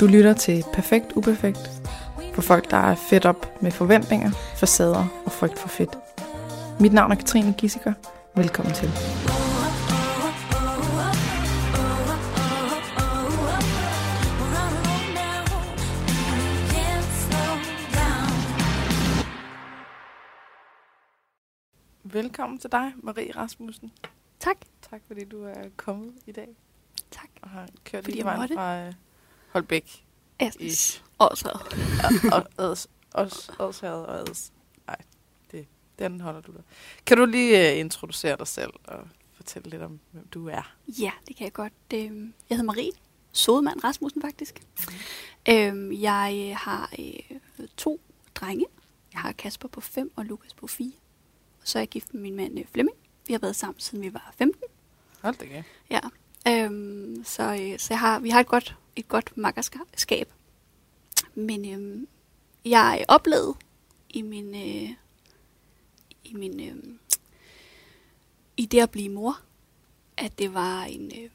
Du 0.00 0.06
lytter 0.06 0.32
til 0.32 0.64
Perfekt 0.72 1.12
Uperfekt 1.16 1.82
for 2.34 2.42
folk, 2.42 2.70
der 2.70 2.76
er 2.76 2.94
fedt 2.94 3.26
op 3.26 3.62
med 3.62 3.70
forventninger, 3.70 4.30
facader 4.30 5.22
og 5.24 5.32
frygt 5.32 5.58
for 5.58 5.68
fedt. 5.68 5.98
Mit 6.80 6.92
navn 6.92 7.12
er 7.12 7.16
Katrine 7.16 7.54
Gissiker. 7.58 7.92
Velkommen 8.36 8.74
til. 8.74 8.88
Velkommen 22.04 22.58
til 22.58 22.72
dig, 22.72 22.92
Marie 23.02 23.32
Rasmussen. 23.36 23.92
Tak. 24.40 24.56
Tak 24.90 25.00
fordi 25.06 25.24
du 25.24 25.44
er 25.44 25.68
kommet 25.76 26.12
i 26.26 26.32
dag 26.32 26.48
Tak. 27.10 27.28
og 27.42 27.50
har 27.50 27.68
kørt 27.84 28.04
Fordi 28.04 28.18
jeg 28.18 28.24
vejen 28.24 28.48
fra 28.54 28.86
øh, 28.86 28.92
Holbæk. 29.58 30.04
Ads, 30.38 30.56
Ods, 33.14 33.50
Odsherred 33.58 34.04
og 34.04 34.20
Ads. 34.20 34.52
Nej, 34.86 34.96
det, 35.52 35.66
den 35.98 36.20
holder 36.20 36.40
du 36.40 36.52
der. 36.52 36.60
Kan 37.06 37.16
du 37.18 37.24
lige 37.24 37.72
uh, 37.72 37.78
introducere 37.78 38.36
dig 38.36 38.46
selv 38.46 38.70
og 38.84 39.08
fortælle 39.36 39.70
lidt 39.70 39.82
om, 39.82 40.00
hvem 40.10 40.26
du 40.28 40.48
er? 40.48 40.74
Ja, 40.88 41.10
det 41.28 41.36
kan 41.36 41.44
jeg 41.44 41.52
godt. 41.52 41.72
Øhm, 41.94 42.34
Jeg 42.50 42.56
hedder 42.56 42.72
Marie. 42.72 42.90
Sodemann 43.32 43.84
Rasmussen, 43.84 44.22
faktisk. 44.22 44.62
Øhm, 45.48 45.92
Jeg 45.92 46.48
øh, 46.50 46.56
har 46.56 46.90
øh, 46.98 47.38
to 47.76 48.00
drenge. 48.34 48.66
Jeg 49.12 49.20
har 49.20 49.32
Kasper 49.32 49.68
på 49.68 49.80
5 49.80 50.12
og 50.16 50.24
Lukas 50.24 50.54
på 50.54 50.66
4. 50.66 50.92
Og 51.60 51.68
så 51.68 51.78
er 51.78 51.80
jeg 51.80 51.88
gift 51.88 52.14
med 52.14 52.22
min 52.22 52.36
mand 52.36 52.58
Flemming. 52.72 52.96
Vi 53.26 53.32
har 53.32 53.40
været 53.40 53.56
sammen, 53.56 53.80
siden 53.80 54.04
vi 54.04 54.14
var 54.14 54.32
15. 54.38 54.62
Hold 55.22 55.34
da. 55.36 55.64
Ja. 55.90 56.00
Øhm, 56.48 57.24
så 57.24 57.42
øh, 57.42 57.78
så 57.78 57.86
jeg 57.90 58.00
har, 58.00 58.18
vi 58.18 58.30
har 58.30 58.40
et 58.40 58.46
godt, 58.46 58.76
et 58.96 59.08
godt 59.08 59.36
makkerskab. 59.36 60.32
Men 61.34 61.72
øhm, 61.72 62.08
jeg 62.64 63.04
oplevede 63.08 63.54
i 64.10 64.22
min, 64.22 64.54
øh, 64.54 64.90
i 66.24 66.34
min 66.34 66.60
øh, 66.60 66.76
i 68.56 68.66
det 68.66 68.80
at 68.80 68.90
blive 68.90 69.08
mor, 69.08 69.40
at 70.16 70.38
det 70.38 70.54
var 70.54 70.84
en 70.84 71.12
øh, 71.22 71.30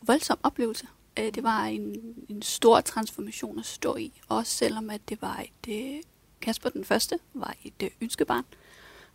voldsom 0.00 0.38
oplevelse. 0.42 0.86
Øh, 1.18 1.34
det 1.34 1.42
var 1.42 1.64
en, 1.64 2.14
en 2.28 2.42
stor 2.42 2.80
transformation 2.80 3.58
at 3.58 3.66
stå 3.66 3.96
i, 3.96 4.20
også 4.28 4.52
selvom 4.52 4.90
at 4.90 5.00
det 5.08 5.22
var 5.22 5.44
et, 5.66 5.74
øh, 5.74 6.02
Kasper 6.40 6.70
den 6.70 6.84
første 6.84 7.18
var 7.34 7.54
et 7.64 7.82
øh, 7.82 7.90
ønskebarn. 8.00 8.44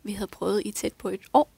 Vi 0.04 0.12
havde 0.12 0.28
prøvet 0.28 0.62
i 0.66 0.72
tæt 0.72 0.94
på 0.94 1.10
et 1.10 1.22
år, 1.34 1.52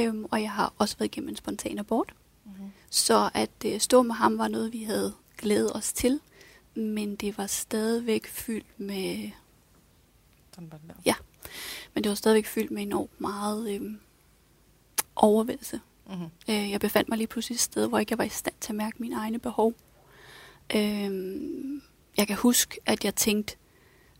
øhm, 0.00 0.24
og 0.24 0.42
jeg 0.42 0.52
har 0.52 0.74
også 0.78 0.96
været 0.98 1.08
igennem 1.08 1.28
en 1.28 1.36
spontan 1.36 1.78
abort. 1.78 2.14
Mm-hmm. 2.56 2.70
Så 2.90 3.30
at 3.34 3.50
øh, 3.66 3.80
stå 3.80 4.02
med 4.02 4.14
ham 4.14 4.38
var 4.38 4.48
noget, 4.48 4.72
vi 4.72 4.82
havde 4.82 5.14
glædet 5.38 5.76
os 5.76 5.92
til, 5.92 6.20
men 6.74 7.16
det 7.16 7.38
var 7.38 7.46
stadigvæk 7.46 8.26
fyldt 8.26 8.80
med, 8.80 9.30
Sådan 10.54 10.72
var 10.72 10.78
det 10.78 10.88
der. 10.88 10.94
Ja. 11.04 11.14
men 11.94 12.04
det 12.04 12.10
var 12.10 12.16
stadigvæk 12.16 12.46
fyldt 12.46 12.70
med 12.70 12.82
enormt 12.82 13.20
meget 13.20 13.70
øh, 13.74 13.92
overvældelse. 15.16 15.80
Mm-hmm. 16.06 16.28
Øh, 16.48 16.70
jeg 16.70 16.80
befandt 16.80 17.08
mig 17.08 17.18
lige 17.18 17.28
pludselig 17.28 17.54
et 17.54 17.60
sted, 17.60 17.88
hvor 17.88 17.98
jeg 17.98 18.02
ikke 18.02 18.18
var 18.18 18.24
i 18.24 18.28
stand 18.28 18.54
til 18.60 18.72
at 18.72 18.76
mærke 18.76 18.96
mine 18.98 19.16
egne 19.16 19.38
behov. 19.38 19.74
Øh, 20.74 21.10
jeg 22.16 22.26
kan 22.26 22.36
huske, 22.36 22.80
at 22.86 23.04
jeg 23.04 23.14
tænkte, 23.14 23.56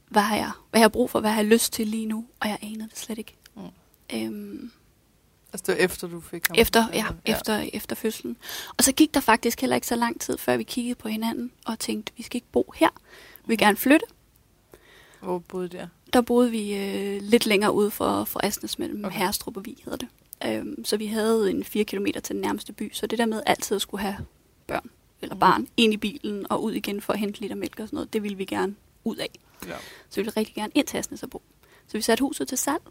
hvad 0.09 0.23
har 0.23 0.37
jeg, 0.37 0.51
hvad 0.71 0.81
har 0.81 0.85
jeg 0.85 0.93
brug 0.93 1.11
for, 1.11 1.21
hvad 1.21 1.31
har 1.31 1.41
jeg 1.41 1.51
lyst 1.51 1.73
til 1.73 1.87
lige 1.89 2.07
nu, 2.07 2.27
og 2.41 2.49
jeg 2.49 2.59
anede 2.63 2.89
det 2.89 2.99
slet 2.99 3.19
ikke. 3.19 3.37
Mm. 3.57 3.63
Øh, 4.15 4.71
Altså, 5.53 5.65
det 5.73 5.79
var 5.79 5.85
efter, 5.85 6.09
du 6.09 6.21
fik 6.21 6.47
ham? 6.49 6.55
Efter, 6.59 6.85
ja, 6.93 6.99
Eller- 6.99 7.37
efter, 7.39 7.67
efter 7.73 7.97
fødslen. 7.97 8.37
Og 8.79 8.85
så 8.85 8.93
gik 8.93 9.15
der 9.15 9.21
faktisk 9.21 9.61
heller 9.61 9.77
ikke 9.77 9.87
så 9.87 9.97
lang 9.97 10.21
tid, 10.21 10.39
før 10.39 10.57
vi 10.57 10.63
kiggede 10.63 10.95
på 10.95 11.09
hinanden 11.09 11.53
og 11.67 11.79
tænkte, 11.79 12.13
vi 12.17 12.23
skal 12.23 12.37
ikke 12.37 12.47
bo 12.53 12.73
her. 12.77 12.89
Vi 13.39 13.45
vil 13.47 13.59
gerne 13.59 13.77
flytte. 13.77 14.07
Hvor 15.21 15.39
boede 15.39 15.69
der? 15.69 15.87
Der 16.13 16.21
boede 16.21 16.51
vi 16.51 16.75
øh, 16.77 17.23
lidt 17.23 17.47
længere 17.47 17.73
ude 17.73 17.91
for, 17.91 18.25
for 18.25 18.41
Asnes 18.43 18.79
mellem 18.79 19.05
Okay. 19.05 19.19
Herstrup 19.19 19.57
og 19.57 19.65
Vig, 19.67 19.77
hedder 19.85 19.99
det. 19.99 20.09
Øhm, 20.47 20.85
så 20.85 20.97
vi 20.97 21.07
havde 21.07 21.51
en 21.51 21.65
4 21.65 21.85
km 21.85 22.05
til 22.07 22.35
den 22.35 22.41
nærmeste 22.41 22.73
by. 22.73 22.91
Så 22.95 23.07
det 23.07 23.19
der 23.19 23.27
med 23.27 23.43
altid 23.47 23.77
at 23.77 23.83
skulle 23.83 24.01
have 24.03 24.17
børn 24.67 24.91
eller 25.23 25.35
Mhm. 25.35 25.41
barn 25.41 25.67
ind 25.77 25.93
i 25.95 25.97
bilen 25.97 26.47
og 26.53 26.63
ud 26.63 26.73
igen 26.73 27.01
for 27.01 27.13
at 27.13 27.19
hente 27.19 27.41
lidt 27.41 27.59
mælk 27.59 27.81
og 27.81 27.87
sådan 27.89 27.97
noget, 27.97 28.13
det 28.13 28.23
ville 28.23 28.37
vi 28.37 28.45
gerne 28.45 28.75
ud 29.05 29.17
af. 29.17 29.31
Ja. 29.67 29.75
Så 30.11 30.17
vi 30.17 30.23
ville 30.23 30.33
rigtig 30.37 30.55
gerne 30.55 30.73
ind 30.75 30.87
til 30.87 30.99
Asnes 30.99 31.23
og 31.23 31.31
bo. 31.31 31.43
Så 31.87 31.99
vi 31.99 32.03
satte 32.03 32.23
huset 32.23 32.49
til 32.49 32.59
salg. 32.59 32.83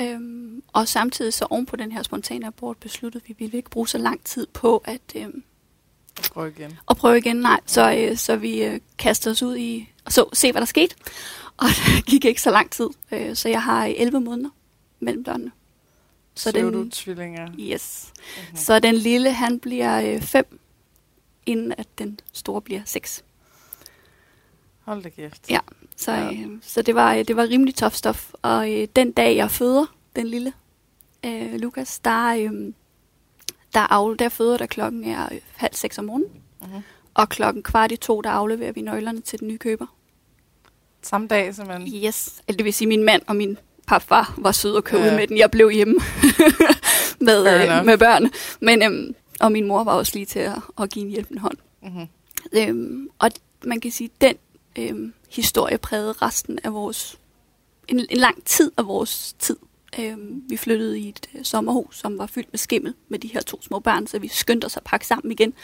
Øhm, 0.00 0.62
og 0.72 0.88
samtidig 0.88 1.34
så 1.34 1.46
oven 1.50 1.66
på 1.66 1.76
den 1.76 1.92
her 1.92 2.02
spontane 2.02 2.46
abort 2.46 2.76
besluttede 2.76 3.24
vi, 3.26 3.32
at 3.32 3.38
vi 3.40 3.44
ville 3.44 3.56
ikke 3.56 3.70
bruge 3.70 3.88
så 3.88 3.98
lang 3.98 4.24
tid 4.24 4.46
på 4.46 4.82
at, 4.84 5.00
øhm, 5.14 5.44
Og 6.18 6.24
prøv 6.24 6.48
igen. 6.48 6.78
at 6.90 6.96
prøve 6.96 7.18
igen. 7.18 7.36
Nej, 7.36 7.60
så, 7.66 7.94
øh, 7.98 8.16
så 8.16 8.36
vi 8.36 8.64
øh, 8.64 8.80
kastede 8.98 9.32
os 9.32 9.42
ud 9.42 9.56
i 9.56 9.88
og 10.04 10.12
så 10.12 10.28
se, 10.32 10.52
hvad 10.52 10.60
der 10.60 10.66
skete. 10.66 10.94
Og 11.56 11.66
det 11.96 12.06
gik 12.06 12.24
ikke 12.24 12.42
så 12.42 12.50
lang 12.50 12.70
tid. 12.70 12.88
Øh, 13.12 13.36
så 13.36 13.48
jeg 13.48 13.62
har 13.62 13.84
11 13.86 14.20
måneder 14.20 14.50
mellem 15.00 15.24
børnene. 15.24 15.50
Så 16.34 16.42
Så 16.42 16.52
den- 16.52 16.72
du 16.72 16.90
tvillinger? 16.90 17.48
Yes. 17.58 18.12
Mm-hmm. 18.36 18.56
Så 18.56 18.78
den 18.78 18.94
lille, 18.94 19.32
han 19.32 19.60
bliver 19.60 20.20
5, 20.20 20.58
inden 21.46 21.74
at 21.78 21.86
den 21.98 22.20
store 22.32 22.60
bliver 22.62 22.82
6. 22.84 23.24
Hold 24.84 25.02
da 25.02 25.08
kæft. 25.08 25.50
Ja. 25.50 25.60
Så, 26.02 26.12
Ja. 26.12 26.32
øh, 26.32 26.46
så 26.62 26.82
det 26.82 26.94
var, 26.94 27.22
det 27.22 27.36
var 27.36 27.42
rimelig 27.42 27.74
tof 27.74 27.94
stof. 27.94 28.30
Og 28.42 28.72
øh, 28.72 28.88
den 28.96 29.12
dag, 29.12 29.36
jeg 29.36 29.50
føder 29.50 29.86
den 30.16 30.26
lille 30.26 30.52
øh, 31.26 31.54
Lukas, 31.54 31.98
der, 31.98 32.28
øh, 32.34 32.72
der, 33.74 33.80
afle, 33.92 34.16
der 34.16 34.28
føder 34.28 34.56
der 34.56 34.66
klokken 34.66 35.04
er 35.04 35.28
øh, 35.32 35.38
halv 35.56 35.74
seks 35.74 35.98
om 35.98 36.04
morgenen. 36.04 36.28
Mm-hmm. 36.62 36.80
Og 37.14 37.28
klokken 37.28 37.62
kvart 37.62 37.92
i 37.92 37.96
to, 37.96 38.20
der 38.20 38.30
afleverer 38.30 38.72
vi 38.72 38.80
nøglerne 38.80 39.20
til 39.20 39.40
den 39.40 39.48
nye 39.48 39.58
køber. 39.58 39.86
Samme 41.02 41.26
dag, 41.26 41.54
simpelthen? 41.54 42.04
Yes. 42.04 42.42
Eller 42.48 42.56
det 42.56 42.64
vil 42.64 42.72
sige, 42.74 42.88
min 42.88 43.04
mand 43.04 43.22
og 43.26 43.36
min 43.36 43.58
papfar 43.86 44.34
var 44.38 44.52
søde 44.52 44.76
og 44.76 44.84
købe 44.84 45.02
Ja. 45.02 45.10
ja. 45.10 45.16
med 45.18 45.26
den. 45.26 45.38
Jeg 45.38 45.50
blev 45.50 45.70
hjemme 45.70 45.94
med, 47.20 47.44
Fair 47.44 47.78
øh, 47.80 47.86
med 47.86 47.98
børn. 47.98 48.30
Men, 48.60 48.82
øhm, 48.82 49.14
og 49.40 49.52
min 49.52 49.66
mor 49.66 49.84
var 49.84 49.92
også 49.92 50.12
lige 50.14 50.26
til 50.26 50.38
at, 50.38 50.58
at 50.80 50.90
give 50.90 51.04
en 51.04 51.10
hjælpende 51.10 51.40
hånd. 51.40 51.56
Mm-hmm. 51.82 52.06
Øhm, 52.52 53.08
og 53.18 53.30
man 53.64 53.80
kan 53.80 53.90
sige, 53.90 54.10
den 54.20 54.36
øhm, 54.78 55.12
historie 55.32 55.78
prægede 55.78 56.12
resten 56.12 56.58
af 56.64 56.72
vores, 56.72 57.18
en, 57.88 58.06
en 58.10 58.16
lang 58.16 58.44
tid 58.44 58.72
af 58.76 58.86
vores 58.86 59.32
tid. 59.38 59.56
Øhm, 59.98 60.42
vi 60.48 60.56
flyttede 60.56 61.00
i 61.00 61.08
et 61.08 61.26
øh, 61.34 61.44
sommerhus, 61.44 61.98
som 61.98 62.18
var 62.18 62.26
fyldt 62.26 62.52
med 62.52 62.58
skimmel 62.58 62.94
med 63.08 63.18
de 63.18 63.28
her 63.28 63.40
to 63.40 63.62
små 63.62 63.78
børn, 63.78 64.06
så 64.06 64.18
vi 64.18 64.28
skyndte 64.28 64.64
os 64.64 64.76
at 64.76 64.84
pakke 64.84 65.06
sammen 65.06 65.32
igen. 65.32 65.54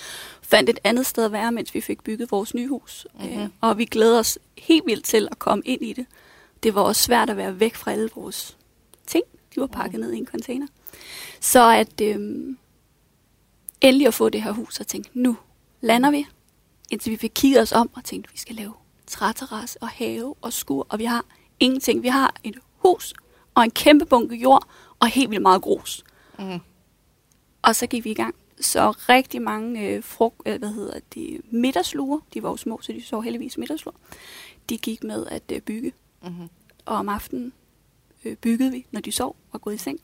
Fandt 0.43 0.71
et 0.71 0.79
andet 0.85 1.07
sted 1.07 1.25
at 1.25 1.33
være, 1.33 1.53
mens 1.53 1.75
vi 1.75 1.81
fik 1.81 2.03
bygget 2.03 2.31
vores 2.31 2.55
nye 2.55 2.69
hus. 2.69 3.07
Mhm. 3.15 3.41
Øh, 3.41 3.49
og 3.61 3.79
vi 3.79 3.85
glæder 3.85 4.19
os 4.19 4.39
helt 4.59 4.87
vildt 4.87 5.05
til 5.05 5.29
at 5.31 5.39
komme 5.39 5.63
ind 5.67 5.83
i 5.83 5.93
det. 5.93 6.07
Det 6.63 6.75
var 6.75 6.81
også 6.81 7.03
svært 7.03 7.31
at 7.31 7.37
være 7.37 7.61
væk 7.61 7.75
fra 7.75 7.93
alle 7.93 8.11
vores 8.15 8.57
ting. 9.07 9.25
De 9.55 9.61
var 9.61 9.67
pakket 9.67 10.01
ned 10.01 10.13
i 10.13 10.17
en 10.17 10.27
container. 10.27 10.67
Så 11.41 11.71
at 11.71 12.01
øhm, 12.01 12.59
endelig 13.81 14.07
at 14.07 14.15
få 14.15 14.29
det 14.29 14.43
her 14.43 14.53
hus 14.53 14.81
og 14.81 14.87
tænke, 14.87 15.11
nu 15.15 15.37
lander 15.81 16.11
vi. 16.11 16.27
Indtil 16.91 17.11
vi 17.13 17.17
fik 17.17 17.33
kigget 17.35 17.63
os 17.63 17.73
om 17.73 17.91
og 17.95 18.05
tænkt, 18.05 18.33
vi 18.33 18.39
skal 18.39 18.55
lave 18.55 18.73
træterrasse 19.09 19.83
og 19.83 19.89
have 19.89 20.35
og 20.43 20.53
skur, 20.53 20.87
og 20.89 20.99
vi 20.99 21.05
har 21.05 21.25
ingenting. 21.61 22.03
Vi 22.03 22.09
har 22.09 22.35
et 22.45 22.59
hus 22.77 23.15
og 23.55 23.65
en 23.65 23.71
kæmpe 23.71 24.07
bunke 24.07 24.37
jord 24.37 24.69
og 24.99 25.09
helt 25.09 25.31
vildt 25.31 25.43
meget 25.43 25.63
grus. 25.63 26.05
Mm-hmm. 26.39 26.61
Og 27.63 27.77
så 27.77 27.87
gik 27.87 28.05
vi 28.05 28.11
i 28.11 28.15
gang. 28.15 28.35
Så 28.61 28.91
rigtig 28.91 29.43
mange 29.43 29.89
øh, 29.89 30.05
frugt, 30.05 30.43
øh, 30.47 30.59
hvad 30.59 30.69
hedder 30.69 31.01
det, 31.15 31.41
middagsluer, 31.51 32.21
de 32.35 32.43
var 32.43 32.51
jo 32.51 32.57
små, 32.57 32.81
så 32.83 32.93
de 32.93 33.03
så 33.03 33.21
heldigvis 33.21 33.59
middagsluer, 33.59 33.97
de 34.69 34.79
gik 34.79 35.05
med 35.05 35.27
at 35.27 35.43
øh, 35.53 35.61
bygge. 35.61 35.93
Mm-hmm. 36.23 36.49
Og 36.85 36.97
om 36.97 37.09
aftenen 37.09 37.53
øh, 38.25 38.37
byggede 38.37 38.71
vi, 38.71 38.87
når 38.91 39.01
de 39.01 39.13
sov 39.13 39.37
og 39.53 39.61
gået 39.61 39.75
i 39.75 39.79
seng. 39.79 40.01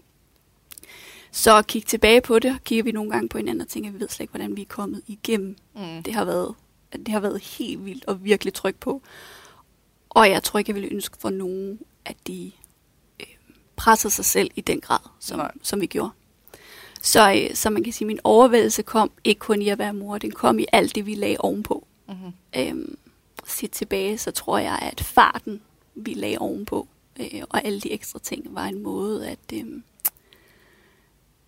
Så 1.31 1.59
at 1.59 1.67
kigge 1.67 1.87
tilbage 1.87 2.21
på 2.21 2.39
det, 2.39 2.65
kigger 2.65 2.85
vi 2.85 2.93
nogle 2.93 3.11
gange 3.11 3.29
på 3.29 3.39
hinanden 3.39 3.61
og 3.61 3.69
tænker, 3.69 3.91
vi 3.91 4.01
ved 4.01 4.09
slet 4.09 4.21
ikke, 4.21 4.31
hvordan 4.31 4.57
vi 4.57 4.63
er 4.63 4.67
kommet 4.69 5.03
igennem. 5.07 5.57
Mm. 5.75 6.03
Det 6.03 6.15
har 6.15 6.25
været, 6.25 6.55
det 6.99 7.09
har 7.09 7.21
været 7.21 7.41
helt 7.41 7.85
vildt 7.85 8.05
og 8.05 8.25
virkelig 8.25 8.55
tryk 8.55 8.77
på. 8.77 9.03
Og 10.11 10.31
jeg 10.31 10.43
tror 10.43 10.59
ikke, 10.59 10.71
jeg 10.71 10.75
ville 10.75 10.93
ønske 10.93 11.17
for 11.21 11.31
nogen, 11.31 11.81
at 12.05 12.17
de 12.27 12.53
øh, 13.21 13.27
pressede 13.77 14.13
sig 14.13 14.25
selv 14.25 14.51
i 14.57 14.61
den 14.61 14.81
grad, 14.81 14.99
som, 15.21 15.39
Nej. 15.39 15.53
som 15.63 15.81
vi 15.81 15.87
gjorde. 15.87 16.11
Så, 17.03 17.33
øh, 17.33 17.55
så 17.55 17.71
man 17.71 17.85
kan 17.85 17.93
sige, 17.93 18.07
at 18.07 18.07
min 18.07 18.21
overvældelse 18.25 18.83
kom 18.83 19.11
ikke 19.25 19.39
kun 19.39 19.63
i 19.63 19.69
at 19.69 19.79
være 19.79 19.93
mor, 19.95 20.19
den 20.19 20.31
kom 20.31 20.59
i 20.59 20.67
alt 20.73 20.95
det, 20.95 21.07
vi 21.07 21.15
lagde 21.15 21.37
ovenpå. 21.39 21.87
Mm-hmm. 22.09 22.33
Øhm, 22.57 22.99
set 23.47 23.71
tilbage, 23.71 24.19
så 24.19 24.31
tror 24.31 24.59
jeg, 24.59 24.79
at 24.83 25.01
farten, 25.01 25.63
vi 25.95 26.15
lagde 26.15 26.39
ovenpå, 26.39 26.89
øh, 27.21 27.43
og 27.49 27.65
alle 27.65 27.81
de 27.81 27.93
ekstra 27.93 28.19
ting, 28.19 28.55
var 28.55 28.65
en 28.65 28.83
måde 28.83 29.29
at, 29.29 29.39
øh, 29.53 29.83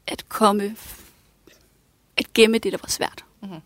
at 0.06 0.28
komme, 0.28 0.76
at 2.16 2.32
gemme 2.34 2.58
det, 2.58 2.72
der 2.72 2.78
var 2.82 2.88
svært. 2.88 3.24
Mm-hmm. 3.42 3.60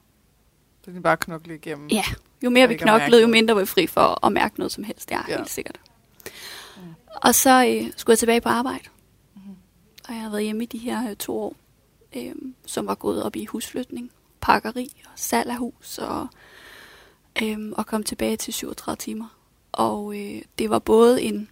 Så 0.84 0.90
de 0.90 1.00
bare 1.00 1.16
knokle 1.16 1.54
igennem. 1.54 1.88
Ja, 1.88 2.04
jo 2.44 2.50
mere 2.50 2.68
vi 2.68 2.76
knoklede, 2.76 3.20
jo 3.22 3.26
mindre 3.26 3.54
var 3.54 3.60
vi 3.60 3.66
fri 3.66 3.86
for 3.86 4.26
at 4.26 4.32
mærke 4.32 4.58
noget 4.58 4.72
som 4.72 4.84
helst. 4.84 5.08
Det 5.08 5.14
er 5.14 5.24
Ja. 5.28 5.32
ja. 5.32 5.36
helt 5.38 5.50
sikkert. 5.50 5.80
Og 7.22 7.34
så 7.34 7.66
øh, 7.66 7.92
skulle 7.96 8.14
jeg 8.14 8.18
tilbage 8.18 8.40
på 8.40 8.48
arbejde. 8.48 8.84
Mhm. 9.34 9.42
Og 10.08 10.14
jeg 10.14 10.22
har 10.22 10.30
været 10.30 10.42
hjemme 10.42 10.62
i 10.62 10.66
de 10.66 10.78
her 10.78 11.10
øh, 11.10 11.16
to 11.16 11.38
år, 11.38 11.54
øh, 12.16 12.32
som 12.66 12.86
var 12.86 12.94
gået 12.94 13.22
op 13.22 13.36
i 13.36 13.44
husflytning, 13.44 14.10
pakkeri 14.40 15.02
og 15.04 15.12
salg 15.16 15.50
af 15.50 15.56
hus 15.56 15.98
og 15.98 16.26
øhm, 17.42 17.72
og 17.76 17.86
kom 17.86 18.02
tilbage 18.02 18.36
til 18.36 18.52
37 18.52 18.96
timer. 18.96 19.36
Og 19.72 20.14
øh, 20.16 20.42
det 20.58 20.70
var 20.70 20.78
både 20.78 21.22
en 21.22 21.48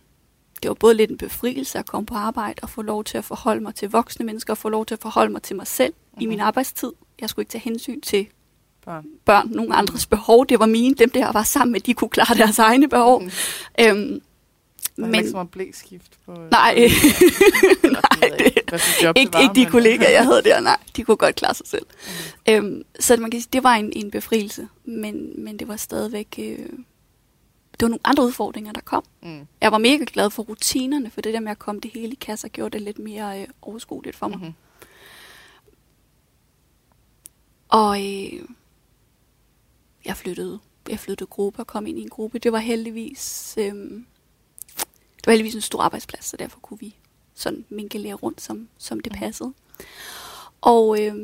det 0.63 0.69
var 0.69 0.75
både 0.75 0.95
lidt 0.95 1.11
en 1.11 1.19
befrielse 1.19 1.79
at 1.79 1.87
komme 1.87 2.07
på 2.07 2.15
arbejde 2.15 2.59
og 2.63 2.71
få 2.71 2.83
lov 2.83 3.05
til 3.05 3.19
at 3.19 3.25
forholde 3.25 3.61
mig 3.61 3.75
til 3.75 3.91
voksne 3.91 4.27
mennesker 4.27 4.53
og 4.53 4.59
få 4.59 4.69
lov 4.69 4.87
til 4.87 4.95
at 4.95 5.01
forholde 5.01 5.33
mig 5.33 5.43
til 5.43 5.57
mig 5.57 5.67
selv 5.67 5.93
mm-hmm. 5.95 6.23
i 6.23 6.27
min 6.27 6.41
arbejdstid. 6.41 6.93
Jeg 7.21 7.31
skulle 7.31 7.43
ikke 7.43 7.51
tage 7.51 7.63
hensyn 7.63 8.01
til 8.01 8.27
Børn. 8.89 9.05
børn, 9.25 9.49
nogle 9.51 9.75
andres 9.75 10.07
behov. 10.07 10.47
Det 10.47 10.59
var 10.59 10.67
mine, 10.67 10.95
dem 10.95 11.11
der 11.11 11.33
var 11.33 11.43
sammen 11.43 11.73
med, 11.73 11.81
de 11.81 11.95
kunne 11.95 12.09
klare 12.11 12.35
deres 12.39 12.59
egne 12.59 12.89
behov. 12.89 13.23
Mm. 13.23 13.31
Øhm, 13.81 14.21
Der 14.97 15.03
er 15.05 15.07
men 15.07 15.15
ikke 15.15 15.29
så 15.31 15.37
meget 15.37 15.51
blæskift 15.51 16.19
på... 16.27 16.33
øh, 16.33 16.51
nej, 16.51 16.75
Eller, 16.77 18.01
nej, 18.21 18.29
ved 18.31 18.31
jeg 18.31 18.47
ikke, 18.47 18.77
job 19.03 19.15
det 19.17 19.21
ikke, 19.21 19.33
var, 19.33 19.41
ikke 19.41 19.55
de 19.55 19.61
men- 19.61 19.71
kollegaer, 19.71 20.11
jeg 20.11 20.25
havde 20.25 20.43
der, 20.43 20.61
nej, 20.61 20.77
de 20.97 21.03
kunne 21.05 21.17
godt 21.17 21.35
klare 21.37 21.55
sig 21.55 21.67
selv. 21.67 21.87
Mm. 22.47 22.53
Øhm, 22.55 22.83
så 23.01 23.17
man 23.17 23.31
kan 23.31 23.41
sige, 23.41 23.51
det 23.53 23.63
var 23.63 23.75
en, 23.75 23.93
en 23.97 24.11
befrielse, 24.11 24.69
men, 24.85 25.45
men 25.45 25.59
det 25.59 25.69
var 25.69 25.77
stadigvæk, 25.77 26.35
øh, 26.39 26.59
det 27.73 27.83
var 27.83 27.89
nogle 27.89 28.01
andre 28.05 28.25
udfordringer, 28.25 28.73
der 28.73 28.81
kom. 28.81 29.05
Mm. 29.23 29.41
Jeg 29.61 29.73
var 29.73 29.79
mega 29.79 30.05
glad 30.13 30.31
for 30.31 30.43
rutinerne, 30.43 31.11
for 31.11 31.21
det 31.21 31.35
der 31.35 31.41
med 31.41 31.51
at 31.51 31.59
komme 31.59 31.81
det 31.81 31.91
hele 31.95 32.13
i 32.13 32.19
kasser, 32.21 32.49
gjorde 32.49 32.71
det 32.79 32.83
lidt 32.83 32.99
mere 32.99 33.41
øh, 33.43 33.47
overskueligt 33.63 34.17
for 34.17 34.29
mig. 34.29 34.39
Mhm. 34.39 34.53
Og 37.69 38.01
øh, 38.07 38.41
jeg 40.05 40.17
flyttede, 40.17 40.59
jeg 40.89 40.99
flyttede 40.99 41.29
gruppe 41.29 41.59
og 41.63 41.67
kom 41.67 41.87
ind 41.87 41.99
i 41.99 42.03
en 42.03 42.09
gruppe. 42.09 42.39
Det 42.39 42.53
var 42.53 42.59
heldigvis, 42.59 43.55
øh, 43.59 43.65
det 45.17 45.27
var 45.27 45.31
heldigvis 45.33 45.55
en 45.55 45.61
stor 45.61 45.83
arbejdsplads, 45.83 46.25
så 46.25 46.37
derfor 46.37 46.59
kunne 46.61 46.79
vi 46.81 46.97
sådan 47.35 47.65
minkelere 47.69 48.15
rundt, 48.15 48.41
som, 48.41 48.69
som 48.79 49.01
det 49.01 49.13
Mhm. 49.13 49.19
passede. 49.21 49.53
Og 50.61 51.03
øh, 51.05 51.15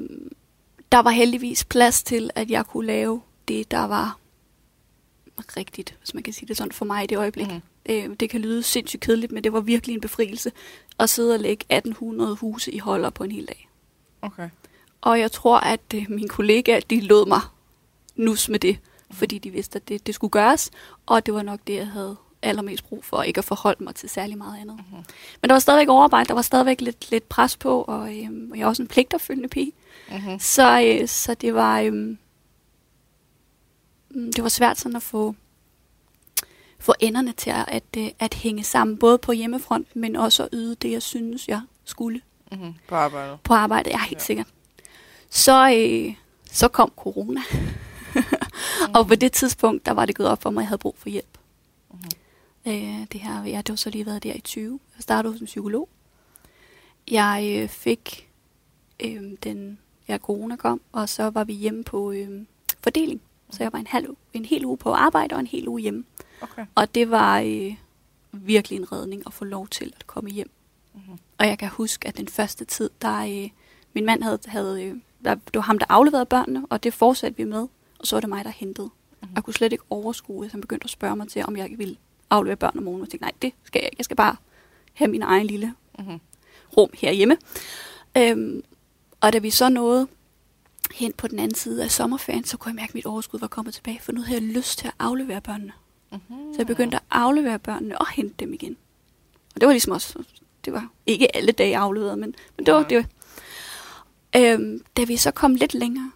der 0.93 0.99
var 0.99 1.11
heldigvis 1.11 1.65
plads 1.65 2.03
til, 2.03 2.31
at 2.35 2.51
jeg 2.51 2.67
kunne 2.67 2.87
lave 2.87 3.23
det, 3.49 3.71
der 3.71 3.85
var 3.85 4.19
rigtigt, 5.57 5.97
hvis 5.99 6.15
man 6.15 6.23
kan 6.23 6.33
sige 6.33 6.49
det 6.49 6.57
sådan 6.57 6.73
for 6.73 6.85
mig 6.85 7.05
i 7.05 7.07
det 7.07 7.19
øjeblik. 7.19 7.47
Mhm. 7.47 7.61
Øh, 7.89 8.11
det 8.21 8.31
kan 8.31 8.41
lyde 8.41 8.63
sindssygt 8.63 9.03
kedeligt, 9.03 9.33
men 9.33 9.45
det 9.45 9.53
var 9.53 9.61
virkelig 9.61 9.95
en 9.95 10.01
befrielse 10.01 10.53
at 10.99 11.11
sidde 11.11 11.35
og 11.35 11.41
lægge 11.41 11.65
1800 11.71 12.37
huse 12.37 12.73
i 12.73 12.79
holder 12.79 13.11
på 13.11 13.25
en 13.25 13.31
hel 13.33 13.47
dag. 13.47 13.69
Okay. 14.23 14.49
Og 15.01 15.21
jeg 15.21 15.33
tror, 15.33 15.59
at 15.59 15.81
øh, 15.95 16.07
mine 16.09 16.29
kollegaer, 16.29 16.81
de 16.81 17.01
lod 17.01 17.27
mig 17.27 17.41
nus 18.17 18.49
med 18.49 18.59
det, 18.59 18.79
fordi 19.13 19.39
de 19.39 19.51
vidste, 19.51 19.77
at 19.77 19.89
det, 19.89 20.07
det 20.07 20.15
skulle 20.15 20.31
gøres, 20.31 20.71
og 21.07 21.27
det 21.27 21.35
var 21.35 21.43
nok 21.43 21.61
det, 21.67 21.75
jeg 21.75 21.89
havde 21.89 22.17
allermest 22.43 22.85
brug 22.85 23.05
for, 23.05 23.23
ikke 23.23 23.39
at 23.39 23.45
forholde 23.45 23.85
mig 23.85 23.95
til 23.95 24.09
særlig 24.09 24.39
meget 24.39 24.61
andet. 24.61 24.77
Mhm. 24.77 25.05
Men 25.43 25.49
der 25.49 25.53
var 25.53 25.59
stadigvæk 25.59 25.89
overarbejde, 25.89 26.29
der 26.29 26.35
var 26.35 26.43
stadigvæk 26.43 26.81
lidt, 26.81 27.11
lidt 27.11 27.29
pres 27.29 27.57
på, 27.57 27.83
og, 27.83 28.19
øhm, 28.19 28.51
og 28.51 28.59
jeg 28.59 28.65
er 28.65 28.69
også 28.69 28.83
en 28.83 28.89
pligtopfølgende 28.89 29.49
pige, 29.49 29.73
Mm-hmm. 30.11 30.39
så, 30.39 30.81
øh, 31.01 31.09
så 31.09 31.35
det 31.35 31.55
var 31.55 31.81
øhm, 31.81 32.19
mm, 34.11 34.33
det 34.33 34.43
var 34.43 34.49
svært 34.49 34.79
sådan 34.79 34.97
at 34.97 35.03
få 35.03 35.35
få 36.79 36.95
enderne 37.01 37.33
til 37.33 37.51
at, 37.51 37.65
at, 37.69 37.83
øh, 37.99 38.07
at 38.19 38.35
hænge 38.35 38.65
sammen, 38.65 38.99
både 38.99 39.19
på 39.19 39.33
hjemmefront, 39.33 39.97
men 39.97 40.17
også 40.17 40.43
at 40.43 40.49
yde 40.53 40.75
det, 40.75 40.91
jeg 40.91 41.03
synes, 41.03 41.49
jeg 41.49 41.61
skulle 41.85 42.21
Mm-hmm. 42.53 42.75
På 42.89 42.95
arbejdet. 42.95 43.39
på 43.45 43.55
arbejde, 43.55 43.91
jeg 43.91 43.97
er 43.97 44.01
helt 44.01 44.13
Ja. 44.13 44.17
ja. 44.19 44.25
sikkert. 44.25 44.47
Så, 45.31 45.75
øh, 45.79 46.15
så 46.51 46.69
kom 46.69 46.93
corona. 46.97 47.41
Og 48.95 49.07
på 49.07 49.15
det 49.15 49.33
tidspunkt, 49.33 49.87
der 49.87 49.93
var 49.93 50.07
det 50.07 50.15
gået 50.15 50.29
op 50.29 50.43
for 50.43 50.51
mig, 50.51 50.61
at 50.61 50.63
jeg 50.63 50.69
havde 50.69 50.79
brug 50.79 50.95
for 50.99 51.09
hjælp. 51.09 51.39
Mhm. 51.91 52.01
Øh, 52.67 53.07
det 53.13 53.21
her, 53.21 53.45
jeg 53.45 53.57
har 53.57 53.65
jo 53.69 53.77
så 53.77 53.91
lige 53.91 54.07
været 54.07 54.23
der 54.23 54.33
i 54.33 54.41
20. 54.41 54.81
Jeg 54.97 55.03
startede 55.03 55.39
som 55.39 55.45
psykolog. 55.45 55.89
Jeg 57.11 57.61
øh, 57.63 57.69
fik 57.69 58.29
øh, 59.01 59.23
den, 59.43 59.79
ja, 60.09 60.19
corona 60.19 60.57
kom, 60.57 60.81
og 60.93 61.09
så 61.09 61.31
var 61.31 61.45
vi 61.45 61.53
hjemme 61.53 61.85
på 61.85 62.13
øh, 62.13 62.47
fordeling. 62.83 63.21
Så 63.51 63.63
jeg 63.63 63.73
var 63.73 63.79
en, 63.79 63.87
halv, 63.87 64.17
en 64.33 64.45
hel 64.45 64.65
uge 64.65 64.77
på 64.77 64.93
arbejde 64.93 65.35
og 65.35 65.41
en 65.41 65.47
hel 65.47 65.69
uge 65.69 65.81
hjemme. 65.81 66.05
Okay. 66.41 66.67
Og 66.75 66.95
det 66.95 67.11
var 67.11 67.41
øh, 67.41 67.75
virkelig 68.33 68.77
en 68.77 68.93
redning 68.93 69.23
at 69.27 69.33
få 69.33 69.45
lov 69.45 69.69
til 69.69 69.93
at 69.97 70.07
komme 70.07 70.31
hjem. 70.31 70.51
Mhm. 70.95 71.19
Og 71.39 71.47
jeg 71.47 71.59
kan 71.59 71.69
huske, 71.69 72.09
at 72.09 72.17
den 72.17 72.29
første 72.29 72.65
tid, 72.65 72.91
der 73.03 73.19
øh, 73.19 73.51
min 73.93 74.05
mand 74.05 74.23
havde, 74.23 74.39
havde 74.47 74.85
øh, 74.85 74.97
der, 75.25 75.35
det 75.35 75.55
var 75.55 75.61
ham, 75.61 75.79
der 75.79 75.87
afleverede 75.89 76.27
børnene, 76.27 76.67
og 76.71 76.83
det 76.83 76.95
fortsatte 76.95 77.37
vi 77.37 77.45
med. 77.45 77.67
Og 78.05 78.09
så 78.09 78.17
var 78.17 78.21
det 78.21 78.29
mig, 78.29 78.45
der 78.45 78.51
hentede. 78.51 78.91
Mhm. 79.23 79.31
Jeg 79.35 79.45
kunne 79.45 79.55
slet 79.55 79.73
ikke 79.73 79.85
overskue, 79.91 80.45
at 80.45 80.51
han 80.53 80.61
begyndte 80.61 80.85
at 80.85 80.91
spørge 80.91 81.17
mig 81.17 81.29
til, 81.29 81.45
om 81.45 81.57
jeg 81.57 81.71
ville 81.79 81.97
aflevere 82.31 82.57
børn 82.57 82.79
om 82.79 82.83
morgenen. 82.85 83.01
Og 83.03 83.07
jeg 83.07 83.11
tænkte, 83.11 83.25
nej, 83.25 83.33
det 83.43 83.53
skal 83.65 83.79
jeg 83.81 83.85
ikke. 83.87 83.97
Jeg 83.99 84.05
skal 84.05 84.17
bare 84.17 84.37
have 84.95 85.11
min 85.11 85.23
egen 85.23 85.47
lille 85.47 85.75
Mm-hmm. 85.99 86.21
rum 86.77 86.91
herhjemme. 86.95 87.37
Øhm, 88.19 88.63
og 89.21 89.33
da 89.33 89.39
vi 89.39 89.51
så 89.51 89.69
nåede 89.69 90.09
hen 90.95 91.13
på 91.13 91.29
den 91.29 91.39
anden 91.39 91.55
side 91.55 91.85
af 91.85 91.91
sommerferien, 91.91 92.45
så 92.45 92.57
kunne 92.57 92.71
jeg 92.71 92.75
mærke, 92.77 92.91
at 92.91 92.95
mit 92.95 93.07
overskud 93.07 93.41
var 93.41 93.47
kommet 93.47 93.75
tilbage, 93.75 94.01
for 94.03 94.13
nu 94.13 94.21
havde 94.23 94.41
jeg 94.41 94.49
lyst 94.49 94.79
til 94.79 94.87
at 94.87 94.95
aflevere 94.99 95.41
børnene. 95.41 95.73
Mm-hmm. 96.13 96.53
Så 96.55 96.59
jeg 96.59 96.67
begyndte 96.67 96.97
at 96.97 97.03
aflevere 97.11 97.59
børnene 97.59 97.99
og 97.99 98.09
hente 98.11 98.35
dem 98.39 98.53
igen. 98.53 98.77
Og 99.55 99.61
det 99.61 99.67
var 99.67 99.73
ligesom 99.73 99.93
også, 99.93 100.25
det 100.65 100.73
var 100.73 100.89
ikke 101.07 101.37
alle 101.37 101.53
dage 101.53 101.77
afleveret, 101.77 102.19
men, 102.19 102.35
men 102.57 102.67
det 102.67 102.75
var 102.75 102.81
Nej. 102.81 102.89
det. 102.89 103.07
Øhm, 104.37 104.85
da 104.97 105.05
vi 105.05 105.17
så 105.17 105.31
kom 105.31 105.55
lidt 105.55 105.75
længere, 105.75 106.11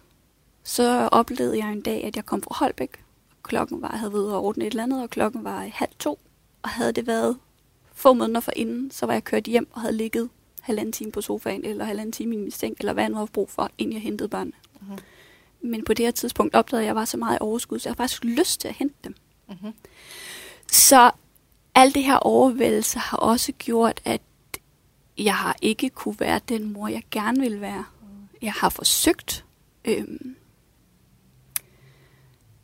så 0.69 1.09
oplevede 1.11 1.57
jeg 1.57 1.71
en 1.71 1.81
dag, 1.81 2.03
at 2.03 2.15
jeg 2.15 2.25
kom 2.25 2.41
fra 2.41 2.55
Holbæk. 2.55 3.03
Klokken 3.43 3.81
var, 3.81 3.89
jeg 3.91 3.99
havde 3.99 4.13
været 4.13 4.31
at 4.31 4.35
ordne 4.35 4.65
et 4.65 4.69
eller 4.71 4.83
andet, 4.83 5.03
og 5.03 5.09
klokken 5.09 5.43
var 5.43 5.69
halv 5.73 5.89
to. 5.99 6.19
Og 6.61 6.69
havde 6.69 6.91
det 6.91 7.07
været 7.07 7.37
få 7.93 8.13
måneder 8.13 8.39
forinden, 8.39 8.91
så 8.91 9.05
var 9.05 9.13
jeg 9.13 9.23
kørt 9.23 9.43
hjem 9.43 9.67
og 9.71 9.81
havde 9.81 9.97
ligget 9.97 10.29
halvanden 10.61 10.91
time 10.91 11.11
på 11.11 11.21
sofaen, 11.21 11.65
eller 11.65 11.85
halvanden 11.85 12.11
time 12.11 12.35
i 12.35 12.37
min 12.37 12.51
seng, 12.51 12.75
eller 12.79 12.93
hvad 12.93 13.03
jeg 13.03 13.09
nu 13.09 13.15
havde 13.15 13.31
brug 13.33 13.49
for, 13.49 13.69
inden 13.77 13.93
jeg 13.93 14.01
hentede 14.01 14.29
børnene. 14.29 14.55
Mhm. 14.81 14.97
Men 15.61 15.83
på 15.83 15.93
det 15.93 16.05
her 16.05 16.11
tidspunkt 16.11 16.55
opdagede 16.55 16.83
jeg, 16.83 16.85
at 16.85 16.87
jeg 16.87 16.95
var 16.95 17.05
så 17.05 17.17
meget 17.17 17.35
i 17.35 17.41
overskud, 17.41 17.79
så 17.79 17.89
jeg 17.89 17.91
havde 17.91 17.97
faktisk 17.97 18.23
lyst 18.23 18.61
til 18.61 18.67
at 18.67 18.73
hente 18.73 18.95
dem. 19.03 19.15
Mm-hmm. 19.47 19.73
Så 20.71 21.11
alt 21.75 21.95
det 21.95 22.03
her 22.03 22.17
overvældelse 22.17 22.99
har 22.99 23.17
også 23.17 23.51
gjort, 23.51 24.01
at 24.05 24.21
jeg 25.17 25.35
har 25.35 25.55
ikke 25.61 25.89
kunne 25.89 26.19
være 26.19 26.39
den 26.49 26.73
mor, 26.73 26.87
jeg 26.87 27.03
gerne 27.11 27.39
vil 27.39 27.61
være. 27.61 27.85
Jeg 28.41 28.53
har 28.53 28.69
forsøgt 28.69 29.45
øhm, 29.85 30.35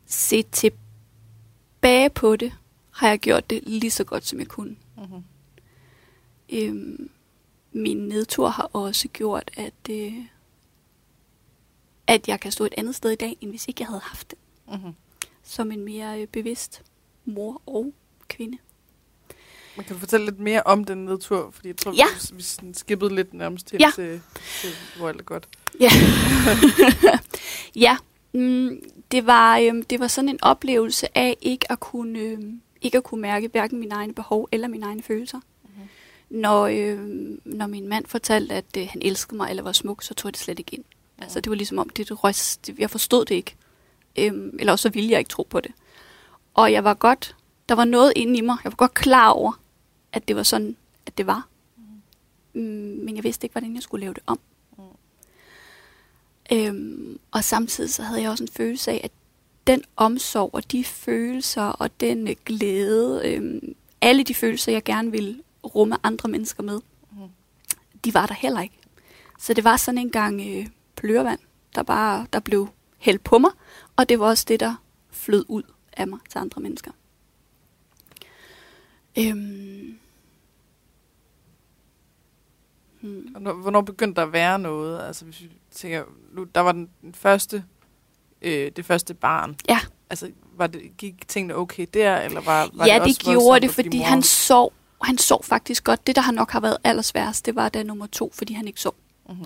se 0.06 0.42
tilbage 0.42 2.10
på 2.10 2.36
det, 2.36 2.52
har 2.90 3.08
jeg 3.08 3.18
gjort 3.18 3.50
det 3.50 3.62
lige 3.66 3.90
så 3.90 4.04
godt, 4.04 4.26
som 4.26 4.38
jeg 4.38 4.48
kunne. 4.48 4.76
Mm-hmm. 4.96 5.22
Øhm, 6.52 7.10
min 7.72 7.96
nedtur 8.08 8.48
har 8.48 8.70
også 8.72 9.08
gjort, 9.08 9.50
at, 9.56 9.90
øh, 9.90 10.12
at 12.06 12.28
jeg 12.28 12.40
kan 12.40 12.52
stå 12.52 12.64
et 12.64 12.74
andet 12.78 12.94
sted 12.94 13.10
i 13.10 13.14
dag, 13.16 13.36
end 13.40 13.50
hvis 13.50 13.68
ikke 13.68 13.80
jeg 13.80 13.88
havde 13.88 14.00
haft 14.04 14.30
det. 14.30 14.38
Mm-hmm. 14.68 14.92
Som 15.42 15.72
en 15.72 15.84
mere 15.84 16.20
øh, 16.20 16.26
bevidst 16.26 16.82
mor 17.24 17.62
og 17.66 17.92
kvinde. 18.28 18.58
Man 19.76 19.84
kan 19.86 19.94
du 19.94 20.00
fortælle 20.00 20.26
lidt 20.26 20.38
mere 20.40 20.62
om 20.62 20.84
den 20.84 21.04
nedtur, 21.04 21.50
fordi 21.50 21.68
jeg 21.68 21.76
tror, 21.76 21.92
Ja. 21.92 22.04
vi, 22.30 22.36
vi 22.36 22.42
sådan 22.42 22.74
skippede 22.74 23.14
lidt 23.14 23.34
nærmest 23.34 23.66
til, 23.66 23.78
Ja. 23.80 23.90
til, 23.94 24.20
til 24.60 24.70
hvor 24.96 25.08
alt 25.08 25.20
er 25.20 25.24
godt. 25.24 25.48
Ja. 25.80 25.90
ja. 27.86 27.96
Mm, 28.32 28.82
det, 29.10 29.26
var, 29.26 29.58
øhm, 29.58 29.82
det 29.82 30.00
var 30.00 30.06
sådan 30.06 30.28
en 30.28 30.38
oplevelse 30.42 31.18
af 31.18 31.36
ikke 31.40 31.72
at 31.72 31.80
kunne, 31.80 32.18
øhm, 32.18 32.60
ikke 32.82 32.98
at 32.98 33.04
kunne 33.04 33.22
mærke 33.22 33.48
hverken 33.48 33.78
mine 33.78 33.94
egne 33.94 34.14
behov 34.14 34.48
eller 34.52 34.68
mine 34.68 34.86
egne 34.86 35.02
følelser. 35.02 35.40
Mhm. 35.62 35.88
Når, 36.30 36.66
øhm, 36.66 37.40
når 37.44 37.66
min 37.66 37.88
mand 37.88 38.06
fortalte, 38.06 38.54
at 38.54 38.64
øh, 38.78 38.88
han 38.90 39.02
elskede 39.04 39.36
mig 39.36 39.50
eller 39.50 39.62
var 39.62 39.72
smuk, 39.72 40.02
så 40.02 40.14
tog 40.14 40.28
jeg 40.28 40.34
det 40.34 40.40
slet 40.40 40.58
ikke 40.58 40.74
ind. 40.74 40.84
Ja. 41.18 41.22
Altså, 41.22 41.40
det 41.40 41.50
var 41.50 41.56
ligesom 41.56 41.78
om, 41.78 41.88
det, 41.88 42.08
det 42.08 42.78
jeg 42.78 42.90
forstod 42.90 43.24
det 43.24 43.34
ikke. 43.34 43.56
Øhm, 44.18 44.56
eller 44.58 44.72
også 44.72 44.82
så 44.82 44.88
ville 44.88 45.10
jeg 45.10 45.18
ikke 45.18 45.28
tro 45.28 45.46
på 45.50 45.60
det. 45.60 45.72
Og 46.54 46.72
jeg 46.72 46.84
var 46.84 46.94
godt, 46.94 47.36
der 47.68 47.74
var 47.74 47.84
noget 47.84 48.12
inde 48.16 48.38
i 48.38 48.40
mig, 48.40 48.56
jeg 48.64 48.72
var 48.72 48.76
godt 48.76 48.94
klar 48.94 49.30
over, 49.30 49.60
at 50.12 50.28
det 50.28 50.36
var 50.36 50.42
sådan, 50.42 50.76
at 51.06 51.18
det 51.18 51.26
var. 51.26 51.48
Mm, 52.54 52.62
men 53.04 53.16
jeg 53.16 53.24
vidste 53.24 53.44
ikke, 53.44 53.52
hvordan 53.52 53.74
jeg 53.74 53.82
skulle 53.82 54.00
lave 54.00 54.14
det 54.14 54.22
om. 54.26 54.38
Øhm, 56.52 57.18
og 57.30 57.44
samtidig 57.44 57.90
så 57.94 58.02
havde 58.02 58.22
jeg 58.22 58.30
også 58.30 58.44
en 58.44 58.48
følelse 58.56 58.90
af, 58.90 59.00
at 59.04 59.10
den 59.66 59.82
omsorg 59.96 60.50
og 60.52 60.72
de 60.72 60.84
følelser 60.84 61.62
og 61.62 62.00
den 62.00 62.28
øh, 62.28 62.36
glæde, 62.44 63.22
øhm, 63.24 63.74
alle 64.00 64.22
de 64.22 64.34
følelser, 64.34 64.72
jeg 64.72 64.84
gerne 64.84 65.10
ville 65.10 65.42
rumme 65.64 65.96
andre 66.02 66.28
mennesker 66.28 66.62
med, 66.62 66.80
Mhm. 67.10 67.28
de 68.04 68.14
var 68.14 68.26
der 68.26 68.34
heller 68.34 68.60
ikke. 68.60 68.78
Så 69.38 69.54
det 69.54 69.64
var 69.64 69.76
sådan 69.76 69.98
en 69.98 70.10
gang 70.10 70.40
øh, 70.40 70.66
plørevand, 70.96 71.38
der 71.74 71.82
bare 71.82 72.26
der 72.32 72.40
blev 72.40 72.68
hældt 72.98 73.24
på 73.24 73.38
mig, 73.38 73.50
og 73.96 74.08
det 74.08 74.18
var 74.20 74.26
også 74.26 74.44
det, 74.48 74.60
der 74.60 74.74
flød 75.10 75.44
ud 75.48 75.62
af 75.92 76.08
mig 76.08 76.18
til 76.30 76.38
andre 76.38 76.60
mennesker. 76.62 76.90
Øhm. 79.18 79.98
Hmm. 83.06 83.34
Og 83.34 83.42
når- 83.42 83.52
Hvornår 83.52 83.80
begyndte 83.80 84.20
der 84.20 84.26
at 84.26 84.32
være 84.32 84.58
noget? 84.58 85.06
Altså, 85.06 85.24
hvis 85.24 85.40
vi 85.42 85.50
tænker, 85.70 86.02
nu, 86.32 86.44
der 86.44 86.60
var 86.60 86.72
den, 86.72 86.88
den 87.02 87.14
første, 87.14 87.64
øh, 88.42 88.70
det 88.76 88.84
første 88.84 89.14
barn. 89.14 89.56
Ja. 89.68 89.78
Altså, 90.10 90.30
var 90.56 90.66
det, 90.66 90.96
gik 90.98 91.28
tingene 91.28 91.56
okay 91.56 91.86
der, 91.94 92.16
eller 92.20 92.40
var, 92.40 92.70
var 92.74 92.86
ja, 92.86 92.98
det, 92.98 93.06
det, 93.06 93.18
gjorde 93.18 93.60
det, 93.60 93.70
fordi 93.70 93.98
han 93.98 94.22
sov. 94.22 94.72
Han 95.02 95.18
sov 95.18 95.44
faktisk 95.44 95.84
godt. 95.84 96.06
Det, 96.06 96.16
der 96.16 96.22
har 96.22 96.32
nok 96.32 96.50
har 96.50 96.60
været 96.60 96.76
allersværest, 96.84 97.46
det 97.46 97.54
var 97.54 97.68
da 97.68 97.82
nummer 97.82 98.06
to, 98.06 98.32
fordi 98.34 98.52
han 98.54 98.66
ikke 98.66 98.80
sov. 98.80 98.94
Mhm. 99.28 99.44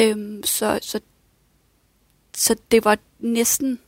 Øhm, 0.00 0.42
så, 0.44 0.78
så, 0.82 1.00
så 2.36 2.56
det 2.70 2.84
var 2.84 2.98
næsten 3.18 3.78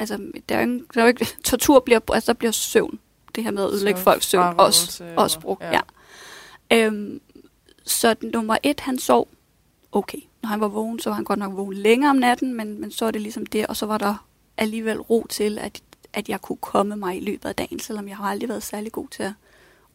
Altså, 0.00 0.30
der 0.48 0.56
er 0.56 0.60
ikke, 0.60 0.80
der 0.94 1.02
er 1.02 1.06
ikke, 1.06 1.26
tortur 1.44 1.80
bliver, 1.80 2.00
altså 2.12 2.32
der 2.32 2.38
bliver 2.38 2.52
søvn. 2.52 2.98
Det 3.34 3.44
her 3.44 3.50
med 3.50 3.64
at 3.64 3.70
ødelægge 3.72 4.00
folks 4.00 4.26
søvn. 4.26 4.54
Også, 4.58 5.04
også 5.16 5.40
brugt, 5.40 5.62
ja. 5.62 5.80
ja. 6.70 6.76
Øhm, 6.86 7.20
så 7.90 8.14
den- 8.14 8.30
nummer 8.30 8.56
et, 8.62 8.80
han 8.80 8.98
sov 8.98 9.28
okay. 9.92 10.18
Når 10.42 10.48
han 10.48 10.60
var 10.60 10.68
vågen, 10.68 10.98
så 11.00 11.10
var 11.10 11.14
han 11.14 11.24
godt 11.24 11.38
nok 11.38 11.56
vågen 11.56 11.74
længere 11.74 12.10
om 12.10 12.16
natten, 12.16 12.54
men, 12.54 12.80
men 12.80 12.90
så 12.90 13.04
er 13.04 13.10
det 13.10 13.20
ligesom 13.20 13.46
det, 13.46 13.66
og 13.66 13.76
så 13.76 13.86
var 13.86 13.98
der 13.98 14.26
alligevel 14.56 15.00
ro 15.00 15.26
til, 15.30 15.58
at, 15.58 15.82
at 16.12 16.28
jeg 16.28 16.40
kunne 16.40 16.56
komme 16.56 16.96
mig 16.96 17.16
i 17.16 17.20
løbet 17.20 17.48
af 17.48 17.54
dagen, 17.54 17.78
selvom 17.80 18.08
jeg 18.08 18.16
har 18.16 18.24
aldrig 18.24 18.48
været 18.48 18.62
særlig 18.62 18.92
god 18.92 19.08
til 19.08 19.22
at, 19.22 19.32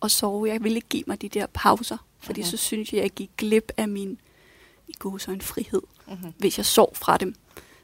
at 0.04 0.12
sove. 0.12 0.48
Jeg 0.50 0.64
ville 0.64 0.76
ikke 0.76 0.88
give 0.90 1.04
mig 1.08 1.22
de 1.22 1.30
der 1.30 1.46
pauser, 1.54 1.98
fordi 2.20 2.42
Mhm. 2.42 2.48
så 2.50 2.58
synes 2.58 2.94
jeg, 2.94 3.00
at 3.00 3.04
jeg 3.04 3.12
gik 3.12 3.30
glip 3.38 3.72
af 3.78 3.88
min 3.88 4.20
i 4.88 4.94
gode 5.00 5.20
så 5.20 5.32
en 5.32 5.42
frihed, 5.42 5.82
Mhm. 6.08 6.34
hvis 6.38 6.58
jeg 6.58 6.66
sov 6.66 6.96
fra 6.96 7.18
dem, 7.18 7.36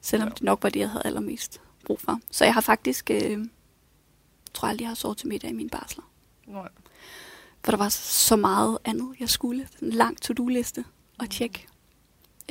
selvom 0.02 0.28
Ja. 0.28 0.34
det 0.34 0.42
nok 0.44 0.64
var 0.64 0.70
det, 0.70 0.80
jeg 0.80 0.90
havde 0.90 1.06
allermest 1.06 1.62
brug 1.86 2.00
for. 2.02 2.20
Så 2.32 2.46
jeg 2.46 2.54
har 2.54 2.62
faktisk, 2.62 3.12
øh, 3.12 3.46
tror 4.54 4.68
aldrig, 4.68 4.82
jeg 4.84 4.90
har 4.90 4.96
sovet 4.96 5.18
til 5.18 5.28
middag 5.28 5.50
i 5.50 5.54
mine 5.54 5.70
barsler. 5.70 6.04
Nej. 6.48 6.70
For 7.64 7.72
der 7.72 7.78
var 7.78 7.90
så 7.90 8.36
meget 8.36 8.78
andet, 8.86 9.16
jeg 9.20 9.30
skulle. 9.30 9.68
En 9.82 9.90
lang 9.90 10.22
to-do-liste 10.22 10.86
at 11.20 11.30
tjekke. 11.30 11.68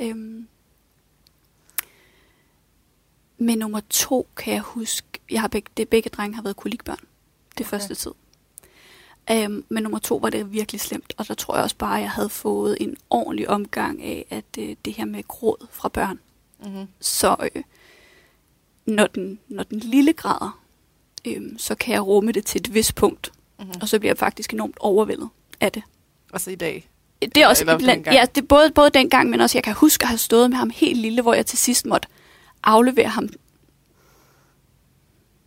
Øhm. 0.01 0.47
Men 3.37 3.57
nummer 3.57 3.79
to 3.89 4.27
kan 4.35 4.53
jeg 4.53 4.61
huske, 4.61 5.07
jeg 5.31 5.41
har 5.41 5.47
begge, 5.47 5.71
det 5.77 5.89
begge 5.89 6.09
drenge 6.09 6.35
har 6.35 6.41
været 6.41 6.55
kolikbørn 6.55 6.99
det 7.57 7.65
Okay. 7.65 7.69
første 7.69 7.95
tid. 7.95 8.11
Øhm, 9.31 9.65
men 9.69 9.83
nummer 9.83 9.99
to 9.99 10.15
var 10.15 10.29
det 10.29 10.51
virkelig 10.53 10.81
slemt, 10.81 11.13
og 11.17 11.27
der 11.27 11.33
tror 11.33 11.55
jeg 11.55 11.63
også 11.63 11.75
bare, 11.75 11.95
at 11.97 12.01
jeg 12.01 12.11
havde 12.11 12.29
fået 12.29 12.77
en 12.79 12.97
ordentlig 13.09 13.49
omgang 13.49 14.03
af, 14.03 14.25
at 14.29 14.45
øh, 14.59 14.75
det 14.85 14.93
her 14.93 15.05
med 15.05 15.23
gråd 15.27 15.67
fra 15.71 15.89
børn. 15.89 16.19
Mm-hmm. 16.63 16.87
Så 16.99 17.49
øh, 17.55 17.63
når, 18.85 19.07
den, 19.07 19.39
når 19.47 19.63
den 19.63 19.79
lille 19.79 20.13
græder, 20.13 20.61
øh, 21.27 21.41
så 21.57 21.75
kan 21.75 21.93
jeg 21.93 22.05
rumme 22.05 22.31
det 22.31 22.45
til 22.45 22.59
et 22.61 22.73
vist 22.73 22.95
punkt, 22.95 23.31
Mm-hmm. 23.59 23.73
og 23.81 23.89
så 23.89 23.99
bliver 23.99 24.09
jeg 24.11 24.17
faktisk 24.17 24.53
enormt 24.53 24.77
overvældet 24.79 25.29
af 25.59 25.71
det. 25.71 25.83
Altså 26.33 26.51
i 26.51 26.55
dag. 26.55 26.89
Det 27.21 27.37
er 27.37 27.47
også 27.47 27.63
Eller 27.63 27.77
blandt, 27.77 28.07
ja, 28.07 28.25
det 28.35 28.41
er 28.41 28.45
både, 28.47 28.71
både 28.71 28.89
dengang, 28.89 29.29
men 29.29 29.41
også 29.41 29.57
jeg 29.57 29.63
kan 29.63 29.73
huske 29.73 30.03
at 30.03 30.07
have 30.09 30.17
stået 30.17 30.49
med 30.49 30.57
ham 30.57 30.69
helt 30.69 30.97
lille, 30.99 31.21
hvor 31.21 31.33
jeg 31.33 31.45
til 31.45 31.57
sidst 31.57 31.85
måtte 31.85 32.07
aflevere 32.63 33.07
ham. 33.07 33.29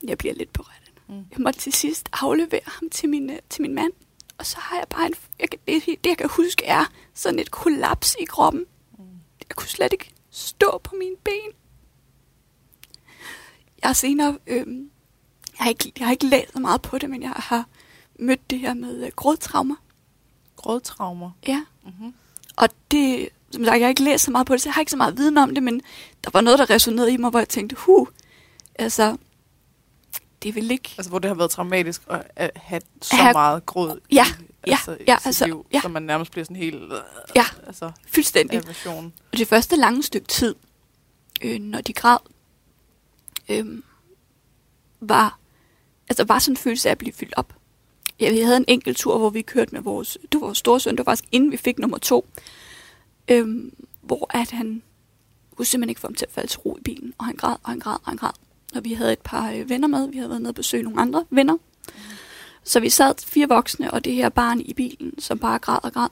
Jeg 0.04 0.18
bliver 0.18 0.34
lidt 0.34 0.52
berørt. 0.52 0.92
Mm. 1.08 1.14
Jeg 1.14 1.38
måtte 1.38 1.60
til 1.60 1.72
sidst 1.72 2.08
aflevere 2.12 2.60
ham 2.66 2.90
til 2.90 3.08
min, 3.08 3.30
øh, 3.30 3.38
til 3.50 3.62
min 3.62 3.74
mand. 3.74 3.92
Og 4.38 4.46
så 4.46 4.56
har 4.60 4.76
jeg 4.76 4.86
bare 4.90 5.06
en... 5.06 5.14
Jeg, 5.40 5.50
kan- 5.50 5.58
det, 5.66 5.82
det, 5.86 6.06
jeg 6.10 6.18
kan 6.18 6.28
huske 6.28 6.64
er 6.64 6.84
sådan 7.14 7.38
et 7.38 7.50
kollaps 7.50 8.16
i 8.20 8.24
kroppen. 8.24 8.64
Mm. 8.98 9.04
Jeg 9.48 9.56
kunne 9.56 9.68
slet 9.68 9.92
ikke 9.92 10.10
stå 10.30 10.80
på 10.84 10.94
mine 10.98 11.16
ben. 11.24 11.50
Jeg 13.82 13.88
har 13.88 13.94
senere... 13.94 14.38
Øhm, 14.46 14.90
jeg, 15.58 15.64
har 15.64 15.68
ikke, 15.68 15.92
jeg 15.98 16.06
har 16.06 16.12
ikke 16.12 16.26
læst 16.26 16.52
så 16.52 16.58
meget 16.58 16.82
på 16.82 16.98
det, 16.98 17.10
men 17.10 17.22
jeg 17.22 17.30
har 17.36 17.66
mødt 18.22 18.50
det 18.50 18.58
her 18.58 18.74
med 18.74 19.04
øh, 19.06 19.10
grådtraumer. 19.16 19.76
Grådtraumer. 20.56 21.30
Ja. 21.46 21.64
Mm-hmm. 21.84 22.14
Og 22.56 22.68
det, 22.90 23.28
som 23.50 23.64
sagt, 23.64 23.74
jeg 23.78 23.84
har 23.84 23.88
ikke 23.88 24.02
læst 24.02 24.24
så 24.24 24.30
meget 24.30 24.46
på 24.46 24.52
det, 24.52 24.62
så 24.62 24.68
jeg 24.68 24.74
har 24.74 24.80
ikke 24.80 24.90
så 24.90 24.96
meget 24.96 25.16
viden 25.16 25.38
om 25.38 25.54
det, 25.54 25.62
men 25.62 25.80
der 26.24 26.30
var 26.32 26.40
noget, 26.40 26.58
der 26.58 26.70
resonerede 26.70 27.12
i 27.12 27.16
mig, 27.16 27.30
hvor 27.30 27.38
jeg 27.38 27.48
tænkte, 27.48 27.76
hu, 27.76 28.08
altså, 28.74 29.16
det 30.42 30.54
vil 30.54 30.70
ikke... 30.70 30.94
Altså 30.98 31.10
hvor 31.10 31.18
det 31.18 31.28
har 31.28 31.34
været 31.34 31.50
traumatisk 31.50 32.02
at, 32.36 32.50
have 32.56 32.80
så 33.02 33.16
Have- 33.16 33.32
meget 33.32 33.66
gråd 33.66 34.00
Ja, 34.12 34.24
i, 34.26 34.44
ja, 34.66 34.72
altså, 34.72 34.92
i 35.00 35.04
ja, 35.08 35.16
sit 35.18 35.26
altså, 35.26 35.46
liv, 35.46 35.66
ja. 35.72 35.80
så 35.80 35.88
man 35.88 36.02
nærmest 36.02 36.30
bliver 36.30 36.44
sådan 36.44 36.56
helt... 36.56 36.82
Øh, 36.82 36.98
Ja. 37.36 37.44
Altså, 37.66 37.92
Fuldstændig. 38.08 38.58
aversion. 38.64 39.12
Og 39.32 39.38
det 39.38 39.48
første 39.48 39.76
lange 39.76 40.02
stykke 40.02 40.26
tid, 40.26 40.54
øh, 41.42 41.58
når 41.60 41.80
de 41.80 41.92
græd, 41.92 42.18
øh, 43.48 43.82
var, 45.00 45.38
altså 46.08 46.24
var 46.24 46.38
sådan 46.38 46.52
en 46.52 46.56
følelse 46.56 46.88
af 46.88 46.92
at 46.92 46.98
blive 46.98 47.12
fyldt 47.12 47.34
op. 47.36 47.54
Ja, 48.20 48.30
vi 48.30 48.38
havde 48.38 48.56
en 48.56 48.64
enkelt 48.68 48.96
tur, 48.96 49.18
hvor 49.18 49.30
vi 49.30 49.42
kørte 49.42 49.74
med 49.74 49.80
vores, 49.82 50.18
det 50.32 50.40
var 50.40 50.46
vores 50.46 50.58
store 50.58 50.80
søn, 50.80 50.96
det 50.96 51.06
var 51.06 51.12
faktisk 51.12 51.28
inden 51.32 51.52
vi 51.52 51.56
fik 51.56 51.78
nummer 51.78 51.98
to, 51.98 52.26
øhm, 53.28 53.72
hvor 54.02 54.36
at 54.38 54.50
han 54.50 54.82
kunne 55.56 55.66
simpelthen 55.66 55.88
ikke 55.88 56.00
få 56.00 56.06
ham 56.06 56.14
til 56.14 56.26
at 56.26 56.32
falde 56.32 56.48
til 56.48 56.58
ro 56.58 56.76
i 56.76 56.82
bilen, 56.82 57.14
og 57.18 57.24
han 57.24 57.36
græd, 57.36 57.56
og 57.62 57.70
han 57.70 57.78
græd, 57.78 57.96
og 58.04 58.10
han 58.10 58.16
græd. 58.16 58.30
Og 58.74 58.84
vi 58.84 58.92
havde 58.92 59.12
et 59.12 59.18
par 59.18 59.52
øh, 59.52 59.68
venner 59.68 59.88
med, 59.88 60.08
vi 60.08 60.16
havde 60.16 60.28
været 60.30 60.42
nede 60.42 60.50
og 60.50 60.54
besøge 60.54 60.82
nogle 60.82 61.00
andre 61.00 61.24
venner. 61.30 61.56
Så 62.64 62.80
vi 62.80 62.88
sad 62.88 63.14
fire 63.24 63.48
voksne 63.48 63.90
og 63.90 64.04
det 64.04 64.14
her 64.14 64.28
barn 64.28 64.60
i 64.60 64.74
bilen, 64.74 65.20
som 65.20 65.38
bare 65.38 65.58
græd 65.58 65.78
og 65.82 65.92
græd. 65.92 66.08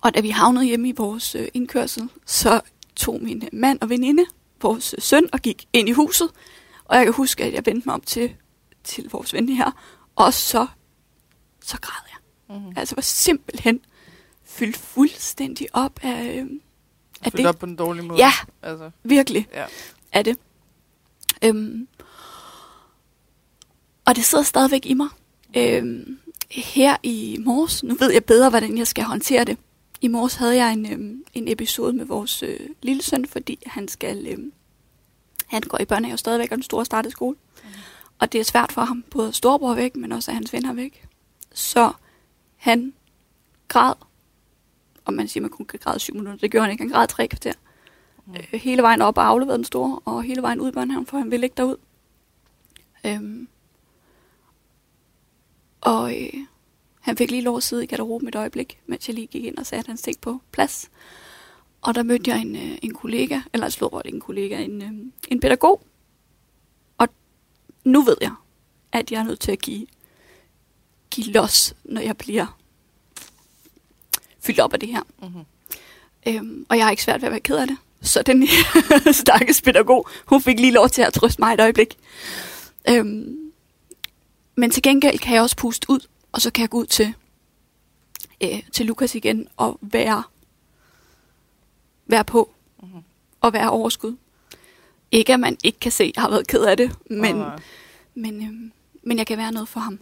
Og 0.00 0.14
da 0.14 0.20
vi 0.20 0.28
havnede 0.28 0.64
hjemme 0.64 0.88
i 0.88 0.92
vores 0.92 1.34
øh, 1.34 1.48
indkørsel, 1.54 2.08
så 2.26 2.60
tog 2.96 3.22
min 3.22 3.48
mand 3.52 3.78
og 3.80 3.88
veninde 3.90 4.24
vores 4.62 4.94
øh, 4.94 5.02
søn 5.02 5.28
og 5.32 5.40
gik 5.40 5.68
ind 5.72 5.88
i 5.88 5.92
huset. 5.92 6.28
Og 6.84 6.96
jeg 6.96 7.04
kan 7.04 7.14
huske, 7.14 7.44
at 7.44 7.52
jeg 7.52 7.66
vendte 7.66 7.88
mig 7.88 7.94
om 7.94 8.00
til, 8.00 8.34
til 8.84 9.08
vores 9.10 9.34
ven 9.34 9.48
her, 9.48 9.70
og 10.18 10.34
så, 10.34 10.66
så 11.64 11.78
græd 11.80 12.02
jeg. 12.10 12.56
Mm-hmm. 12.56 12.72
Altså 12.76 12.94
var 12.94 13.02
simpelthen 13.02 13.80
fyldt 14.44 14.76
fuldstændig 14.76 15.68
op 15.72 16.00
af, 16.02 16.36
øh, 16.36 16.46
af 17.22 17.32
Fyldt 17.32 17.36
det. 17.36 17.46
op 17.46 17.58
på 17.58 17.66
den 17.66 17.76
dårlige 17.76 18.04
måde. 18.04 18.18
Ja. 18.18 18.32
Altså, 18.62 18.90
Virkelig 19.02 19.48
ja. 19.54 19.64
af 20.12 20.24
det. 20.24 20.38
Øhm, 21.44 21.88
og 24.04 24.16
det 24.16 24.24
sidder 24.24 24.44
stadigvæk 24.44 24.86
i 24.86 24.94
mig. 24.94 25.08
Øhm, 25.56 26.18
her 26.50 26.96
i 27.02 27.38
morges, 27.44 27.82
nu 27.82 27.94
ved 27.94 28.12
jeg 28.12 28.24
bedre, 28.24 28.50
hvordan 28.50 28.78
jeg 28.78 28.86
skal 28.86 29.04
håndtere 29.04 29.44
det. 29.44 29.58
I 30.00 30.08
morges 30.08 30.34
havde 30.34 30.56
jeg 30.56 30.72
en, 30.72 30.92
øhm, 30.92 31.24
en 31.34 31.48
episode 31.48 31.92
med 31.92 32.04
vores 32.04 32.42
øh, 32.42 32.60
lille 32.82 33.02
søn, 33.02 33.26
fordi 33.26 33.58
han 33.66 33.88
skal, 33.88 34.26
øhm, 34.26 34.52
han 35.46 35.62
går 35.62 35.80
i 35.80 35.84
børnehave 35.84 36.18
stadigvæk, 36.18 36.50
og 36.50 36.56
den 36.56 36.62
store 36.62 36.84
startede 36.84 37.12
skole. 37.12 37.36
Og 38.18 38.32
det 38.32 38.40
er 38.40 38.44
svært 38.44 38.72
for 38.72 38.82
ham, 38.82 39.04
både 39.10 39.32
storebror 39.32 39.74
væk, 39.74 39.96
men 39.96 40.12
også 40.12 40.30
at 40.30 40.34
hans 40.34 40.52
venner 40.52 40.68
er 40.68 40.74
væk. 40.74 41.06
Så 41.52 41.92
han 42.56 42.94
græd, 43.68 43.94
og 45.04 45.14
man 45.14 45.28
siger, 45.28 45.42
man 45.42 45.50
kun 45.50 45.66
kan 45.66 45.78
græde 45.82 45.98
syv 45.98 46.14
minutter. 46.14 46.36
Det 46.36 46.50
gjorde 46.50 46.64
han 46.64 46.72
ikke, 46.72 46.82
han 46.82 46.90
græd 46.92 47.08
tre 47.08 47.28
kvarter 47.28 47.52
Mm. 48.28 48.34
øh, 48.34 48.60
hele 48.60 48.82
vejen 48.82 49.02
op 49.02 49.18
og 49.18 49.26
afleverede 49.26 49.56
den 49.56 49.64
store, 49.64 50.00
og 50.04 50.22
hele 50.22 50.42
vejen 50.42 50.60
ud 50.60 50.68
i 50.68 50.72
børnehaven, 50.72 51.06
for 51.06 51.18
han 51.18 51.30
ville 51.30 51.46
ikke 51.46 51.56
derud. 51.56 51.76
Øhm. 53.06 53.48
Og 55.80 56.22
øh, 56.22 56.40
han 57.00 57.16
fik 57.16 57.30
lige 57.30 57.42
lov 57.42 57.56
at 57.56 57.62
sidde 57.62 57.84
i 57.84 57.86
garderoben 57.86 58.28
et 58.28 58.34
øjeblik, 58.34 58.80
mens 58.86 59.08
jeg 59.08 59.14
lige 59.14 59.26
gik 59.26 59.44
ind 59.44 59.58
og 59.58 59.66
satte 59.66 59.88
hans 59.88 60.02
ting 60.02 60.20
på 60.20 60.40
plads. 60.52 60.90
Og 61.80 61.94
der 61.94 62.02
mødte 62.02 62.30
jeg 62.30 62.40
en, 62.40 62.56
øh, 62.56 62.78
en 62.82 62.94
kollega, 62.94 63.40
eller 63.52 63.68
slog 63.68 64.02
ikke 64.04 64.16
en 64.16 64.20
kollega, 64.20 64.64
en, 64.64 64.82
øh, 64.82 64.92
en 65.28 65.40
pædagog. 65.40 65.82
Nu 67.88 68.02
ved 68.02 68.16
jeg, 68.20 68.32
at 68.92 69.12
jeg 69.12 69.18
er 69.18 69.22
nødt 69.24 69.40
til 69.40 69.52
at 69.52 69.60
give, 69.60 69.86
give 71.10 71.32
los, 71.32 71.74
når 71.84 72.00
jeg 72.00 72.16
bliver 72.16 72.58
fyldt 74.40 74.60
op 74.60 74.72
af 74.72 74.80
det 74.80 74.88
her. 74.88 75.02
Mm-hmm. 75.22 75.44
Øhm, 76.26 76.66
og 76.68 76.76
jeg 76.76 76.84
har 76.84 76.90
ikke 76.90 77.02
svært 77.02 77.22
ved 77.22 77.28
at 77.28 77.32
være 77.32 77.40
ked 77.40 77.56
af 77.56 77.66
det. 77.66 77.76
Så 78.02 78.22
den 78.22 78.48
stakkels 79.22 79.62
pædagog, 79.62 80.08
hun 80.26 80.42
fik 80.42 80.60
lige 80.60 80.72
lov 80.72 80.88
til 80.88 81.02
at 81.02 81.12
trøste 81.12 81.40
mig 81.40 81.54
et 81.54 81.60
øjeblik. 81.60 81.98
Øhm, 82.88 83.52
men 84.56 84.70
til 84.70 84.82
gengæld 84.82 85.18
kan 85.18 85.34
jeg 85.34 85.42
også 85.42 85.56
puste 85.56 85.90
ud, 85.90 86.00
og 86.32 86.40
så 86.40 86.50
kan 86.50 86.62
jeg 86.62 86.70
gå 86.70 86.78
ud 86.78 86.86
til, 86.86 87.14
øh, 88.40 88.62
til 88.72 88.86
Lukas 88.86 89.14
igen 89.14 89.48
og 89.56 89.78
være, 89.82 90.22
være 92.06 92.24
på 92.24 92.50
Mm-hmm. 92.82 93.02
og 93.40 93.52
være 93.52 93.70
overskud. 93.70 94.16
Ikke 95.12 95.34
at 95.34 95.40
man 95.40 95.56
ikke 95.64 95.78
kan 95.80 95.92
se, 95.92 96.12
jeg 96.16 96.22
har 96.22 96.30
været 96.30 96.46
ked 96.46 96.62
af 96.64 96.76
det, 96.76 96.96
men, 97.10 97.34
Oh, 97.34 97.38
nej. 97.38 97.58
men, 98.14 98.42
øhm, 98.42 98.72
men 99.02 99.18
jeg 99.18 99.26
kan 99.26 99.38
være 99.38 99.52
noget 99.52 99.68
for 99.68 99.80
ham. 99.80 100.00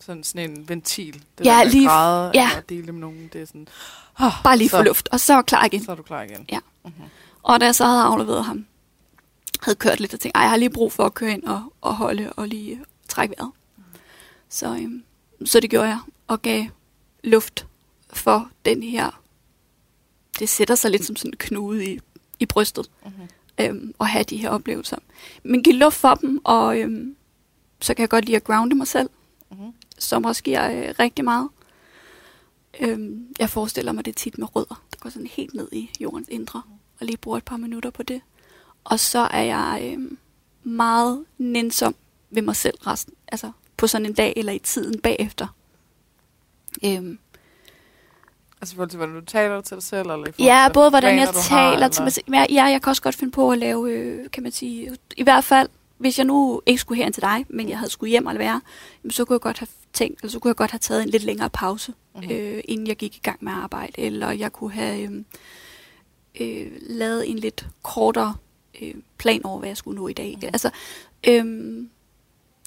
sådan, 0.00 0.24
sådan 0.24 0.50
en 0.50 0.68
ventil. 0.68 1.22
Det 1.38 1.46
Ja, 1.46 1.50
der 1.50 1.64
lige- 1.64 1.88
græde, 1.88 2.30
ja. 2.34 2.48
eller 2.50 2.60
dele 2.62 2.92
med 2.92 3.00
nogen, 3.00 3.30
det 3.32 3.40
er 3.42 3.46
sådan, 3.46 3.68
oh, 4.20 4.32
Bare 4.44 4.56
lige 4.58 4.68
så, 4.68 4.76
få 4.76 4.82
luft, 4.82 5.08
og 5.12 5.20
så 5.20 5.32
er 5.32 5.36
jeg 5.36 5.44
klar 5.46 5.64
igen. 5.64 5.84
Så 5.84 5.90
er 5.92 5.96
du 5.96 6.02
klar 6.02 6.22
igen. 6.22 6.44
Ja. 6.52 6.58
Mm-hmm. 6.84 7.04
Og 7.42 7.60
da 7.60 7.64
jeg 7.64 7.74
så 7.74 7.84
havde 7.86 8.02
afleveret 8.02 8.44
ham, 8.44 8.66
havde 9.62 9.76
kørt 9.76 10.00
lidt 10.00 10.14
og 10.14 10.20
tænkt, 10.20 10.36
jeg 10.36 10.50
har 10.50 10.56
lige 10.56 10.70
brug 10.70 10.92
for 10.92 11.04
at 11.06 11.14
køre 11.14 11.32
ind 11.32 11.42
og, 11.44 11.72
og 11.80 11.96
holde 11.96 12.32
og 12.32 12.48
lige 12.48 12.72
øh, 12.72 12.80
trække 13.08 13.34
vejret. 13.38 13.52
Så, 14.48 14.66
øhm, 14.76 15.04
så 15.44 15.60
det 15.60 15.70
gjorde 15.70 15.88
jeg, 15.88 15.98
og 16.26 16.42
gav 16.42 16.64
luft 17.24 17.66
for 18.12 18.50
den 18.64 18.82
her, 18.82 19.20
det 20.38 20.48
sætter 20.48 20.74
sig 20.74 20.90
lidt 20.90 21.04
som 21.04 21.16
sådan 21.16 21.30
en 21.30 21.36
knude 21.38 21.92
i, 21.92 22.00
i 22.40 22.46
brystet, 22.46 22.90
Mm-hmm. 23.04 23.28
Øhm, 23.60 23.94
at 24.00 24.06
have 24.08 24.24
de 24.24 24.36
her 24.36 24.50
oplevelser. 24.50 24.96
Men 25.42 25.62
give 25.62 25.76
luft 25.76 25.96
for 25.96 26.14
dem, 26.14 26.40
og 26.44 26.80
øhm, 26.80 27.16
så 27.80 27.94
kan 27.94 28.00
jeg 28.02 28.08
godt 28.08 28.24
lide 28.24 28.36
at 28.36 28.44
grounde 28.44 28.76
mig 28.76 28.86
selv, 28.88 29.10
Mm-hmm. 29.50 29.72
som 29.98 30.24
også 30.24 30.42
giver 30.42 30.70
øh, 30.88 30.94
rigtig 30.98 31.24
meget. 31.24 31.48
Øhm, 32.80 33.34
jeg 33.38 33.50
forestiller 33.50 33.92
mig 33.92 34.04
det 34.04 34.16
tit 34.16 34.38
med 34.38 34.56
rødder, 34.56 34.82
der 34.92 34.98
går 35.00 35.10
sådan 35.10 35.26
helt 35.26 35.54
ned 35.54 35.68
i 35.72 35.90
jordens 36.00 36.28
indre, 36.30 36.62
og 37.00 37.06
lige 37.06 37.16
bruger 37.16 37.38
et 37.38 37.44
par 37.44 37.56
minutter 37.56 37.90
på 37.90 38.02
det. 38.02 38.20
Og 38.84 39.00
så 39.00 39.18
er 39.18 39.42
jeg 39.42 39.90
øhm, 39.92 40.18
meget 40.62 41.24
nænsom 41.38 41.94
ved 42.30 42.42
mig 42.42 42.56
selv 42.56 42.78
resten, 42.86 43.14
altså 43.28 43.50
på 43.76 43.86
sådan 43.86 44.06
en 44.06 44.12
dag 44.14 44.32
eller 44.36 44.52
i 44.52 44.58
tiden 44.58 45.00
bagefter. 45.00 45.46
Øhm, 46.84 47.18
Altså 48.64 48.74
i 48.74 48.76
forhold 48.76 48.90
til, 48.90 48.96
hvordan 48.96 49.14
du 49.14 49.20
taler 49.20 49.60
til 49.60 49.74
dig 49.74 49.82
selv? 49.82 50.10
Eller 50.10 50.26
i 50.26 50.30
ja, 50.38 50.64
til, 50.66 50.72
både 50.72 50.90
hvordan 50.90 51.08
planer, 51.08 51.22
jeg 51.22 51.34
taler 51.34 51.60
har, 51.60 51.70
til 51.72 51.82
eller- 51.82 52.02
mig 52.02 52.12
selv. 52.12 52.24
Ja, 52.32 52.46
ja, 52.50 52.64
jeg 52.64 52.82
kan 52.82 52.90
også 52.90 53.02
godt 53.02 53.14
finde 53.14 53.32
på 53.32 53.50
at 53.50 53.58
lave, 53.58 53.90
øh, 53.90 54.30
kan 54.30 54.42
man 54.42 54.52
sige, 54.52 54.96
i 55.16 55.22
hvert 55.22 55.44
fald 55.44 55.68
hvis 55.98 56.18
jeg 56.18 56.26
nu 56.26 56.62
ikke 56.66 56.80
skulle 56.80 56.96
herind 56.96 57.14
til 57.14 57.22
dig, 57.22 57.44
men 57.48 57.68
jeg 57.68 57.78
havde 57.78 57.90
skulle 57.90 58.10
hjem 58.10 58.26
og 58.26 58.38
være, 58.38 58.60
så 59.10 59.24
kunne 59.24 59.34
jeg 59.34 59.40
godt 59.40 59.58
have 59.58 59.68
tænkt, 59.92 60.20
eller 60.20 60.30
så 60.30 60.38
kunne 60.38 60.48
jeg 60.48 60.56
godt 60.56 60.70
have 60.70 60.78
taget 60.78 61.02
en 61.02 61.08
lidt 61.08 61.22
længere 61.22 61.50
pause, 61.50 61.92
mm-hmm. 62.14 62.30
øh, 62.30 62.60
inden 62.64 62.86
jeg 62.86 62.96
gik 62.96 63.16
i 63.16 63.20
gang 63.22 63.44
med 63.44 63.52
arbejde, 63.52 63.92
eller 63.98 64.30
jeg 64.30 64.52
kunne 64.52 64.72
have 64.72 65.02
øh, 65.02 65.24
øh, 66.40 66.72
lavet 66.80 67.30
en 67.30 67.38
lidt 67.38 67.66
kortere 67.82 68.34
øh, 68.82 68.94
plan 69.18 69.44
over, 69.44 69.58
hvad 69.58 69.68
jeg 69.68 69.76
skulle 69.76 70.00
nå 70.00 70.08
i 70.08 70.12
dag. 70.12 70.30
Mm-hmm. 70.30 70.50
Altså, 70.52 70.70
øh, 71.28 71.44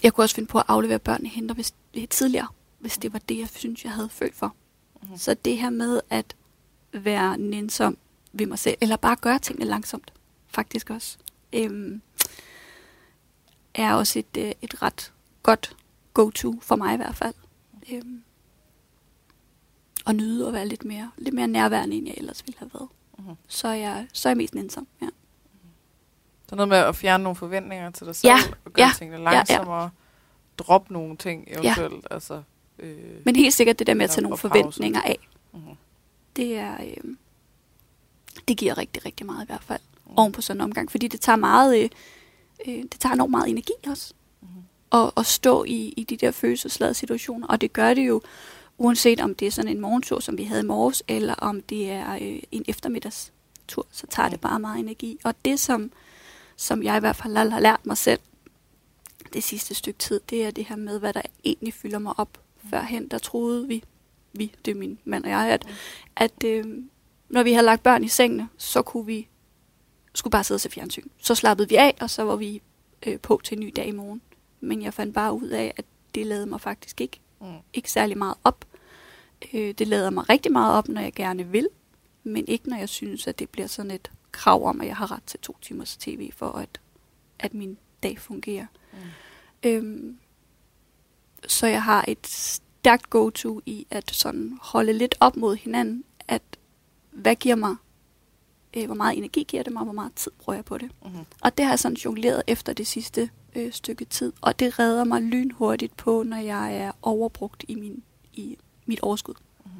jeg 0.04 0.14
kunne 0.14 0.24
også 0.24 0.36
finde 0.36 0.48
på 0.48 0.58
at 0.58 0.66
aflevere 0.68 1.00
børnene 1.00 1.30
henter 1.30 1.56
hvis, 1.56 1.74
lidt 1.94 2.10
tidligere, 2.10 2.48
hvis 2.80 2.98
det 2.98 3.14
var 3.14 3.20
det, 3.30 3.40
jeg 3.40 3.48
synes, 3.56 3.84
jeg 3.84 3.92
havde 3.92 4.10
følt 4.10 4.36
for. 4.36 4.56
Mm-hmm. 5.02 5.18
Så 5.18 5.34
det 5.34 5.58
her 5.58 5.70
med 5.70 6.02
at 6.10 6.36
være 6.94 7.38
nænsom 7.38 7.98
ved 8.34 8.46
mig 8.46 8.60
selv, 8.60 8.78
eller 8.82 8.98
bare 8.98 9.16
gøre 9.16 9.40
tingene 9.40 9.66
langsomt, 9.66 10.14
faktisk 10.48 10.90
også, 10.90 11.18
øhm, 11.54 12.02
er 13.74 13.94
også 13.94 14.20
et, 14.20 14.38
øh, 14.38 14.52
et 14.62 14.82
ret 14.82 15.14
godt 15.44 15.76
go-to 16.14 16.60
for 16.62 16.76
mig 16.76 16.94
i 16.94 16.98
hvert 16.98 17.16
fald. 17.16 17.34
Øhm, 17.92 18.24
og 20.06 20.16
nyde 20.16 20.48
at 20.48 20.54
være 20.54 20.68
lidt 20.68 20.86
mere, 20.86 21.12
lidt 21.18 21.36
mere 21.36 21.48
nærværende, 21.48 21.98
end 21.98 22.08
jeg 22.08 22.16
ellers 22.18 22.44
ville 22.46 22.60
have 22.60 22.70
været. 22.74 22.90
Mm-hmm. 23.18 23.36
Så, 23.48 23.68
er 23.68 23.74
jeg, 23.74 24.08
så 24.14 24.30
er 24.30 24.32
jeg 24.32 24.38
mest 24.38 24.56
nænsom, 24.56 24.88
ja. 25.02 25.08
Så 26.50 26.56
noget 26.56 26.70
med 26.70 26.78
at 26.78 26.96
fjerne 26.96 27.24
nogle 27.24 27.36
forventninger 27.36 27.90
til 27.90 28.08
dig 28.08 28.16
selv, 28.16 28.30
Ja, 28.30 28.38
og 28.66 28.74
gøre 28.74 28.86
ja, 28.86 28.92
tingene 28.98 29.24
langsommere, 29.24 29.82
ja, 29.82 29.90
droppe 30.58 30.94
nogle 30.94 31.18
ting 31.18 31.48
eventuelt. 31.48 32.08
Altså, 32.12 32.44
øh, 32.80 32.98
Men 33.26 33.36
helt 33.36 33.54
sikkert 33.54 33.80
det 33.80 33.88
der 33.88 33.94
med 33.94 34.04
at 34.04 34.10
tage 34.10 34.22
nogle 34.24 34.38
forventninger 34.38 35.02
af, 35.02 35.20
mhm. 35.54 35.62
det 36.36 36.56
er, 36.58 36.74
øh, 36.84 37.16
det 38.48 38.58
giver 38.58 38.78
rigtig, 38.78 39.06
rigtig 39.06 39.26
meget 39.26 39.44
i 39.44 39.48
hvert 39.48 39.64
fald, 39.64 39.80
Mm. 40.06 40.14
oven 40.18 40.32
på 40.32 40.42
sådan 40.42 40.58
en 40.58 40.62
omgang, 40.62 40.92
fordi 40.92 41.08
det 41.08 41.22
tager 41.22 41.36
meget, 41.36 41.84
øh, 41.84 41.90
øh, 42.68 42.84
det 42.84 42.96
tager 43.00 43.14
enormt 43.14 43.32
meget 43.32 43.50
energi 43.50 43.74
også, 43.88 44.14
Mhm. 44.42 44.50
at, 44.92 45.12
at 45.18 45.26
stå 45.26 45.64
i, 45.64 45.94
i 45.98 46.04
de 46.04 46.18
der 46.18 46.32
følelsesladede 46.32 46.94
situationer, 46.94 47.48
og 47.48 47.62
det 47.62 47.74
gør 47.74 47.94
det 47.94 48.08
jo, 48.08 48.22
uanset 48.78 49.20
om 49.22 49.36
det 49.36 49.48
er 49.48 49.52
sådan 49.52 49.72
en 49.72 49.80
morgentur, 49.82 50.20
som 50.20 50.38
vi 50.38 50.44
havde 50.44 50.62
i 50.62 50.66
morges, 50.66 51.04
eller 51.08 51.34
om 51.34 51.62
det 51.62 51.90
er 51.90 52.14
øh, 52.14 52.40
en 52.52 52.66
eftermiddagstur, 52.68 53.86
så 53.92 54.08
tager 54.08 54.28
Mm. 54.28 54.32
det 54.32 54.42
bare 54.42 54.60
meget 54.60 54.80
energi. 54.80 55.20
Og 55.24 55.36
det, 55.46 55.60
som, 55.60 55.92
som 56.56 56.84
jeg 56.84 56.98
i 56.98 57.00
hvert 57.00 57.16
fald 57.16 57.38
har 57.38 57.60
lært 57.60 57.86
mig 57.86 57.98
selv 57.98 58.20
det 59.34 59.44
sidste 59.44 59.76
stykke 59.76 60.00
tid, 60.00 60.20
det 60.30 60.46
er 60.46 60.52
det 60.52 60.66
her 60.66 60.76
med, 60.76 61.00
hvad 61.00 61.14
der 61.14 61.22
egentlig 61.44 61.74
fylder 61.74 62.00
mig 62.00 62.14
op. 62.18 62.38
Førhen, 62.70 63.08
der 63.08 63.18
troede 63.18 63.68
vi, 63.68 63.84
vi, 64.34 64.52
det 64.66 64.72
er 64.72 64.76
min 64.76 65.00
mand 65.06 65.24
og 65.24 65.30
jeg, 65.30 65.48
at, 65.50 65.66
at 66.16 66.44
øh, 66.46 66.66
når 67.30 67.44
vi 67.44 67.54
havde 67.54 67.66
lagt 67.66 67.84
børn 67.84 68.04
i 68.04 68.08
sengene, 68.08 68.50
så 68.58 68.82
kunne 68.82 69.06
vi 69.06 69.28
skulle 70.14 70.32
bare 70.32 70.44
sidde 70.44 70.58
og 70.58 70.62
se 70.62 70.70
fjernsyn. 70.70 71.08
Så 71.18 71.36
slappede 71.36 71.70
vi 71.70 71.76
af, 71.76 71.96
og 72.02 72.10
så 72.10 72.24
var 72.24 72.36
vi 72.36 72.62
øh, 73.08 73.20
på 73.20 73.42
til 73.44 73.58
en 73.58 73.64
ny 73.66 73.74
dag 73.76 73.88
i 73.88 73.92
morgen. 73.92 74.22
Men 74.60 74.82
jeg 74.82 74.94
fandt 74.94 75.14
bare 75.14 75.34
ud 75.34 75.48
af, 75.48 75.74
at 75.78 75.86
det 76.16 76.26
lavede 76.26 76.46
mig 76.46 76.62
faktisk 76.62 77.02
ikke, 77.02 77.20
Mm. 77.42 77.48
ikke 77.74 77.92
særlig 77.92 78.18
meget 78.18 78.36
op. 78.44 78.66
Øh, 79.54 79.72
det 79.72 79.88
lader 79.88 80.10
mig 80.10 80.30
rigtig 80.30 80.52
meget 80.52 80.74
op, 80.78 80.88
når 80.88 81.02
jeg 81.02 81.14
gerne 81.14 81.48
vil, 81.48 81.68
men 82.24 82.48
ikke 82.48 82.70
når 82.70 82.78
jeg 82.78 82.90
synes, 82.90 83.28
at 83.28 83.40
det 83.40 83.50
bliver 83.50 83.68
sådan 83.68 83.92
et 83.92 84.12
krav 84.32 84.66
om, 84.66 84.82
at 84.82 84.88
jeg 84.88 84.96
har 84.96 85.12
ret 85.12 85.24
til 85.24 85.40
to 85.40 85.58
timers 85.62 85.98
tv, 85.98 86.32
for 86.32 86.52
at, 86.52 86.82
at 87.40 87.54
min 87.54 87.78
dag 88.04 88.20
fungerer. 88.20 88.66
Mm. 88.94 89.00
Øhm, 89.64 90.18
så 91.48 91.68
jeg 91.68 91.84
har 91.84 92.06
et 92.08 92.28
stærkt 92.28 93.10
go-to 93.10 93.62
i 93.66 93.88
at 93.90 94.12
sådan 94.12 94.58
holde 94.62 94.94
lidt 94.94 95.16
op 95.20 95.36
mod 95.38 95.56
hinanden, 95.56 96.04
at 96.28 96.42
hvad 97.12 97.36
giver 97.36 97.56
mig, 97.56 97.76
øh, 98.78 98.86
hvor 98.86 98.96
meget 98.96 99.18
energi 99.18 99.44
giver 99.44 99.64
det 99.64 99.74
mig, 99.74 99.84
hvor 99.84 99.94
meget 99.94 100.14
tid 100.16 100.32
bruger 100.40 100.56
jeg 100.58 100.66
på 100.66 100.78
det. 100.78 100.92
Mhm. 101.06 101.26
Og 101.42 101.58
det 101.58 101.66
har 101.66 101.72
jeg 101.72 101.80
sådan 101.80 101.98
jongleret 101.98 102.44
efter 102.48 102.74
det 102.74 102.88
sidste 102.88 103.30
øh, 103.56 103.72
stykke 103.74 104.06
tid, 104.06 104.34
og 104.42 104.60
det 104.60 104.80
redder 104.80 105.04
mig 105.04 105.22
lynhurtigt 105.22 105.98
på, 105.98 106.24
når 106.24 106.38
jeg 106.38 106.76
er 106.78 106.92
overbrugt 107.02 107.66
i, 107.68 107.76
min, 107.76 108.04
i 108.34 108.58
mit 108.86 109.00
overskud. 109.00 109.34
Mhm. 109.66 109.72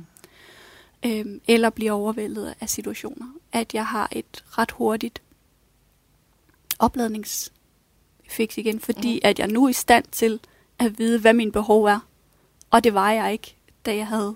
Øhm, 1.06 1.42
eller 1.48 1.70
bliver 1.70 1.92
overvældet 1.92 2.56
af 2.60 2.70
situationer. 2.70 3.28
At 3.52 3.74
jeg 3.74 3.86
har 3.88 4.10
et 4.12 4.44
ret 4.48 4.72
hurtigt 4.72 5.22
opladningsfix 6.80 8.58
igen, 8.58 8.80
fordi 8.80 9.14
Mhm. 9.14 9.20
at 9.24 9.40
jeg 9.40 9.48
nu 9.48 9.66
er 9.66 9.70
i 9.70 9.74
stand 9.74 10.06
til 10.12 10.40
at 10.80 10.98
vide, 11.00 11.20
hvad 11.20 11.34
mine 11.34 11.52
behov 11.52 11.84
er. 11.86 12.00
Og 12.70 12.84
det 12.84 12.94
var 12.94 13.12
jeg 13.12 13.32
ikke, 13.32 13.56
da 13.86 13.96
jeg 13.96 14.08
havde 14.08 14.36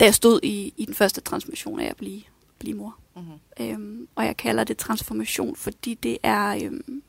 da 0.00 0.04
jeg 0.04 0.14
stod 0.14 0.40
i, 0.42 0.74
i 0.76 0.84
den 0.84 0.94
første 0.94 1.20
transformation 1.20 1.80
af 1.80 1.86
at 1.90 1.96
blive, 1.96 2.22
blive 2.58 2.76
mor. 2.76 2.96
Mhm. 3.16 3.24
Øhm, 3.60 4.08
og 4.14 4.24
jeg 4.24 4.36
kalder 4.36 4.64
det 4.64 4.76
transformation, 4.76 5.56
fordi 5.56 5.94
det 5.94 6.18
er, 6.22 6.60
øhm, 6.64 7.02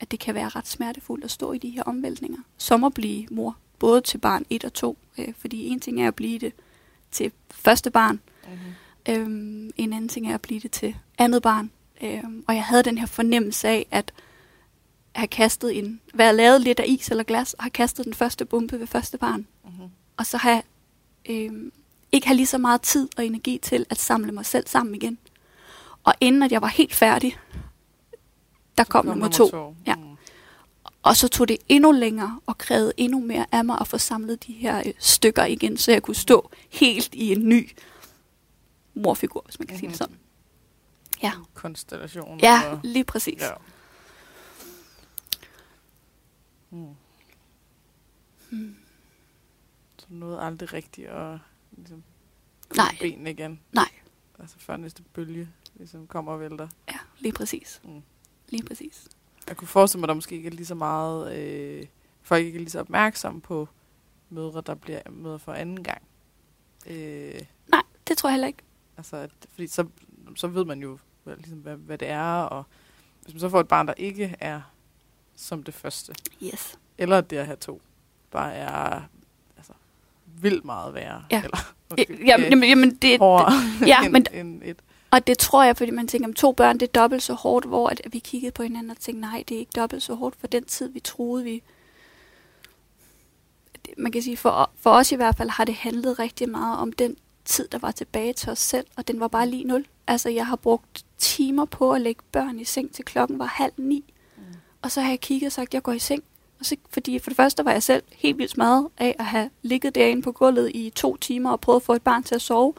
at 0.00 0.10
det 0.10 0.20
kan 0.20 0.34
være 0.34 0.48
ret 0.48 0.68
smertefuldt 0.68 1.24
at 1.24 1.30
stå 1.30 1.52
i 1.52 1.58
de 1.58 1.68
her 1.70 1.82
omvæltninger. 1.82 2.38
Som 2.58 2.84
at 2.84 2.94
blive 2.94 3.26
mor, 3.30 3.56
både 3.78 4.00
til 4.00 4.18
barn 4.18 4.44
1 4.50 4.64
og 4.64 4.72
2. 4.72 4.98
Øh, 5.18 5.34
fordi 5.38 5.66
en 5.68 5.80
ting 5.80 6.02
er 6.02 6.08
at 6.08 6.14
blive 6.14 6.38
det 6.38 6.52
til 7.10 7.32
første 7.50 7.90
barn, 7.90 8.20
Mhm. 8.46 9.14
øhm, 9.14 9.70
en 9.76 9.92
anden 9.92 10.08
ting 10.08 10.30
er 10.30 10.34
at 10.34 10.40
blive 10.42 10.60
det 10.60 10.70
til 10.70 10.96
andet 11.18 11.42
barn. 11.42 11.70
Øhm, 12.02 12.44
og 12.48 12.54
jeg 12.54 12.64
havde 12.64 12.82
den 12.82 12.98
her 12.98 13.06
fornemmelse 13.06 13.68
af, 13.68 13.86
at 13.90 14.12
have 15.18 15.28
kastet 15.28 15.78
en, 15.78 16.00
være 16.14 16.36
lavet 16.36 16.60
lidt 16.60 16.80
af 16.80 16.84
is 16.88 17.08
eller 17.08 17.24
glas, 17.24 17.54
og 17.54 17.64
have 17.64 17.70
kastet 17.70 18.04
den 18.04 18.14
første 18.14 18.44
bombe 18.44 18.80
ved 18.80 18.86
første 18.86 19.18
barn. 19.18 19.46
Mhm. 19.64 19.88
Og 20.16 20.26
så 20.26 20.36
have, 20.36 20.62
øhm, 21.28 21.72
ikke 22.12 22.26
have 22.26 22.36
lige 22.36 22.46
så 22.46 22.58
meget 22.58 22.82
tid 22.82 23.08
og 23.16 23.26
energi 23.26 23.58
til 23.62 23.86
at 23.90 23.98
samle 23.98 24.32
mig 24.32 24.46
selv 24.46 24.66
sammen 24.66 24.94
igen. 24.94 25.18
Og 26.04 26.14
inden 26.20 26.42
at 26.42 26.52
jeg 26.52 26.62
var 26.62 26.68
helt 26.68 26.94
færdig, 26.94 27.38
der 28.78 28.84
kom, 28.84 29.06
kom 29.06 29.06
nummer 29.06 29.28
to. 29.28 29.74
Ja. 29.86 29.94
Mhm. 29.94 30.08
Og 31.02 31.16
så 31.16 31.28
tog 31.28 31.48
det 31.48 31.58
endnu 31.68 31.92
længere 31.92 32.40
og 32.46 32.58
krævede 32.58 32.92
endnu 32.96 33.20
mere 33.20 33.46
af 33.52 33.64
mig 33.64 33.78
at 33.80 33.88
få 33.88 33.98
samlet 33.98 34.46
de 34.46 34.52
her 34.52 34.82
øh, 34.86 34.92
stykker 34.98 35.44
igen, 35.44 35.76
så 35.76 35.92
jeg 35.92 36.02
kunne 36.02 36.14
stå 36.14 36.50
helt 36.70 37.14
i 37.14 37.32
en 37.32 37.48
ny 37.48 37.70
morfigur, 38.94 39.42
hvis 39.44 39.58
man 39.58 39.66
kan 39.66 39.74
mm-hmm. 39.74 39.80
sige 39.80 39.88
det 39.88 39.98
sådan. 39.98 40.18
Ja, 41.22 41.32
Konstellation. 41.54 42.40
ja 42.40 42.60
lige 42.82 43.04
præcis. 43.04 43.40
ja. 43.40 43.50
Mm. 46.70 46.94
Hmm. 48.50 48.76
Så 49.98 50.06
nåede 50.08 50.40
aldrig 50.40 50.72
rigtigt 50.72 51.08
at 51.08 51.38
ligesom, 51.76 52.02
Nej. 52.76 52.96
benene 53.00 53.30
igen. 53.30 53.60
Nej. 53.72 53.88
Altså 54.38 54.58
før 54.58 54.76
næste 54.76 55.02
bølge 55.02 55.48
ligesom 55.74 56.06
kommer 56.06 56.32
og 56.32 56.40
vælter. 56.40 56.68
Ja, 56.88 56.98
lige 57.18 57.32
præcis. 57.32 57.80
Mm. 57.84 58.02
Lige 58.48 58.62
præcis. 58.62 59.08
Jeg 59.48 59.56
kunne 59.56 59.68
forestille 59.68 60.00
mig, 60.00 60.04
at 60.04 60.08
der 60.08 60.14
måske 60.14 60.34
ikke 60.36 60.46
er 60.46 60.50
lige 60.52 60.66
så 60.66 60.74
meget... 60.74 61.38
Øh, 61.38 61.86
folk 62.22 62.44
ikke 62.44 62.56
er 62.56 62.60
lige 62.60 62.70
så 62.70 62.80
opmærksomme 62.80 63.40
på 63.40 63.68
mødre, 64.30 64.60
der 64.66 64.74
bliver 64.74 65.00
mødre 65.10 65.38
for 65.38 65.52
anden 65.52 65.82
gang. 65.84 66.02
Øh, 66.86 67.40
Nej, 67.68 67.82
det 68.08 68.18
tror 68.18 68.28
jeg 68.28 68.34
heller 68.34 68.46
ikke. 68.46 68.62
altså, 68.96 69.16
at, 69.16 69.30
fordi 69.50 69.66
så, 69.66 69.86
så 70.36 70.46
ved 70.48 70.64
man 70.64 70.80
jo, 70.82 70.98
hvad, 71.24 71.36
ligesom, 71.36 71.58
hvad, 71.58 71.76
hvad 71.76 71.98
det 71.98 72.08
er, 72.08 72.32
og 72.40 72.64
hvis 73.22 73.34
man 73.34 73.40
så 73.40 73.48
får 73.48 73.60
et 73.60 73.68
barn, 73.68 73.86
der 73.86 73.94
ikke 73.94 74.36
er 74.40 74.60
som 75.40 75.62
det 75.62 75.74
første, 75.74 76.14
Yes. 76.42 76.78
eller 76.98 77.20
det 77.20 77.36
at 77.36 77.46
have 77.46 77.56
to, 77.56 77.80
bare 78.30 78.54
er 78.54 79.00
altså, 79.56 79.72
vildt 80.40 80.64
meget 80.64 80.94
værre. 80.94 81.24
Ja. 81.30 81.42
Eller, 81.44 81.58
Ja, 81.98 82.04
jamen, 82.26 82.48
jamen, 82.50 82.68
jamen 82.68 82.94
det, 83.02 83.18
ja, 83.86 84.02
end, 84.04 84.12
men- 84.12 84.26
end 84.32 84.62
et. 84.64 84.76
Og 85.10 85.26
det 85.26 85.38
tror 85.38 85.62
jeg, 85.64 85.76
fordi 85.76 85.90
man 85.90 86.08
tænker, 86.08 86.28
om 86.28 86.34
to 86.34 86.52
børn, 86.52 86.80
det 86.80 86.88
er 86.88 87.00
dobbelt 87.00 87.22
så 87.22 87.34
hårdt, 87.34 87.66
hvor 87.66 87.88
at 87.88 88.00
vi 88.10 88.18
kiggede 88.18 88.52
på 88.52 88.62
hinanden 88.62 88.90
og 88.90 88.96
tænkte, 88.96 89.20
nej, 89.20 89.44
det 89.48 89.54
er 89.54 89.58
ikke 89.58 89.72
dobbelt 89.76 90.02
så 90.02 90.14
hårdt 90.14 90.36
for 90.40 90.46
den 90.46 90.64
tid, 90.64 90.88
vi 90.88 91.00
troede, 91.00 91.44
vi... 91.44 91.62
Man 93.98 94.12
kan 94.12 94.22
sige, 94.22 94.36
for, 94.36 94.70
for 94.80 94.90
os 94.90 95.12
i 95.12 95.16
hvert 95.16 95.36
fald 95.36 95.48
har 95.50 95.64
det 95.64 95.74
handlet 95.74 96.18
rigtig 96.18 96.48
meget 96.48 96.78
om 96.78 96.92
den 96.92 97.16
tid, 97.44 97.68
der 97.68 97.78
var 97.78 97.90
tilbage 97.90 98.32
til 98.32 98.50
os 98.50 98.58
selv, 98.58 98.86
og 98.96 99.08
den 99.08 99.20
var 99.20 99.28
bare 99.28 99.48
lige 99.48 99.64
nul. 99.64 99.86
Altså, 100.06 100.28
jeg 100.28 100.46
har 100.46 100.56
brugt 100.56 101.04
timer 101.18 101.64
på 101.64 101.92
at 101.92 102.00
lægge 102.00 102.22
børn 102.32 102.58
i 102.60 102.64
seng, 102.64 102.92
til 102.92 103.04
klokken 103.04 103.38
var 103.38 103.44
halv 103.46 103.72
ni. 103.76 104.04
Og 104.82 104.90
så 104.90 105.00
har 105.00 105.08
jeg 105.10 105.20
kigget 105.20 105.46
og 105.46 105.52
sagt, 105.52 105.74
jeg 105.74 105.82
går 105.82 105.92
i 105.92 105.98
seng. 105.98 106.22
Og 106.60 106.66
så, 106.66 106.76
fordi 106.90 107.18
for 107.18 107.30
det 107.30 107.36
første 107.36 107.64
var 107.64 107.72
jeg 107.72 107.82
selv 107.82 108.02
helt 108.16 108.38
vildt 108.38 108.50
smadret 108.50 108.88
af 108.98 109.16
at 109.18 109.24
have 109.24 109.50
ligget 109.62 109.94
derinde 109.94 110.22
på 110.22 110.32
gulvet 110.32 110.70
i 110.74 110.90
to 110.90 111.16
timer 111.16 111.50
og 111.50 111.60
prøvet 111.60 111.76
at 111.76 111.82
få 111.82 111.92
et 111.92 112.02
barn 112.02 112.22
til 112.22 112.34
at 112.34 112.42
sove. 112.42 112.74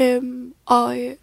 Øhm, 0.00 0.54
og, 0.66 1.00
øh, 1.00 1.16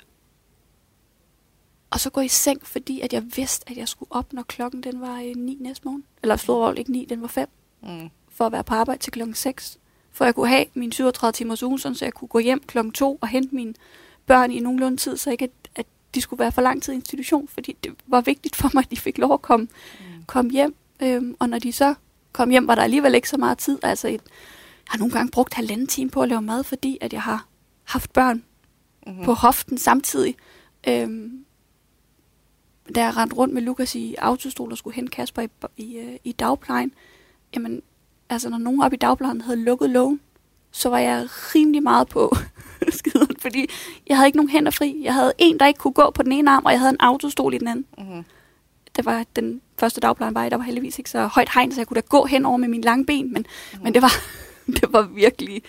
og 1.89 2.00
så 2.00 2.10
gå 2.10 2.21
i 2.21 2.28
seng, 2.28 2.67
fordi 2.67 3.02
at 3.02 3.13
jeg 3.13 3.24
vidste, 3.36 3.69
at 3.69 3.78
jeg 3.78 3.88
skulle 3.88 4.12
op, 4.12 4.34
når 4.34 4.43
klokken 4.43 4.84
den 4.84 5.02
var 5.02 5.19
øh, 5.21 5.36
9 5.36 5.58
næste 5.60 5.86
morgen. 5.86 6.04
Eller 6.21 6.36
slået 6.36 6.80
ikke 6.80 6.91
9, 6.91 7.06
den 7.10 7.21
var 7.21 7.28
5, 7.28 7.50
Mm. 7.82 8.10
for 8.30 8.45
at 8.45 8.52
være 8.52 8.63
på 8.63 8.74
arbejde 8.74 9.02
til 9.02 9.12
klokken 9.13 9.36
6. 9.36 9.78
For 10.12 10.26
jeg 10.26 10.36
kunne 10.36 10.48
have 10.48 10.65
min 10.74 10.91
37 10.91 11.32
timers 11.32 11.63
uge, 11.63 11.80
så 11.80 11.98
jeg 12.02 12.13
kunne 12.13 12.28
gå 12.28 12.39
hjem 12.39 12.63
klokken 12.67 12.91
2 12.93 13.19
og 13.21 13.28
hente 13.28 13.56
mine 13.56 13.74
børn 14.26 14.52
i 14.52 14.60
nogenlunde 14.60 14.98
tid, 14.98 15.17
så 15.17 15.32
ikke 15.32 15.43
at, 15.43 15.52
at 15.64 15.64
de 16.15 16.21
skulle 16.21 16.39
være 16.39 16.51
for 16.51 16.62
lang 16.62 16.84
tid 16.84 16.93
i 16.93 16.95
institution, 16.95 17.47
fordi 17.47 17.78
det 17.84 17.93
var 18.08 18.21
vigtigt 18.21 18.56
for 18.56 18.69
mig, 18.73 18.82
at 18.84 18.91
de 18.91 18.97
fik 18.97 19.17
lov 19.17 19.34
at 19.34 19.41
komme, 19.41 19.67
Mm. 19.99 20.23
komme 20.28 20.51
hjem. 20.51 20.75
Øhm, 21.04 21.36
og 21.39 21.49
når 21.49 21.60
de 21.60 21.71
så 21.71 21.93
kom 22.32 22.49
hjem, 22.49 22.67
var 22.67 22.75
der 22.75 22.82
alligevel 22.82 23.15
ikke 23.15 23.30
så 23.30 23.38
meget 23.38 23.58
tid. 23.58 23.80
Altså 23.84 24.08
et, 24.08 24.13
jeg 24.13 24.19
har 24.88 24.97
nogle 24.99 25.13
gange 25.13 25.32
brugt 25.32 25.54
halvanden 25.54 25.88
time 25.88 26.10
på 26.10 26.21
at 26.21 26.30
lave 26.30 26.41
mad, 26.41 26.63
fordi 26.63 26.97
at 27.01 27.13
jeg 27.13 27.21
har 27.21 27.45
haft 27.84 28.13
børn 28.13 28.43
Mm. 29.08 29.23
på 29.25 29.34
hoften 29.34 29.78
samtidig. 29.78 30.36
Øhm, 30.88 31.45
da 32.95 33.04
jeg 33.04 33.17
rendte 33.17 33.36
rundt 33.36 33.54
med 33.54 33.62
Lukas 33.62 33.95
i 33.95 34.15
autostol 34.17 34.71
og 34.71 34.78
skulle 34.78 34.95
hente 34.95 35.12
Kasper 35.12 35.41
i, 35.41 35.47
i, 35.78 35.97
øh, 35.97 36.15
i 36.23 36.32
dagplejen, 36.32 36.91
jamen, 37.56 37.82
altså 38.30 38.49
når 38.49 38.58
nogen 38.58 38.82
op 38.82 38.93
i 38.93 38.95
dagplejen 38.95 39.41
havde 39.41 39.58
lukket 39.63 39.89
lågen, 39.89 40.19
så 40.71 40.89
var 40.89 40.97
jeg 40.99 41.28
rimelig 41.30 41.84
meget 41.84 42.08
på 42.08 42.36
skideren, 43.00 43.36
fordi 43.41 43.67
jeg 44.08 44.17
havde 44.17 44.28
ikke 44.28 44.38
nogen 44.38 44.50
hænder 44.50 44.71
fri. 44.71 45.02
Jeg 45.04 45.13
havde 45.13 45.34
en, 45.38 45.60
der 45.60 45.67
ikke 45.67 45.78
kunne 45.78 45.93
gå 45.93 46.10
på 46.12 46.24
den 46.24 46.32
ene 46.32 46.52
arm, 46.52 46.65
og 46.65 46.71
jeg 46.71 46.80
havde 46.80 46.89
en 46.89 47.00
autostol 47.00 47.54
i 47.54 47.58
den 47.58 47.67
anden. 47.67 47.86
Mm-hmm. 47.98 48.24
Det 48.95 49.06
var 49.06 49.26
den 49.36 49.62
første 49.80 50.02
dagplejen 50.02 50.36
var 50.36 50.41
jeg, 50.41 50.52
der 50.52 50.58
var 50.58 50.63
heldigvis 50.63 50.98
ikke 50.98 51.10
så 51.10 51.28
højt 51.28 51.50
hegn, 51.54 51.71
så 51.71 51.80
jeg 51.80 51.88
kunne 51.88 51.95
da 52.02 52.06
gå 52.10 52.26
henover 52.26 52.58
med 52.58 52.67
mine 52.67 52.84
lange 52.84 53.06
ben, 53.06 53.34
men, 53.34 53.45
Mhm. 53.74 53.84
men 53.84 53.93
det 53.93 54.02
var, 54.02 54.12
det 54.82 54.93
var 54.93 55.02
virkelig 55.02 55.62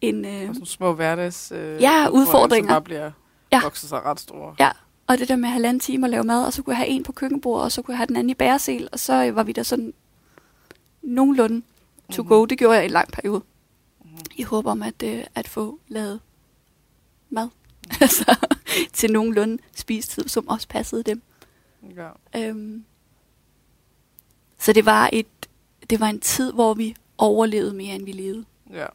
en... 0.00 0.24
Øh, 0.24 0.46
sådan 0.46 0.66
små 0.66 0.92
hverdags 0.94 1.52
øh, 1.54 1.82
Ja, 1.82 2.08
udfordringer. 2.08 2.68
Som 2.68 2.72
bare 2.74 2.82
bliver 2.82 3.10
Ja. 3.52 3.60
vokset 3.62 3.88
sig 3.88 4.04
ret 4.04 4.20
store. 4.20 4.54
Ja, 4.58 4.70
og 5.06 5.18
det 5.18 5.28
der 5.28 5.36
med 5.36 5.48
halvanden 5.48 5.80
time 5.80 6.06
at 6.06 6.10
lave 6.10 6.24
mad, 6.24 6.44
og 6.44 6.52
så 6.52 6.62
kunne 6.62 6.72
jeg 6.72 6.78
have 6.78 6.88
en 6.88 7.02
på 7.02 7.12
køkkenbordet, 7.12 7.64
og 7.64 7.72
så 7.72 7.82
kunne 7.82 7.92
jeg 7.92 7.98
have 7.98 8.06
den 8.06 8.16
anden 8.16 8.30
i 8.30 8.34
bæresel, 8.34 8.88
og 8.92 8.98
så 8.98 9.24
øh, 9.24 9.36
var 9.36 9.42
vi 9.42 9.52
der 9.52 9.62
sådan 9.62 9.92
nogenlunde 11.02 11.62
to 12.12 12.22
Mhm. 12.22 12.28
go. 12.28 12.44
Det 12.44 12.58
gjorde 12.58 12.74
jeg 12.74 12.82
i 12.84 12.86
en 12.86 12.92
lang 12.92 13.08
periode. 13.12 13.42
Mhm. 14.04 14.10
I 14.36 14.42
håb 14.42 14.66
om 14.66 14.82
at, 14.82 15.02
øh, 15.04 15.24
at 15.34 15.48
få 15.48 15.78
lavet 15.88 16.20
mad. 17.30 17.48
altså 18.00 18.36
til 18.92 19.12
nogenlunde 19.12 19.62
spistid, 19.76 20.28
som 20.28 20.48
også 20.48 20.68
passede 20.68 21.02
dem. 21.02 21.22
ja. 21.96 22.08
Øhm, 22.36 22.84
så 24.58 24.72
det 24.72 24.86
var, 24.86 25.10
et, 25.12 25.26
det 25.90 26.00
var 26.00 26.06
en 26.06 26.20
tid, 26.20 26.52
hvor 26.52 26.74
vi 26.74 26.96
overlevede 27.18 27.74
mere, 27.74 27.94
end 27.94 28.04
vi 28.04 28.12
levede. 28.12 28.44
ja. 28.70 28.86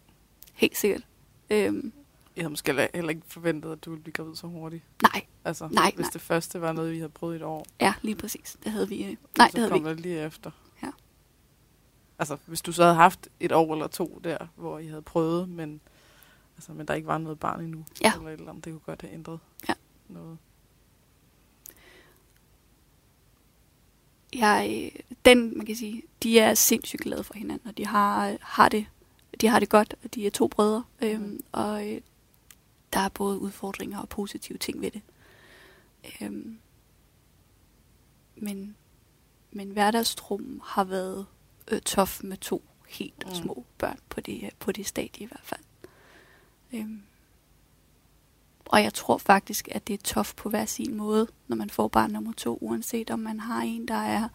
Helt 0.54 0.78
sikkert. 0.78 1.02
Øhm, 1.50 1.93
Jeg 2.36 2.43
havde 2.43 2.50
måske 2.50 2.89
heller- 2.93 3.10
ikke 3.10 3.21
forventet, 3.28 3.71
at 3.71 3.86
du 3.86 3.89
ville 3.89 4.04
blive 4.04 4.13
gravid 4.13 4.36
så 4.36 4.48
hurtigt. 4.48 4.84
nej, 5.02 5.21
Altså, 5.45 5.67
Nej, 5.71 5.91
hvis 5.95 6.04
nej. 6.06 6.10
det 6.13 6.21
første 6.21 6.62
var 6.62 6.71
noget, 6.71 6.91
vi 6.91 6.98
havde 6.98 7.10
prøvet 7.10 7.34
i 7.34 7.36
et 7.36 7.43
år. 7.43 7.65
ja, 7.82 7.93
lige 8.02 8.15
præcis. 8.15 8.58
Det 8.63 8.71
havde 8.71 8.89
vi. 8.89 9.04
Øh, 9.04 9.15
nej, 9.38 9.48
det 9.48 9.60
havde 9.60 9.71
vi 9.74 9.80
kom 9.80 9.84
det 9.84 10.00
lige 10.00 10.19
efter. 10.26 10.52
Ja. 10.84 10.89
Altså, 12.19 12.38
hvis 12.45 12.62
du 12.62 12.71
så 12.71 12.84
havde 12.84 12.95
haft 12.95 13.28
et 13.39 13.52
år 13.52 13.74
eller 13.74 13.88
to 13.88 14.21
der, 14.24 14.38
hvor 14.56 14.80
I 14.80 14.88
havde 14.88 15.02
prøvet, 15.02 15.50
men, 15.50 15.82
altså, 16.58 16.74
men 16.74 16.88
der 16.88 16.94
ikke 16.94 17.08
var 17.08 17.18
noget 17.18 17.39
barn 17.39 17.62
endnu. 17.63 17.86
Ja. 18.02 18.13
Eller 18.18 18.30
eller 18.30 18.50
andet, 18.50 18.65
det 18.65 18.74
kunne 18.74 18.80
godt 18.86 19.02
have 19.02 19.13
ændret 19.13 19.39
Ja. 19.70 19.74
noget. 20.10 20.38
jeg, 24.34 24.91
den, 25.26 25.58
man 25.58 25.65
kan 25.65 25.76
sige, 25.76 26.04
de 26.24 26.39
er 26.39 26.54
sindssygt 26.54 27.02
glade 27.02 27.24
for 27.24 27.34
hinanden, 27.34 27.68
og 27.68 27.78
de 27.78 27.86
har, 27.86 28.38
har 28.41 28.70
det, 28.70 28.86
de 29.41 29.48
har 29.48 29.60
det 29.60 29.70
godt, 29.70 29.96
og 30.04 30.15
de 30.15 30.28
er 30.28 30.32
to 30.32 30.48
brødre, 30.48 30.84
øhm, 31.02 31.22
Mhm. 31.22 31.44
og 31.52 31.88
øh, 31.94 32.02
der 32.94 33.00
er 33.00 33.10
både 33.10 33.39
udfordringer 33.39 34.00
og 34.00 34.10
positive 34.10 34.58
ting 34.58 34.82
ved 34.82 34.91
det. 34.91 35.02
Øhm, 36.22 36.60
men, 38.36 38.76
men 39.52 39.70
hverdagstrum 39.70 40.62
har 40.63 40.84
været 40.84 41.26
øh, 41.72 41.82
tof 41.82 42.24
med 42.24 42.38
to 42.38 42.63
helt 42.88 43.24
Mm. 43.28 43.34
små 43.36 43.65
børn 43.78 44.00
på 44.10 44.22
det, 44.22 44.50
på 44.60 44.72
det 44.72 44.86
stadie 44.86 45.24
i 45.24 45.28
hvert 45.28 45.44
fald. 45.44 45.62
Øhm, 46.76 47.02
og 48.66 48.84
jeg 48.84 48.94
tror 48.94 49.18
faktisk, 49.18 49.68
at 49.72 49.88
det 49.88 49.94
er 49.94 49.98
tof 50.04 50.34
på 50.36 50.50
hver 50.50 50.66
sin 50.66 50.96
måde, 50.96 51.28
når 51.48 51.56
man 51.56 51.70
får 51.70 51.88
barn 51.88 52.12
nummer 52.12 52.34
to, 52.34 52.58
uanset 52.62 53.12
om 53.12 53.20
man 53.20 53.40
har 53.40 53.62
en, 53.62 53.88
der 53.88 53.96
er 53.96 54.28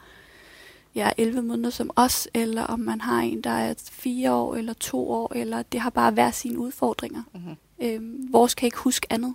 ja, 0.94 1.10
11 1.18 1.42
måneder 1.42 1.70
som 1.70 1.90
os, 1.96 2.28
eller 2.34 2.62
om 2.62 2.80
man 2.80 3.00
har 3.00 3.20
en, 3.20 3.40
der 3.40 3.50
er 3.50 3.74
fire 3.90 4.32
år 4.32 4.54
eller 4.54 4.72
to 4.72 5.10
år, 5.10 5.32
eller 5.36 5.62
det 5.62 5.80
har 5.80 5.90
bare 5.90 6.10
hver 6.10 6.30
sine 6.30 6.58
udfordringer. 6.58 7.22
Mm-hmm. 7.34 7.56
Øhm, 7.82 8.32
vores 8.32 8.54
kan 8.54 8.66
ikke 8.66 8.78
huske 8.78 9.06
andet. 9.10 9.34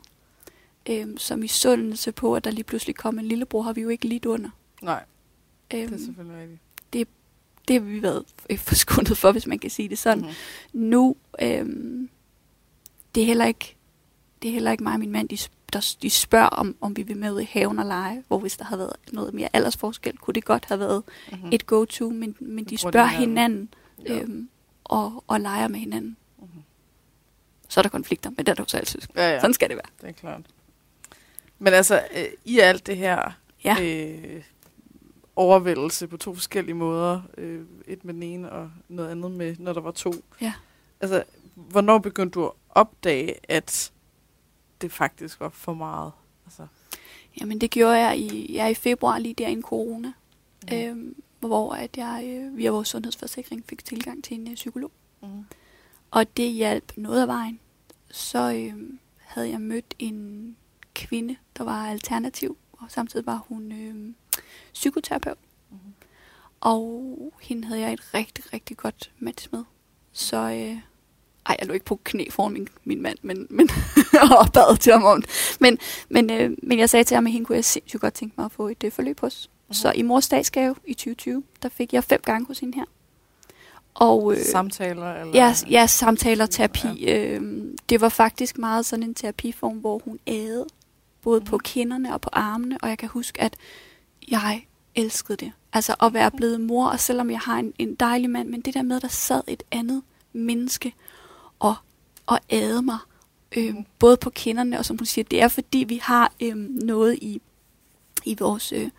Øhm, 0.89 1.18
som 1.18 1.44
i 1.44 1.48
sundelse 1.48 2.12
på, 2.12 2.36
at 2.36 2.44
der 2.44 2.52
lige 2.52 2.63
pludselig 2.63 2.96
kom 2.96 3.20
en 3.20 3.26
lillebror, 3.26 3.62
har 3.62 3.74
vi 3.74 3.82
jo 3.82 3.89
ikke 3.89 4.08
lidt 4.08 4.26
under. 4.26 4.50
Nej, 4.82 5.04
det 5.72 5.80
er 5.80 5.84
Øhm, 5.86 5.98
selvfølgelig 5.98 6.41
rigtigt. 6.41 6.62
det 7.68 7.74
har 7.74 7.80
vi 7.80 8.02
været 8.02 8.26
øh, 8.50 8.58
forskundet 8.60 9.18
for, 9.18 9.32
hvis 9.32 9.48
man 9.48 9.60
kan 9.60 9.70
sige 9.70 9.89
det 9.89 9.98
sådan. 9.98 10.18
Mm-hmm. 10.18 10.80
Nu, 10.82 11.15
øhm, 11.41 12.10
det 13.15 13.21
er 13.23 13.25
heller 13.28 13.45
ikke, 13.45 13.75
det 14.41 14.47
er 14.47 14.51
heller 14.54 14.71
ikke 14.71 14.84
mig 14.84 14.93
og 14.93 14.99
min 14.99 15.12
mand, 15.12 15.30
de, 15.30 15.38
der, 15.73 15.95
de 16.01 16.10
spørger, 16.10 16.47
om, 16.47 16.75
om 16.82 16.97
vi 16.97 17.04
vil 17.04 17.17
med 17.17 17.32
ud 17.32 17.41
i 17.41 17.43
haven 17.51 17.80
og 17.80 17.86
lege, 17.86 18.23
hvor 18.28 18.39
hvis 18.39 18.58
der 18.58 18.65
havde 18.65 18.80
været 18.80 18.95
noget 19.12 19.34
mere 19.34 19.49
aldersforskel, 19.54 20.17
kunne 20.17 20.34
det 20.34 20.45
godt 20.45 20.65
have 20.65 20.80
været 20.80 21.04
Mm-hmm. 21.32 21.49
et 21.54 21.65
go-to, 21.65 22.10
men, 22.10 22.36
men 22.39 22.63
de 22.65 22.78
spørger 22.78 23.06
hinanden. 23.08 23.69
Ja. 24.08 24.19
øhm, 24.21 24.49
og, 24.84 25.23
og 25.28 25.39
leger 25.41 25.67
med 25.67 25.80
hinanden. 25.80 26.17
Mhm. 26.39 26.47
Så 27.69 27.80
er 27.80 27.82
der 27.82 27.89
konflikter, 27.89 28.30
men 28.30 28.38
det 28.38 28.49
er 28.49 28.54
der 28.54 28.63
jo 28.63 28.67
så 28.67 28.78
altid. 28.78 28.99
Ja, 29.15 29.30
ja, 29.34 29.39
Sådan 29.39 29.54
skal 29.54 29.69
det 29.69 29.75
være. 29.78 29.86
det 30.01 30.10
er 30.10 30.13
klart. 30.13 30.41
Men 31.60 31.73
altså, 31.73 32.04
øh, 32.17 32.25
i 32.45 32.60
alt 32.60 32.88
det 32.88 32.97
her 32.97 33.32
Ja. 33.63 33.78
øh, 33.82 34.43
overvældelse 35.36 36.08
på 36.08 36.17
to 36.17 36.34
forskellige 36.34 36.75
måder, 36.75 37.21
øh, 37.38 37.62
et 37.88 38.06
med 38.06 38.13
den 38.13 38.23
ene 38.23 38.51
og 38.51 38.71
noget 38.89 39.10
andet 39.12 39.32
med, 39.32 39.56
når 39.60 39.73
der 39.73 39.82
var 39.82 39.91
to. 39.91 40.13
Ja. 40.41 40.54
Altså, 41.01 41.23
hvornår 41.56 41.97
begyndte 41.97 42.39
du 42.39 42.51
opdage, 42.75 43.35
at 43.51 43.91
det 44.81 44.91
faktisk 44.91 45.39
var 45.39 45.49
for 45.49 45.73
meget? 45.73 46.11
Altså, 46.45 46.67
Jamen 47.41 47.61
det 47.61 47.71
gjorde 47.71 47.97
jeg 47.97 48.17
i, 48.19 48.55
jeg 48.55 48.71
i 48.71 48.73
februar 48.73 49.17
lige 49.19 49.33
der 49.33 49.47
inden 49.47 49.63
corona, 49.63 50.13
Mhm. 50.71 50.73
øhm, 50.77 51.15
hvor 51.39 51.73
at 51.73 51.97
jeg 51.97 52.23
øh, 52.27 52.57
via 52.57 52.69
vores 52.71 52.88
sundhedsforsikring 52.88 53.65
fik 53.69 53.85
tilgang 53.85 54.23
til 54.23 54.39
en 54.39 54.47
øh, 54.47 54.55
psykolog. 54.55 54.91
mm. 55.21 55.45
Og 56.11 56.38
det 56.38 56.51
hjalp 56.51 56.91
noget 56.97 57.21
af 57.21 57.27
vejen. 57.27 57.59
Så 58.11 58.53
øh, 58.53 58.89
havde 59.17 59.49
jeg 59.49 59.61
mødt 59.61 59.93
en 59.99 60.57
kvinde, 60.93 61.35
der 61.57 61.63
var 61.63 61.88
alternativ, 61.88 62.57
og 62.71 62.91
samtidig 62.91 63.25
var 63.25 63.45
hun 63.47 63.71
øh, 63.71 64.13
psykoterapeut. 64.73 65.38
Mhm. 65.69 65.79
Og 66.61 67.33
hende 67.41 67.67
havde 67.67 67.81
jeg 67.81 67.93
et 67.93 68.13
rigtig, 68.13 68.53
rigtig 68.53 68.77
godt 68.77 69.11
match 69.19 69.49
med. 69.51 69.63
Så, 70.11 70.38
øh, 70.38 70.79
ej, 71.45 71.55
jeg 71.60 71.67
lå 71.67 71.73
ikke 71.73 71.86
på 71.86 71.99
knæ 72.03 72.25
foran 72.29 72.53
min, 72.53 72.67
min 72.84 73.01
mand, 73.01 73.17
men, 73.21 73.47
men 73.49 73.69
og 74.39 74.53
bad 74.53 74.77
til 74.77 74.93
ham 74.93 75.03
om. 75.03 75.23
Men, 75.60 75.77
men, 76.10 76.31
øh, 76.31 76.51
men 76.63 76.79
jeg 76.79 76.89
sagde 76.89 77.03
til 77.03 77.15
ham, 77.15 77.25
at 77.25 77.31
hende 77.31 77.45
kunne 77.45 77.55
jeg 77.55 77.65
sindssygt 77.65 78.01
godt 78.01 78.13
tænke 78.13 78.34
mig 78.38 78.45
at 78.45 78.51
få 78.51 78.67
et 78.67 78.84
øh, 78.84 78.91
forløb 78.91 79.19
hos. 79.19 79.49
Mhm. 79.67 79.73
Så 79.73 79.91
i 79.95 80.01
mors 80.01 80.29
dagsgave 80.29 80.75
i 80.86 80.93
2020, 80.93 81.43
der 81.63 81.69
fik 81.69 81.93
jeg 81.93 82.03
fem 82.03 82.21
gange 82.25 82.47
hos 82.47 82.60
hende 82.60 82.75
her. 82.75 82.86
Og, 83.93 84.34
øh, 84.34 84.45
Samtaler? 84.45 85.13
Eller? 85.13 85.34
Ja, 85.34 85.53
ja 85.69 85.88
samtaler, 85.88 86.45
terapi. 86.45 86.88
Ja. 87.01 87.17
Øhm, 87.17 87.77
det 87.89 88.01
var 88.01 88.10
faktisk 88.10 88.58
meget 88.58 88.86
sådan 88.86 89.03
en 89.03 89.15
terapiform, 89.15 89.77
hvor 89.77 90.01
hun 90.05 90.19
ædede, 90.27 90.65
både 91.21 91.41
på 91.41 91.58
kinderne 91.58 92.13
og 92.13 92.21
på 92.21 92.29
armene, 92.34 92.77
og 92.81 92.89
jeg 92.89 92.97
kan 92.97 93.10
huske, 93.10 93.41
at 93.41 93.55
jeg 94.31 94.65
elskede 94.95 95.38
det. 95.45 95.51
Altså 95.73 95.95
at 96.03 96.13
være 96.13 96.31
blevet 96.31 96.62
mor, 96.62 96.88
og 96.88 96.99
selvom 96.99 97.31
jeg 97.31 97.39
har 97.39 97.60
en, 97.60 97.73
en 97.79 97.95
dejlig 97.95 98.29
mand, 98.29 98.49
men 98.49 98.62
det 98.62 98.73
der 98.73 98.81
med, 98.81 98.95
at 98.95 99.01
der 99.01 99.08
sad 99.08 99.41
et 99.47 99.63
andet 99.71 100.01
menneske 100.34 100.93
og, 101.60 101.76
og 102.26 102.39
æde 102.50 102.82
mig, 102.82 102.98
øhm, 103.58 103.86
både 104.00 104.18
på 104.18 104.30
kinderne, 104.30 104.80
og 104.80 104.86
som 104.86 104.98
hun 104.98 105.06
siger, 105.06 105.26
det 105.32 105.41
er 105.41 105.48
fordi, 105.48 105.78
vi 105.78 106.00
har 106.04 106.32
øhm, 106.39 106.80
noget 106.84 107.20
i, 107.22 107.41
i 108.26 108.36
vores... 108.39 108.72
Øh, 108.72 108.89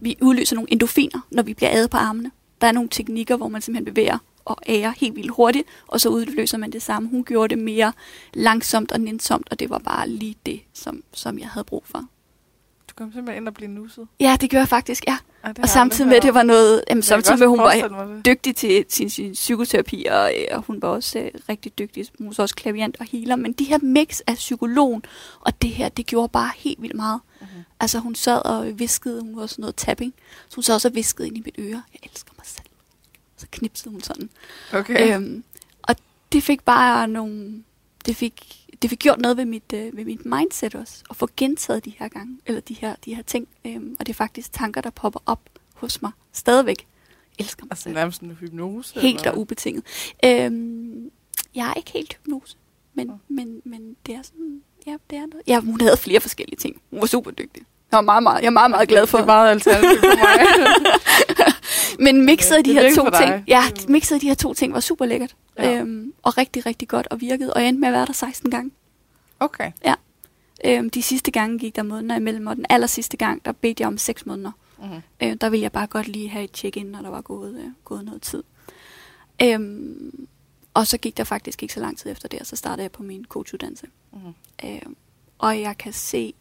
vi 0.00 0.16
udløser 0.20 0.56
nogle 0.56 0.72
endorfiner, 0.72 1.20
når 1.30 1.42
vi 1.42 1.54
bliver 1.54 1.70
ædet 1.74 1.90
på 1.90 1.96
armene. 1.96 2.30
Der 2.60 2.66
er 2.66 2.72
nogle 2.72 2.88
teknikker, 2.88 3.36
hvor 3.36 3.48
man 3.48 3.62
simpelthen 3.62 3.94
bevæger 3.94 4.18
og 4.44 4.56
ærer 4.68 4.92
helt 4.96 5.16
vildt 5.16 5.30
hurtigt, 5.30 5.68
og 5.86 6.00
så 6.00 6.08
udløser 6.08 6.58
man 6.58 6.72
det 6.72 6.82
samme. 6.82 7.08
Hun 7.08 7.24
gjorde 7.24 7.56
det 7.56 7.64
mere 7.64 7.92
langsomt 8.34 8.92
og 8.92 9.00
nænsomt, 9.00 9.48
og 9.50 9.58
det 9.58 9.70
var 9.70 9.78
bare 9.78 10.08
lige 10.08 10.36
det, 10.46 10.60
som, 10.72 11.04
som 11.12 11.38
jeg 11.38 11.48
havde 11.48 11.64
brug 11.64 11.82
for. 11.86 11.98
Du 12.88 12.94
kom 12.94 13.12
simpelthen 13.12 13.42
ind 13.42 13.48
og 13.48 13.54
blive 13.54 13.70
nusset. 13.70 14.08
Ja, 14.20 14.36
det 14.40 14.50
gjorde 14.50 14.60
jeg 14.60 14.68
faktisk, 14.68 15.06
ja. 15.06 15.18
Det 15.44 15.58
har 15.58 15.62
Og 15.62 15.68
samtidig 15.68 16.08
med, 16.08 16.16
at 16.16 16.22
det 16.22 16.34
var 16.34 16.42
noget, 16.42 16.84
jamen, 16.90 17.02
samtidig 17.02 17.38
med, 17.38 17.46
hun 17.46 17.58
var 17.58 17.72
det. 17.72 18.26
dygtig 18.26 18.56
til 18.56 18.84
sin, 18.88 19.10
sin 19.10 19.32
psykoterapi, 19.32 20.06
og, 20.10 20.32
øh, 20.38 20.44
og 20.50 20.62
hun 20.66 20.82
var 20.82 20.88
også 20.88 21.18
øh, 21.18 21.30
rigtig 21.48 21.78
dygtig. 21.78 22.06
Hun 22.18 22.26
var 22.26 22.32
så 22.32 22.42
også 22.42 22.54
klaviant 22.54 22.96
og 23.00 23.06
healer, 23.12 23.36
men 23.36 23.52
de 23.52 23.64
her 23.64 23.78
mix 23.82 24.20
af 24.26 24.34
psykologen 24.34 25.02
og 25.40 25.62
det 25.62 25.70
her, 25.70 25.88
det 25.88 26.06
gjorde 26.06 26.28
bare 26.28 26.50
helt 26.56 26.82
vildt 26.82 26.96
meget. 26.96 27.20
Mhm. 27.40 27.48
Altså 27.80 27.98
hun 27.98 28.14
sad 28.14 28.42
og 28.44 28.78
viskede, 28.78 29.20
hun 29.22 29.36
var 29.36 29.46
sådan 29.46 29.62
noget 29.62 29.76
tapping, 29.76 30.14
så 30.48 30.54
hun 30.56 30.62
sad 30.62 30.74
også 30.74 30.88
og 30.88 30.94
viskede 30.94 31.28
ind 31.28 31.36
i 31.36 31.42
mit 31.44 31.54
øre, 31.58 31.82
jeg 31.92 32.10
elsker 32.10 32.32
mig 32.38 32.46
selv. 32.46 32.66
Så 33.36 33.46
knipsede 33.50 33.90
hun 33.90 34.02
sådan. 34.02 34.30
Okay. 34.72 35.16
Øhm, 35.16 35.44
og 35.82 35.96
det 36.32 36.42
fik 36.42 36.62
bare 36.64 37.08
nogle, 37.08 37.62
det 38.06 38.16
fik, 38.16 38.66
det 38.82 38.90
fik 38.90 38.98
gjort 38.98 39.20
noget 39.20 39.36
ved 39.36 39.44
mit, 39.44 39.72
øh, 39.74 39.96
ved 39.96 40.04
mit 40.04 40.24
mindset 40.26 40.74
også, 40.74 41.02
at 41.10 41.16
få 41.16 41.28
gentaget 41.36 41.84
de 41.84 41.92
her 41.98 42.08
gange, 42.08 42.38
eller 42.46 42.60
de 42.60 42.74
her, 42.74 42.94
de 43.04 43.14
her 43.14 43.22
ting. 43.22 43.48
Øhm, 43.64 43.96
og 44.00 44.06
det 44.06 44.12
er 44.12 44.16
faktisk 44.16 44.52
tanker, 44.52 44.80
der 44.80 44.90
popper 44.90 45.20
op 45.26 45.40
hos 45.74 46.02
mig 46.02 46.10
stadigvæk. 46.32 46.86
Jeg 47.38 47.44
elsker 47.44 47.64
mig 47.64 47.70
Altså 47.72 47.82
selv. 47.82 47.94
nærmest 47.94 48.22
en 48.22 48.30
hypnose? 48.40 49.00
Helt 49.00 49.20
eller? 49.20 49.32
og 49.32 49.38
ubetinget. 49.38 49.84
Øhm, 50.24 51.10
jeg 51.54 51.68
er 51.68 51.74
ikke 51.74 51.90
helt 51.90 52.14
hypnose, 52.14 52.56
men, 52.94 53.06
Nå. 53.06 53.12
men, 53.28 53.60
men 53.64 53.96
det 54.06 54.14
er 54.14 54.22
sådan, 54.22 54.62
ja, 54.86 54.96
det 55.10 55.18
er 55.18 55.26
noget. 55.26 55.42
Ja, 55.46 55.60
hun 55.60 55.80
havde 55.80 55.96
flere 55.96 56.20
forskellige 56.20 56.56
ting. 56.56 56.80
Hun 56.90 57.00
var 57.00 57.06
super 57.06 57.30
dygtig. 57.30 57.62
Jeg 57.92 57.96
var 57.96 58.00
meget, 58.02 58.22
meget, 58.22 58.40
jeg 58.40 58.46
er 58.46 58.50
meget, 58.50 58.70
meget 58.70 58.88
glad 58.88 59.06
for. 59.06 59.18
Det 59.18 59.22
er 59.22 59.26
meget 59.26 59.50
alternativ 59.50 59.98
for 59.98 60.16
mig. 60.16 60.46
Men 62.00 62.24
mixet 62.24 62.56
af 62.56 62.64
de 62.64 62.72
her 62.72 62.94
to 62.94 63.10
ting, 63.10 63.44
ja, 63.48 63.62
mixet 63.88 64.14
af 64.14 64.20
de 64.20 64.28
her 64.28 64.34
to 64.34 64.54
ting 64.54 64.72
var 64.72 64.80
super 64.80 65.06
lækkert. 65.06 65.36
Ja. 65.58 65.70
Ja. 65.70 65.80
Øhm, 65.80 66.12
og 66.22 66.38
rigtig, 66.38 66.66
rigtig 66.66 66.88
godt 66.88 67.06
og 67.10 67.20
virkede. 67.20 67.54
Og 67.54 67.60
jeg 67.60 67.68
endte 67.68 67.80
med 67.80 67.88
at 67.88 67.94
være 67.94 68.06
der 68.06 68.12
16 68.12 68.50
gange. 68.50 68.70
okay. 69.40 69.72
Øhm, 70.64 70.90
de 70.90 71.02
sidste 71.02 71.30
gange 71.30 71.58
gik 71.58 71.76
der 71.76 71.82
måneder 71.82 72.16
imellem, 72.16 72.46
og 72.46 72.56
den 72.56 72.66
aller 72.68 72.86
sidste 72.86 73.16
gang, 73.16 73.44
der 73.44 73.52
bedte 73.52 73.80
jeg 73.80 73.88
om 73.88 73.98
seks 73.98 74.26
måneder. 74.26 74.50
Mm-hmm. 74.78 75.00
Øh, 75.22 75.36
der 75.40 75.50
ville 75.50 75.62
jeg 75.62 75.72
bare 75.72 75.86
godt 75.86 76.08
lige 76.08 76.28
have 76.28 76.44
et 76.44 76.50
check-in, 76.56 76.86
når 76.86 77.02
der 77.02 77.08
var 77.10 77.20
gået, 77.20 77.54
øh, 77.54 77.70
gået 77.84 78.04
noget 78.04 78.22
tid. 78.22 78.42
Øhm, 79.42 80.28
og 80.74 80.86
så 80.86 80.98
gik 80.98 81.16
der 81.16 81.24
faktisk 81.24 81.62
ikke 81.62 81.74
så 81.74 81.80
lang 81.80 81.98
tid 81.98 82.10
efter 82.10 82.28
det, 82.28 82.40
og 82.40 82.46
så 82.46 82.56
startede 82.56 82.82
jeg 82.82 82.92
på 82.92 83.02
min 83.02 83.24
coachuddannelse. 83.24 83.86
Mm-hmm. 84.12 84.34
Øhm, 84.64 84.96
og 85.38 85.60
jeg 85.60 85.78
kan 85.78 85.92
se, 85.92 86.34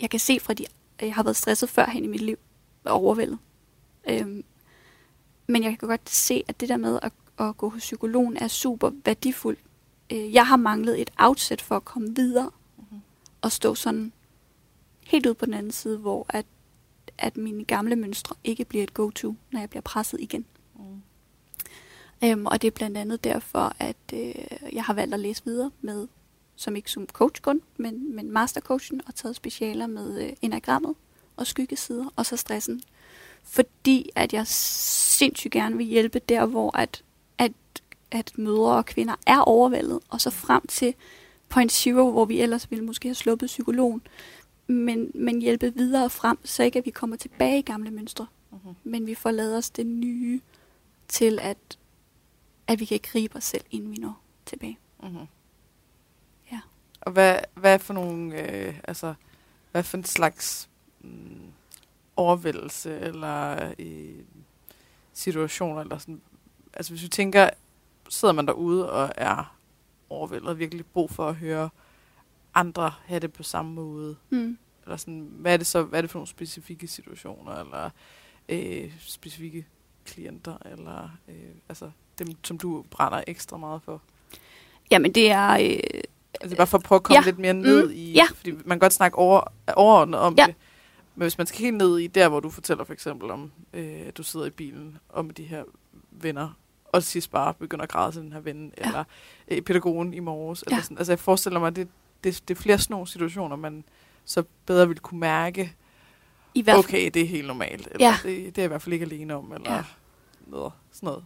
jeg 0.00 0.10
kan 0.10 0.20
se 0.20 0.40
fra 0.40 0.54
de, 0.54 0.64
jeg 1.00 1.14
har 1.14 1.22
været 1.22 1.36
stresset 1.36 1.68
før 1.68 1.86
hen 1.86 2.04
i 2.04 2.06
mit 2.06 2.20
liv, 2.20 2.36
overvældet. 2.84 3.38
Øhm, 4.08 4.44
men 5.46 5.62
jeg 5.62 5.78
kan 5.78 5.88
godt 5.88 6.10
se, 6.10 6.42
at 6.48 6.60
det 6.60 6.68
der 6.68 6.76
med 6.76 6.98
at, 7.02 7.12
at 7.38 7.56
gå 7.56 7.68
hos 7.68 7.82
psykologen 7.82 8.36
er 8.36 8.48
super 8.48 8.90
værdifuldt. 9.04 9.58
Øh, 10.12 10.34
jeg 10.34 10.46
har 10.46 10.56
manglet 10.56 11.00
et 11.00 11.10
outset 11.18 11.62
for 11.62 11.76
at 11.76 11.84
komme 11.84 12.14
videre, 12.16 12.50
Mhm. 12.78 13.00
og 13.40 13.52
stå 13.52 13.74
sådan 13.74 14.12
helt 15.06 15.26
ud 15.26 15.34
på 15.34 15.46
den 15.46 15.54
anden 15.54 15.72
side, 15.72 15.98
hvor 15.98 16.26
at, 16.28 16.46
at 17.18 17.36
mine 17.36 17.64
gamle 17.64 17.96
mønstre 17.96 18.36
ikke 18.44 18.64
bliver 18.64 18.82
et 18.84 18.94
go-to, 18.94 19.34
når 19.52 19.60
jeg 19.60 19.70
bliver 19.70 19.82
presset 19.82 20.20
igen. 20.20 20.44
Mm. 20.74 21.02
Øhm, 22.24 22.46
og 22.46 22.62
det 22.62 22.66
er 22.68 22.72
blandt 22.72 22.96
andet 22.98 23.24
derfor, 23.24 23.72
at 23.78 23.96
øh, 24.12 24.34
jeg 24.72 24.84
har 24.84 24.94
valgt 24.94 25.14
at 25.14 25.20
læse 25.20 25.44
videre 25.44 25.70
med, 25.80 26.08
som 26.56 26.76
ikke 26.76 26.90
som 26.90 27.06
coach 27.06 27.42
kun, 27.42 27.60
men, 27.76 28.16
men 28.16 28.30
mastercoachen, 28.30 29.00
og 29.06 29.14
taget 29.14 29.36
specialer 29.36 29.86
med 29.86 30.22
øh, 30.22 30.32
enagrammet 30.42 30.94
og 31.36 31.46
skyggesider, 31.46 32.06
og 32.16 32.26
så 32.26 32.36
stressen. 32.36 32.82
Fordi 33.44 34.10
at 34.14 34.32
jeg 34.32 34.46
sindssygt 34.46 35.52
gerne 35.52 35.76
vil 35.76 35.86
hjælpe 35.86 36.18
der, 36.18 36.46
hvor 36.46 36.76
at, 36.76 37.02
at, 37.38 37.52
at 38.10 38.32
mødre 38.38 38.76
og 38.76 38.86
kvinder 38.86 39.14
er 39.26 39.38
overvældet, 39.40 40.00
og 40.08 40.20
så 40.20 40.30
frem 40.30 40.66
til 40.66 40.94
point 41.48 41.72
zero, 41.72 42.10
hvor 42.10 42.24
vi 42.24 42.40
ellers 42.40 42.70
ville 42.70 42.84
måske 42.84 43.08
have 43.08 43.14
sluppet 43.14 43.46
psykologen, 43.46 44.02
men, 44.66 45.10
men 45.14 45.40
hjælpe 45.40 45.74
videre 45.74 46.10
frem, 46.10 46.38
så 46.44 46.62
ikke 46.62 46.78
at 46.78 46.86
vi 46.86 46.90
kommer 46.90 47.16
tilbage 47.16 47.58
i 47.58 47.62
gamle 47.62 47.90
mønstre, 47.90 48.26
Mm-hmm. 48.54 48.74
men 48.84 49.06
vi 49.06 49.14
får 49.14 49.30
lavet 49.30 49.56
os 49.56 49.70
det 49.70 49.86
nye 49.86 50.40
til, 51.08 51.38
at, 51.42 51.78
at 52.66 52.80
vi 52.80 52.84
kan 52.84 53.00
gribe 53.02 53.36
os 53.36 53.44
selv, 53.44 53.64
inden 53.70 53.90
vi 53.90 53.96
når 53.96 54.20
tilbage. 54.46 54.78
Mm-hmm. 55.02 55.26
Ja. 56.52 56.60
Og 57.00 57.12
hvad, 57.12 57.38
hvad 57.54 57.78
for 57.78 57.94
nogle, 57.94 58.40
øh, 58.40 58.74
altså, 58.84 59.14
hvad 59.72 59.82
for 59.82 59.96
en 59.96 60.04
slags 60.04 60.68
mm, 61.00 61.52
overvældelse 62.16 62.98
eller 63.00 63.72
øh, 63.78 64.18
situationer, 65.12 65.80
eller 65.80 65.98
sådan, 65.98 66.20
altså 66.74 66.92
hvis 66.92 67.02
vi 67.02 67.08
tænker, 67.08 67.50
sidder 68.08 68.34
man 68.34 68.46
derude 68.46 68.92
og 68.92 69.12
er 69.16 69.56
overvældet 70.10 70.48
og 70.48 70.58
virkelig 70.58 70.86
brug 70.86 71.10
for 71.10 71.28
at 71.28 71.34
høre 71.34 71.68
andre 72.54 72.92
have 73.04 73.20
det 73.20 73.32
på 73.32 73.42
samme 73.42 73.72
måde, 73.72 74.16
Mm. 74.30 74.58
eller 74.84 74.96
sådan, 74.96 75.28
hvad 75.32 75.52
er 75.52 75.56
det 75.56 75.66
så, 75.66 75.82
hvad 75.82 75.98
er 75.98 76.00
det 76.00 76.10
for 76.10 76.18
nogle 76.18 76.28
specifikke 76.28 76.88
situationer, 76.88 77.52
eller 77.52 77.90
øh, 78.48 78.92
specifikke 79.00 79.66
klienter, 80.06 80.56
eller 80.72 81.08
øh, 81.28 81.34
altså 81.68 81.90
dem, 82.18 82.28
som 82.44 82.58
du 82.58 82.84
brænder 82.90 83.22
ekstra 83.26 83.56
meget 83.56 83.82
for? 83.82 84.02
Jamen 84.90 85.12
det 85.14 85.30
er... 85.30 85.50
Øh, 85.50 86.00
Altså 86.40 86.56
bare 86.56 86.66
for 86.66 86.78
at 86.78 86.84
prøve 86.84 86.96
at 86.96 87.02
komme 87.02 87.18
Ja. 87.20 87.24
lidt 87.24 87.38
mere 87.38 87.54
ned 87.54 87.84
Mm. 87.86 87.92
i, 87.94 88.12
Ja. 88.12 88.24
fordi 88.34 88.52
man 88.52 88.62
kan 88.64 88.78
godt 88.78 88.92
snakke 88.92 89.18
over, 89.18 89.40
overordnet 89.76 90.20
om 90.20 90.34
Ja. 90.38 90.46
det, 90.46 90.54
men 91.14 91.22
hvis 91.24 91.38
man 91.38 91.46
skal 91.46 91.60
helt 91.60 91.76
ned 91.76 91.98
i 91.98 92.06
der, 92.06 92.28
hvor 92.28 92.40
du 92.40 92.50
fortæller 92.50 92.84
for 92.84 92.92
eksempel 92.92 93.30
om, 93.30 93.52
øh, 93.72 94.00
at 94.06 94.16
du 94.16 94.22
sidder 94.22 94.46
i 94.46 94.50
bilen 94.50 94.98
og 95.08 95.24
med 95.24 95.34
de 95.34 95.44
her 95.44 95.64
venner, 96.10 96.58
og 96.84 97.02
til 97.02 97.10
sidst 97.10 97.30
bare 97.30 97.54
begynder 97.54 97.82
at 97.82 97.88
græde 97.88 98.12
til 98.12 98.22
den 98.22 98.32
her 98.32 98.40
ven, 98.40 98.72
Ja. 98.78 98.86
eller 98.86 99.04
øh, 99.48 99.62
pædagogen 99.62 100.14
i 100.14 100.18
morges, 100.20 100.62
eller 100.62 100.76
Ja. 100.76 100.82
sådan. 100.82 100.98
Altså 100.98 101.12
jeg 101.12 101.18
forestiller 101.18 101.60
mig, 101.60 101.66
at 101.66 101.76
det, 101.76 101.88
det, 102.24 102.42
det 102.48 102.56
er 102.56 102.60
flere 102.62 102.78
sådan 102.78 102.94
nogle 102.94 103.06
situationer, 103.08 103.56
man 103.56 103.84
så 104.24 104.44
bedre 104.66 104.88
vil 104.88 104.98
kunne 104.98 105.20
mærke, 105.20 105.74
I 106.54 106.62
hvert 106.62 106.74
fald, 106.74 106.84
okay, 106.84 107.10
det 107.14 107.22
er 107.22 107.26
helt 107.26 107.46
normalt, 107.46 107.88
eller 107.92 108.06
Ja. 108.06 108.16
det, 108.22 108.24
det 108.24 108.58
er 108.58 108.62
jeg 108.62 108.64
i 108.64 108.68
hvert 108.68 108.82
fald 108.82 108.92
ikke 108.92 109.04
alene 109.06 109.34
om, 109.34 109.52
eller 109.52 109.72
Ja. 109.74 109.82
noget, 110.46 110.72
sådan 110.92 111.06
noget. 111.06 111.24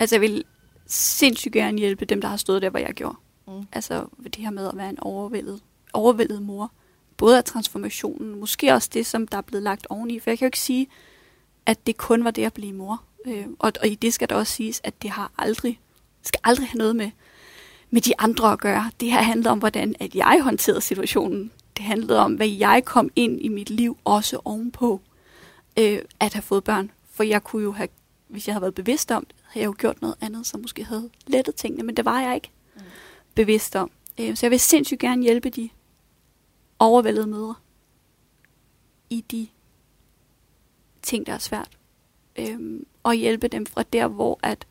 altså 0.00 0.14
jeg 0.16 0.20
vil 0.20 0.44
sindssygt 0.86 1.52
gerne 1.52 1.78
hjælpe 1.78 2.04
dem, 2.04 2.20
der 2.20 2.28
har 2.28 2.36
stået 2.36 2.62
der, 2.62 2.70
hvor 2.70 2.78
jeg 2.78 2.92
gjorde. 2.94 3.16
Mm. 3.46 3.66
Altså 3.72 4.06
det 4.24 4.36
her 4.36 4.50
med 4.50 4.68
at 4.68 4.76
være 4.76 4.90
en 4.90 4.98
overvældet, 5.00 5.60
overvældet 5.92 6.42
mor. 6.42 6.72
Både 7.16 7.38
af 7.38 7.44
transformationen, 7.44 8.40
måske 8.40 8.72
også 8.72 8.90
det, 8.92 9.06
som 9.06 9.26
der 9.28 9.36
er 9.38 9.42
blevet 9.42 9.62
lagt 9.62 9.86
oveni. 9.90 10.18
For 10.20 10.30
jeg 10.30 10.38
kan 10.38 10.46
jo 10.46 10.48
ikke 10.48 10.60
sige, 10.60 10.86
at 11.66 11.86
det 11.86 11.96
kun 11.96 12.24
var 12.24 12.30
det 12.30 12.44
at 12.44 12.52
blive 12.52 12.72
mor. 12.72 13.02
Øh, 13.26 13.46
og, 13.58 13.72
og 13.80 13.88
i 13.88 13.94
det 13.94 14.14
skal 14.14 14.28
der 14.28 14.34
også 14.34 14.52
siges, 14.52 14.80
at 14.84 15.02
det 15.02 15.10
har 15.10 15.32
aldrig, 15.38 15.80
skal 16.22 16.40
aldrig 16.44 16.68
have 16.68 16.78
noget 16.78 16.96
med, 16.96 17.10
med 17.90 18.00
de 18.00 18.12
andre 18.18 18.52
at 18.52 18.58
gøre. 18.60 18.90
Det 19.00 19.10
her 19.10 19.22
handler 19.22 19.50
om, 19.50 19.58
hvordan 19.58 19.94
at 20.00 20.14
jeg 20.14 20.40
håndterede 20.42 20.80
situationen. 20.80 21.50
Det 21.76 21.84
handlede 21.84 22.18
om, 22.18 22.34
hvad 22.34 22.48
jeg 22.48 22.82
kom 22.84 23.10
ind 23.16 23.40
i 23.40 23.48
mit 23.48 23.70
liv 23.70 23.96
også 24.04 24.40
ovenpå 24.44 25.00
øh, 25.78 25.98
at 26.20 26.32
have 26.34 26.42
fået 26.42 26.64
børn. 26.64 26.90
For 27.12 27.22
jeg 27.22 27.44
kunne 27.44 27.62
jo 27.62 27.72
have, 27.72 27.88
hvis 28.28 28.46
jeg 28.48 28.54
havde 28.54 28.62
været 28.62 28.74
bevidst 28.74 29.10
om 29.10 29.24
det, 29.24 29.34
havde 29.44 29.62
jeg 29.62 29.66
jo 29.66 29.74
gjort 29.78 30.02
noget 30.02 30.16
andet, 30.20 30.46
som 30.46 30.60
måske 30.60 30.84
havde 30.84 31.10
lettet 31.26 31.54
tingene, 31.54 31.82
men 31.82 31.96
det 31.96 32.04
var 32.04 32.20
jeg 32.20 32.34
ikke 32.34 32.50
Mm. 32.76 32.82
bevidst 33.34 33.76
om. 33.76 33.90
Øh, 34.20 34.36
så 34.36 34.46
jeg 34.46 34.50
vil 34.50 34.60
sindssygt 34.60 35.00
gerne 35.00 35.22
hjælpe 35.22 35.50
de 35.50 35.68
overvældede 36.84 37.26
mødre 37.26 37.54
i 39.10 39.20
de 39.20 39.48
ting, 41.02 41.26
der 41.26 41.32
er 41.32 41.38
svært. 41.38 41.78
Øhm, 42.36 42.86
og 43.02 43.14
hjælpe 43.14 43.48
dem 43.48 43.66
fra 43.66 43.82
der, 43.82 44.06
hvor 44.08 44.38
at 44.42 44.66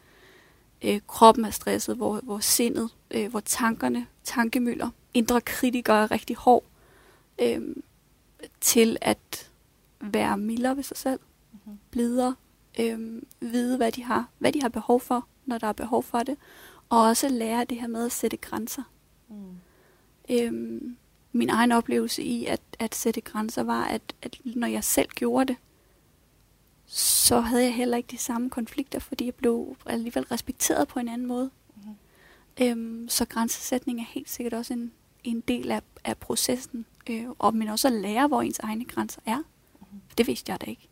øh, 0.81 0.99
kroppen 1.07 1.45
er 1.45 1.49
stresset, 1.49 1.95
hvor, 1.95 2.19
hvor 2.23 2.39
sindet, 2.39 2.89
øh, 3.11 3.29
hvor 3.29 3.39
tankerne, 3.39 4.07
tankemøller, 4.23 4.89
indre 5.13 5.41
kritikere 5.41 6.03
er 6.03 6.11
rigtig 6.11 6.35
hård, 6.35 6.63
øhm, 7.41 7.83
til 8.61 8.97
at 9.01 9.51
være 10.01 10.37
mildere 10.37 10.75
ved 10.75 10.83
sig 10.83 10.97
selv, 10.97 11.19
Mhm. 11.65 11.79
blidere, 11.91 12.35
øhm, 12.79 13.27
vide, 13.39 13.77
hvad 13.77 13.91
de 13.91 14.03
har, 14.03 14.29
hvad 14.37 14.51
de 14.53 14.61
har 14.61 14.69
behov 14.69 14.99
for, 14.99 15.27
når 15.45 15.57
der 15.57 15.67
er 15.67 15.73
behov 15.73 16.03
for 16.03 16.19
det, 16.19 16.37
og 16.89 17.01
også 17.01 17.29
lære 17.29 17.65
det 17.65 17.79
her 17.79 17.87
med 17.87 18.05
at 18.05 18.11
sætte 18.11 18.37
grænser. 18.37 18.83
Mm. 19.29 19.55
Øhm, 20.29 20.97
min 21.33 21.49
egen 21.49 21.71
oplevelse 21.71 22.23
i 22.23 22.45
at, 22.45 22.61
at 22.79 22.95
sætte 22.95 23.21
grænser 23.21 23.63
var, 23.63 23.83
at, 23.83 24.01
at 24.21 24.37
når 24.43 24.67
jeg 24.67 24.83
selv 24.83 25.09
gjorde 25.15 25.45
det, 25.45 25.55
så 26.85 27.39
havde 27.39 27.63
jeg 27.63 27.73
heller 27.75 27.97
ikke 27.97 28.11
de 28.11 28.17
samme 28.17 28.49
konflikter, 28.49 28.99
fordi 28.99 29.25
jeg 29.25 29.35
blev 29.35 29.77
alligevel 29.85 30.23
respekteret 30.23 30.87
på 30.87 30.99
en 30.99 31.07
anden 31.07 31.27
måde. 31.27 31.49
Mhm. 31.75 31.95
Øhm, 32.61 33.09
så 33.09 33.25
grænsesætning 33.25 33.99
er 33.99 34.05
helt 34.05 34.29
sikkert 34.29 34.53
også 34.53 34.73
en, 34.73 34.91
en 35.23 35.41
del 35.41 35.71
af, 35.71 35.81
af 36.03 36.17
processen, 36.17 36.85
øh, 37.09 37.25
og 37.39 37.55
men 37.55 37.67
også 37.67 37.87
at 37.87 37.93
lære, 37.93 38.27
hvor 38.27 38.41
ens 38.41 38.59
egne 38.59 38.85
grænser 38.85 39.21
er. 39.25 39.37
Mhm. 39.37 40.01
Det 40.17 40.27
vidste 40.27 40.51
jeg 40.51 40.61
da 40.61 40.65
ikke. 40.65 40.89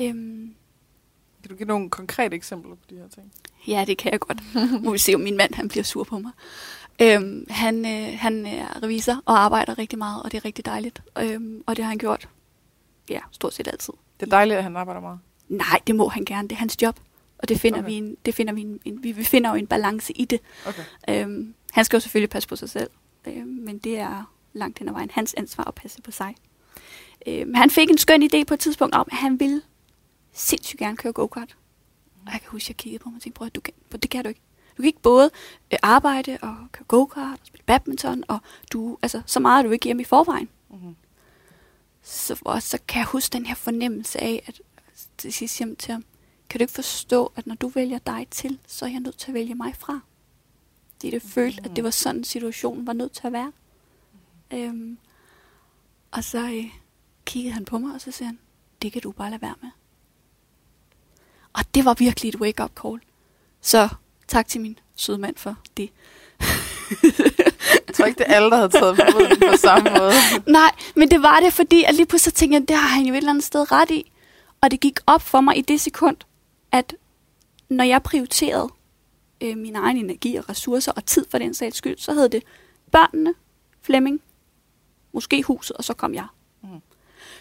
Øhm, 0.00 0.54
Kan 1.42 1.50
du 1.50 1.56
give 1.56 1.68
nogle 1.68 1.90
konkrete 1.90 2.36
eksempler 2.36 2.74
på 2.74 2.84
de 2.90 2.96
her 2.96 3.08
ting? 3.08 3.32
Ja, 3.66 3.84
det 3.86 3.98
kan 3.98 4.12
jeg 4.12 4.20
godt. 4.20 4.42
Nu 4.54 4.78
vil 4.78 4.92
vi 4.92 4.98
se, 4.98 5.14
om 5.14 5.20
min 5.20 5.36
mand 5.36 5.54
han 5.54 5.68
bliver 5.68 5.84
sur 5.84 6.04
på 6.04 6.18
mig. 6.18 6.32
Øhm, 7.02 7.46
han, 7.50 7.86
øh, 7.86 8.18
han 8.18 8.46
er 8.46 8.82
revisor 8.82 9.22
og 9.24 9.38
arbejder 9.38 9.78
rigtig 9.78 9.98
meget, 9.98 10.22
og 10.22 10.32
det 10.32 10.38
er 10.38 10.44
rigtig 10.44 10.66
dejligt. 10.66 11.02
Øhm, 11.18 11.62
og 11.66 11.76
det 11.76 11.84
har 11.84 11.88
han 11.88 11.98
gjort, 11.98 12.28
ja, 13.10 13.20
stort 13.30 13.54
set 13.54 13.68
altid. 13.68 13.94
Det 14.20 14.26
er 14.26 14.30
dejligt, 14.30 14.56
at 14.56 14.62
han 14.62 14.76
arbejder 14.76 15.00
meget. 15.00 15.18
Nej, 15.48 15.80
det 15.86 15.96
må 15.96 16.08
han 16.08 16.24
gerne. 16.24 16.48
Det 16.48 16.54
er 16.54 16.58
hans 16.58 16.82
job. 16.82 17.00
Og 17.38 17.48
det 17.48 17.60
finder 17.60 17.78
Okay. 17.78 17.88
vi, 17.88 17.94
en, 17.94 18.16
det 18.26 18.34
finder 18.34 18.52
vi, 18.52 18.60
en, 18.60 18.80
en, 18.84 19.02
vi, 19.02 19.12
vi 19.12 19.24
finder 19.24 19.50
jo 19.50 19.56
en 19.56 19.66
balance 19.66 20.12
i 20.12 20.24
det. 20.24 20.40
Okay. 20.66 20.82
Øhm, 21.08 21.54
han 21.72 21.84
skal 21.84 21.96
jo 21.96 22.00
selvfølgelig 22.00 22.30
passe 22.30 22.48
på 22.48 22.56
sig 22.56 22.70
selv, 22.70 22.90
øhm, 23.26 23.46
men 23.46 23.78
det 23.78 23.98
er 23.98 24.32
langt 24.52 24.78
hen 24.78 24.88
ad 24.88 24.92
vejen 24.92 25.10
hans 25.12 25.34
ansvar 25.34 25.64
at 25.64 25.74
passe 25.74 26.02
på 26.02 26.10
sig. 26.10 26.34
Øhm, 27.26 27.54
han 27.54 27.70
fik 27.70 27.90
en 27.90 27.98
skøn 27.98 28.22
idé 28.22 28.44
på 28.44 28.54
et 28.54 28.60
tidspunkt 28.60 28.94
om, 28.94 29.08
at 29.12 29.18
han 29.18 29.40
ville 29.40 29.62
sindssygt 30.32 30.78
gerne 30.78 30.96
køre 30.96 31.12
go-kart. 31.12 31.56
Og 32.26 32.32
jeg 32.32 32.40
kan 32.40 32.50
huske, 32.50 32.64
at 32.64 32.68
jeg 32.68 32.76
kiggede 32.76 33.02
på 33.02 33.08
ham 33.08 33.16
og 33.16 33.22
tænkte, 33.22 33.38
prøv 33.38 33.46
at 33.46 33.54
du 33.54 33.60
kan, 33.60 33.74
det 33.92 34.10
kan 34.10 34.22
du 34.24 34.28
ikke. 34.28 34.40
Du 34.76 34.82
kan 34.82 34.86
ikke 34.86 35.02
både 35.02 35.30
øh, 35.72 35.78
arbejde 35.82 36.38
og 36.42 36.56
køre 36.72 36.84
go-kart 36.88 37.40
og 37.40 37.46
spille 37.46 37.64
badminton, 37.66 38.24
og 38.28 38.38
du, 38.72 38.98
altså, 39.02 39.22
så 39.26 39.40
meget 39.40 39.58
er 39.58 39.66
du 39.66 39.72
ikke 39.72 39.84
hjemme 39.84 40.02
i 40.02 40.04
forvejen. 40.04 40.48
Mm-hmm. 40.70 40.96
Så, 42.02 42.40
og 42.44 42.62
så 42.62 42.78
kan 42.88 42.98
jeg 42.98 43.06
huske 43.06 43.32
den 43.32 43.46
her 43.46 43.54
fornemmelse 43.54 44.20
af, 44.20 44.42
at 44.46 44.60
til 45.18 45.32
sidst 45.32 45.58
hjem 45.58 45.76
til 45.76 45.92
ham, 45.92 46.04
kan 46.48 46.58
du 46.58 46.62
ikke 46.62 46.72
forstå, 46.72 47.32
at 47.36 47.46
når 47.46 47.54
du 47.54 47.68
vælger 47.68 47.98
dig 47.98 48.26
til, 48.30 48.58
så 48.66 48.84
er 48.84 48.88
jeg 48.88 49.00
nødt 49.00 49.18
til 49.18 49.28
at 49.28 49.34
vælge 49.34 49.54
mig 49.54 49.76
fra. 49.76 50.00
Det 51.02 51.12
det 51.12 51.22
følte, 51.22 51.62
at 51.64 51.76
det 51.76 51.84
var 51.84 51.90
sådan, 51.90 52.24
situationen 52.24 52.86
var 52.86 52.92
nødt 52.92 53.12
til 53.12 53.26
at 53.26 53.32
være. 53.32 53.52
Øhm, 54.50 54.98
og 56.10 56.24
så 56.24 56.38
øh, 56.38 56.70
kiggede 57.24 57.54
han 57.54 57.64
på 57.64 57.78
mig, 57.78 57.94
og 57.94 58.00
så 58.00 58.10
siger 58.10 58.26
han, 58.26 58.38
det 58.82 58.92
kan 58.92 59.02
du 59.02 59.12
bare 59.12 59.30
lade 59.30 59.42
være 59.42 59.54
med. 59.62 59.70
Og 61.52 61.74
det 61.74 61.84
var 61.84 61.94
virkelig 61.94 62.28
et 62.28 62.36
wake-up 62.36 62.70
call. 62.82 63.00
Så 63.60 63.88
tak 64.28 64.48
til 64.48 64.60
min 64.60 64.78
søde 64.96 65.18
mand 65.18 65.36
for 65.36 65.56
det. 65.76 65.90
Jeg 67.86 67.94
tror 67.94 68.04
ikke, 68.06 68.18
det 68.18 68.26
er 68.28 68.34
alle, 68.34 68.50
der 68.50 68.56
havde 68.56 68.68
taget 68.68 68.96
på 68.96 69.46
på 69.50 69.56
samme 69.56 69.90
måde. 69.90 70.12
Nej, 70.46 70.70
men 70.96 71.10
det 71.10 71.22
var 71.22 71.40
det, 71.40 71.52
fordi 71.52 71.84
at 71.84 71.94
lige 71.94 72.06
pludselig 72.06 72.34
tænkte 72.34 72.54
jeg, 72.54 72.68
det 72.68 72.76
har 72.76 72.88
han 72.88 73.04
jo 73.04 73.12
et 73.12 73.16
eller 73.16 73.30
andet 73.30 73.44
sted 73.44 73.72
ret 73.72 73.90
i. 73.90 74.12
Og 74.60 74.70
det 74.70 74.80
gik 74.80 74.98
op 75.06 75.22
for 75.22 75.40
mig 75.40 75.58
i 75.58 75.60
det 75.60 75.80
sekund, 75.80 76.16
at 76.72 76.94
når 77.68 77.84
jeg 77.84 78.02
prioriterede 78.02 78.68
øh, 79.40 79.56
min 79.56 79.76
egen 79.76 79.96
energi 79.96 80.36
og 80.36 80.48
ressourcer 80.48 80.92
og 80.92 81.06
tid 81.06 81.26
for 81.30 81.38
den 81.38 81.54
sags 81.54 81.76
skyld, 81.76 81.98
så 81.98 82.12
havde 82.12 82.28
det 82.28 82.42
børnene, 82.92 83.34
Flemming, 83.82 84.20
måske 85.12 85.42
huset, 85.42 85.76
og 85.76 85.84
så 85.84 85.94
kom 85.94 86.14
jeg. 86.14 86.26
Mm. 86.62 86.68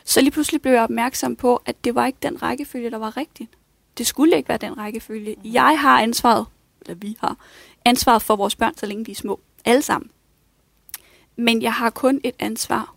Så 0.06 0.22
lige 0.22 0.32
pludselig 0.32 0.62
blev 0.62 0.74
jeg 0.74 0.84
opmærksom 0.84 1.36
på, 1.36 1.62
at 1.66 1.84
det 1.84 1.96
var 1.96 2.06
ikke 2.06 2.20
den 2.22 2.42
rækkefølge, 2.42 2.92
der 2.92 2.98
var 2.98 3.18
rigtig. 3.18 3.50
Det 3.98 4.08
skulle 4.08 4.38
ikke 4.38 4.50
være 4.50 4.58
den 4.58 4.78
rækkefølge. 4.78 5.36
Mm. 5.36 5.54
Jeg 5.54 5.80
har 5.80 6.02
ansvaret, 6.02 6.46
eller 6.86 6.96
vi 6.96 7.18
har 7.20 7.38
ansvaret 7.86 8.22
for 8.22 8.36
vores 8.36 8.56
børn, 8.56 8.78
så 8.78 8.86
længe 8.86 9.06
de 9.06 9.12
er 9.12 9.16
små. 9.16 9.40
Alle 9.66 9.82
sammen. 9.82 10.12
Men 11.36 11.62
jeg 11.62 11.74
har 11.74 11.90
kun 11.90 12.22
et 12.24 12.36
ansvar 12.40 12.96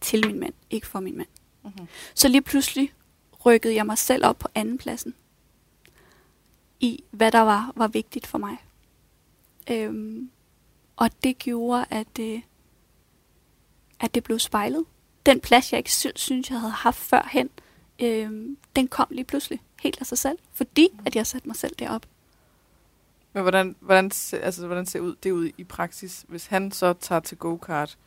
til 0.00 0.26
min 0.26 0.40
mand, 0.40 0.52
ikke 0.70 0.86
for 0.86 1.00
min 1.00 1.16
mand. 1.16 1.28
Mm-hmm. 1.64 1.86
Så 2.14 2.28
lige 2.28 2.42
pludselig 2.42 2.92
rykkede 3.46 3.74
jeg 3.74 3.86
mig 3.86 3.98
selv 3.98 4.26
op 4.26 4.38
på 4.38 4.48
anden 4.54 4.78
pladsen 4.78 5.14
i, 6.80 7.04
hvad 7.10 7.32
der 7.32 7.40
var, 7.40 7.72
var 7.76 7.88
vigtigt 7.88 8.26
for 8.26 8.38
mig. 8.38 8.56
Øhm, 9.70 10.30
og 10.96 11.10
det 11.24 11.38
gjorde, 11.38 11.84
at, 11.90 12.18
øh, 12.20 12.42
at 14.00 14.14
det 14.14 14.24
blev 14.24 14.38
spejlet. 14.38 14.84
Den 15.26 15.40
plads, 15.40 15.72
jeg 15.72 15.78
ikke 15.78 15.92
selv 15.92 16.16
synes, 16.16 16.50
jeg 16.50 16.60
havde 16.60 16.72
haft 16.72 16.98
førhen, 16.98 17.50
øh, 17.98 18.56
den 18.76 18.88
kom 18.88 19.06
lige 19.10 19.24
pludselig 19.24 19.62
helt 19.82 20.00
af 20.00 20.06
sig 20.06 20.18
selv, 20.18 20.38
fordi 20.52 20.88
at 21.06 21.16
jeg 21.16 21.26
satte 21.26 21.48
mig 21.48 21.56
selv 21.56 21.74
derop. 21.78 22.06
Men 23.36 23.42
hvordan, 23.42 23.76
hvordan, 23.80 24.10
altså, 24.32 24.66
hvordan 24.66 24.86
ser 24.86 25.00
ud, 25.00 25.14
det 25.22 25.30
ud 25.30 25.50
i 25.58 25.64
praksis, 25.64 26.24
hvis 26.28 26.46
han 26.46 26.72
så 26.72 26.92
tager 26.92 27.20
til 27.20 27.36
go-kart, 27.36 27.98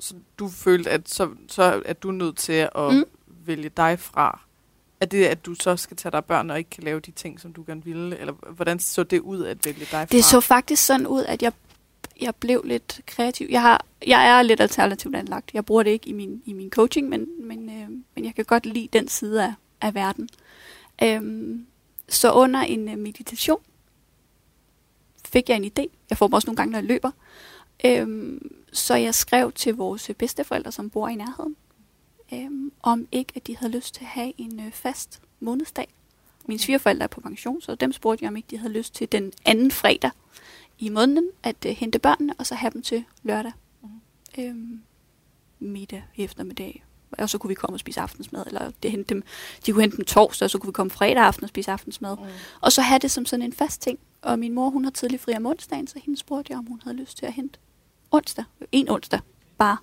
så 0.00 0.14
du 0.38 0.48
følte, 0.48 0.90
at 0.90 1.08
så, 1.08 1.30
så 1.48 1.82
er 1.84 1.92
du 1.92 2.10
nødt 2.10 2.36
til 2.36 2.52
at 2.52 2.94
mm. 2.94 3.04
vælge 3.26 3.68
dig 3.76 3.98
fra? 3.98 4.40
Er 5.00 5.06
det, 5.06 5.24
at 5.24 5.46
du 5.46 5.54
så 5.54 5.76
skal 5.76 5.96
tage 5.96 6.12
dig 6.12 6.24
børn 6.24 6.50
og 6.50 6.58
ikke 6.58 6.70
kan 6.70 6.84
lave 6.84 7.00
de 7.00 7.10
ting, 7.10 7.40
som 7.40 7.52
du 7.52 7.64
gerne 7.66 7.84
ville? 7.84 8.18
Eller 8.18 8.32
hvordan 8.32 8.78
så 8.78 9.02
det 9.02 9.20
ud 9.20 9.44
at 9.44 9.66
vælge 9.66 9.80
dig 9.80 9.88
fra? 9.88 10.04
Det 10.04 10.24
så 10.24 10.40
faktisk 10.40 10.86
sådan 10.86 11.06
ud, 11.06 11.24
at 11.24 11.42
jeg, 11.42 11.52
jeg 12.20 12.34
blev 12.34 12.62
lidt 12.64 13.00
kreativ. 13.06 13.46
Jeg, 13.50 13.62
har, 13.62 13.84
jeg 14.06 14.38
er 14.38 14.42
lidt 14.42 14.60
alternativt 14.60 15.16
anlagt. 15.16 15.50
Jeg 15.54 15.64
bruger 15.64 15.82
det 15.82 15.90
ikke 15.90 16.08
i 16.08 16.12
min, 16.12 16.42
i 16.44 16.52
min 16.52 16.70
coaching, 16.70 17.08
men, 17.08 17.46
men, 17.48 17.68
øh, 17.70 17.88
men 18.14 18.24
jeg 18.24 18.34
kan 18.34 18.44
godt 18.44 18.66
lide 18.66 18.88
den 18.92 19.08
side 19.08 19.44
af, 19.44 19.52
af 19.80 19.94
verden. 19.94 20.28
Øhm, 21.02 21.66
så 22.08 22.32
under 22.32 22.60
en 22.60 22.88
øh, 22.88 22.98
meditation 22.98 23.60
fik 25.32 25.48
jeg 25.48 25.56
en 25.56 25.64
idé. 25.64 25.86
Jeg 26.10 26.18
får 26.18 26.26
dem 26.26 26.32
også 26.32 26.46
nogle 26.46 26.56
gange, 26.56 26.72
når 26.72 26.78
jeg 26.78 26.88
løber. 26.88 27.10
Øhm, 27.84 28.52
så 28.72 28.94
jeg 28.94 29.14
skrev 29.14 29.52
til 29.52 29.74
vores 29.74 30.10
bedsteforældre, 30.18 30.72
som 30.72 30.90
bor 30.90 31.08
i 31.08 31.14
nærheden, 31.14 31.56
øhm, 32.32 32.72
om 32.82 33.08
ikke, 33.12 33.32
at 33.36 33.46
de 33.46 33.56
havde 33.56 33.72
lyst 33.72 33.94
til 33.94 34.00
at 34.00 34.08
have 34.08 34.32
en 34.38 34.60
øh, 34.60 34.72
fast 34.72 35.20
månedsdag. 35.40 35.88
Mine 36.46 36.58
svigerforældre 36.58 37.04
er 37.04 37.08
på 37.08 37.20
pension, 37.20 37.60
så 37.60 37.74
dem 37.74 37.92
spurgte 37.92 38.22
jeg, 38.22 38.28
om 38.28 38.36
ikke 38.36 38.48
de 38.50 38.58
havde 38.58 38.72
lyst 38.72 38.94
til 38.94 39.12
den 39.12 39.32
anden 39.44 39.70
fredag 39.70 40.10
i 40.78 40.88
måneden 40.88 41.28
at 41.42 41.56
øh, 41.66 41.72
hente 41.72 41.98
børnene, 41.98 42.34
og 42.38 42.46
så 42.46 42.54
have 42.54 42.70
dem 42.70 42.82
til 42.82 43.04
lørdag. 43.22 43.52
Mm. 43.82 43.88
Øhm, 44.38 44.82
middag 45.58 46.02
eftermiddag. 46.16 46.84
Og 47.18 47.30
så 47.30 47.38
kunne 47.38 47.48
vi 47.48 47.54
komme 47.54 47.76
og 47.76 47.80
spise 47.80 48.00
aftensmad, 48.00 48.46
eller 48.46 48.70
det 48.82 48.90
hente 48.90 49.14
dem, 49.14 49.22
de 49.66 49.72
kunne 49.72 49.82
hente 49.82 49.96
dem 49.96 50.04
torsdag, 50.04 50.46
og 50.46 50.50
så 50.50 50.58
kunne 50.58 50.68
vi 50.68 50.72
komme 50.72 50.90
fredag 50.90 51.22
aften 51.22 51.44
og 51.44 51.48
spise 51.48 51.70
aftensmad. 51.70 52.16
Mm. 52.16 52.24
Og 52.60 52.72
så 52.72 52.82
have 52.82 52.98
det 52.98 53.10
som 53.10 53.26
sådan 53.26 53.44
en 53.44 53.52
fast 53.52 53.82
ting. 53.82 53.98
Og 54.22 54.38
min 54.38 54.52
mor, 54.52 54.70
hun 54.70 54.84
har 54.84 54.90
tidlig 54.90 55.20
fri 55.20 55.34
om 55.34 55.46
onsdagen, 55.46 55.86
så 55.86 56.00
hende 56.04 56.18
spurgte 56.18 56.50
jeg, 56.50 56.58
om 56.58 56.66
hun 56.66 56.80
havde 56.84 56.96
lyst 56.96 57.18
til 57.18 57.26
at 57.26 57.32
hente 57.32 57.58
onsdag. 58.10 58.44
En 58.72 58.88
onsdag, 58.88 59.20
bare. 59.58 59.76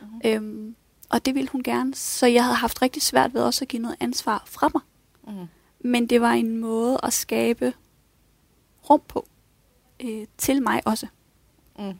Mm-hmm. 0.00 0.20
Øhm, 0.24 0.76
og 1.10 1.26
det 1.26 1.34
ville 1.34 1.48
hun 1.48 1.62
gerne. 1.62 1.94
Så 1.94 2.26
jeg 2.26 2.44
havde 2.44 2.56
haft 2.56 2.82
rigtig 2.82 3.02
svært 3.02 3.34
ved 3.34 3.42
også 3.42 3.64
at 3.64 3.68
give 3.68 3.82
noget 3.82 3.96
ansvar 4.00 4.42
fra 4.46 4.70
mig. 4.74 4.82
Mm. 5.36 5.46
Men 5.80 6.06
det 6.06 6.20
var 6.20 6.32
en 6.32 6.56
måde 6.56 6.98
at 7.02 7.12
skabe 7.12 7.72
rum 8.90 9.02
på. 9.08 9.26
Øh, 10.00 10.26
til 10.38 10.62
mig 10.62 10.82
også. 10.86 11.06
Mm. 11.78 11.94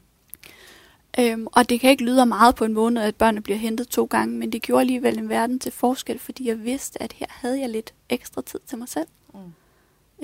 Øhm, 1.18 1.46
og 1.52 1.68
det 1.68 1.80
kan 1.80 1.90
ikke 1.90 2.04
lyde 2.04 2.26
meget 2.26 2.54
på 2.54 2.64
en 2.64 2.72
måned, 2.72 3.02
at 3.02 3.16
børnene 3.16 3.40
bliver 3.40 3.58
hentet 3.58 3.88
to 3.88 4.04
gange, 4.04 4.38
men 4.38 4.52
det 4.52 4.62
gjorde 4.62 4.80
alligevel 4.80 5.18
en 5.18 5.28
verden 5.28 5.58
til 5.58 5.72
forskel, 5.72 6.18
fordi 6.18 6.48
jeg 6.48 6.64
vidste, 6.64 7.02
at 7.02 7.12
her 7.12 7.26
havde 7.28 7.60
jeg 7.60 7.68
lidt 7.68 7.94
ekstra 8.08 8.42
tid 8.42 8.60
til 8.66 8.78
mig 8.78 8.88
selv. 8.88 9.06
Mm. 9.34 9.40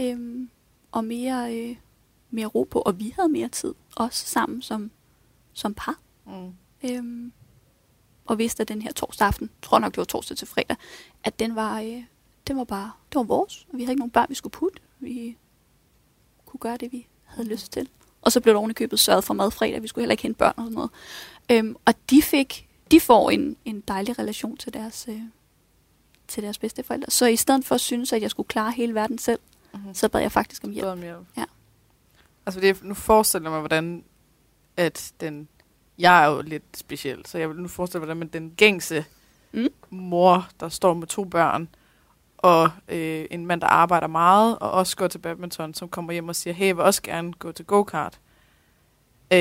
Øhm, 0.01 0.51
og 0.93 1.05
mere, 1.05 1.57
øh, 1.57 1.77
mere 2.31 2.47
ro 2.47 2.63
på, 2.71 2.81
og 2.81 2.99
vi 2.99 3.13
havde 3.17 3.29
mere 3.29 3.49
tid, 3.49 3.75
også 3.97 4.27
sammen 4.27 4.63
som, 4.63 4.91
som 5.53 5.75
par. 5.75 6.01
Mm. 6.27 6.53
Øhm, 6.83 7.33
og 8.27 8.39
vidste, 8.39 8.61
at 8.61 8.69
den 8.69 8.83
her 8.83 8.93
torsdag 8.93 9.27
aften, 9.27 9.51
tror 9.63 9.79
nok 9.79 9.93
det 9.93 9.99
var 9.99 10.05
torsdag 10.05 10.37
til 10.37 10.49
fredag, 10.49 10.77
at 11.25 11.39
den 11.39 11.57
var, 11.57 11.81
øh, 11.81 12.03
den 12.49 12.57
var 12.57 12.65
bare, 12.65 12.91
det 13.09 13.17
var 13.17 13.23
vores. 13.23 13.67
Vi 13.73 13.83
havde 13.83 13.93
ikke 13.93 14.01
nogen 14.01 14.11
børn, 14.11 14.27
vi 14.29 14.35
skulle 14.35 14.53
putte. 14.53 14.83
Vi 14.99 15.37
kunne 16.47 16.61
gøre 16.61 16.77
det, 16.77 16.93
vi 16.93 17.07
havde 17.25 17.49
lyst 17.49 17.73
til. 17.73 17.89
Og 18.23 18.33
så 18.33 18.41
blev 18.41 18.55
der 18.55 18.59
oven 18.61 18.75
købet 18.75 18.99
sørget 18.99 19.25
for 19.25 19.35
mad 19.35 19.51
fredag. 19.51 19.83
Vi 19.83 19.89
skulle 19.89 20.03
heller 20.03 20.13
ikke 20.13 20.23
hente 20.23 20.39
børn 20.39 20.55
og 20.57 20.65
sådan 20.65 20.75
noget. 20.75 20.91
Øhm, 21.51 21.77
og 21.85 21.95
de 22.11 22.23
fik, 22.23 22.69
de 22.91 23.01
får 23.01 23.31
en, 23.31 23.57
en 23.65 23.81
dejlig 23.81 24.19
relation 24.19 24.57
til 24.57 24.75
deres, 24.75 25.07
øh, 25.09 25.23
til 26.29 26.43
deres 26.43 26.59
bedsteforældre. 26.59 27.11
Så 27.11 27.27
i 27.27 27.37
stedet 27.37 27.65
for 27.65 27.75
at 27.75 27.81
synes, 27.81 28.13
at 28.13 28.23
jeg 28.23 28.31
skulle 28.31 28.47
klare 28.47 28.73
hele 28.73 28.95
verden 28.95 29.19
selv, 29.19 29.41
mm-hmm. 29.81 29.95
så 29.95 30.09
bad 30.09 30.21
jeg 30.21 30.33
faktisk 30.33 30.65
om 30.65 30.71
hjælp. 30.71 30.87
Om 30.87 31.01
hjælp. 31.01 31.27
Ja. 31.37 31.45
Altså 32.47 32.61
det, 32.61 32.85
nu 32.85 32.95
forestiller 32.95 33.51
jeg 33.51 33.53
mig, 33.53 33.61
hvordan 33.61 34.05
at 34.77 35.13
den... 35.21 35.49
Jeg 35.99 36.25
er 36.25 36.29
jo 36.29 36.43
lidt 36.43 36.63
speciel, 36.75 37.27
så 37.27 37.39
jeg 37.39 37.49
vil 37.49 37.57
nu 37.57 37.69
forestille 37.69 38.07
mig, 38.07 38.15
hvordan 38.15 38.43
den 38.43 38.55
gængse 38.57 39.05
mm. 39.53 39.69
mor, 39.91 40.49
der 40.61 40.69
står 40.69 40.95
med 40.95 41.07
to 41.07 41.25
børn, 41.25 41.69
og 42.39 42.71
øh, 42.89 43.27
en 43.31 43.47
mand, 43.47 43.61
der 43.61 43.67
arbejder 43.67 44.07
meget, 44.07 44.59
og 44.59 44.71
også 44.71 44.97
går 44.97 45.09
til 45.09 45.19
badminton, 45.19 45.75
som 45.75 45.89
kommer 45.89 46.13
hjem 46.13 46.29
og 46.29 46.37
siger, 46.37 46.55
hey, 46.55 46.67
jeg 46.67 46.77
vil 46.77 46.85
også 46.85 47.03
gerne 47.03 47.33
gå 47.33 47.53
til 47.53 47.65
go-kart. 47.65 48.21
Øh, 49.33 49.39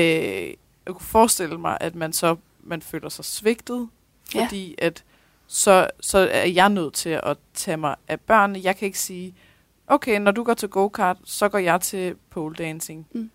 jeg 0.86 0.94
kunne 0.94 1.00
forestille 1.00 1.58
mig, 1.58 1.78
at 1.80 1.94
man 1.94 2.12
så 2.12 2.36
man 2.62 2.82
føler 2.82 3.08
sig 3.08 3.24
svigtet, 3.24 3.88
fordi 4.32 4.74
ja. 4.78 4.86
at 4.86 5.04
så, 5.46 5.90
så 6.00 6.18
er 6.18 6.46
jeg 6.46 6.68
nødt 6.68 6.94
til 6.94 7.20
at 7.22 7.36
tage 7.54 7.76
mig 7.76 7.96
af 8.08 8.20
børnene. 8.20 8.60
Jeg 8.62 8.76
kan 8.76 8.86
ikke 8.86 8.98
sige, 8.98 9.34
okay, 9.90 10.20
når 10.20 10.30
du 10.30 10.42
går 10.44 10.54
til 10.54 10.68
go-kart, 10.68 11.16
så 11.24 11.48
går 11.48 11.58
jeg 11.58 11.80
til 11.80 12.16
pole 12.30 12.54
dancing. 12.54 13.06
Mm. 13.14 13.30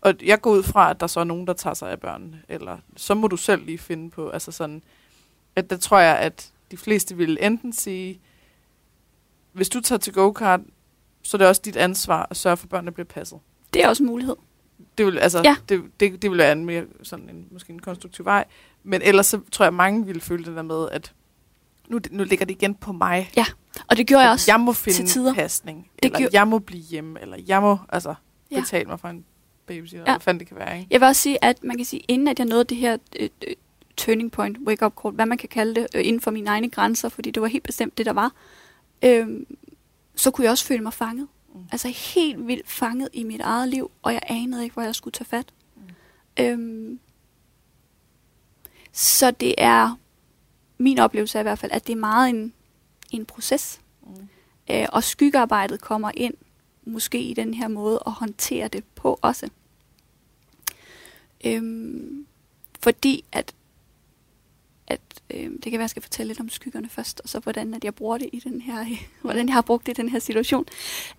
Og 0.00 0.14
jeg 0.22 0.40
går 0.40 0.50
ud 0.50 0.62
fra, 0.62 0.90
at 0.90 1.00
der 1.00 1.06
så 1.06 1.20
er 1.20 1.24
nogen, 1.24 1.46
der 1.46 1.52
tager 1.52 1.74
sig 1.74 1.90
af 1.90 2.00
børnene. 2.00 2.42
Eller 2.48 2.78
så 2.96 3.14
må 3.14 3.28
du 3.28 3.36
selv 3.36 3.64
lige 3.64 3.78
finde 3.78 4.10
på, 4.10 4.28
altså 4.28 4.52
sådan, 4.52 4.82
at 5.56 5.70
der 5.70 5.76
tror 5.76 5.98
jeg, 5.98 6.18
at 6.18 6.52
de 6.70 6.76
fleste 6.76 7.16
vil 7.16 7.38
enten 7.40 7.72
sige, 7.72 8.20
hvis 9.52 9.68
du 9.68 9.80
tager 9.80 9.98
til 9.98 10.12
go-kart, 10.12 10.60
så 11.22 11.36
er 11.36 11.38
det 11.38 11.48
også 11.48 11.62
dit 11.64 11.76
ansvar 11.76 12.26
at 12.30 12.36
sørge 12.36 12.56
for, 12.56 12.64
at 12.64 12.70
børnene 12.70 12.92
bliver 12.92 13.06
passet. 13.06 13.38
Det 13.74 13.84
er 13.84 13.88
også 13.88 14.02
en 14.02 14.06
mulighed. 14.06 14.36
Det 14.98 15.06
vil, 15.06 15.18
altså, 15.18 15.42
ja. 15.44 15.56
det, 15.68 15.84
det, 16.00 16.22
det 16.22 16.30
vil 16.30 16.38
være 16.38 16.52
en 16.52 16.64
mere 16.64 16.84
sådan 17.02 17.28
en, 17.30 17.48
måske 17.50 17.72
en 17.72 17.78
konstruktiv 17.78 18.24
vej. 18.24 18.44
Men 18.82 19.02
ellers 19.02 19.26
så 19.26 19.40
tror 19.52 19.64
jeg, 19.64 19.74
mange 19.74 20.06
ville 20.06 20.20
føle 20.20 20.44
det 20.44 20.56
der 20.56 20.62
med, 20.62 20.88
at 20.92 21.12
nu, 21.88 22.00
nu 22.10 22.24
ligger 22.24 22.46
det 22.46 22.54
igen 22.54 22.74
på 22.74 22.92
mig. 22.92 23.30
Ja, 23.36 23.44
og 23.86 23.96
det 23.96 24.06
gjorde 24.06 24.22
jeg 24.22 24.30
også 24.30 24.52
Jeg 24.52 24.60
må 24.60 24.72
finde 24.72 25.34
pasning, 25.34 25.90
det 25.96 26.04
eller 26.04 26.18
gjorde... 26.18 26.38
jeg 26.38 26.48
må 26.48 26.58
blive 26.58 26.82
hjemme, 26.82 27.20
eller 27.20 27.36
jeg 27.46 27.62
må 27.62 27.78
altså, 27.88 28.14
ja. 28.50 28.60
betale 28.60 28.88
mig 28.88 29.00
for 29.00 29.08
en 29.08 29.24
babysitter, 29.66 30.04
ja. 30.06 30.12
hvad 30.12 30.20
fanden 30.20 30.40
det 30.40 30.48
kan 30.48 30.56
være. 30.56 30.78
Ikke? 30.78 30.88
Jeg 30.90 31.00
vil 31.00 31.06
også 31.06 31.22
sige, 31.22 31.44
at 31.44 31.64
man 31.64 31.76
kan 31.76 31.84
sige, 31.84 32.02
inden 32.08 32.28
at 32.28 32.38
jeg 32.38 32.46
nåede 32.46 32.64
det 32.64 32.76
her 32.76 32.96
øh, 33.20 33.28
øh, 33.46 33.54
turning 33.96 34.32
point, 34.32 34.58
wake 34.66 34.86
up 34.86 34.92
call, 35.02 35.14
hvad 35.14 35.26
man 35.26 35.38
kan 35.38 35.48
kalde 35.48 35.74
det, 35.74 35.86
øh, 35.94 36.06
inden 36.06 36.20
for 36.20 36.30
mine 36.30 36.50
egne 36.50 36.70
grænser, 36.70 37.08
fordi 37.08 37.30
det 37.30 37.42
var 37.42 37.48
helt 37.48 37.64
bestemt 37.64 37.98
det, 37.98 38.06
der 38.06 38.12
var, 38.12 38.32
øh, 39.02 39.28
så 40.16 40.30
kunne 40.30 40.44
jeg 40.44 40.50
også 40.50 40.64
føle 40.64 40.82
mig 40.82 40.92
fanget. 40.92 41.28
Mm. 41.54 41.60
Altså 41.72 41.88
helt 41.88 42.46
vildt 42.46 42.68
fanget 42.68 43.08
i 43.12 43.22
mit 43.22 43.40
eget 43.40 43.68
liv, 43.68 43.90
og 44.02 44.12
jeg 44.12 44.22
anede 44.26 44.62
ikke, 44.62 44.74
hvor 44.74 44.82
jeg 44.82 44.94
skulle 44.94 45.12
tage 45.12 45.26
fat. 45.26 45.52
Mm. 45.76 45.82
Øh, 46.44 46.98
så 48.92 49.30
det 49.30 49.54
er 49.58 49.96
min 50.78 50.98
oplevelse 50.98 51.38
er 51.38 51.40
i 51.40 51.42
hvert 51.42 51.58
fald, 51.58 51.72
at 51.72 51.86
det 51.86 51.92
er 51.92 51.96
meget 51.96 52.28
en, 52.28 52.52
en 53.10 53.24
proces. 53.24 53.80
Mm. 54.02 54.28
Øh, 54.70 54.86
og 54.92 55.04
skyggearbejdet 55.04 55.80
kommer 55.80 56.10
ind, 56.14 56.34
måske 56.84 57.20
i 57.22 57.34
den 57.34 57.54
her 57.54 57.68
måde 57.68 58.02
at 58.06 58.12
håndtere 58.12 58.68
det 58.68 58.84
på 58.94 59.18
også. 59.22 59.48
Øhm, 61.44 62.26
fordi 62.80 63.24
at, 63.32 63.54
at 64.86 65.00
øhm, 65.30 65.60
det 65.60 65.62
kan 65.62 65.72
være, 65.72 65.78
at 65.78 65.80
jeg 65.80 65.90
skal 65.90 66.02
fortælle 66.02 66.28
lidt 66.28 66.40
om 66.40 66.48
skyggerne 66.48 66.88
først, 66.88 67.20
og 67.20 67.28
så 67.28 67.38
hvordan 67.38 67.74
at 67.74 67.84
jeg 67.84 67.94
bruger 67.94 68.18
det 68.18 68.30
i 68.32 68.40
den 68.40 68.60
her, 68.60 68.86
hvordan 69.22 69.46
jeg 69.46 69.54
har 69.54 69.62
brugt 69.62 69.86
det 69.86 69.98
i 69.98 70.00
den 70.00 70.08
her 70.08 70.18
situation. 70.18 70.66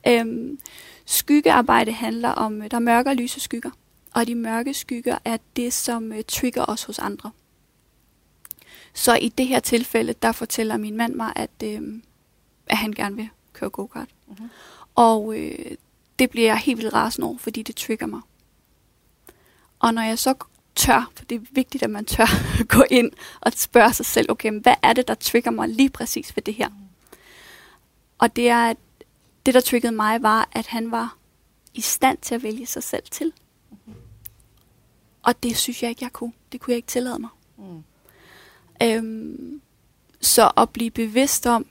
Øhm, 0.08 0.60
skyggearbejde 1.06 1.92
handler 1.92 2.30
om, 2.30 2.62
der 2.62 2.78
er 2.78 2.80
mørke 2.80 3.10
og 3.10 3.16
lyse 3.16 3.40
skygger, 3.40 3.72
og 4.14 4.28
de 4.28 4.36
mørke 4.36 4.74
skygger 4.74 5.18
er 5.26 5.38
det, 5.56 5.74
som 5.74 6.12
uh, 6.12 6.18
trigger 6.28 6.66
os 6.68 6.84
hos 6.84 7.00
andre. 7.00 7.32
Så 8.98 9.16
i 9.16 9.30
det 9.30 9.48
her 9.48 9.60
tilfælde, 9.60 10.14
der 10.22 10.32
fortæller 10.32 10.78
min 10.78 10.98
mand 10.98 11.16
mig, 11.16 11.34
at, 11.36 11.50
øh, 11.64 11.82
at 12.68 12.78
han 12.78 12.92
gerne 12.92 13.16
vil 13.16 13.30
køre 13.54 13.70
go-kart. 13.70 14.10
Mm-hmm. 14.28 14.50
Og 14.96 15.40
øh, 15.40 15.76
det 16.20 16.30
bliver 16.30 16.48
jeg 16.48 16.58
helt 16.58 16.78
vildt 16.78 16.94
rasende 16.94 17.28
over, 17.28 17.38
fordi 17.38 17.64
det 17.64 17.76
trigger 17.76 18.06
mig. 18.06 18.22
Og 19.80 19.94
når 19.94 20.02
jeg 20.02 20.20
så 20.20 20.34
tør, 20.76 21.12
for 21.16 21.26
det 21.26 21.36
er 21.36 21.46
vigtigt, 21.52 21.84
at 21.84 21.90
man 21.90 22.06
tør 22.06 22.26
gå 22.78 22.84
ind 22.92 23.12
og 23.42 23.52
spørge 23.56 23.94
sig 23.94 24.06
selv, 24.06 24.32
okay, 24.32 24.52
hvad 24.62 24.76
er 24.84 24.94
det, 24.94 25.08
der 25.08 25.14
trigger 25.14 25.52
mig 25.52 25.70
lige 25.70 25.90
præcis 25.90 26.36
ved 26.36 26.44
det 26.44 26.54
her? 26.54 26.70
Og 28.18 28.36
det 28.36 28.50
er, 28.50 28.70
at 28.70 28.78
det, 29.46 29.54
der 29.54 29.62
triggede 29.62 29.94
mig, 29.94 30.24
var, 30.24 30.50
at 30.52 30.68
han 30.68 30.92
var 30.92 31.18
i 31.74 31.82
stand 31.82 32.18
til 32.18 32.36
at 32.36 32.44
vælge 32.44 32.66
sig 32.66 32.84
selv 32.84 33.04
til. 33.12 33.34
Mm-hmm. 33.72 33.94
Og 35.24 35.44
det 35.44 35.58
synes 35.58 35.84
jeg 35.84 35.90
ikke, 35.90 36.04
jeg 36.04 36.14
kunne. 36.14 36.34
Det 36.52 36.62
kunne 36.62 36.72
jeg 36.72 36.78
ikke 36.78 36.88
tillade 36.88 37.20
mig. 37.20 37.30
Mm. 37.58 37.84
Øhm, 38.84 39.62
så 40.22 40.52
at 40.58 40.70
blive 40.70 40.92
bevidst 40.92 41.46
om, 41.46 41.66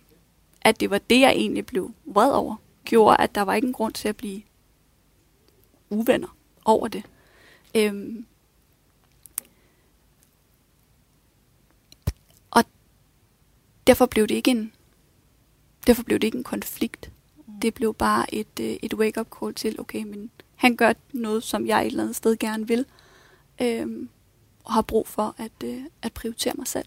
at 0.61 0.81
det 0.81 0.91
var 0.91 0.99
det, 0.99 1.21
jeg 1.21 1.31
egentlig 1.31 1.67
blev 1.67 1.93
vred 2.05 2.33
over, 2.33 2.57
gjorde, 2.85 3.17
at 3.21 3.35
der 3.35 3.43
var 3.43 3.55
ikke 3.55 3.67
en 3.67 3.73
grund 3.73 3.93
til 3.93 4.09
at 4.09 4.17
blive 4.17 4.43
uvenner 5.91 6.37
over 6.65 6.89
det. 6.89 7.03
Øhm, 7.75 8.27
og 12.51 12.65
derfor 13.87 14.07
blev 14.07 14.27
det 14.27 14.35
ikke 14.35 14.51
en 14.51 14.73
derfor 15.87 16.03
blev 16.03 16.19
det 16.19 16.27
ikke 16.27 16.39
en 16.39 16.45
konflikt. 16.45 17.11
Mm. 17.47 17.61
Det 17.61 17.75
blev 17.75 17.95
bare 17.95 18.35
et, 18.35 18.61
øh, 18.61 18.77
et 18.83 18.95
wake-up 18.95 19.29
call 19.41 19.55
til, 19.55 19.81
okay, 19.81 20.03
men 20.03 20.31
han 20.55 20.77
gør 20.77 20.93
noget, 21.13 21.43
som 21.43 21.67
jeg 21.67 21.81
et 21.81 21.87
eller 21.87 22.03
andet 22.03 22.17
sted 22.17 22.37
gerne 22.37 22.69
vil, 22.69 22.87
øhm, 23.63 24.09
og 24.65 24.73
har 24.73 24.83
brug 24.83 25.09
for 25.09 25.35
at, 25.39 25.53
øh, 25.65 25.83
at 26.03 26.13
prioritere 26.13 26.55
mig 26.57 26.67
selv. 26.67 26.87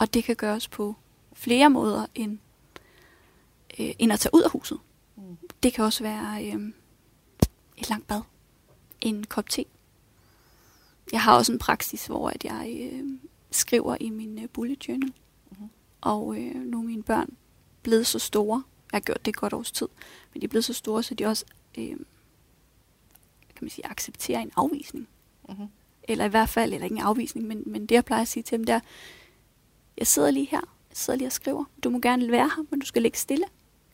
Og 0.00 0.14
det 0.14 0.24
kan 0.24 0.36
gøres 0.36 0.68
på 0.68 0.94
flere 1.32 1.70
måder 1.70 2.06
end, 2.14 2.38
øh, 3.80 3.90
end 3.98 4.12
at 4.12 4.20
tage 4.20 4.34
ud 4.34 4.42
af 4.42 4.50
huset. 4.50 4.78
Mm. 5.16 5.38
Det 5.62 5.72
kan 5.72 5.84
også 5.84 6.02
være 6.02 6.44
øh, 6.44 6.72
et 7.76 7.88
langt 7.88 8.06
bad, 8.06 8.22
en 9.00 9.24
kop 9.24 9.48
te. 9.48 9.64
Jeg 11.12 11.22
har 11.22 11.36
også 11.36 11.52
en 11.52 11.58
praksis, 11.58 12.06
hvor 12.06 12.30
at 12.30 12.44
jeg 12.44 12.90
øh, 12.92 13.04
skriver 13.50 13.96
i 14.00 14.10
min 14.10 14.42
øh, 14.42 14.48
bullet 14.48 14.88
journal. 14.88 15.12
Mhm. 15.50 15.68
Og 16.00 16.36
øh, 16.36 16.54
nu 16.54 16.78
er 16.78 16.82
mine 16.82 17.02
børn 17.02 17.36
blevet 17.82 18.06
så 18.06 18.18
store. 18.18 18.62
Jeg 18.92 18.96
har 18.96 19.00
gjort 19.00 19.24
det 19.24 19.28
et 19.28 19.36
godt 19.36 19.52
års 19.52 19.72
tid. 19.72 19.88
Men 20.32 20.40
de 20.40 20.44
er 20.44 20.48
blevet 20.48 20.64
så 20.64 20.72
store, 20.72 21.02
så 21.02 21.14
de 21.14 21.26
også 21.26 21.44
øh, 21.78 21.96
kan 23.48 23.60
man 23.60 23.70
sige, 23.70 23.86
accepterer 23.86 24.40
en 24.40 24.52
afvisning. 24.56 25.08
Mm-hmm. 25.48 25.68
Eller 26.02 26.24
i 26.24 26.28
hvert 26.28 26.48
fald, 26.48 26.72
eller 26.72 26.84
ikke 26.84 26.96
en 26.96 27.02
afvisning, 27.02 27.46
men, 27.46 27.62
men 27.66 27.86
det 27.86 27.94
jeg 27.94 28.04
plejer 28.04 28.22
at 28.22 28.28
sige 28.28 28.42
til 28.42 28.58
dem, 28.58 28.66
der, 28.66 28.80
jeg 29.98 30.06
sidder 30.06 30.30
lige 30.30 30.46
her, 30.50 30.60
jeg 30.90 30.96
sidder 30.96 31.16
lige 31.18 31.28
og 31.28 31.32
skriver. 31.32 31.64
Du 31.84 31.90
må 31.90 31.98
gerne 32.00 32.30
være 32.30 32.50
her, 32.56 32.64
men 32.70 32.80
du 32.80 32.86
skal 32.86 33.02
ligge 33.02 33.18
stille. 33.18 33.44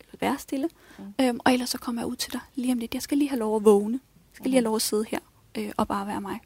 Eller 0.01 0.17
være 0.21 0.39
stille. 0.39 0.69
Mm. 0.99 1.05
Mm. 1.05 1.25
Øhm, 1.25 1.41
og 1.45 1.53
ellers 1.53 1.71
så 1.71 1.79
kommer 1.79 2.03
jeg 2.03 2.07
ud 2.09 2.17
til 2.17 2.33
dig 2.33 2.41
lige 2.55 2.73
om 2.73 2.79
lidt. 2.79 2.95
Jeg 2.95 3.03
skal 3.03 3.19
lige 3.19 3.29
have 3.29 3.39
lov 3.39 3.57
at 3.57 3.65
vågne. 3.65 4.01
Jeg 4.33 4.37
skal 4.37 4.45
lige 4.45 4.55
have 4.57 4.65
lov 4.65 4.77
at 4.77 4.83
sidde 4.83 5.05
her 5.09 5.19
øh, 5.59 5.73
og 5.77 5.89
bare 5.89 6.07
være 6.07 6.21
mig. 6.21 6.41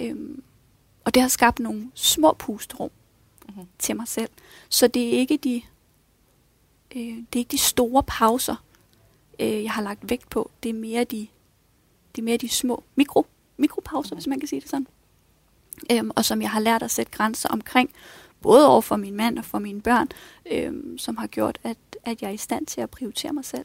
Øhm, 0.00 0.42
og 1.04 1.14
det 1.14 1.22
har 1.22 1.28
skabt 1.28 1.58
nogle 1.58 1.90
små 1.94 2.32
pusterum 2.38 2.90
Mhm. 3.48 3.66
til 3.78 3.96
mig 3.96 4.08
selv. 4.08 4.30
Så 4.68 4.86
det 4.86 5.08
er 5.14 5.18
ikke 5.18 5.36
de, 5.36 5.62
øh, 6.96 7.02
det 7.02 7.26
er 7.32 7.38
ikke 7.38 7.50
de 7.52 7.58
store 7.58 8.02
pauser, 8.02 8.64
øh, 9.40 9.62
jeg 9.62 9.72
har 9.72 9.82
lagt 9.82 10.10
vægt 10.10 10.30
på. 10.30 10.50
Det 10.62 10.68
er 10.68 10.72
mere 10.74 11.04
de, 11.04 11.26
det 12.16 12.22
er 12.22 12.24
mere 12.24 12.36
de 12.36 12.48
små 12.48 12.82
mikro, 12.94 13.26
mikropauser, 13.56 14.10
Mhm. 14.14 14.16
hvis 14.18 14.26
man 14.26 14.40
kan 14.40 14.48
sige 14.48 14.60
det 14.60 14.68
sådan. 14.70 14.86
Øhm, 15.92 16.10
og 16.16 16.24
som 16.24 16.42
jeg 16.42 16.50
har 16.50 16.60
lært 16.60 16.82
at 16.82 16.90
sætte 16.90 17.12
grænser 17.12 17.48
omkring, 17.48 17.90
både 18.42 18.68
over 18.68 18.80
for 18.80 18.96
min 18.96 19.14
mand 19.16 19.38
og 19.38 19.44
for 19.44 19.58
mine 19.58 19.82
børn, 19.82 20.08
øhm, 20.52 20.98
som 20.98 21.16
har 21.16 21.26
gjort, 21.26 21.58
at, 21.64 21.76
at 22.04 22.22
jeg 22.22 22.28
er 22.28 22.32
i 22.32 22.36
stand 22.36 22.66
til 22.66 22.80
at 22.80 22.90
prioritere 22.90 23.32
mig 23.32 23.44
selv. 23.44 23.64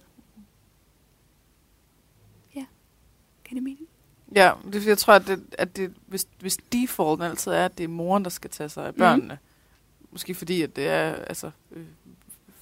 Ja, 2.56 2.66
kan 3.46 3.56
det 3.56 3.64
mening? 3.64 3.88
Ja, 4.36 4.52
det 4.74 4.88
jeg 4.88 4.98
tror, 4.98 5.14
at, 5.14 5.28
det, 5.28 5.44
at 5.58 5.78
det, 5.78 5.94
hvis, 6.08 6.28
hvis 6.40 6.58
defaulten 6.72 7.26
altid 7.28 7.52
er, 7.52 7.66
at 7.66 7.78
det 7.78 7.84
er 7.84 7.88
moren, 7.88 8.24
der 8.24 8.30
skal 8.30 8.50
tage 8.50 8.70
sig 8.70 8.86
af 8.88 8.96
børnene, 8.96 9.38
mm. 10.02 10.08
måske 10.12 10.36
fordi, 10.36 10.62
at 10.62 10.76
det 10.76 10.88
er 10.88 11.16
altså, 11.16 11.52
øh, 11.72 11.86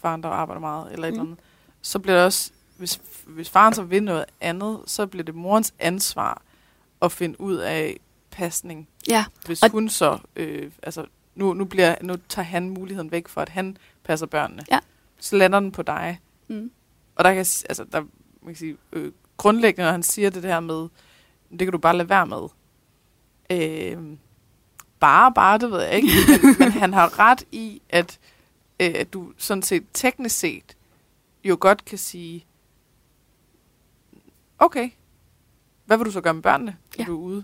faren, 0.02 0.24
der 0.24 0.30
arbejder 0.30 0.60
meget, 0.62 0.92
eller 0.94 1.08
et 1.08 1.14
Mhm. 1.14 1.20
eller 1.22 1.32
andet, 1.32 1.44
så 1.82 2.00
bliver 2.00 2.16
det 2.16 2.26
også, 2.26 2.52
hvis, 2.78 3.02
hvis 3.28 3.50
faren 3.50 3.74
så 3.74 3.84
vil 3.84 4.04
noget 4.04 4.26
andet, 4.42 4.80
så 4.86 5.08
bliver 5.08 5.24
det 5.24 5.36
morens 5.36 5.74
ansvar 5.80 6.42
at 7.02 7.12
finde 7.12 7.42
ud 7.42 7.56
af 7.56 8.00
pasning. 8.32 8.88
Ja, 9.10 9.26
Hvis 9.46 9.64
Og- 9.64 9.70
hun 9.72 9.90
så, 9.90 10.20
øh, 10.36 10.72
altså, 10.84 11.06
nu, 11.36 11.54
nu, 11.54 11.66
bliver, 11.66 11.96
nu 12.02 12.16
tager 12.30 12.46
han 12.46 12.70
muligheden 12.70 13.12
væk 13.12 13.28
for, 13.28 13.42
at 13.42 13.50
han 13.50 13.78
passer 14.04 14.28
børnene. 14.28 14.64
Ja. 14.72 14.80
Så 15.20 15.36
lander 15.36 15.60
den 15.60 15.72
på 15.72 15.82
dig. 15.82 16.20
mm. 16.48 16.72
Og 17.16 17.24
der 17.24 17.30
kan 17.34 17.40
altså, 17.40 17.86
der, 17.92 18.00
man 18.42 18.48
kan 18.48 18.56
sige, 18.56 18.78
øh, 18.94 19.12
grundlæggende, 19.38 19.86
når 19.86 19.92
han 19.92 20.04
siger 20.04 20.30
det 20.30 20.44
der 20.44 20.60
med, 20.60 20.88
det 21.52 21.60
kan 21.60 21.72
du 21.72 21.78
bare 21.78 21.98
lade 21.98 22.10
være 22.10 22.28
med. 22.28 22.42
Øh, 23.52 24.18
bare, 25.00 25.32
bare, 25.34 25.58
det 25.58 25.72
ved 25.72 25.82
jeg 25.82 25.94
ikke. 25.94 26.08
Men, 26.44 26.56
men 26.60 26.72
han 26.72 26.94
har 26.94 27.20
ret 27.20 27.44
i, 27.52 27.82
at, 27.90 28.20
øh, 28.80 28.92
at 28.96 29.14
du 29.14 29.34
sådan 29.38 29.64
set 29.64 29.84
teknisk 29.94 30.40
set 30.40 30.78
jo 31.44 31.58
godt 31.60 31.86
kan 31.86 31.98
sige, 31.98 32.46
okay, 34.60 34.90
hvad 35.86 35.98
vil 35.98 36.06
du 36.06 36.12
så 36.12 36.22
gøre 36.22 36.34
med 36.34 36.44
børnene, 36.44 36.78
når 36.98 37.04
Ja. 37.04 37.08
du 37.08 37.18
er 37.18 37.24
ude? 37.26 37.44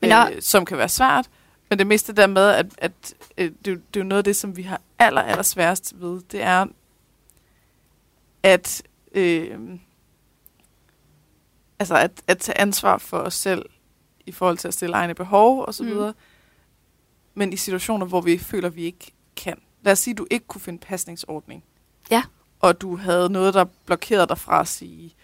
Men 0.00 0.10
der- 0.10 0.30
øh, 0.32 0.42
som 0.42 0.64
kan 0.64 0.78
være 0.78 0.88
svært. 0.88 1.30
Men 1.74 1.78
det 1.78 1.86
meste 1.86 2.12
der 2.12 2.26
med, 2.26 2.48
at, 2.50 2.66
at 2.78 3.14
øh, 3.38 3.52
det, 3.64 3.72
er 3.72 3.76
det 3.76 3.96
er 3.96 4.00
jo 4.00 4.04
noget 4.04 4.18
af 4.18 4.24
det, 4.24 4.36
som 4.36 4.56
vi 4.56 4.62
har 4.62 4.80
aller, 4.98 5.20
aller 5.22 5.42
sværest 5.42 6.00
ved, 6.00 6.20
det 6.32 6.42
er, 6.42 6.66
at, 8.42 8.82
øh, 9.12 9.58
altså 11.78 11.96
at, 11.96 12.22
at 12.26 12.38
tage 12.38 12.60
ansvar 12.60 12.98
for 12.98 13.18
os 13.18 13.34
selv 13.34 13.66
i 14.26 14.32
forhold 14.32 14.58
til 14.58 14.68
at 14.68 14.74
stille 14.74 14.96
egne 14.96 15.14
behov 15.14 15.64
og 15.64 15.74
så 15.74 15.82
Mm. 15.82 15.88
videre. 15.88 16.14
Men 17.34 17.52
i 17.52 17.56
situationer, 17.56 18.06
hvor 18.06 18.20
vi 18.20 18.38
føler, 18.38 18.68
at 18.68 18.76
vi 18.76 18.82
ikke 18.82 19.12
kan. 19.36 19.58
Lad 19.82 19.92
os 19.92 19.98
sige, 19.98 20.12
at 20.12 20.18
du 20.18 20.26
ikke 20.30 20.46
kunne 20.46 20.60
finde 20.60 20.78
pasningsordning. 20.78 21.64
Ja. 22.10 22.22
Og 22.60 22.80
du 22.80 22.96
havde 22.96 23.30
noget, 23.30 23.54
der 23.54 23.64
blokerede 23.86 24.26
dig 24.26 24.38
fra 24.38 24.60
at 24.60 24.68
sige, 24.68 25.14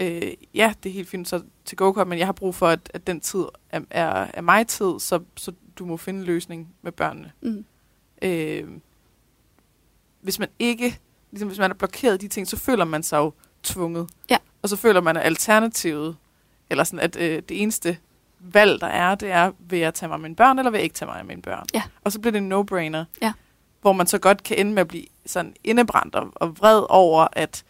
øh, 0.00 0.32
ja, 0.54 0.74
det 0.82 0.88
er 0.88 0.94
helt 0.94 1.08
fint 1.08 1.28
så 1.28 1.42
til 1.64 1.76
go 1.76 2.04
men 2.04 2.18
jeg 2.18 2.26
har 2.26 2.32
brug 2.32 2.54
for, 2.54 2.68
at, 2.68 2.90
at 2.94 3.06
den 3.06 3.20
tid 3.20 3.44
er, 3.70 3.80
er, 3.90 4.26
er 4.34 4.40
mig 4.40 4.66
tid, 4.66 4.98
så, 4.98 5.20
så 5.36 5.52
du 5.78 5.86
må 5.86 5.96
finde 5.96 6.20
en 6.20 6.26
løsning 6.26 6.74
med 6.82 6.92
børnene. 6.92 7.32
Mm. 7.40 7.64
Øh, 8.22 8.68
hvis 10.20 10.38
man 10.38 10.48
ikke, 10.58 10.98
ligesom 11.30 11.48
hvis 11.48 11.58
man 11.58 11.70
er 11.70 11.74
blokeret 11.74 12.20
de 12.20 12.28
ting, 12.28 12.48
så 12.48 12.56
føler 12.56 12.84
man 12.84 13.02
sig 13.02 13.18
jo 13.18 13.32
tvunget. 13.62 14.10
Ja. 14.30 14.36
Og 14.62 14.68
så 14.68 14.76
føler 14.76 15.00
man, 15.00 15.16
at 15.16 15.22
alternativet, 15.22 16.16
eller 16.70 16.84
sådan, 16.84 17.00
at 17.00 17.16
øh, 17.16 17.42
det 17.48 17.62
eneste 17.62 17.98
valg, 18.40 18.80
der 18.80 18.86
er, 18.86 19.14
det 19.14 19.30
er, 19.30 19.52
vil 19.58 19.78
jeg 19.78 19.94
tage 19.94 20.08
mig 20.08 20.14
af 20.14 20.20
mine 20.20 20.36
børn, 20.36 20.58
eller 20.58 20.70
vil 20.70 20.78
jeg 20.78 20.84
ikke 20.84 20.94
tage 20.94 21.06
mig 21.06 21.18
af 21.18 21.24
mine 21.24 21.42
børn? 21.42 21.66
Ja. 21.74 21.82
Og 22.04 22.12
så 22.12 22.20
bliver 22.20 22.32
det 22.32 22.38
en 22.38 22.52
no-brainer. 22.52 23.04
Ja. 23.22 23.32
Hvor 23.80 23.92
man 23.92 24.06
så 24.06 24.18
godt 24.18 24.42
kan 24.42 24.58
ende 24.58 24.72
med 24.72 24.80
at 24.80 24.88
blive 24.88 25.04
sådan 25.26 25.54
indebrændt 25.64 26.14
og, 26.14 26.32
og 26.34 26.58
vred 26.58 26.82
over, 26.88 27.28
at, 27.32 27.64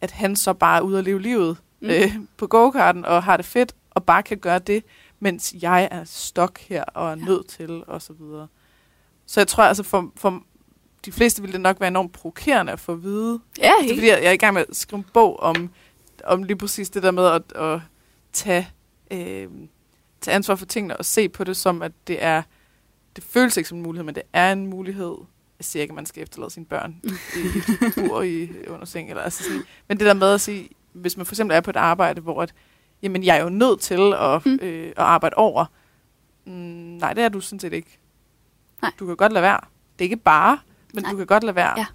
at 0.00 0.10
han 0.10 0.36
så 0.36 0.52
bare 0.52 0.78
er 0.78 0.82
ude 0.82 0.98
at 0.98 1.04
leve 1.04 1.22
livet 1.22 1.56
mm. 1.80 1.88
øh, 1.90 2.14
på 2.36 2.46
go-karten 2.46 3.04
og 3.04 3.22
har 3.22 3.36
det 3.36 3.46
fedt, 3.46 3.74
og 3.90 4.04
bare 4.04 4.22
kan 4.22 4.38
gøre 4.38 4.58
det, 4.58 4.84
mens 5.22 5.54
jeg 5.62 5.88
er 5.90 6.04
stok 6.04 6.58
her 6.58 6.84
og 6.84 7.06
er 7.06 7.16
Ja. 7.16 7.24
nødt 7.24 7.46
til, 7.48 7.84
og 7.86 8.02
så 8.02 8.12
videre. 8.12 8.48
Så 9.26 9.40
jeg 9.40 9.48
tror 9.48 9.64
altså, 9.64 9.82
for, 9.82 10.12
for 10.16 10.42
de 11.04 11.12
fleste 11.12 11.42
ville 11.42 11.52
det 11.52 11.60
nok 11.60 11.80
være 11.80 11.88
enormt 11.88 12.12
provokerende 12.12 12.72
at 12.72 12.80
få 12.80 12.92
at 12.92 13.02
vide. 13.02 13.40
Ja, 13.58 13.62
Det 13.62 13.68
er 13.68 13.82
helt. 13.82 13.94
fordi, 13.96 14.08
jeg 14.08 14.18
jeg 14.22 14.28
er 14.28 14.32
i 14.32 14.36
gang 14.36 14.54
med 14.54 14.64
at 14.68 14.76
skrive 14.76 14.98
en 14.98 15.06
bog 15.14 15.40
om, 15.40 15.70
om 16.24 16.42
lige 16.42 16.56
præcis 16.56 16.90
det 16.90 17.02
der 17.02 17.10
med 17.10 17.26
at, 17.26 17.52
at 17.56 17.80
tage, 18.32 18.68
øh, 19.10 19.48
tage 20.20 20.34
ansvar 20.34 20.54
for 20.54 20.66
tingene 20.66 20.96
og 20.96 21.04
se 21.04 21.28
på 21.28 21.44
det 21.44 21.56
som, 21.56 21.82
at 21.82 21.92
det 22.06 22.22
er, 22.24 22.42
det 23.16 23.24
føles 23.24 23.56
ikke 23.56 23.68
som 23.68 23.78
en 23.78 23.82
mulighed, 23.84 24.04
men 24.04 24.14
det 24.14 24.22
er 24.32 24.52
en 24.52 24.66
mulighed. 24.66 25.14
Jeg 25.58 25.64
siger 25.64 25.80
ikke, 25.82 25.92
at 25.92 25.96
man 25.96 26.06
skal 26.06 26.22
efterlade 26.22 26.50
sine 26.50 26.66
børn 26.66 27.00
i 27.04 27.38
et 27.86 27.94
bur 28.08 28.22
i, 28.22 28.48
under 28.68 28.84
seng. 28.84 29.08
Eller, 29.10 29.22
altså 29.22 29.44
sådan, 29.44 29.62
men 29.88 29.98
det 29.98 30.06
der 30.06 30.14
med 30.14 30.34
at 30.34 30.40
sige, 30.40 30.68
hvis 30.92 31.16
man 31.16 31.26
for 31.26 31.32
eksempel 31.34 31.56
er 31.56 31.60
på 31.60 31.70
et 31.70 31.76
arbejde, 31.76 32.20
hvor 32.20 32.42
at, 32.42 32.54
jamen, 33.02 33.24
jeg 33.24 33.36
er 33.36 33.42
jo 33.42 33.48
nødt 33.48 33.80
til 33.80 34.12
at, 34.20 34.46
Mm. 34.46 34.58
øh, 34.62 34.86
at 34.88 34.92
arbejde 34.98 35.34
over. 35.36 35.64
Mm, 36.44 36.52
nej, 36.52 37.12
det 37.12 37.24
er 37.24 37.28
du 37.28 37.40
sådan 37.40 37.60
set 37.60 37.72
ikke. 37.72 37.98
Nej. 38.82 38.90
Du 38.98 39.06
kan 39.06 39.16
godt 39.16 39.32
lade 39.32 39.42
være. 39.42 39.60
Det 39.98 40.04
er 40.04 40.06
ikke 40.06 40.16
bare, 40.16 40.58
men 40.94 41.02
Nej. 41.02 41.10
du 41.12 41.16
kan 41.16 41.26
godt 41.26 41.44
lade 41.44 41.56
være. 41.56 41.78
Ja. 41.78 41.86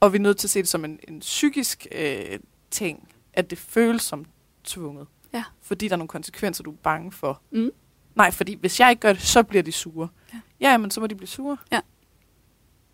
Og 0.00 0.12
vi 0.12 0.18
er 0.18 0.22
nødt 0.22 0.36
til 0.36 0.46
at 0.46 0.50
se 0.50 0.58
det 0.60 0.68
som 0.68 0.84
en, 0.84 0.98
en 1.08 1.20
psykisk 1.20 1.86
øh, 1.92 2.38
ting, 2.70 3.08
at 3.32 3.50
det 3.50 3.58
føles 3.58 4.02
som 4.02 4.24
tvunget. 4.64 5.06
Ja. 5.32 5.44
Fordi 5.62 5.88
der 5.88 5.94
er 5.94 5.96
nogle 5.96 6.08
konsekvenser, 6.08 6.64
du 6.64 6.70
er 6.70 6.76
bange 6.82 7.12
for. 7.12 7.40
Mm. 7.50 7.70
Nej, 8.14 8.30
fordi 8.30 8.54
hvis 8.54 8.80
jeg 8.80 8.90
ikke 8.90 9.00
gør 9.00 9.12
det, 9.12 9.22
så 9.22 9.42
bliver 9.42 9.62
de 9.62 9.72
sure. 9.72 10.08
Ja. 10.34 10.40
Ja, 10.60 10.76
men 10.78 10.90
så 10.90 11.00
må 11.00 11.06
de 11.06 11.14
blive 11.14 11.28
sure. 11.28 11.56
Ja. 11.72 11.80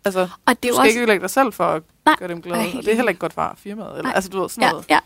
Altså, 0.05 0.19
Og 0.21 0.29
det 0.47 0.63
du 0.63 0.67
er 0.67 0.73
skal 0.73 0.79
også... 0.79 0.83
ikke 0.87 0.99
ødelægge 0.99 1.21
dig 1.21 1.29
selv 1.29 1.53
for 1.53 1.63
at 1.65 1.83
Nej. 2.05 2.15
gøre 2.19 2.29
dem 2.29 2.41
glade. 2.41 2.59
Og 2.77 2.85
det 2.85 2.87
er 2.87 2.95
heller 2.95 3.09
ikke 3.09 3.19
godt 3.19 3.33
for 3.33 3.53
firmaet. 3.57 3.89
Eller, 3.91 4.01
Nej. 4.03 4.11
altså, 4.15 4.29
du 4.29 4.41
ved, 4.41 4.49
sådan 4.49 4.63
Ja, 4.63 4.71
noget. 4.71 4.85
ja, 4.89 4.99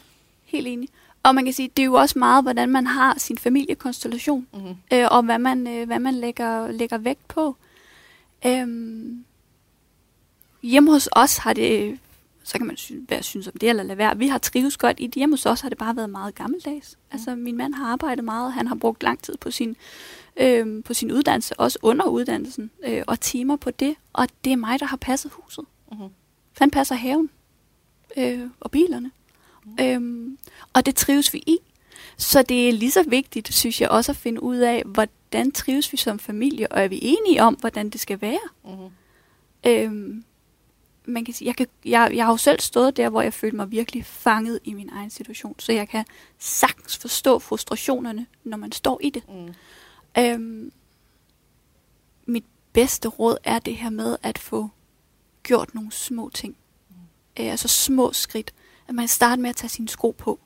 helt 0.43 0.67
enig. 0.67 0.89
Og 1.25 1.35
man 1.35 1.45
kan 1.45 1.53
sige, 1.53 1.69
det 1.77 1.83
er 1.83 1.85
jo 1.85 1.93
også 1.93 2.19
meget, 2.19 2.43
hvordan 2.43 2.69
man 2.69 2.87
har 2.87 3.19
sin 3.19 3.37
familiekonstellation, 3.37 4.47
Mm-hmm. 4.53 4.75
øh, 4.93 5.07
og 5.11 5.23
hvad 5.23 5.39
man, 5.39 5.67
øh, 5.67 5.87
hvad 5.87 5.99
man 5.99 6.15
lægger, 6.15 6.71
lægger 6.71 6.97
vægt 6.97 7.27
på. 7.27 7.55
Øhm, 8.45 9.25
hjemme 10.63 10.91
hos 10.91 11.09
os 11.11 11.37
har 11.37 11.53
det, 11.53 11.99
så 12.43 12.57
kan 12.57 12.67
man 12.67 12.77
hvad 13.07 13.17
jeg 13.17 13.23
synes 13.23 13.47
om 13.47 13.53
det, 13.61 13.69
eller 13.69 13.83
lade 13.83 13.97
være. 13.97 14.17
Vi 14.17 14.27
har 14.27 14.37
trives 14.37 14.77
godt 14.77 14.99
i 14.99 15.07
det. 15.07 15.15
Hjemme 15.15 15.33
hos 15.33 15.45
os 15.45 15.61
har 15.61 15.69
det 15.69 15.77
bare 15.77 15.95
været 15.95 16.09
meget 16.09 16.35
gammeldags. 16.35 16.97
Altså, 17.11 17.35
min 17.35 17.57
mand 17.57 17.73
har 17.73 17.85
arbejdet 17.85 18.23
meget, 18.23 18.53
han 18.53 18.67
har 18.67 18.75
brugt 18.75 19.03
lang 19.03 19.21
tid 19.21 19.37
på 19.37 19.51
sin, 19.51 19.75
øh, 20.37 20.83
på 20.83 20.93
sin 20.93 21.11
uddannelse, 21.11 21.59
også 21.59 21.79
under 21.81 22.05
uddannelsen, 22.05 22.71
øh, 22.87 23.03
og 23.07 23.19
timer 23.19 23.55
på 23.55 23.71
det. 23.71 23.95
Og 24.13 24.27
det 24.43 24.51
er 24.51 24.57
mig, 24.57 24.79
der 24.79 24.85
har 24.85 24.97
passet 24.97 25.31
huset. 25.31 25.65
Mm-hmm. 25.91 26.09
Han 26.57 26.71
passer 26.71 26.95
haven 26.95 27.29
øh, 28.17 28.39
og 28.59 28.71
bilerne. 28.71 29.11
Øhm, 29.79 30.37
og 30.73 30.85
det 30.85 30.95
trives 30.95 31.33
vi 31.33 31.37
i. 31.37 31.57
Så 32.17 32.41
det 32.41 32.69
er 32.69 32.73
lige 32.73 32.91
så 32.91 33.03
vigtigt, 33.07 33.53
synes 33.53 33.81
jeg, 33.81 33.89
også 33.89 34.11
at 34.11 34.15
finde 34.15 34.43
ud 34.43 34.57
af, 34.57 34.83
hvordan 34.85 35.51
trives 35.51 35.91
vi 35.91 35.97
som 35.97 36.19
familie, 36.19 36.71
og 36.71 36.83
er 36.83 36.87
vi 36.87 36.99
enige 37.01 37.43
om, 37.43 37.53
hvordan 37.53 37.89
det 37.89 38.01
skal 38.01 38.21
være? 38.21 38.39
Mm-hmm. 38.63 38.89
Øhm, 39.67 40.23
man 41.05 41.25
kan 41.25 41.33
sige, 41.33 41.47
jeg, 41.47 41.55
kan, 41.55 41.67
jeg, 41.85 42.11
jeg 42.13 42.25
har 42.25 42.33
jo 42.33 42.37
selv 42.37 42.59
stået 42.59 42.97
der, 42.97 43.09
hvor 43.09 43.21
jeg 43.21 43.33
følte 43.33 43.55
mig 43.55 43.71
virkelig 43.71 44.05
fanget 44.05 44.59
i 44.63 44.73
min 44.73 44.89
egen 44.89 45.09
situation, 45.09 45.55
så 45.59 45.71
jeg 45.71 45.89
kan 45.89 46.05
sagtens 46.39 46.97
forstå 46.97 47.39
frustrationerne, 47.39 48.25
når 48.43 48.57
man 48.57 48.71
står 48.71 48.99
i 49.03 49.09
det. 49.09 49.23
Mm. 49.29 49.53
Øhm, 50.23 50.71
mit 52.25 52.45
bedste 52.73 53.07
råd 53.07 53.37
er 53.43 53.59
det 53.59 53.77
her 53.77 53.89
med 53.89 54.17
at 54.23 54.37
få 54.37 54.69
gjort 55.43 55.75
nogle 55.75 55.91
små 55.91 56.29
ting. 56.29 56.55
Mm. 56.89 56.95
Øh, 57.39 57.51
altså 57.51 57.67
små 57.67 58.13
skridt. 58.13 58.53
At 58.87 58.95
man 58.95 59.07
starter 59.07 59.41
med 59.41 59.49
at 59.49 59.55
tage 59.55 59.69
sine 59.69 59.87
sko 59.87 60.15
på, 60.17 60.39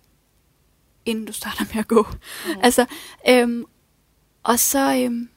inden 1.05 1.25
du 1.25 1.33
starter 1.33 1.65
med 1.73 1.79
at 1.79 1.87
gå. 1.87 2.07
Mm. 2.45 2.53
Altså, 2.61 2.85
øhm, 3.29 3.65
og 4.43 4.59
så, 4.59 4.95
øhm, 4.95 5.29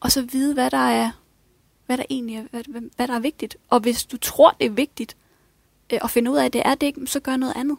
og 0.00 0.12
så 0.12 0.22
vide, 0.22 0.54
hvad 0.54 0.70
der 0.70 0.88
er, 0.88 1.10
hvad 1.86 1.98
der 1.98 2.04
egentlig 2.10 2.36
er, 2.36 2.44
hvad, 2.50 2.90
hvad, 2.96 3.08
der 3.08 3.14
er 3.14 3.20
vigtigt. 3.20 3.56
Og 3.68 3.80
hvis 3.80 4.04
du 4.04 4.16
tror, 4.16 4.50
det 4.50 4.66
er 4.66 4.70
vigtigt, 4.70 5.16
øh, 5.92 5.98
at 6.02 6.10
finde 6.10 6.30
ud 6.30 6.36
af, 6.36 6.44
at 6.44 6.52
det 6.52 6.62
er 6.64 6.74
det 6.74 6.86
ikke, 6.86 7.06
så 7.06 7.20
gør 7.20 7.36
noget 7.36 7.56
andet. 7.56 7.76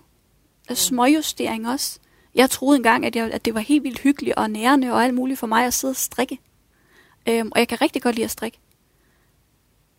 Altså, 0.69 0.85
småjustering 0.85 1.69
også. 1.69 1.99
Jeg 2.35 2.49
troede 2.49 2.77
engang, 2.77 3.05
at, 3.05 3.15
jeg, 3.15 3.31
at 3.31 3.45
det 3.45 3.53
var 3.53 3.59
helt 3.59 3.83
vildt 3.83 3.99
hyggeligt 3.99 4.35
og 4.35 4.49
nærende 4.49 4.91
og 4.91 5.03
alt 5.03 5.13
muligt 5.13 5.39
for 5.39 5.47
mig 5.47 5.65
at 5.65 5.73
sidde 5.73 5.91
og 5.91 5.95
strikke. 5.95 6.39
Øhm, 7.27 7.51
og 7.51 7.59
jeg 7.59 7.67
kan 7.67 7.81
rigtig 7.81 8.01
godt 8.01 8.15
lide 8.15 8.25
at 8.25 8.31
strikke. 8.31 8.59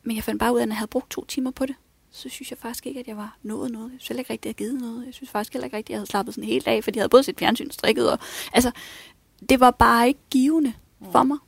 Men 0.03 0.17
jeg 0.17 0.25
fandt 0.25 0.41
bare 0.41 0.53
ud 0.53 0.59
af, 0.59 0.63
at 0.63 0.69
jeg 0.69 0.77
havde 0.77 0.89
brugt 0.89 1.11
to 1.11 1.25
timer 1.25 1.51
på 1.51 1.67
det, 1.67 1.75
så 2.11 2.29
synes 2.29 2.51
jeg 2.51 2.59
faktisk 2.59 2.87
ikke, 2.87 3.01
at 3.01 3.07
jeg 3.09 3.17
var 3.17 3.37
nået 3.43 3.71
noget. 3.71 3.93
Jeg 3.93 4.01
synes 4.01 4.09
heller 4.09 4.21
ikke 4.21 4.33
rigtig, 4.33 4.51
at 4.51 4.61
jeg 4.61 4.67
havde 4.67 4.71
givet 4.79 4.83
noget. 4.91 5.07
Jeg 5.07 5.15
synes 5.15 5.31
faktisk 5.31 5.53
heller 5.53 5.65
ikke 5.65 5.77
rigtig, 5.77 5.93
at 5.93 5.95
jeg 5.95 5.99
havde 5.99 6.11
slappet 6.11 6.35
sådan 6.35 6.49
helt 6.49 6.67
af, 6.67 6.85
fordi 6.85 6.97
jeg 6.99 7.03
havde 7.03 7.09
både 7.11 7.23
set 7.23 7.39
fjernsyn 7.39 7.71
strikket. 7.71 8.13
Og, 8.13 8.19
altså, 8.53 8.71
det 9.49 9.61
var 9.61 9.71
bare 9.71 10.09
ikke 10.09 10.21
givende 10.31 10.75
for 11.13 11.23
mig. 11.23 11.39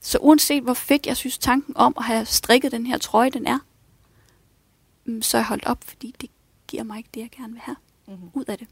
Så 0.00 0.18
uanset 0.18 0.62
hvor 0.62 0.74
fedt 0.74 1.06
jeg 1.06 1.16
synes 1.16 1.38
tanken 1.38 1.76
om 1.76 1.94
at 1.98 2.04
have 2.04 2.24
strikket 2.26 2.72
den 2.72 2.86
her 2.86 2.98
trøje, 2.98 3.30
den 3.30 3.46
er, 3.46 3.58
mm, 5.04 5.22
så 5.22 5.36
er 5.36 5.40
jeg 5.40 5.46
holdt 5.46 5.64
op, 5.66 5.84
fordi 5.84 6.14
det 6.20 6.30
giver 6.68 6.82
mig 6.82 6.98
ikke 6.98 7.10
det, 7.14 7.20
jeg 7.20 7.30
gerne 7.30 7.52
vil 7.52 7.60
have 7.62 7.76
Mm-hmm. 8.06 8.30
ud 8.32 8.44
af 8.48 8.58
det. 8.58 8.66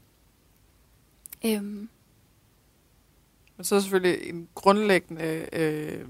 Øhm, 1.45 1.89
Men 3.57 3.63
så 3.63 3.75
er 3.75 3.79
selvfølgelig 3.79 4.29
en 4.29 4.47
grundlæggende 4.55 5.47
øh, 5.53 6.07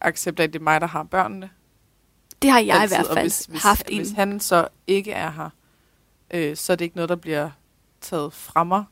accept 0.00 0.40
af, 0.40 0.44
at 0.44 0.52
det 0.52 0.58
er 0.58 0.62
mig, 0.62 0.80
der 0.80 0.86
har 0.86 1.02
børnene. 1.02 1.50
Det 2.44 2.52
har 2.52 2.60
jeg 2.60 2.80
altid, 2.80 2.96
i 2.96 2.98
hvert 2.98 3.06
fald 3.06 3.24
hvis, 3.24 3.44
hvis, 3.44 3.62
haft 3.62 3.86
Hvis 3.86 4.10
en... 4.10 4.16
han 4.16 4.40
så 4.40 4.68
ikke 4.86 5.12
er 5.12 5.30
her, 5.30 5.50
øh, 6.34 6.56
så 6.56 6.72
er 6.72 6.76
det 6.76 6.84
ikke 6.84 6.96
noget, 6.96 7.08
der 7.08 7.16
bliver 7.16 7.50
taget 8.00 8.32
fra 8.32 8.64
mig. 8.64 8.84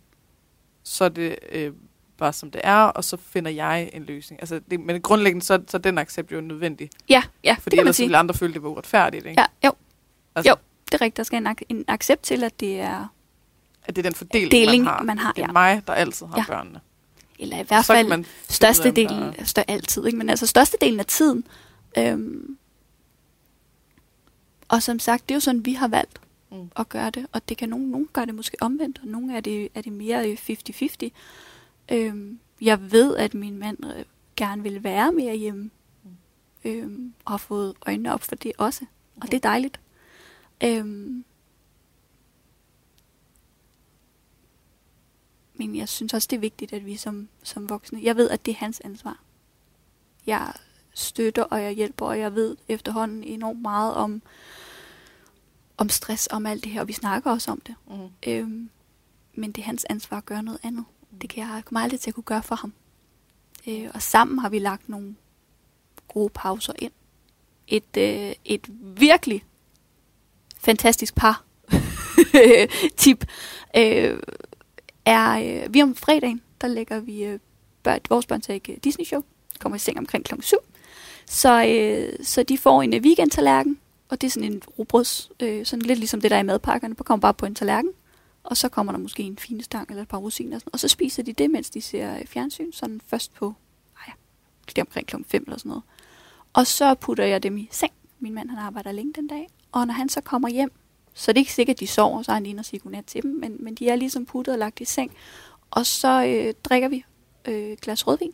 Så 0.83 1.05
er 1.05 1.09
det 1.09 1.37
øh, 1.53 1.73
bare 2.19 2.33
som 2.33 2.51
det 2.51 2.61
er, 2.65 2.77
og 2.85 3.05
så 3.05 3.17
finder 3.17 3.51
jeg 3.51 3.91
en 3.93 4.05
løsning. 4.05 4.41
Altså, 4.43 4.61
det, 4.71 4.81
men 4.81 5.01
grundlæggende, 5.01 5.45
så, 5.47 5.63
så 5.69 5.77
er 5.77 5.81
den 5.81 5.99
accept 5.99 6.33
jo 6.33 6.41
nødvendig. 6.41 6.91
Ja, 7.09 7.23
ja, 7.45 7.53
Fordi 7.61 7.65
det 7.65 7.71
kan 7.71 7.77
man 7.77 7.81
ellers 7.81 7.97
sige. 7.97 8.07
ville 8.07 8.19
andre 8.19 8.35
føle, 8.35 8.55
det 8.55 8.63
var 8.63 8.69
uretfærdigt. 8.69 9.27
Ikke? 9.27 9.41
Ja, 9.41 9.47
jo, 9.69 9.73
altså, 10.35 10.51
jo. 10.51 10.57
det 10.87 10.95
er 10.95 11.01
rigtigt. 11.01 11.17
Der 11.17 11.23
skal 11.23 11.37
en, 11.37 11.47
ac- 11.47 11.67
en 11.69 11.85
accept 11.89 12.23
til, 12.23 12.45
at 12.45 12.61
det 12.61 12.81
er... 12.81 13.07
At 13.85 13.97
det 13.97 14.07
er 14.07 14.11
den 14.11 14.15
fordeling, 14.15 14.51
Deling, 14.53 14.85
man 14.85 14.93
har. 14.95 15.03
man 15.03 15.19
har, 15.19 15.33
det 15.33 15.43
er 15.43 15.47
ja. 15.47 15.53
mig, 15.53 15.83
der 15.87 15.93
altid 15.93 16.27
har 16.27 16.37
Ja. 16.39 16.45
børnene. 16.49 16.81
Eller 17.39 17.59
i 17.61 17.63
hvert 17.69 17.85
fald 17.85 18.25
størstedelen, 18.49 19.23
der 19.23 19.33
er- 19.39 19.45
stør, 19.45 19.63
altid, 19.69 20.07
ikke? 20.07 20.19
men 20.19 20.31
altså 20.31 20.47
størstedelen 20.47 21.01
af 21.01 21.07
tiden. 21.07 21.45
Øhm, 21.99 22.57
og 24.73 24.83
som 24.83 24.99
sagt, 24.99 25.29
det 25.29 25.35
er 25.35 25.37
jo 25.37 25.41
sådan, 25.41 25.67
vi 25.67 25.73
har 25.73 25.89
valgt 25.89 26.21
Mm. 26.53 26.71
at 26.77 26.89
gøre 26.89 27.11
det, 27.11 27.27
og 27.33 27.49
det 27.49 27.57
kan 27.57 27.69
nogen, 27.69 27.91
nogen 27.91 28.09
gøre 28.13 28.27
det 28.27 28.35
måske 28.35 28.57
omvendt, 28.61 28.99
og 29.03 29.09
nogle 29.09 29.37
er 29.37 29.41
det, 29.41 29.69
er 29.75 29.81
det 29.83 29.93
mere 29.93 30.31
øh, 30.31 30.39
50-50. 30.51 31.09
Øhm, 31.93 32.39
jeg 32.61 32.93
ved, 32.93 33.17
at 33.17 33.35
min 33.35 33.59
mand 33.59 33.87
øh, 33.87 34.05
gerne 34.37 34.63
vil 34.63 34.85
være 34.85 35.13
mere 35.13 35.37
hjemme, 35.37 35.71
øhm, 36.65 37.15
og 37.25 37.33
har 37.33 37.39
fået 37.39 37.75
øjnene 37.87 38.15
op 38.15 38.23
for 38.23 38.35
det 38.35 38.53
også, 38.59 38.85
og 39.21 39.27
det 39.31 39.35
er 39.35 39.41
dejligt. 39.41 39.81
Øhm, 40.65 41.25
men 45.55 45.77
jeg 45.77 45.89
synes 45.89 46.15
også, 46.15 46.29
det 46.31 46.37
er 46.37 46.41
vigtigt, 46.41 46.73
at 46.73 46.87
vi 46.87 46.97
som, 46.97 47.29
som 47.43 47.69
voksne, 47.69 48.01
jeg 48.03 48.17
ved, 48.17 48.31
at 48.31 48.47
det 48.47 48.53
er 48.53 48.57
hans 48.57 48.81
ansvar. 48.85 49.21
Jeg 50.27 50.53
støtter, 50.95 51.43
og 51.43 51.63
jeg 51.63 51.73
hjælper, 51.73 52.07
og 52.07 52.19
jeg 52.19 52.35
ved 52.35 52.57
efterhånden 52.69 53.25
enormt 53.25 53.63
meget 53.63 53.95
om, 53.95 54.23
om 55.83 55.89
stress, 55.89 56.29
om 56.31 56.47
alt 56.47 56.65
det 56.65 56.73
her, 56.73 56.81
og 56.81 56.89
vi 56.89 56.93
snakker 56.93 57.31
også 57.31 57.51
om 57.51 57.61
det. 57.61 57.75
Mm. 57.91 58.09
Øhm, 58.27 58.71
men 59.35 59.53
det 59.53 59.63
er 59.63 59.67
hans 59.67 59.87
ansvar 59.91 60.17
at 60.17 60.27
gøre 60.27 60.43
noget 60.43 60.61
andet. 60.63 60.85
Det 61.21 61.31
kan 61.31 61.43
jeg, 61.43 61.63
kommer 61.65 61.81
aldrig 61.81 62.01
til 62.01 62.11
at 62.11 62.15
kunne 62.15 62.25
gøre 62.25 62.43
for 62.43 62.55
ham. 62.55 62.73
Øh, 63.67 63.91
og 63.95 64.03
sammen 64.03 64.39
har 64.39 64.49
vi 64.49 64.59
lagt 64.59 64.89
nogle 64.89 65.15
gode 66.09 66.31
pauser 66.35 66.73
ind. 66.79 66.93
Et, 67.69 67.97
øh, 67.99 68.33
et 68.45 68.69
virkelig 68.97 69.45
fantastisk 70.59 71.15
par 71.15 71.45
tip 72.97 73.27
øh, 73.77 74.19
er, 75.05 75.63
øh, 75.65 75.75
vi 75.75 75.83
om 75.83 75.95
fredagen, 75.95 76.43
der 76.61 76.69
lægger 76.69 77.01
vi 77.01 77.25
øh, 77.25 77.39
børn, 77.83 78.01
vores 78.09 78.27
børn 78.27 78.41
til 78.41 78.55
et 78.55 78.85
Disney 78.85 79.05
show. 79.05 79.25
Kommer 79.59 79.77
i 79.77 79.79
seng 79.79 79.99
omkring 79.99 80.25
klokken 80.25 80.43
7. 80.43 80.57
Så, 81.27 81.67
øh, 81.67 82.25
så 82.25 82.43
de 82.43 82.59
får 82.59 82.83
en 82.83 82.95
øh, 82.95 83.01
weekend-tallerken, 83.03 83.79
og 84.13 84.21
det 84.21 84.27
er 84.27 84.31
sådan 84.31 84.53
en 84.53 84.63
rugbrøds, 84.79 85.31
øh, 85.41 85.67
sådan 85.67 85.83
lidt 85.83 85.99
ligesom 85.99 86.21
det 86.21 86.31
der 86.31 86.37
er 86.37 86.41
i 86.41 86.47
madpakkerne, 86.47 86.95
på 86.95 87.05
kommer 87.05 87.21
bare 87.21 87.35
på 87.35 87.47
en 87.47 87.55
tallerken. 87.55 87.91
Og 88.45 88.57
så 88.57 88.69
kommer 88.69 88.93
der 88.93 88.99
måske 88.99 89.23
en 89.23 89.39
fin 89.39 89.63
stang 89.63 89.91
eller 89.91 90.03
et 90.03 90.09
par 90.09 90.19
rosiner, 90.19 90.57
og, 90.57 90.61
sådan, 90.61 90.71
og 90.73 90.81
så 90.81 90.89
spiser 90.89 91.23
de 91.23 91.33
det, 91.33 91.51
mens 91.51 91.71
de 91.71 91.81
ser 91.81 92.19
øh, 92.19 92.27
fjernsyn, 92.27 92.73
sådan 92.73 93.01
først 93.07 93.35
på, 93.35 93.55
ah 93.97 94.09
ej, 94.09 94.15
det 94.67 94.79
er 94.79 94.83
omkring 94.83 95.07
klokken 95.07 95.25
5 95.25 95.43
eller 95.47 95.59
sådan 95.59 95.69
noget. 95.69 95.83
Og 96.53 96.67
så 96.67 96.95
putter 96.95 97.25
jeg 97.25 97.43
dem 97.43 97.57
i 97.57 97.69
seng. 97.71 97.93
Min 98.21 98.35
mand 98.35 98.51
han 98.51 98.59
arbejder 98.59 98.93
længe 98.93 99.13
den 99.13 99.27
dag, 99.27 99.49
og 99.73 99.87
når 99.87 99.95
han 99.95 100.09
så 100.09 100.21
kommer 100.21 100.49
hjem, 100.49 100.73
så 101.15 101.31
er 101.31 101.33
det 101.33 101.41
ikke 101.41 101.53
sikkert, 101.53 101.75
at 101.75 101.81
de 101.81 101.87
sover, 101.87 102.23
så 102.23 102.33
er 102.33 102.35
han 102.35 102.43
lige 102.43 102.59
og 102.59 102.65
siger 102.65 102.81
godnat 102.81 103.05
til 103.05 103.23
dem, 103.23 103.31
men, 103.31 103.57
men 103.61 103.75
de 103.75 103.89
er 103.89 103.97
ligesom 103.97 104.27
puttet 104.27 104.53
og 104.53 104.59
lagt 104.59 104.81
i 104.81 104.85
seng. 104.85 105.13
Og 105.71 105.87
så 105.87 106.25
øh, 106.25 106.55
drikker 106.65 106.89
vi 106.89 107.05
øh, 107.49 107.55
et 107.55 107.81
glas 107.81 108.07
rødvin. 108.07 108.33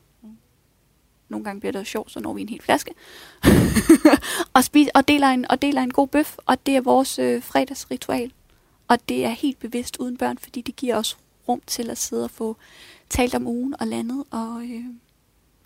Nogle 1.28 1.44
gange 1.44 1.60
bliver 1.60 1.72
det 1.72 1.86
sjovt, 1.86 2.12
så 2.12 2.20
når 2.20 2.32
vi 2.32 2.42
en 2.42 2.48
hel 2.48 2.62
flaske. 2.62 2.94
og, 4.54 4.64
spis, 4.64 4.88
og, 4.94 5.08
deler 5.08 5.28
en, 5.28 5.50
og 5.50 5.62
deler 5.62 5.82
en 5.82 5.90
god 5.90 6.08
bøf, 6.08 6.36
og 6.46 6.66
det 6.66 6.76
er 6.76 6.80
vores 6.80 7.18
øh, 7.18 7.42
fredagsritual. 7.42 8.32
Og 8.88 9.08
det 9.08 9.24
er 9.24 9.30
helt 9.30 9.58
bevidst 9.58 9.96
uden 9.96 10.16
børn, 10.16 10.38
fordi 10.38 10.60
det 10.60 10.76
giver 10.76 10.96
os 10.96 11.18
rum 11.48 11.62
til 11.66 11.90
at 11.90 11.98
sidde 11.98 12.24
og 12.24 12.30
få 12.30 12.56
talt 13.10 13.34
om 13.34 13.46
ugen 13.46 13.74
og 13.80 13.86
landet, 13.86 14.24
og, 14.30 14.62
øh, 14.64 14.84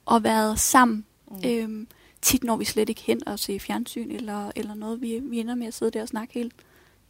og 0.06 0.24
været 0.24 0.60
sammen. 0.60 1.04
Mm. 1.30 1.40
Øhm, 1.46 1.86
tit 2.22 2.44
når 2.44 2.56
vi 2.56 2.64
slet 2.64 2.88
ikke 2.88 3.02
hen 3.02 3.28
og 3.28 3.38
se 3.38 3.60
fjernsyn 3.60 4.10
eller, 4.10 4.52
eller 4.56 4.74
noget. 4.74 5.00
Vi, 5.00 5.20
vi 5.22 5.40
ender 5.40 5.54
med 5.54 5.66
at 5.66 5.74
sidde 5.74 5.90
der 5.90 6.02
og 6.02 6.08
snakke 6.08 6.34
helt 6.34 6.54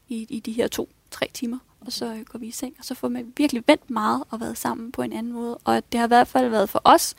i, 0.09 0.27
i 0.29 0.41
de 0.41 0.53
her 0.53 0.69
to-tre 0.69 1.31
timer, 1.35 1.59
og 1.87 1.93
så 1.93 2.25
går 2.29 2.39
vi 2.39 2.47
i 2.47 2.51
seng, 2.51 2.75
og 2.79 2.85
så 2.85 2.95
får 2.95 3.09
man 3.09 3.33
virkelig 3.37 3.63
vendt 3.67 3.91
meget 3.91 4.25
og 4.31 4.41
været 4.41 4.59
sammen 4.59 4.93
på 4.93 5.03
en 5.03 5.13
anden 5.13 5.33
måde. 5.33 5.59
Og 5.65 5.83
det 5.93 6.01
har 6.01 6.07
i 6.07 6.09
hvert 6.09 6.29
fald 6.29 6.49
været 6.49 6.69
for 6.71 6.81
os 6.85 7.15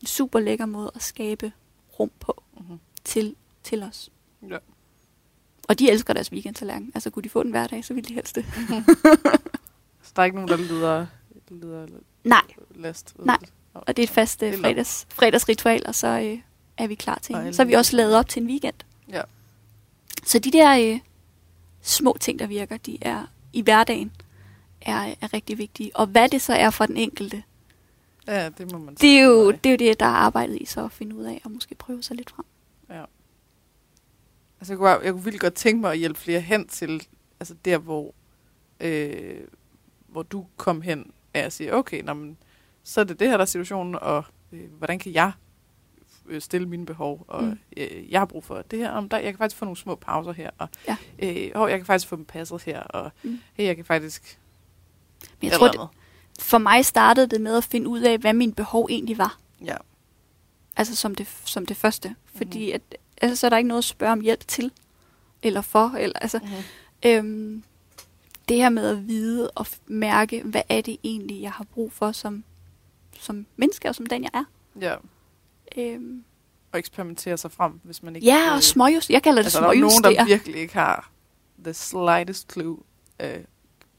en 0.00 0.06
super 0.06 0.40
lækker 0.40 0.66
måde 0.66 0.90
at 0.94 1.02
skabe 1.02 1.52
rum 2.00 2.10
på 2.20 2.42
Mhm. 2.60 2.78
til, 3.04 3.34
til 3.64 3.82
os. 3.82 4.10
Ja. 4.50 4.56
Og 5.68 5.78
de 5.78 5.90
elsker 5.90 6.12
deres 6.14 6.32
weekendtallerken. 6.32 6.92
Altså 6.94 7.10
kunne 7.10 7.22
de 7.22 7.28
få 7.28 7.42
den 7.42 7.50
hver 7.50 7.66
dag, 7.66 7.84
så 7.84 7.94
ville 7.94 8.08
de 8.08 8.14
helst 8.14 8.34
det. 8.34 8.44
Så 10.02 10.12
der 10.16 10.22
er 10.22 10.24
ikke 10.24 10.34
nogen, 10.36 10.48
der 10.48 10.56
lider, 10.56 11.06
lider 11.50 11.86
Nej, 12.24 12.42
last. 12.74 13.14
Nej. 13.18 13.38
og 13.74 13.96
det 13.96 13.98
er 14.02 14.06
et 14.06 14.10
fast 14.10 14.42
er 14.42 14.58
fredags, 14.58 15.06
fredagsritual, 15.10 15.82
og 15.86 15.94
så 15.94 16.06
øh, 16.06 16.38
er 16.78 16.86
vi 16.86 16.94
klar 16.94 17.18
til 17.22 17.34
en. 17.34 17.54
Så 17.54 17.62
er 17.62 17.66
vi 17.66 17.72
også 17.72 17.96
lavet 17.96 18.14
op 18.16 18.28
til 18.28 18.42
en 18.42 18.48
weekend. 18.48 18.74
Ja. 19.08 19.22
Så 20.24 20.38
de 20.38 20.50
der 20.52 20.92
øh, 20.94 21.00
små 21.82 22.16
ting, 22.20 22.38
der 22.38 22.46
virker, 22.46 22.76
de 22.76 22.98
er 23.00 23.24
i 23.58 23.62
hverdagen, 23.62 24.12
er, 24.80 25.14
er 25.20 25.34
rigtig 25.34 25.58
vigtige. 25.58 25.96
Og 25.96 26.06
hvad 26.06 26.28
det 26.28 26.42
så 26.42 26.52
er 26.52 26.70
for 26.70 26.86
den 26.86 26.96
enkelte, 26.96 27.42
Ja, 28.28 28.48
det 28.48 28.72
må 28.72 28.78
man 28.78 28.94
det 28.94 29.18
er 29.18 29.24
jo 29.24 29.50
det, 29.50 29.66
er 29.66 29.70
jo 29.70 29.76
det 29.76 30.00
der 30.00 30.06
er 30.06 30.10
arbejdet 30.10 30.58
i 30.60 30.64
så 30.64 30.84
at 30.84 30.92
finde 30.92 31.16
ud 31.16 31.24
af, 31.24 31.40
og 31.44 31.50
måske 31.50 31.74
prøve 31.74 32.02
sig 32.02 32.16
lidt 32.16 32.30
frem. 32.30 32.44
Ja. 32.90 33.04
Altså, 34.60 34.72
jeg 34.72 34.78
kunne, 34.78 34.88
jeg 34.88 35.12
kunne 35.12 35.24
virkelig 35.24 35.40
godt 35.40 35.54
tænke 35.54 35.80
mig 35.80 35.92
at 35.92 35.98
hjælpe 35.98 36.20
flere 36.20 36.40
hen 36.40 36.68
til, 36.68 37.06
altså 37.40 37.54
der, 37.64 37.78
hvor, 37.78 38.14
øh, 38.80 39.40
hvor 40.08 40.22
du 40.22 40.46
kom 40.56 40.82
hen, 40.82 41.10
af 41.34 41.40
at 41.40 41.52
sige, 41.52 41.74
okay, 41.74 42.02
nå, 42.02 42.14
men, 42.14 42.36
så 42.82 43.00
er 43.00 43.04
det 43.04 43.20
det 43.20 43.28
her, 43.28 43.36
der 43.36 43.42
er 43.42 43.46
situationen, 43.46 43.94
og 43.94 44.24
øh, 44.52 44.72
hvordan 44.78 44.98
kan 44.98 45.12
jeg 45.12 45.32
øh, 46.28 46.40
stille 46.40 46.68
mine 46.68 46.86
behov, 46.86 47.24
og 47.28 47.44
Mm. 47.44 47.58
øh, 47.76 48.10
jeg 48.12 48.20
har 48.20 48.24
brug 48.26 48.44
for 48.44 48.62
det 48.62 48.78
her, 48.78 48.90
om 48.90 49.08
der, 49.08 49.16
jeg 49.18 49.32
kan 49.32 49.38
faktisk 49.38 49.56
få 49.58 49.64
nogle 49.64 49.76
små 49.76 49.94
pauser 49.94 50.32
her, 50.32 50.50
og 50.58 50.68
Ja. 50.88 50.96
øh, 51.18 51.50
hov, 51.54 51.68
jeg 51.68 51.78
kan 51.78 51.86
faktisk 51.86 52.08
få 52.08 52.16
dem 52.16 52.24
passet 52.24 52.62
her, 52.62 52.80
og 52.80 53.10
Mm. 53.22 53.38
hey, 53.54 53.64
jeg 53.64 53.76
kan 53.76 53.84
faktisk... 53.84 54.38
Men 55.40 55.50
jeg 55.50 55.58
tror, 55.58 55.68
det, 55.68 55.80
for 56.40 56.58
mig 56.58 56.84
startede 56.84 57.26
det 57.26 57.40
med 57.40 57.56
at 57.56 57.64
finde 57.64 57.88
ud 57.88 58.00
af, 58.00 58.18
hvad 58.18 58.32
min 58.32 58.52
behov 58.52 58.86
egentlig 58.90 59.18
var. 59.18 59.38
Ja. 59.64 59.76
Altså 60.76 60.96
som 60.96 61.14
det, 61.14 61.28
som 61.44 61.66
det 61.66 61.76
første. 61.76 62.14
Fordi 62.34 62.70
at, 62.70 62.82
altså, 63.22 63.36
så 63.36 63.46
er 63.46 63.50
der 63.50 63.56
ikke 63.56 63.68
noget 63.68 63.78
at 63.78 63.84
spørge 63.84 64.12
om 64.12 64.20
hjælp 64.20 64.46
til, 64.48 64.72
eller 65.42 65.60
for. 65.60 65.88
Eller, 65.98 66.18
altså, 66.18 66.38
Mm-hmm. 66.38 66.54
Øhm, 67.06 67.62
det 68.48 68.56
her 68.56 68.68
med 68.68 68.86
at 68.90 69.08
vide 69.08 69.50
og 69.50 69.66
mærke, 69.86 70.42
hvad 70.42 70.62
er 70.68 70.80
det 70.80 70.96
egentlig, 71.04 71.42
jeg 71.42 71.52
har 71.52 71.64
brug 71.64 71.92
for 71.92 72.12
som, 72.12 72.44
som 73.20 73.46
menneske 73.56 73.88
og 73.88 73.94
som 73.94 74.06
den, 74.06 74.22
jeg 74.22 74.30
er. 74.34 74.44
Ja, 74.80 74.94
Øhm, 75.76 76.24
og 76.72 76.78
eksperimentere 76.78 77.36
sig 77.38 77.52
frem, 77.52 77.80
hvis 77.82 78.02
man 78.02 78.16
ikke... 78.16 78.26
ja, 78.26 78.46
øh, 78.48 78.54
og 78.54 78.62
småjust. 78.62 79.10
Jeg 79.10 79.22
kalder 79.22 79.42
det 79.42 79.46
Altså, 79.46 79.60
der 79.60 79.68
er 79.68 79.74
nogen, 79.74 80.04
der 80.04 80.24
virkelig 80.24 80.56
ikke 80.56 80.74
har 80.74 81.10
the 81.64 81.74
slightest 81.74 82.52
clue. 82.52 82.78
Uh, 83.24 83.28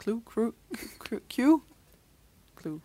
clue? 0.03 0.21
Clue? 0.33 0.51
Clue? 1.31 1.61
Clue? 2.61 2.81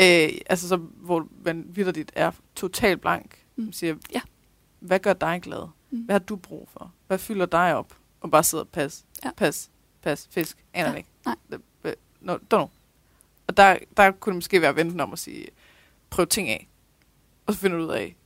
Øh, 0.00 0.28
altså, 0.46 0.68
så, 0.68 0.76
hvor 0.76 1.28
man 1.44 1.64
vidderligt 1.68 2.12
er 2.14 2.30
totalt 2.54 3.00
blank. 3.00 3.38
Mm. 3.56 3.64
Mm. 3.64 3.72
Siger, 3.72 3.94
Ja. 4.14 4.20
hvad 4.80 4.98
gør 4.98 5.12
dig 5.12 5.40
glad? 5.42 5.68
Mm. 5.90 5.98
Hvad 6.00 6.14
har 6.14 6.18
du 6.20 6.36
brug 6.36 6.68
for? 6.72 6.92
Hvad 7.06 7.18
fylder 7.18 7.46
dig 7.46 7.74
op? 7.74 7.94
Og 8.20 8.30
bare 8.30 8.44
sidder 8.44 8.64
og 8.64 8.68
pas, 8.70 9.04
Ja. 9.24 9.30
pas, 9.36 9.70
pas, 10.02 10.28
fisk. 10.30 10.64
Aner 10.74 10.90
Ja, 10.90 10.96
ikke. 10.96 11.08
nej. 11.26 11.34
No, 12.20 12.34
don't 12.36 12.38
know. 12.48 12.68
Og 13.46 13.56
der, 13.56 13.76
der 13.96 14.10
kunne 14.10 14.30
det 14.30 14.36
måske 14.36 14.60
være 14.60 14.70
at 14.70 14.76
vente 14.76 15.02
om 15.02 15.12
at 15.12 15.18
sige, 15.18 15.46
prøv 16.10 16.26
ting 16.26 16.48
af. 16.48 16.68
Og 17.46 17.54
så 17.54 17.60
finder 17.60 17.76
du 17.78 17.84
ud 17.84 17.88
af, 17.90 18.16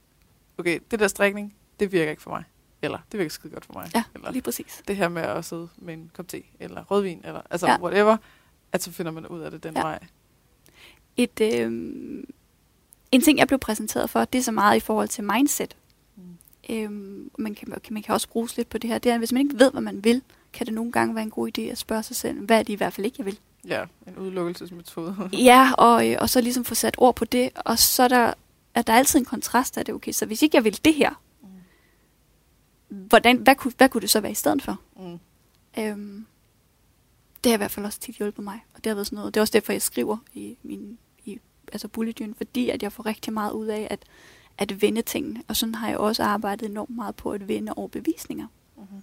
okay, 0.58 0.80
det 0.90 1.00
der 1.00 1.08
strikning, 1.08 1.54
det 1.80 1.92
virker 1.92 2.10
ikke 2.10 2.22
for 2.22 2.30
mig. 2.30 2.44
Eller, 2.82 2.98
det 3.12 3.18
virker 3.18 3.30
skide 3.30 3.52
godt 3.52 3.64
for 3.64 3.72
mig. 3.72 3.90
Ja, 3.94 4.04
Eller, 4.14 4.30
lige 4.32 4.42
præcis. 4.42 4.82
det 4.88 4.96
her 4.96 5.08
med 5.08 5.22
at 5.22 5.44
sidde 5.44 5.68
med 5.76 5.94
en 5.94 6.10
kop 6.14 6.28
te, 6.28 6.42
eller 6.60 6.84
rødvin, 6.84 7.20
eller 7.24 7.40
altså 7.50 7.66
Ja. 7.66 7.80
whatever, 7.80 8.16
at 8.72 8.82
så 8.82 8.92
finder 8.92 9.12
man 9.12 9.26
ud 9.26 9.40
af 9.40 9.50
det 9.50 9.62
den 9.62 9.74
Ja. 9.76 9.82
vej. 9.82 9.98
Et, 11.16 11.40
øhm, 11.40 12.24
en 13.12 13.20
ting, 13.20 13.38
jeg 13.38 13.46
blev 13.46 13.58
præsenteret 13.58 14.10
for, 14.10 14.24
det 14.24 14.38
er 14.38 14.42
så 14.42 14.52
meget 14.52 14.76
i 14.76 14.80
forhold 14.80 15.08
til 15.08 15.24
mindset. 15.24 15.76
Mm. 16.16 16.22
Øhm, 16.70 17.30
man, 17.38 17.54
kan, 17.54 17.68
man 17.90 18.02
kan 18.02 18.14
også 18.14 18.28
bruge 18.28 18.48
lidt 18.56 18.68
på 18.68 18.78
det 18.78 18.90
her. 18.90 18.98
Det 18.98 19.10
er, 19.10 19.14
at 19.14 19.20
hvis 19.20 19.32
man 19.32 19.42
ikke 19.42 19.58
ved, 19.58 19.70
hvad 19.72 19.80
man 19.82 20.04
vil, 20.04 20.22
kan 20.52 20.66
det 20.66 20.74
nogle 20.74 20.92
gange 20.92 21.14
være 21.14 21.24
en 21.24 21.30
god 21.30 21.50
idé 21.58 21.60
at 21.62 21.78
spørge 21.78 22.02
sig 22.02 22.16
selv, 22.16 22.40
hvad 22.40 22.58
er 22.58 22.62
det 22.62 22.72
i 22.72 22.76
hvert 22.76 22.92
fald 22.92 23.04
ikke, 23.04 23.16
jeg 23.18 23.26
vil. 23.26 23.38
Ja, 23.66 23.84
en 24.06 24.16
udelukkelsesmetode. 24.18 25.30
Ja, 25.32 25.72
og, 25.78 26.10
øh, 26.10 26.16
og 26.20 26.30
så 26.30 26.40
ligesom 26.40 26.64
få 26.64 26.74
sat 26.74 26.94
ord 26.98 27.16
på 27.16 27.24
det, 27.24 27.50
og 27.54 27.78
så 27.78 28.02
er 28.02 28.08
der, 28.08 28.34
er 28.78 28.82
der 28.82 28.92
altid 28.92 29.18
en 29.18 29.24
kontrast 29.24 29.78
af 29.78 29.84
det, 29.84 29.94
okay, 29.94 30.12
så 30.12 30.26
hvis 30.26 30.42
ikke 30.42 30.56
jeg 30.56 30.64
vil 30.64 30.84
det 30.84 30.94
her, 30.94 31.22
hvordan, 32.88 33.36
hvad, 33.36 33.54
kunne, 33.54 33.72
hvad 33.76 33.88
kunne 33.88 34.00
det 34.00 34.10
så 34.10 34.20
være 34.20 34.32
i 34.32 34.34
stedet 34.34 34.62
for? 34.62 34.80
Mm. 34.96 35.18
Øhm, 35.78 36.26
det 37.44 37.50
har 37.52 37.56
i 37.56 37.56
hvert 37.56 37.70
fald 37.70 37.86
også 37.86 38.00
tit 38.00 38.16
hjulpet 38.16 38.44
mig, 38.44 38.64
og 38.74 38.84
det 38.84 38.90
har 38.90 38.94
været 38.94 39.06
sådan 39.06 39.16
noget, 39.16 39.34
det 39.34 39.40
er 39.40 39.42
også 39.42 39.52
derfor, 39.52 39.72
jeg 39.72 39.82
skriver 39.82 40.16
i 40.34 40.56
min 40.62 40.98
i, 41.24 41.38
altså 41.72 41.88
bullet 41.88 42.20
journal, 42.20 42.36
fordi 42.36 42.70
at 42.70 42.82
jeg 42.82 42.92
får 42.92 43.06
rigtig 43.06 43.32
meget 43.32 43.52
ud 43.52 43.66
af 43.66 43.88
at, 43.90 44.04
at 44.58 44.82
vende 44.82 45.02
tingene, 45.02 45.42
og 45.48 45.56
sådan 45.56 45.74
har 45.74 45.88
jeg 45.88 45.98
også 45.98 46.22
arbejdet 46.22 46.70
enormt 46.70 46.96
meget 46.96 47.16
på 47.16 47.32
at 47.32 47.48
vende 47.48 47.72
overbevisninger. 47.76 48.46
Mm-hmm. 48.76 49.02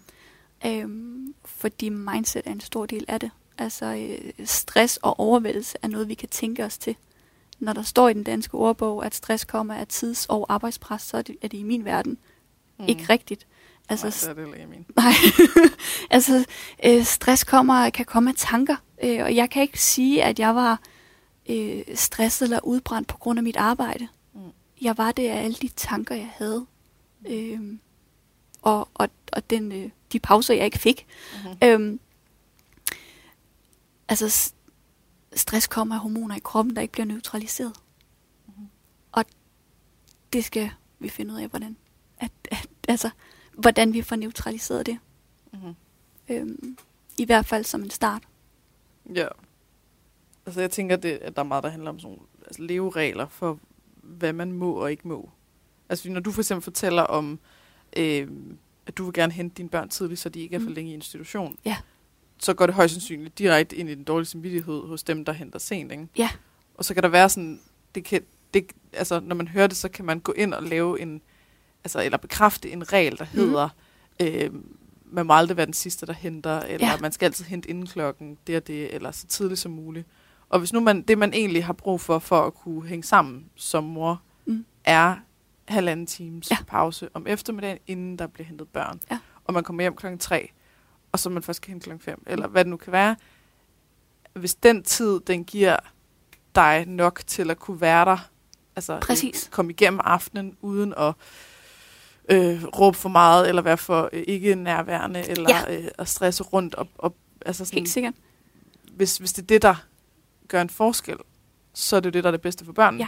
Øhm, 0.65 1.34
fordi 1.45 1.89
mindset 1.89 2.41
er 2.45 2.51
en 2.51 2.59
stor 2.59 2.86
del 2.86 3.05
af 3.07 3.19
det. 3.19 3.32
Altså 3.57 3.86
øh, 3.86 4.45
stress 4.45 4.97
og 4.97 5.19
overvældelse 5.19 5.78
er 5.82 5.88
noget, 5.88 6.07
vi 6.07 6.13
kan 6.13 6.30
tænke 6.30 6.65
os 6.65 6.78
til. 6.78 6.95
Når 7.60 7.74
der 7.74 7.82
står 7.82 8.10
i 8.10 8.14
den 8.14 8.24
danske 8.24 8.56
ordbog, 8.56 9.06
at 9.06 9.16
stress 9.16 9.45
kommer 9.45 9.74
af 9.74 9.88
tids- 9.88 10.26
og 10.26 10.45
arbejdspres, 10.49 11.01
så 11.01 11.18
er 11.18 11.22
det, 11.22 11.36
er 11.41 11.47
det 11.47 11.58
i 11.58 11.64
min 11.64 11.86
verden 11.86 12.18
mm. 12.80 12.86
ikke 12.88 13.06
rigtigt. 13.10 13.47
Altså, 13.89 14.06
Nej, 14.06 14.34
det 14.34 14.41
er 14.41 14.47
det 14.47 14.58
ikke 14.58 14.70
min. 14.70 14.86
Nej, 14.97 15.14
altså 16.10 16.45
øh, 16.86 17.03
stress 17.03 17.43
kommer, 17.43 17.89
kan 17.89 18.06
komme 18.06 18.30
af 18.30 18.36
tanker, 18.38 18.76
øh, 19.03 19.24
og 19.24 19.36
jeg 19.36 19.49
kan 19.49 19.62
ikke 19.62 19.82
sige, 19.82 20.24
at 20.24 20.39
jeg 20.39 20.56
var 20.56 20.80
øh, 21.49 21.82
stresset 21.95 22.45
eller 22.45 22.60
udbrændt 22.64 23.08
på 23.08 23.18
grund 23.18 23.39
af 23.39 23.43
mit 23.43 23.58
arbejde. 23.58 24.08
Mm. 24.34 24.39
Jeg 24.82 24.97
var 24.97 25.12
det 25.12 25.30
af 25.30 25.43
alle 25.43 25.58
de 25.62 25.68
tanker, 25.68 26.16
jeg 26.16 26.30
havde, 26.38 26.66
øh, 27.28 27.60
og, 28.62 28.89
og, 28.93 29.10
og 29.32 29.49
den, 29.49 29.72
øh, 29.72 29.89
de 30.12 30.20
pauser, 30.20 30.53
jeg 30.53 30.66
ikke 30.66 30.80
fik. 30.80 31.06
Mm-hmm. 31.34 31.58
Øhm, 31.64 31.99
altså, 34.08 34.53
stress 35.36 35.68
kommer 35.68 35.96
af 35.96 36.02
hormoner 36.02 36.36
i 36.36 36.40
kroppen, 36.44 36.76
der 36.76 36.82
ikke 36.82 36.92
bliver 36.92 37.06
neutraliseret. 37.06 37.74
Mhm. 38.48 38.68
Og 39.12 39.26
det 40.34 40.46
skal 40.46 40.70
vi 41.00 41.10
finde 41.10 41.34
ud 41.34 41.40
af, 41.40 41.48
hvordan, 41.48 41.78
at, 42.18 42.32
at, 42.52 42.68
altså, 42.88 43.10
hvordan 43.54 43.94
vi 43.94 44.02
får 44.02 44.16
neutraliseret 44.16 44.86
det. 44.86 44.98
Mm-hmm. 45.54 45.76
Øhm, 46.30 46.78
I 47.18 47.26
hvert 47.26 47.46
fald 47.46 47.64
som 47.64 47.82
en 47.84 47.90
start. 47.90 48.24
Ja. 49.16 49.28
Altså 50.46 50.62
jeg 50.62 50.72
tænker, 50.72 50.96
det, 50.96 51.10
at 51.12 51.36
der 51.36 51.42
er 51.42 51.46
meget, 51.46 51.64
der 51.64 51.70
handler 51.70 51.90
om 51.90 52.00
sådan 52.00 52.20
altså, 52.46 52.62
leveregler 52.62 53.28
for, 53.28 53.60
hvad 53.96 54.34
man 54.34 54.52
må 54.52 54.74
og 54.74 54.92
ikke 54.92 55.08
må. 55.08 55.30
Altså 55.90 56.10
når 56.10 56.20
du 56.20 56.32
for 56.32 56.42
eksempel 56.42 56.64
fortæller 56.64 57.04
om, 57.04 57.40
øh, 57.98 58.28
at 58.88 58.98
du 58.98 59.04
vil 59.04 59.14
gerne 59.14 59.34
hente 59.34 59.56
dine 59.56 59.70
børn 59.70 59.90
tidligt, 59.90 60.20
så 60.22 60.30
de 60.30 60.40
ikke 60.40 60.56
er 60.56 60.60
for 60.60 60.68
Mm. 60.70 60.74
længe 60.74 60.92
i 60.92 60.94
institution, 60.94 61.58
Ja. 61.66 61.78
Så 62.46 62.54
går 62.54 62.66
det 62.66 62.76
højst 62.76 62.93
sandsynligt 62.93 63.38
direkte 63.39 63.76
ind 63.76 63.89
i 63.89 63.96
den 63.96 64.04
dårlige 64.04 64.28
samvittighed 64.28 64.88
hos 64.88 65.04
dem, 65.04 65.26
der 65.26 65.32
henter 65.34 65.60
sent. 65.60 65.91
Ikke? 65.91 66.08
Ja. 66.18 66.30
Og 66.76 66.86
så 66.86 66.93
kan 66.93 67.04
der 67.04 67.10
være 67.10 67.30
sådan, 67.30 67.60
det 67.96 68.04
kan, 68.04 68.22
det, 68.54 68.72
altså 68.93 69.20
når 69.20 69.36
man 69.36 69.48
hører 69.48 69.68
det, 69.68 69.78
så 69.78 69.89
kan 69.89 70.06
man 70.06 70.20
gå 70.20 70.32
ind 70.32 70.54
og 70.54 70.64
lave 70.64 71.00
en, 71.02 71.22
altså 71.84 72.04
eller 72.04 72.18
bekræfte 72.18 72.72
en 72.72 72.93
regel, 72.93 73.18
der 73.18 73.26
Mhm. 73.34 73.39
hedder, 73.39 73.70
øh, 74.22 74.50
man 75.06 75.26
må 75.26 75.34
aldrig 75.34 75.58
være 75.58 75.66
den 75.66 75.74
sidste, 75.74 76.06
der 76.06 76.14
henter, 76.14 76.60
eller 76.60 76.88
Ja. 76.88 76.98
man 77.02 77.12
skal 77.12 77.26
altid 77.26 77.46
hente 77.46 77.70
inden 77.70 77.86
klokken, 77.86 78.38
det 78.48 78.56
og 78.58 78.68
det, 78.68 78.96
eller 78.96 79.12
så 79.12 79.28
tidligt 79.28 79.60
som 79.60 79.72
muligt. 79.72 80.08
Og 80.50 80.60
hvis 80.60 80.74
nu 80.74 80.80
man, 80.80 81.02
det, 81.02 81.18
man 81.18 81.34
egentlig 81.34 81.66
har 81.66 81.74
brug 81.74 82.02
for, 82.02 82.20
for 82.20 82.41
at 82.41 82.54
kunne 82.54 82.88
hænge 82.88 83.04
sammen 83.04 83.46
som 83.56 83.84
mor, 83.84 84.22
Mm. 84.46 84.66
er 84.84 85.16
halvanden 85.68 86.06
times 86.06 86.52
Ja. 86.52 86.58
pause 86.68 87.10
om 87.14 87.28
eftermiddagen, 87.28 87.78
inden 87.88 88.20
der 88.20 88.28
bliver 88.28 88.48
hentet 88.48 88.68
børn. 88.68 89.00
Ja. 89.12 89.20
Og 89.46 89.54
man 89.54 89.64
kommer 89.64 89.82
hjem 89.84 89.96
klokken 89.96 90.20
3, 90.20 90.52
og 91.16 91.20
så 91.20 91.30
man 91.30 91.43
først 91.43 91.57
skal 91.57 91.70
hente 91.70 91.84
klokken 91.84 92.03
5, 92.05 92.24
eller 92.28 92.47
hvad 92.47 92.63
det 92.66 92.70
nu 92.70 92.78
kan 92.78 92.93
være. 92.93 93.16
Hvis 94.34 94.55
den 94.55 94.84
tid, 94.84 95.20
den 95.20 95.43
giver 95.43 95.78
dig 96.55 96.86
nok 96.88 97.22
til 97.28 97.51
at 97.51 97.59
kunne 97.59 97.82
være 97.82 98.05
der, 98.05 98.18
altså 98.76 98.99
Præcis. 99.01 99.49
komme 99.51 99.72
igennem 99.72 99.99
aftenen 100.03 100.57
uden 100.61 100.93
at 100.97 101.13
øh, 102.30 102.63
råbe 102.66 102.97
for 102.97 103.09
meget, 103.09 103.49
eller 103.49 103.61
være 103.61 103.78
for 103.78 104.09
øh, 104.13 104.24
ikke 104.28 104.55
nærværende, 104.55 105.30
eller 105.30 105.49
Ja. 105.70 105.78
øh, 105.82 105.88
at 105.97 106.07
stresse 106.07 106.43
rundt. 106.43 106.76
Og, 106.76 106.88
og, 106.97 107.16
altså 107.45 107.66
sådan, 107.66 107.78
Helt 107.80 107.89
sikkert. 107.89 108.13
hvis, 108.91 109.18
hvis 109.18 109.34
det 109.34 109.41
er 109.41 109.47
det, 109.47 109.61
der 109.61 109.76
gør 110.47 110.61
en 110.61 110.70
forskel, 110.70 111.18
så 111.74 111.95
er 111.95 111.99
det 111.99 112.05
jo 112.05 112.11
det, 112.11 112.24
der 112.24 112.30
er 112.30 112.32
det 112.32 112.41
bedste 112.41 112.66
for 112.66 112.74
børnene. 112.74 113.03
Ja. 113.03 113.07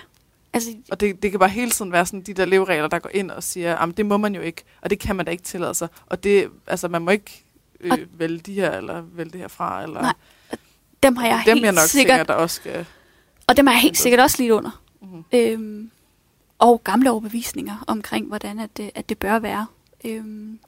Altså, 0.54 0.70
Og 0.92 1.00
det, 1.00 1.24
det 1.24 1.32
kan 1.32 1.40
bare 1.40 1.50
hele 1.50 1.72
tiden 1.72 1.92
være 1.92 2.06
sådan 2.06 2.22
de 2.22 2.34
der 2.34 2.46
leveregler, 2.46 2.88
der 2.88 3.00
går 3.00 3.10
ind 3.14 3.32
og 3.32 3.44
siger, 3.44 3.76
at 3.78 3.98
det 3.98 4.06
må 4.06 4.18
man 4.18 4.36
jo 4.36 4.42
ikke, 4.42 4.64
og 4.82 4.90
det 4.90 5.00
kan 5.00 5.16
man 5.16 5.26
da 5.26 5.32
ikke 5.32 5.44
tillade 5.44 5.74
sig. 5.74 5.88
Og 6.06 6.24
det, 6.24 6.50
altså 6.68 6.88
man 6.88 7.02
må 7.02 7.12
ikke 7.12 7.44
øh, 7.80 7.92
Og- 7.92 8.00
vælge 8.12 8.40
de 8.40 8.54
her, 8.54 8.72
eller 8.72 9.02
vælge 9.02 9.32
det 9.32 9.40
her 9.40 9.48
fra, 9.48 9.84
eller 9.84 10.02
Nej, 10.02 10.14
dem 11.04 11.16
har 11.16 11.28
jeg 11.28 11.44
dem 11.46 11.54
helt 11.54 11.66
jeg 11.66 11.74
nok 11.74 11.84
sikkert, 11.84 12.28
der 12.28 12.34
også 12.34 12.56
skal... 12.56 12.86
og 13.48 13.58
dem 13.58 13.68
har 13.68 13.74
jeg 13.74 13.82
helt 13.82 13.98
sikkert 13.98 14.20
også 14.20 14.42
lidt 14.42 14.52
under. 14.52 14.84
Mm-hmm. 15.02 15.24
Øhm, 15.34 15.92
og 16.60 16.84
gamle 16.84 17.12
overbevisninger 17.12 17.84
omkring, 17.88 18.28
hvordan 18.28 18.60
at 18.60 18.78
det, 18.78 18.92
at 18.96 19.10
det 19.10 19.18
bør 19.18 19.40
være. 19.40 19.68
Øhm, 20.06 20.60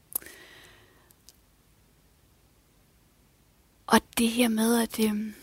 og 3.87 3.99
det 4.17 4.29
her 4.29 4.47
med, 4.47 4.81
at... 4.81 4.99
Øhm, 4.99 5.33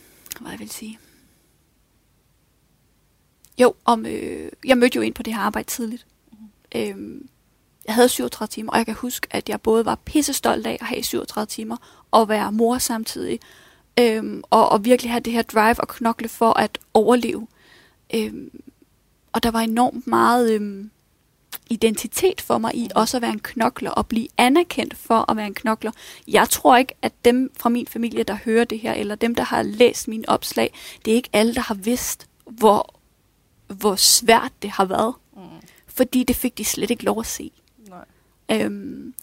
hvad 0.41 0.51
jeg 0.51 0.61
vil 0.61 0.71
sige... 0.71 0.99
Jo, 3.59 3.75
om, 3.85 4.07
øh, 4.07 4.53
jeg 4.64 4.79
mødte 4.79 4.97
jo 4.97 5.03
ind 5.03 5.14
på 5.14 5.23
det 5.23 5.35
her 5.35 5.41
arbejde 5.41 5.69
tidligt. 5.69 6.07
Øhm, 6.75 7.29
jeg 7.87 7.95
havde 7.95 8.09
37 8.09 8.49
timer, 8.49 8.72
og 8.72 8.78
jeg 8.78 8.87
kan 8.87 8.95
huske, 8.95 9.26
at 9.30 9.49
jeg 9.49 9.61
både 9.61 9.84
var 9.84 9.95
pissestolt 10.05 10.66
af 10.66 10.78
at 10.80 10.87
have 10.87 11.03
37 11.03 11.47
timer, 11.47 11.76
og 12.11 12.28
være 12.28 12.53
mor 12.53 12.78
samtidig, 12.78 13.41
øhm, 14.01 14.43
og, 14.51 14.68
og 14.68 14.84
virkelig 14.84 15.12
have 15.12 15.20
det 15.20 15.32
her 15.32 15.43
drive 15.43 15.80
og 15.80 15.89
knokle 15.89 16.28
for 16.28 16.53
at 16.53 16.78
overleve. 16.95 17.47
Øhm, 18.14 18.61
og 19.32 19.43
der 19.43 19.51
var 19.51 19.61
enormt 19.61 20.07
meget 20.07 20.53
øhm, 20.53 20.91
identitet 21.70 22.41
for 22.41 22.59
mig 22.59 22.74
i 22.74 22.89
også 22.95 23.16
at 23.16 23.22
være 23.22 23.32
en 23.32 23.39
knokler 23.39 23.91
og 23.91 24.07
blive 24.07 24.28
anerkendt 24.39 24.97
for 24.97 25.30
at 25.30 25.37
være 25.37 25.47
en 25.47 25.55
knokler. 25.55 25.93
Jeg 26.28 26.49
tror 26.49 26.76
ikke, 26.76 26.95
at 27.03 27.12
dem 27.24 27.51
fra 27.57 27.68
min 27.68 27.87
familie, 27.87 28.22
der 28.22 28.37
hører 28.45 28.64
det 28.64 28.80
her, 28.80 28.93
eller 28.93 29.14
dem, 29.14 29.34
der 29.34 29.43
har 29.43 29.62
læst 29.62 30.09
mine 30.09 30.28
opslag, 30.28 30.74
det 31.05 31.11
er 31.11 31.14
ikke 31.14 31.30
alle, 31.32 31.55
der 31.55 31.61
har 31.61 31.74
vidst, 31.74 32.26
hvor, 32.45 32.95
hvor 33.66 33.97
svært 33.97 34.53
det 34.62 34.70
har 34.70 34.84
været. 34.84 35.14
Mm. 35.37 35.43
Fordi 35.87 36.24
det 36.24 36.37
fik 36.37 36.59
de 36.59 36.64
slet 36.64 36.91
ikke 36.91 37.05
lov 37.05 37.20
at 37.20 37.26
se. 37.26 37.51
Øhm, 38.53 39.14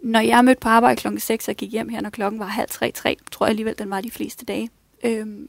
når 0.00 0.20
jeg 0.20 0.44
mødte 0.44 0.60
på 0.60 0.68
arbejde 0.68 1.00
klokken 1.00 1.20
6 1.20 1.48
og 1.48 1.54
gik 1.54 1.70
hjem 1.70 1.88
her, 1.88 2.00
når 2.00 2.10
klokken 2.10 2.40
var 2.40 2.46
halv 2.46 2.68
tre, 2.70 2.92
tre, 2.92 3.16
tror 3.30 3.46
jeg 3.46 3.50
alligevel, 3.50 3.78
den 3.78 3.90
var 3.90 4.00
de 4.00 4.10
fleste 4.10 4.44
dage. 4.44 4.70
Øhm, 5.04 5.48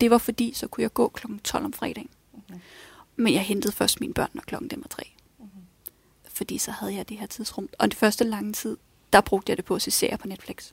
det 0.00 0.10
var 0.10 0.18
fordi, 0.18 0.52
så 0.54 0.66
kunne 0.68 0.82
jeg 0.82 0.94
gå 0.94 1.08
klokken 1.08 1.38
12 1.38 1.64
om 1.64 1.72
fredagen. 1.72 2.08
Mhm. 2.32 2.60
Men 3.16 3.32
jeg 3.34 3.42
hentede 3.42 3.72
først 3.72 4.00
mine 4.00 4.14
børn, 4.14 4.30
når 4.32 4.42
klokken 4.42 4.70
den 4.70 4.80
var 4.80 4.88
tre. 4.88 5.02
Mhm. 5.38 5.48
Fordi 6.28 6.58
så 6.58 6.70
havde 6.70 6.94
jeg 6.94 7.08
det 7.08 7.18
her 7.18 7.26
tidsrum. 7.26 7.68
Og 7.78 7.88
det 7.90 7.98
første 7.98 8.24
lange 8.24 8.52
tid, 8.52 8.76
der 9.12 9.20
brugte 9.20 9.50
jeg 9.50 9.56
det 9.56 9.64
på 9.64 9.74
at 9.74 9.82
se 9.82 9.90
serier 9.90 10.16
på 10.16 10.28
Netflix. 10.28 10.72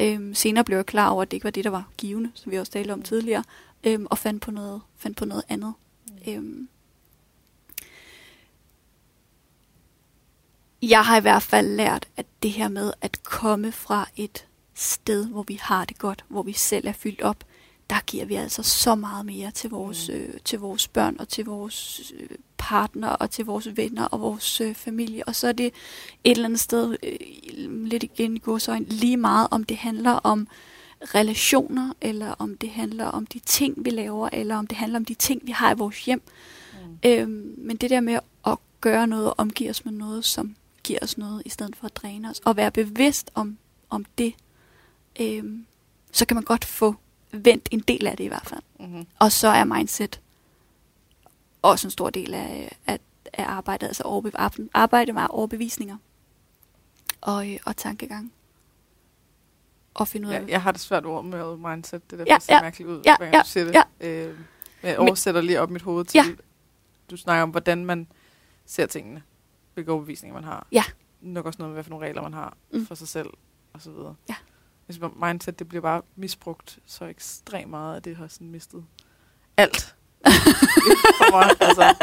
Øhm, 0.00 0.34
senere 0.34 0.64
blev 0.64 0.76
jeg 0.76 0.86
klar 0.86 1.10
over, 1.10 1.22
at 1.22 1.30
det 1.30 1.36
ikke 1.36 1.44
var 1.44 1.50
det, 1.50 1.64
der 1.64 1.70
var 1.70 1.88
givende, 1.98 2.30
som 2.34 2.52
vi 2.52 2.56
også 2.58 2.72
talte 2.72 2.92
om 2.92 3.02
tidligere. 3.02 3.44
Øhm, 3.84 4.06
og 4.10 4.18
fandt 4.18 4.42
på 4.42 4.50
noget, 4.50 4.80
fandt 4.96 5.16
på 5.16 5.24
noget 5.24 5.42
andet. 5.48 5.74
Øhm, 6.28 6.68
jeg 10.82 11.04
har 11.04 11.16
i 11.16 11.20
hvert 11.20 11.42
fald 11.42 11.76
lært, 11.76 12.08
at 12.16 12.26
det 12.42 12.50
her 12.50 12.68
med 12.68 12.92
at 13.00 13.22
komme 13.22 13.72
fra 13.72 14.08
et 14.16 14.46
sted, 14.74 15.26
hvor 15.26 15.42
vi 15.42 15.58
har 15.62 15.84
det 15.84 15.98
godt, 15.98 16.24
hvor 16.28 16.42
vi 16.42 16.52
selv 16.52 16.86
er 16.88 16.92
fyldt 16.92 17.22
op, 17.22 17.44
der 17.90 18.00
giver 18.06 18.24
vi 18.24 18.34
altså 18.34 18.62
så 18.62 18.94
meget 18.94 19.26
mere 19.26 19.50
til 19.50 19.70
vores, 19.70 20.08
mm. 20.08 20.14
øh, 20.14 20.34
til 20.44 20.58
vores 20.58 20.88
børn 20.88 21.16
og 21.18 21.28
til 21.28 21.44
vores 21.44 22.12
øh, 22.20 22.28
partner 22.58 23.08
og 23.08 23.30
til 23.30 23.44
vores 23.44 23.76
venner 23.76 24.04
og 24.04 24.20
vores 24.20 24.60
øh, 24.60 24.74
familie. 24.74 25.28
Og 25.28 25.34
så 25.36 25.48
er 25.48 25.52
det 25.52 25.66
et 25.66 26.30
eller 26.30 26.44
andet 26.44 26.60
sted, 26.60 26.96
øh, 27.02 27.84
lidt 27.84 28.02
igen 28.02 28.36
i 28.36 28.40
så 28.58 28.84
lige 28.88 29.16
meget 29.16 29.48
om 29.50 29.64
det 29.64 29.76
handler 29.76 30.12
om 30.12 30.48
relationer, 31.14 31.92
eller 32.00 32.34
om 32.38 32.56
det 32.56 32.70
handler 32.70 33.06
om 33.06 33.26
de 33.26 33.38
ting, 33.38 33.84
vi 33.84 33.90
laver, 33.90 34.28
eller 34.32 34.56
om 34.56 34.66
det 34.66 34.78
handler 34.78 34.98
om 34.98 35.04
de 35.04 35.14
ting, 35.14 35.40
vi 35.44 35.52
har 35.52 35.74
i 35.74 35.78
vores 35.78 36.04
hjem. 36.04 36.22
Mm. 36.72 36.98
Øhm, 37.10 37.54
men 37.58 37.76
det 37.76 37.90
der 37.90 38.00
med 38.00 38.18
at 38.46 38.58
gøre 38.80 39.06
noget 39.06 39.26
og 39.26 39.34
omgive 39.38 39.70
os 39.70 39.84
med 39.84 39.92
noget, 39.92 40.24
som 40.24 40.56
giver 40.84 40.98
os 41.02 41.18
noget, 41.18 41.42
i 41.46 41.48
stedet 41.48 41.76
for 41.76 41.86
at 41.86 41.96
dræne 41.96 42.30
os, 42.30 42.40
og 42.44 42.56
være 42.56 42.70
bevidst 42.70 43.30
om, 43.34 43.58
om 43.90 44.04
det, 44.18 44.34
øhm, 45.20 45.66
så 46.12 46.26
kan 46.26 46.34
man 46.34 46.44
godt 46.44 46.64
få 46.64 46.94
vendt 47.32 47.68
en 47.70 47.80
del 47.80 48.06
af 48.06 48.16
det 48.16 48.24
i 48.24 48.26
hvert 48.26 48.46
fald. 48.46 48.62
Mm-hmm. 48.80 49.06
Og 49.18 49.32
så 49.32 49.48
er 49.48 49.64
mindset 49.64 50.20
også 51.62 51.86
en 51.86 51.90
stor 51.90 52.10
del 52.10 52.34
af, 52.34 52.78
af, 52.86 52.98
af 53.32 53.44
arbejdet, 53.44 53.86
altså 53.86 54.02
overbe, 54.02 54.32
arbejde 54.74 55.12
med 55.12 55.22
overbevisninger 55.30 55.96
og, 57.20 57.52
øh, 57.52 57.58
og 57.66 57.76
tankegang. 57.76 58.32
Og 59.94 60.08
finde 60.08 60.28
ud 60.28 60.32
af... 60.32 60.40
Ja, 60.40 60.46
jeg 60.48 60.62
har 60.62 60.72
det 60.72 60.80
svært 60.80 61.06
ord 61.06 61.24
med 61.24 61.56
mindset, 61.56 62.10
det 62.10 62.18
der 62.18 62.24
ja, 62.28 62.38
ser 62.38 62.54
ja, 62.54 62.60
mærkeligt 62.60 62.90
ud, 62.90 63.02
ja, 63.04 63.16
hver 63.16 63.26
gang 63.26 63.34
ja, 63.34 63.42
du 63.42 63.48
siger 63.48 63.64
det. 63.64 63.74
Ja. 64.00 64.08
Øh, 64.08 64.38
jeg 64.82 64.98
oversætter 64.98 65.40
lige 65.40 65.60
op 65.60 65.70
mit 65.70 65.82
hoved 65.82 66.04
til, 66.04 66.18
ja. 66.18 66.24
du 67.10 67.16
snakker 67.16 67.42
om, 67.42 67.50
hvordan 67.50 67.84
man 67.84 68.08
ser 68.66 68.86
tingene, 68.86 69.22
hvilke 69.74 69.92
overbevisninger 69.92 70.34
man 70.34 70.44
har. 70.44 70.66
Ja. 70.72 70.84
Nok 71.20 71.46
også 71.46 71.56
noget 71.58 71.70
med, 71.70 71.74
hvad 71.76 71.84
for 71.84 71.90
nogle 71.90 72.06
regler 72.06 72.22
man 72.22 72.32
har 72.32 72.56
mm. 72.72 72.86
for 72.86 72.94
sig 72.94 73.08
selv, 73.08 73.30
og 73.72 73.80
så 73.80 73.90
videre. 73.90 74.14
Ja 74.28 74.34
hvis 74.90 75.10
mindset 75.22 75.58
det 75.58 75.68
bliver 75.68 75.82
bare 75.82 76.02
misbrugt 76.16 76.78
så 76.86 77.04
ekstremt 77.04 77.70
meget, 77.70 77.96
at 77.96 78.04
det 78.04 78.16
har 78.16 78.28
sådan 78.28 78.50
mistet 78.50 78.84
alt. 79.56 79.94
for 80.24 81.30
mig, 81.30 81.50
altså, 81.68 81.94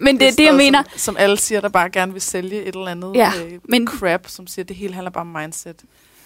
men 0.00 0.20
det 0.20 0.28
er 0.28 0.32
det, 0.32 0.44
jeg 0.44 0.54
mener. 0.54 0.82
Som, 0.82 0.98
som 0.98 1.16
alle 1.16 1.36
siger, 1.38 1.60
der 1.60 1.68
bare 1.68 1.90
gerne 1.90 2.12
vil 2.12 2.22
sælge 2.22 2.62
et 2.62 2.74
eller 2.74 2.86
andet 2.86 3.14
ja, 3.14 3.32
øh, 3.44 3.60
men 3.68 3.86
crap, 3.86 4.28
som 4.28 4.46
siger, 4.46 4.64
at 4.64 4.68
det 4.68 4.76
hele 4.76 4.94
handler 4.94 5.10
bare 5.10 5.20
om 5.20 5.26
mindset. 5.26 5.84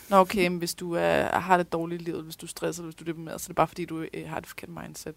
Nå 0.09 0.16
okay, 0.16 0.49
men 0.49 0.59
hvis 0.59 0.74
du 0.74 0.95
er, 0.95 1.39
har 1.39 1.57
det 1.57 1.72
dårligt 1.72 2.03
i 2.03 2.05
livet, 2.05 2.24
hvis 2.24 2.37
du 2.37 2.47
er 2.47 2.49
stresset, 2.49 2.85
hvis 2.85 2.95
du 2.95 3.05
er 3.05 3.07
deprimeret, 3.07 3.41
så 3.41 3.47
er 3.47 3.49
det 3.49 3.57
bare 3.57 3.68
fordi, 3.68 3.85
du 3.85 4.07
øh, 4.14 4.29
har 4.29 4.39
et 4.39 4.47
forkert 4.47 4.70
mindset. 4.83 5.16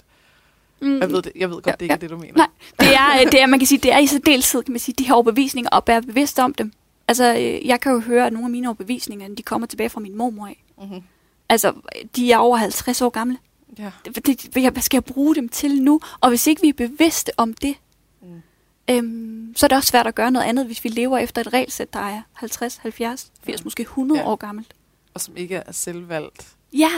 Mm. 0.81 0.99
Jeg 0.99 1.11
ved, 1.11 1.21
det, 1.21 1.31
jeg 1.35 1.49
ved 1.49 1.55
godt, 1.55 1.67
ja, 1.67 1.71
det 1.71 1.81
ikke 1.81 1.91
ja. 1.91 1.95
er 1.95 1.99
det, 1.99 2.09
du 2.09 2.17
mener. 2.17 2.33
Nej, 2.33 2.47
det 2.79 2.95
er, 2.95 3.21
øh, 3.21 3.31
det 3.31 3.41
er, 3.41 3.45
man 3.45 3.59
kan 3.59 3.67
sige, 3.67 3.79
det 3.79 3.91
er 3.91 3.97
i 3.97 4.07
særdeleshed, 4.07 4.63
kan 4.63 4.71
man 4.71 4.79
sige, 4.79 4.95
de 4.97 5.07
her 5.07 5.13
overbevisninger, 5.13 5.69
og 5.69 5.83
være 5.87 6.01
bevidst 6.01 6.39
om 6.39 6.53
dem. 6.53 6.71
Altså, 7.07 7.35
øh, 7.35 7.67
jeg 7.67 7.81
kan 7.81 7.91
jo 7.91 7.99
høre, 7.99 8.27
at 8.27 8.33
nogle 8.33 8.45
af 8.45 8.51
mine 8.51 8.67
overbevisninger, 8.67 9.35
de 9.35 9.43
kommer 9.43 9.67
tilbage 9.67 9.89
fra 9.89 9.99
min 9.99 10.17
mormor 10.17 10.47
af. 10.47 10.63
Mm-hmm. 10.77 11.01
Altså, 11.49 11.73
de 12.15 12.31
er 12.31 12.37
over 12.37 12.57
50 12.57 13.01
år 13.01 13.09
gamle. 13.09 13.37
Ja. 13.77 13.91
Det, 14.05 14.25
det, 14.25 14.71
hvad 14.71 14.81
skal 14.81 14.97
jeg 14.97 15.05
bruge 15.05 15.35
dem 15.35 15.49
til 15.49 15.81
nu? 15.81 15.99
Og 16.21 16.29
hvis 16.29 16.47
ikke 16.47 16.61
vi 16.61 16.69
er 16.69 16.73
bevidste 16.73 17.31
om 17.37 17.53
det, 17.53 17.75
mm. 18.21 18.41
øhm, 18.89 19.53
så 19.55 19.65
er 19.65 19.67
det 19.67 19.77
også 19.77 19.89
svært 19.89 20.07
at 20.07 20.15
gøre 20.15 20.31
noget 20.31 20.45
andet, 20.45 20.65
hvis 20.65 20.83
vi 20.83 20.89
lever 20.89 21.17
efter 21.17 21.41
et 21.41 21.53
regelsæt, 21.53 21.93
der 21.93 21.99
er 21.99 22.21
50, 22.33 22.77
70, 22.77 23.31
80, 23.43 23.59
ja. 23.59 23.63
måske 23.63 23.81
100 23.81 24.21
ja. 24.21 24.27
år 24.27 24.35
gammelt. 24.35 24.73
Og 25.13 25.21
som 25.21 25.37
ikke 25.37 25.55
er 25.55 25.71
selvvalgt. 25.71 26.47
Ja. 26.73 26.91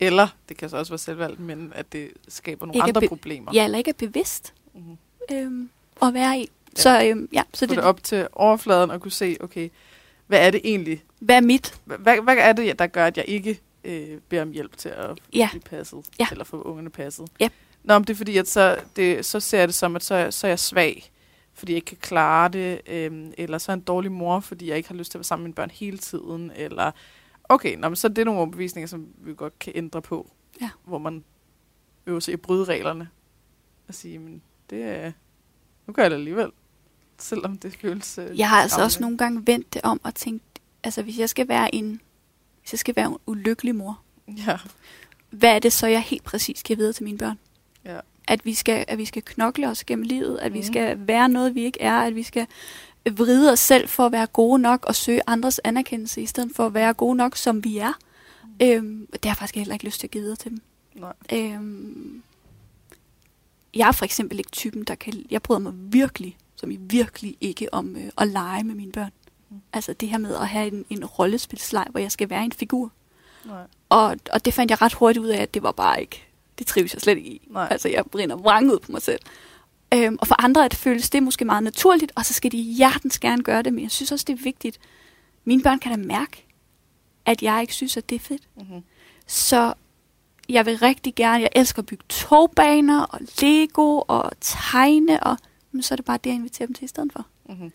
Eller, 0.00 0.28
det 0.48 0.56
kan 0.56 0.68
så 0.68 0.76
også 0.76 0.92
være 0.92 0.98
selvvalgt, 0.98 1.40
men 1.40 1.72
at 1.74 1.92
det 1.92 2.10
skaber 2.28 2.66
nogle 2.66 2.78
ikke 2.78 2.96
andre 2.96 3.08
problemer. 3.08 3.52
Ja, 3.54 3.64
eller 3.64 3.78
ikke 3.78 3.90
er 3.90 3.94
bevidst 3.98 4.54
mm-hmm. 4.74 4.96
øhm, 5.32 5.70
at 6.02 6.14
være 6.14 6.38
i. 6.38 6.40
Ja. 6.76 6.80
Så, 6.80 7.04
øhm, 7.04 7.28
ja, 7.32 7.42
så 7.54 7.66
det, 7.66 7.76
det 7.76 7.82
er 7.82 7.86
op 7.86 8.02
til 8.02 8.28
overfladen 8.32 8.90
at 8.90 9.00
kunne 9.00 9.12
se, 9.12 9.36
okay, 9.40 9.68
hvad 10.26 10.46
er 10.46 10.50
det 10.50 10.60
egentlig? 10.64 11.02
Hvad 11.18 11.36
er 11.36 11.40
mit? 11.40 11.74
Hvad, 11.84 12.22
hvad 12.22 12.36
er 12.38 12.52
det, 12.52 12.78
der 12.78 12.86
gør, 12.86 13.06
at 13.06 13.16
jeg 13.16 13.24
ikke 13.28 13.60
øh, 13.84 14.18
beder 14.28 14.42
om 14.42 14.50
hjælp 14.50 14.76
til 14.76 14.88
at 14.88 15.18
ja. 15.34 15.48
blive 15.50 15.60
passet, 15.60 15.98
ja. 16.20 16.26
eller 16.30 16.44
få 16.44 16.62
ungerne 16.62 16.90
passet. 16.90 17.28
Ja. 17.40 17.48
Nå, 17.84 17.98
men 17.98 18.04
det 18.04 18.10
er 18.10 18.16
fordi, 18.16 18.36
at 18.36 18.48
så, 18.48 18.76
det, 18.96 19.26
så 19.26 19.40
ser 19.40 19.58
jeg 19.58 19.68
det 19.68 19.74
som, 19.74 19.96
at 19.96 20.04
så, 20.04 20.26
så 20.30 20.46
er 20.46 20.50
jeg 20.50 20.58
svag, 20.58 21.10
fordi 21.54 21.72
jeg 21.72 21.76
ikke 21.76 21.86
kan 21.86 21.96
klare 22.00 22.48
det, 22.48 22.80
øh, 22.86 23.26
eller 23.38 23.58
så 23.58 23.72
er 23.72 23.74
jeg 23.74 23.78
en 23.78 23.84
dårlig 23.84 24.12
mor, 24.12 24.40
fordi 24.40 24.68
jeg 24.68 24.76
ikke 24.76 24.88
har 24.88 24.96
lyst 24.96 25.10
til 25.10 25.18
at 25.18 25.20
være 25.20 25.24
sammen 25.24 25.42
med 25.42 25.48
mine 25.48 25.54
børn 25.54 25.70
hele 25.70 25.98
tiden, 25.98 26.52
eller 26.56 26.90
okay, 27.50 27.76
nå, 27.76 27.88
men 27.88 27.96
så 27.96 28.06
er 28.06 28.12
det 28.12 28.24
nogle 28.24 28.40
overbevisninger, 28.40 28.86
som 28.86 29.08
vi 29.18 29.34
godt 29.34 29.58
kan 29.58 29.72
ændre 29.76 30.02
på, 30.02 30.30
ja. 30.60 30.70
hvor 30.84 30.98
man 30.98 31.24
øver 32.06 32.20
sig 32.20 32.32
i 32.32 32.34
at 32.34 32.40
bryde 32.40 32.64
reglerne, 32.64 33.08
og 33.88 33.94
sige, 33.94 34.18
men 34.18 34.42
det 34.70 34.82
er, 34.82 35.12
nu 35.86 35.92
gør 35.92 36.02
jeg 36.02 36.10
det 36.10 36.16
alligevel, 36.16 36.50
selvom 37.18 37.58
det 37.58 37.76
føles... 37.80 38.18
Øh, 38.18 38.38
jeg 38.38 38.48
har 38.48 38.62
altså 38.62 38.82
også 38.82 39.00
nogle 39.00 39.18
gange 39.18 39.46
vendt 39.46 39.74
det 39.74 39.82
om 39.82 40.00
og 40.04 40.14
tænkt, 40.14 40.60
altså 40.84 41.02
hvis 41.02 41.18
jeg 41.18 41.28
skal 41.28 41.48
være 41.48 41.74
en 41.74 42.00
hvis 42.60 42.72
jeg 42.72 42.78
skal 42.78 42.96
være 42.96 43.06
en 43.06 43.16
ulykkelig 43.26 43.74
mor, 43.74 44.00
ja. 44.28 44.58
hvad 45.30 45.54
er 45.54 45.58
det 45.58 45.72
så, 45.72 45.86
jeg 45.86 46.02
helt 46.02 46.24
præcis 46.24 46.58
skal 46.58 46.78
vide 46.78 46.92
til 46.92 47.04
mine 47.04 47.18
børn? 47.18 47.38
Ja. 47.84 48.00
At, 48.28 48.44
vi 48.44 48.54
skal, 48.54 48.84
at 48.88 48.98
vi 48.98 49.04
skal 49.04 49.22
knokle 49.22 49.68
os 49.68 49.84
gennem 49.84 50.02
livet, 50.02 50.38
at 50.38 50.50
mm. 50.50 50.54
vi 50.54 50.58
mhm. 50.58 50.66
skal 50.66 51.06
være 51.06 51.28
noget, 51.28 51.54
vi 51.54 51.64
ikke 51.64 51.80
er, 51.80 51.96
at 51.96 52.14
vi 52.14 52.22
skal 52.22 52.46
vride 53.10 53.52
os 53.52 53.60
selv 53.60 53.88
for 53.88 54.06
at 54.06 54.12
være 54.12 54.26
gode 54.26 54.58
nok 54.58 54.84
og 54.84 54.94
søge 54.94 55.20
andres 55.26 55.60
anerkendelse, 55.64 56.22
i 56.22 56.26
stedet 56.26 56.50
for 56.56 56.66
at 56.66 56.74
være 56.74 56.94
gode 56.94 57.16
nok, 57.16 57.36
som 57.36 57.64
vi 57.64 57.78
er. 57.78 57.92
Mm. 58.44 58.66
Øhm, 58.66 59.06
det 59.12 59.24
har 59.24 59.30
jeg 59.30 59.36
faktisk 59.36 59.54
heller 59.54 59.74
ikke 59.74 59.84
lyst 59.84 60.00
til 60.00 60.06
at 60.06 60.10
give 60.10 60.22
videre 60.22 60.36
til 60.36 60.50
dem. 60.50 60.60
Nej. 60.94 61.12
Øhm, 61.32 62.22
jeg 63.74 63.88
er 63.88 63.92
for 63.92 64.04
eksempel 64.04 64.38
ikke 64.38 64.50
typen, 64.50 64.84
der 64.84 64.94
kan... 64.94 65.26
Jeg 65.30 65.42
bryder 65.42 65.60
mig 65.60 65.72
virkelig, 65.76 66.36
som 66.56 66.70
i 66.70 66.76
virkelig 66.80 67.36
ikke, 67.40 67.74
om 67.74 67.96
øh, 67.96 68.10
at 68.18 68.28
lege 68.28 68.64
med 68.64 68.74
mine 68.74 68.92
børn. 68.92 69.10
Altså 69.72 69.92
det 69.92 70.08
her 70.08 70.18
med 70.18 70.34
at 70.34 70.48
have 70.48 70.72
en, 70.72 70.84
en 70.90 71.04
rollespilsleg, 71.04 71.86
hvor 71.90 72.00
jeg 72.00 72.12
skal 72.12 72.30
være 72.30 72.44
en 72.44 72.52
figur. 72.52 72.92
Nej. 73.44 73.62
Og, 73.88 74.16
og 74.32 74.44
det 74.44 74.54
fandt 74.54 74.70
jeg 74.70 74.82
ret 74.82 74.92
hurtigt 74.92 75.24
ud 75.24 75.28
af, 75.28 75.42
at 75.42 75.54
det 75.54 75.62
var 75.62 75.72
bare 75.72 76.00
ikke, 76.00 76.24
det 76.58 76.66
trives 76.66 76.94
jeg 76.94 77.00
slet 77.00 77.16
ikke 77.16 77.30
i. 77.30 77.48
Nej. 77.50 77.68
Altså 77.70 77.88
jeg 77.88 78.04
brænder 78.06 78.36
vrang 78.36 78.72
ud 78.72 78.78
på 78.78 78.92
mig 78.92 79.02
selv. 79.02 79.20
Øhm, 79.94 80.16
og 80.20 80.26
for 80.26 80.42
andre 80.44 80.64
at 80.64 80.74
føles 80.74 81.10
det 81.10 81.22
måske 81.22 81.44
meget 81.44 81.62
naturligt, 81.62 82.12
og 82.14 82.26
så 82.26 82.34
skal 82.34 82.52
de 82.52 82.56
hjertens 82.56 83.18
gerne 83.18 83.42
gøre 83.42 83.62
det, 83.62 83.72
men 83.72 83.82
jeg 83.82 83.90
synes 83.90 84.12
også, 84.12 84.24
det 84.28 84.32
er 84.38 84.42
vigtigt. 84.42 84.80
Mine 85.44 85.62
børn 85.62 85.78
kan 85.78 85.90
da 85.92 85.96
mærke, 85.96 86.46
at 87.26 87.42
jeg 87.42 87.60
ikke 87.60 87.74
synes, 87.74 87.96
at 87.96 88.10
det 88.10 88.16
er 88.16 88.20
fedt. 88.20 88.42
Mm-hmm. 88.56 88.82
Så 89.26 89.74
jeg 90.48 90.66
vil 90.66 90.78
rigtig 90.78 91.14
gerne, 91.14 91.40
jeg 91.40 91.50
elsker 91.52 91.82
at 91.82 91.86
bygge 91.86 92.04
togbaner 92.08 93.02
og 93.02 93.20
Lego 93.40 94.02
og 94.08 94.32
tegne, 94.40 95.22
og 95.22 95.36
men 95.72 95.82
så 95.82 95.94
er 95.94 95.96
det 95.96 96.04
bare 96.04 96.18
det, 96.24 96.30
jeg 96.30 96.36
inviterer 96.36 96.66
dem 96.66 96.74
til 96.74 96.84
i 96.84 96.88
stedet 96.88 97.12
for. 97.12 97.26
Mm-hmm. 97.48 97.72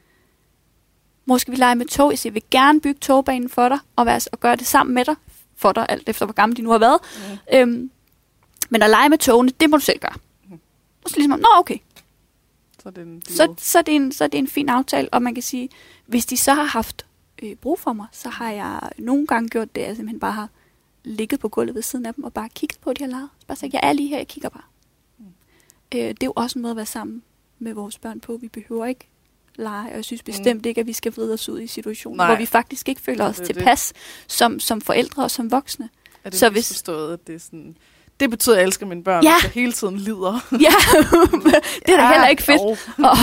Mor, 1.25 1.37
skal 1.37 1.51
vi 1.51 1.57
lege 1.57 1.75
med 1.75 1.85
tog? 1.85 2.11
Jeg 2.11 2.19
siger, 2.19 2.31
jeg 2.31 2.33
vil 2.33 2.43
gerne 2.51 2.81
bygge 2.81 2.99
togbanen 2.99 3.49
for 3.49 3.69
dig, 3.69 3.79
og, 3.95 4.05
være, 4.05 4.21
og 4.31 4.39
gøre 4.39 4.55
det 4.55 4.67
sammen 4.67 4.93
med 4.93 5.05
dig, 5.05 5.15
for 5.55 5.71
dig, 5.71 5.85
alt 5.89 6.09
efter 6.09 6.25
hvor 6.25 6.33
gammel 6.33 6.57
de 6.57 6.61
nu 6.61 6.71
har 6.71 6.77
været. 6.77 6.99
Mm. 7.17 7.57
Øhm, 7.57 7.91
men 8.69 8.81
at 8.81 8.89
lege 8.89 9.09
med 9.09 9.17
togene, 9.17 9.51
det 9.59 9.69
må 9.69 9.77
du 9.77 9.83
selv 9.83 9.99
gøre. 9.99 10.15
Mm. 10.49 10.59
Og 11.03 11.09
så 11.09 11.15
ligesom, 11.17 11.39
nå 11.39 11.47
okay. 11.57 11.77
Så 12.85 12.89
er, 12.89 12.91
det 12.91 13.01
en 13.01 13.21
så, 13.25 13.53
så, 13.57 13.77
er 13.77 13.81
det 13.81 13.95
en, 13.95 14.11
så 14.11 14.23
er 14.23 14.27
det 14.27 14.37
en 14.37 14.47
fin 14.47 14.69
aftale, 14.69 15.09
og 15.11 15.21
man 15.21 15.33
kan 15.33 15.43
sige, 15.43 15.69
hvis 16.05 16.25
de 16.25 16.37
så 16.37 16.53
har 16.53 16.63
haft 16.63 17.05
øh, 17.43 17.55
brug 17.55 17.79
for 17.79 17.93
mig, 17.93 18.07
så 18.11 18.29
har 18.29 18.51
jeg 18.51 18.89
nogle 18.97 19.27
gange 19.27 19.49
gjort 19.49 19.75
det, 19.75 19.81
at 19.81 19.87
jeg 19.87 19.95
simpelthen 19.95 20.19
bare 20.19 20.31
har 20.31 20.49
ligget 21.03 21.39
på 21.39 21.49
gulvet 21.49 21.75
ved 21.75 21.81
siden 21.81 22.05
af 22.05 22.13
dem, 22.13 22.23
og 22.23 22.33
bare 22.33 22.49
kigget 22.49 22.79
på, 22.81 22.89
at 22.89 22.99
de 22.99 23.03
har 23.03 23.11
lavet. 23.11 23.29
Bare 23.47 23.55
sagt, 23.55 23.73
jeg 23.73 23.79
er 23.83 23.93
lige 23.93 24.09
her, 24.09 24.17
jeg 24.17 24.27
kigger 24.27 24.49
bare. 24.49 24.63
Mm. 25.17 25.25
Øh, 25.95 25.99
det 25.99 26.23
er 26.23 26.27
jo 26.27 26.33
også 26.35 26.59
en 26.59 26.61
måde 26.61 26.71
at 26.71 26.77
være 26.77 26.85
sammen 26.85 27.23
med 27.59 27.73
vores 27.73 27.97
børn 27.97 28.19
på. 28.19 28.37
Vi 28.37 28.47
behøver 28.47 28.85
ikke 28.85 29.07
lege, 29.55 29.89
og 29.89 29.95
jeg 29.95 30.05
synes 30.05 30.23
bestemt 30.23 30.61
mm. 30.61 30.67
ikke, 30.67 30.81
at 30.81 30.87
vi 30.87 30.93
skal 30.93 31.11
vride 31.11 31.33
os 31.33 31.49
ud 31.49 31.61
i 31.61 31.67
situationer, 31.67 32.17
Nej. 32.17 32.27
hvor 32.27 32.35
vi 32.35 32.45
faktisk 32.45 32.89
ikke 32.89 33.01
føler 33.01 33.25
os 33.25 33.41
tilpas 33.45 33.93
som, 34.27 34.59
som 34.59 34.81
forældre 34.81 35.23
og 35.23 35.31
som 35.31 35.51
voksne. 35.51 35.89
Er 36.23 36.29
det 36.29 36.39
så 36.39 36.49
hvis 36.49 36.67
forstået, 36.67 37.13
at 37.13 37.27
det 37.27 37.35
er 37.35 37.39
sådan... 37.39 37.77
Det 38.19 38.29
betyder, 38.29 38.55
at 38.55 38.59
jeg 38.59 38.65
elsker 38.65 38.85
mine 38.85 39.03
børn, 39.03 39.23
ja. 39.23 39.35
jeg 39.43 39.51
hele 39.51 39.71
tiden 39.71 39.97
lider. 39.97 40.47
Ja, 40.51 40.73
det 41.85 41.93
er 41.93 41.97
da 41.97 42.03
ja, 42.03 42.11
heller 42.11 42.27
ikke 42.27 42.43
fedt. 42.43 42.61
Og, 43.11 43.17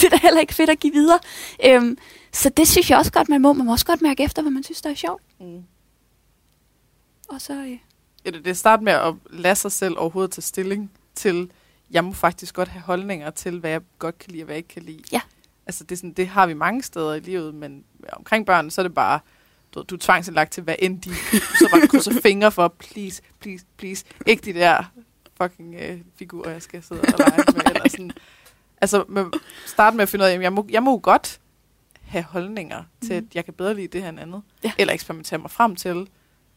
det 0.00 0.04
er 0.04 0.08
da 0.10 0.16
heller 0.16 0.40
ikke 0.40 0.54
fedt 0.54 0.70
at 0.70 0.80
give 0.80 0.92
videre. 0.92 1.18
Øhm, 1.64 1.98
så 2.32 2.48
det 2.48 2.68
synes 2.68 2.90
jeg 2.90 2.98
også 2.98 3.12
godt, 3.12 3.28
man 3.28 3.42
må. 3.42 3.52
Man 3.52 3.66
må 3.66 3.72
også 3.72 3.86
godt 3.86 4.02
mærke 4.02 4.22
efter, 4.22 4.42
hvad 4.42 4.52
man 4.52 4.62
synes, 4.62 4.82
der 4.82 4.90
er 4.90 4.94
sjovt. 4.94 5.22
Mm. 5.40 5.62
Og 7.28 7.40
så... 7.40 7.52
Øh. 7.52 7.78
Ja, 8.24 8.30
det, 8.30 8.44
det 8.44 8.56
start 8.56 8.82
med 8.82 8.92
at 8.92 9.14
lade 9.30 9.54
sig 9.54 9.72
selv 9.72 9.94
overhovedet 9.98 10.30
tage 10.30 10.42
stilling 10.42 10.90
til, 11.14 11.50
jeg 11.90 12.04
må 12.04 12.12
faktisk 12.12 12.54
godt 12.54 12.68
have 12.68 12.82
holdninger 12.82 13.30
til, 13.30 13.58
hvad 13.58 13.70
jeg 13.70 13.80
godt 13.98 14.18
kan 14.18 14.30
lide 14.32 14.42
og 14.42 14.44
hvad 14.44 14.54
jeg 14.54 14.58
ikke 14.58 14.68
kan 14.68 14.82
lide. 14.82 15.02
Ja. 15.12 15.20
Altså, 15.66 15.84
det, 15.84 15.92
er 15.92 15.96
sådan, 15.96 16.12
det 16.12 16.28
har 16.28 16.46
vi 16.46 16.54
mange 16.54 16.82
steder 16.82 17.14
i 17.14 17.20
livet, 17.20 17.54
men 17.54 17.84
omkring 18.12 18.46
børn, 18.46 18.70
så 18.70 18.80
er 18.80 18.82
det 18.82 18.94
bare, 18.94 19.20
du, 19.74 19.82
du 19.82 19.94
er 19.94 19.98
tvangsindlagt 19.98 20.52
til, 20.52 20.62
hvad 20.62 20.76
end 20.78 21.00
de 21.02 21.14
så 21.58 21.68
bare 21.72 21.88
krydser 21.88 22.20
fingre 22.22 22.52
for, 22.52 22.68
please, 22.68 23.22
please, 23.40 23.64
please. 23.76 24.04
Ikke 24.26 24.44
de 24.44 24.58
der 24.58 24.84
fucking 25.42 25.74
øh, 25.74 26.00
figurer, 26.16 26.50
jeg 26.50 26.62
skal 26.62 26.82
sidde 26.82 27.00
og 27.00 27.06
lege 27.18 27.44
med. 27.54 27.62
eller 27.66 27.88
sådan. 27.88 28.10
Altså, 28.80 29.04
med, 29.08 29.24
starte 29.66 29.96
med 29.96 30.02
at 30.02 30.08
finde 30.08 30.24
ud 30.24 30.28
af, 30.28 30.40
jeg 30.40 30.52
må, 30.52 30.66
jeg 30.70 30.82
må 30.82 30.98
godt 30.98 31.40
have 32.02 32.24
holdninger 32.24 32.82
mm. 32.82 33.06
til, 33.06 33.14
at 33.14 33.24
jeg 33.34 33.44
kan 33.44 33.54
bedre 33.54 33.74
lide 33.74 33.88
det 33.88 34.02
her 34.02 34.08
end 34.08 34.20
andet. 34.20 34.42
Ja. 34.64 34.72
Eller 34.78 34.94
eksperimentere 34.94 35.38
mig 35.38 35.50
frem 35.50 35.76
til. 35.76 36.08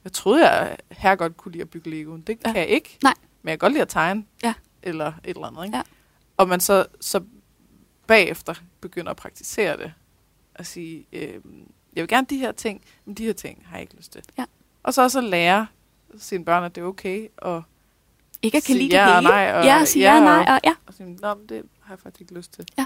Jeg 0.03 0.13
troede, 0.13 0.49
jeg 0.49 0.77
her 0.91 1.15
godt 1.15 1.37
kunne 1.37 1.51
lide 1.51 1.61
at 1.61 1.69
bygge 1.69 1.89
Lego. 1.89 2.17
Det 2.17 2.37
ja. 2.45 2.51
kan 2.51 2.61
jeg 2.61 2.67
ikke. 2.67 2.97
Nej. 3.03 3.13
Men 3.41 3.49
jeg 3.49 3.59
kan 3.59 3.65
godt 3.65 3.73
lide 3.73 3.81
at 3.81 3.89
tegne. 3.89 4.25
Ja. 4.43 4.53
Eller 4.83 5.07
et 5.07 5.15
eller 5.23 5.47
andet. 5.47 5.65
Ikke? 5.65 5.77
Ja. 5.77 5.83
Og 6.37 6.47
man 6.47 6.59
så, 6.59 6.85
så 7.01 7.21
bagefter 8.07 8.53
begynder 8.81 9.11
at 9.11 9.17
praktisere 9.17 9.77
det. 9.77 9.93
Og 10.55 10.65
sige, 10.65 11.05
øh, 11.13 11.41
jeg 11.97 12.01
vil 12.03 12.09
gerne 12.09 12.27
de 12.29 12.37
her 12.37 12.51
ting, 12.51 12.81
men 13.05 13.15
de 13.15 13.25
her 13.25 13.33
ting 13.33 13.63
har 13.65 13.75
jeg 13.77 13.81
ikke 13.81 13.95
lyst 13.95 14.11
til. 14.11 14.21
Ja. 14.37 14.45
Og 14.83 14.93
så 14.93 15.01
også 15.01 15.17
at 15.19 15.23
lære 15.25 15.67
sine 16.17 16.45
børn, 16.45 16.63
at 16.63 16.75
det 16.75 16.81
er 16.81 16.85
okay 16.85 17.27
at 17.41 17.61
Ikke 18.41 18.57
at 18.57 18.63
kan 18.63 18.75
lide 18.75 19.01
ja 19.01 19.05
det 19.05 19.09
og 19.09 19.15
hele. 19.21 19.29
nej, 19.29 19.53
og 19.53 19.65
ja, 19.65 19.85
sige 19.85 20.05
ja 20.05 20.13
ja, 20.15 20.19
nej, 20.23 20.45
og- 20.55 20.59
ja. 20.63 20.73
og 20.87 20.93
sige, 20.93 21.15
Nå, 21.21 21.35
det 21.49 21.63
har 21.81 21.93
jeg 21.93 21.99
faktisk 21.99 22.21
ikke 22.21 22.33
lyst 22.33 22.53
til. 22.53 22.65
Ja. 22.77 22.85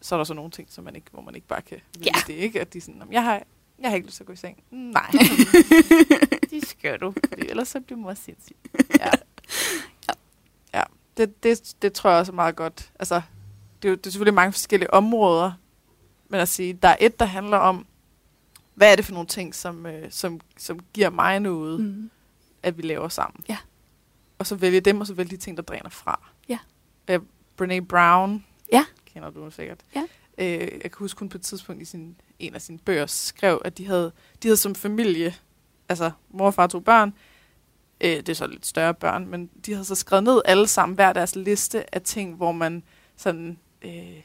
Så 0.00 0.14
er 0.14 0.16
der 0.16 0.24
så 0.24 0.34
nogle 0.34 0.50
ting, 0.50 0.72
som 0.72 0.84
man 0.84 0.96
ikke, 0.96 1.06
hvor 1.12 1.22
man 1.22 1.34
ikke 1.34 1.46
bare 1.46 1.62
kan 1.62 1.78
vælge 1.98 2.10
Ja. 2.16 2.20
det, 2.26 2.32
ikke? 2.38 2.60
At 2.60 2.72
de 2.72 2.78
er 2.78 2.82
sådan, 2.82 2.94
"Nå, 2.98 3.04
men 3.04 3.12
jeg 3.14 3.24
har, 3.24 3.42
jeg 3.78 3.90
har 3.90 3.94
ikke 3.96 4.06
lyst 4.06 4.16
til 4.16 4.22
at 4.22 4.26
gå 4.26 4.32
i 4.32 4.36
seng. 4.36 4.62
Nej. 4.70 5.10
det 6.50 6.68
skal 6.68 6.98
du, 7.00 7.14
fordi 7.28 7.48
ellers 7.48 7.68
så 7.68 7.80
bliver 7.80 7.98
mor 7.98 8.14
sindssyg. 8.14 8.56
Ja. 9.00 9.10
ja. 10.74 10.82
Det, 11.16 11.42
det, 11.42 11.74
det 11.82 11.92
tror 11.92 12.10
jeg 12.10 12.18
også 12.18 12.32
er 12.32 12.36
meget 12.36 12.56
godt. 12.56 12.92
Altså, 12.98 13.14
det 13.82 13.88
er, 13.88 13.92
jo, 13.92 13.96
det 13.96 14.06
er 14.06 14.10
selvfølgelig 14.10 14.34
mange 14.34 14.52
forskellige 14.52 14.94
områder, 14.94 15.52
men 16.28 16.40
at 16.40 16.48
sige, 16.48 16.72
der 16.72 16.88
er 16.88 16.96
et, 17.00 17.20
der 17.20 17.26
handler 17.26 17.56
om, 17.56 17.86
hvad 18.74 18.92
er 18.92 18.96
det 18.96 19.04
for 19.04 19.12
nogle 19.12 19.26
ting, 19.28 19.54
som, 19.54 19.86
øh, 19.86 20.10
som, 20.10 20.40
som 20.58 20.80
giver 20.92 21.10
mig 21.10 21.40
noget, 21.40 21.80
mm. 21.80 22.10
At 22.62 22.76
vi 22.76 22.82
laver 22.82 23.08
sammen. 23.08 23.44
Ja. 23.48 23.56
Og 24.38 24.46
så 24.46 24.56
vælge 24.56 24.80
dem, 24.80 25.00
og 25.00 25.06
så 25.06 25.14
vælge 25.14 25.30
de 25.30 25.36
ting, 25.36 25.56
der 25.56 25.62
dræner 25.62 25.90
fra. 25.90 26.30
Ja. 26.48 26.58
Øh, 27.08 27.20
Brene 27.56 27.86
Brown, 27.86 28.44
Ja. 28.72 28.84
kender 29.06 29.30
du 29.30 29.50
sikkert. 29.50 29.80
Ja. 29.94 30.02
Øh, 30.38 30.60
jeg 30.60 30.80
kan 30.82 30.92
huske, 30.98 31.18
hun 31.18 31.28
på 31.28 31.38
et 31.38 31.42
tidspunkt 31.42 31.82
i 31.82 31.84
sin, 31.84 32.16
en 32.38 32.54
af 32.54 32.62
sine 32.62 32.78
bøger 32.78 33.06
skrev, 33.06 33.62
at 33.64 33.78
de 33.78 33.86
havde, 33.86 34.12
de 34.42 34.48
havde 34.48 34.56
som 34.56 34.74
familie, 34.74 35.34
altså 35.88 36.10
mor 36.30 36.46
og 36.46 36.54
far 36.54 36.66
to 36.66 36.80
børn, 36.80 37.14
øh, 38.00 38.10
det 38.16 38.28
er 38.28 38.34
så 38.34 38.46
lidt 38.46 38.66
større 38.66 38.94
børn, 38.94 39.26
men 39.26 39.50
de 39.66 39.72
havde 39.72 39.84
så 39.84 39.94
skrevet 39.94 40.24
ned 40.24 40.42
alle 40.44 40.66
sammen 40.68 40.94
hver 40.94 41.12
deres 41.12 41.36
liste 41.36 41.94
af 41.94 42.02
ting, 42.02 42.34
hvor 42.36 42.52
man 42.52 42.82
sådan, 43.16 43.58
øh, 43.82 44.22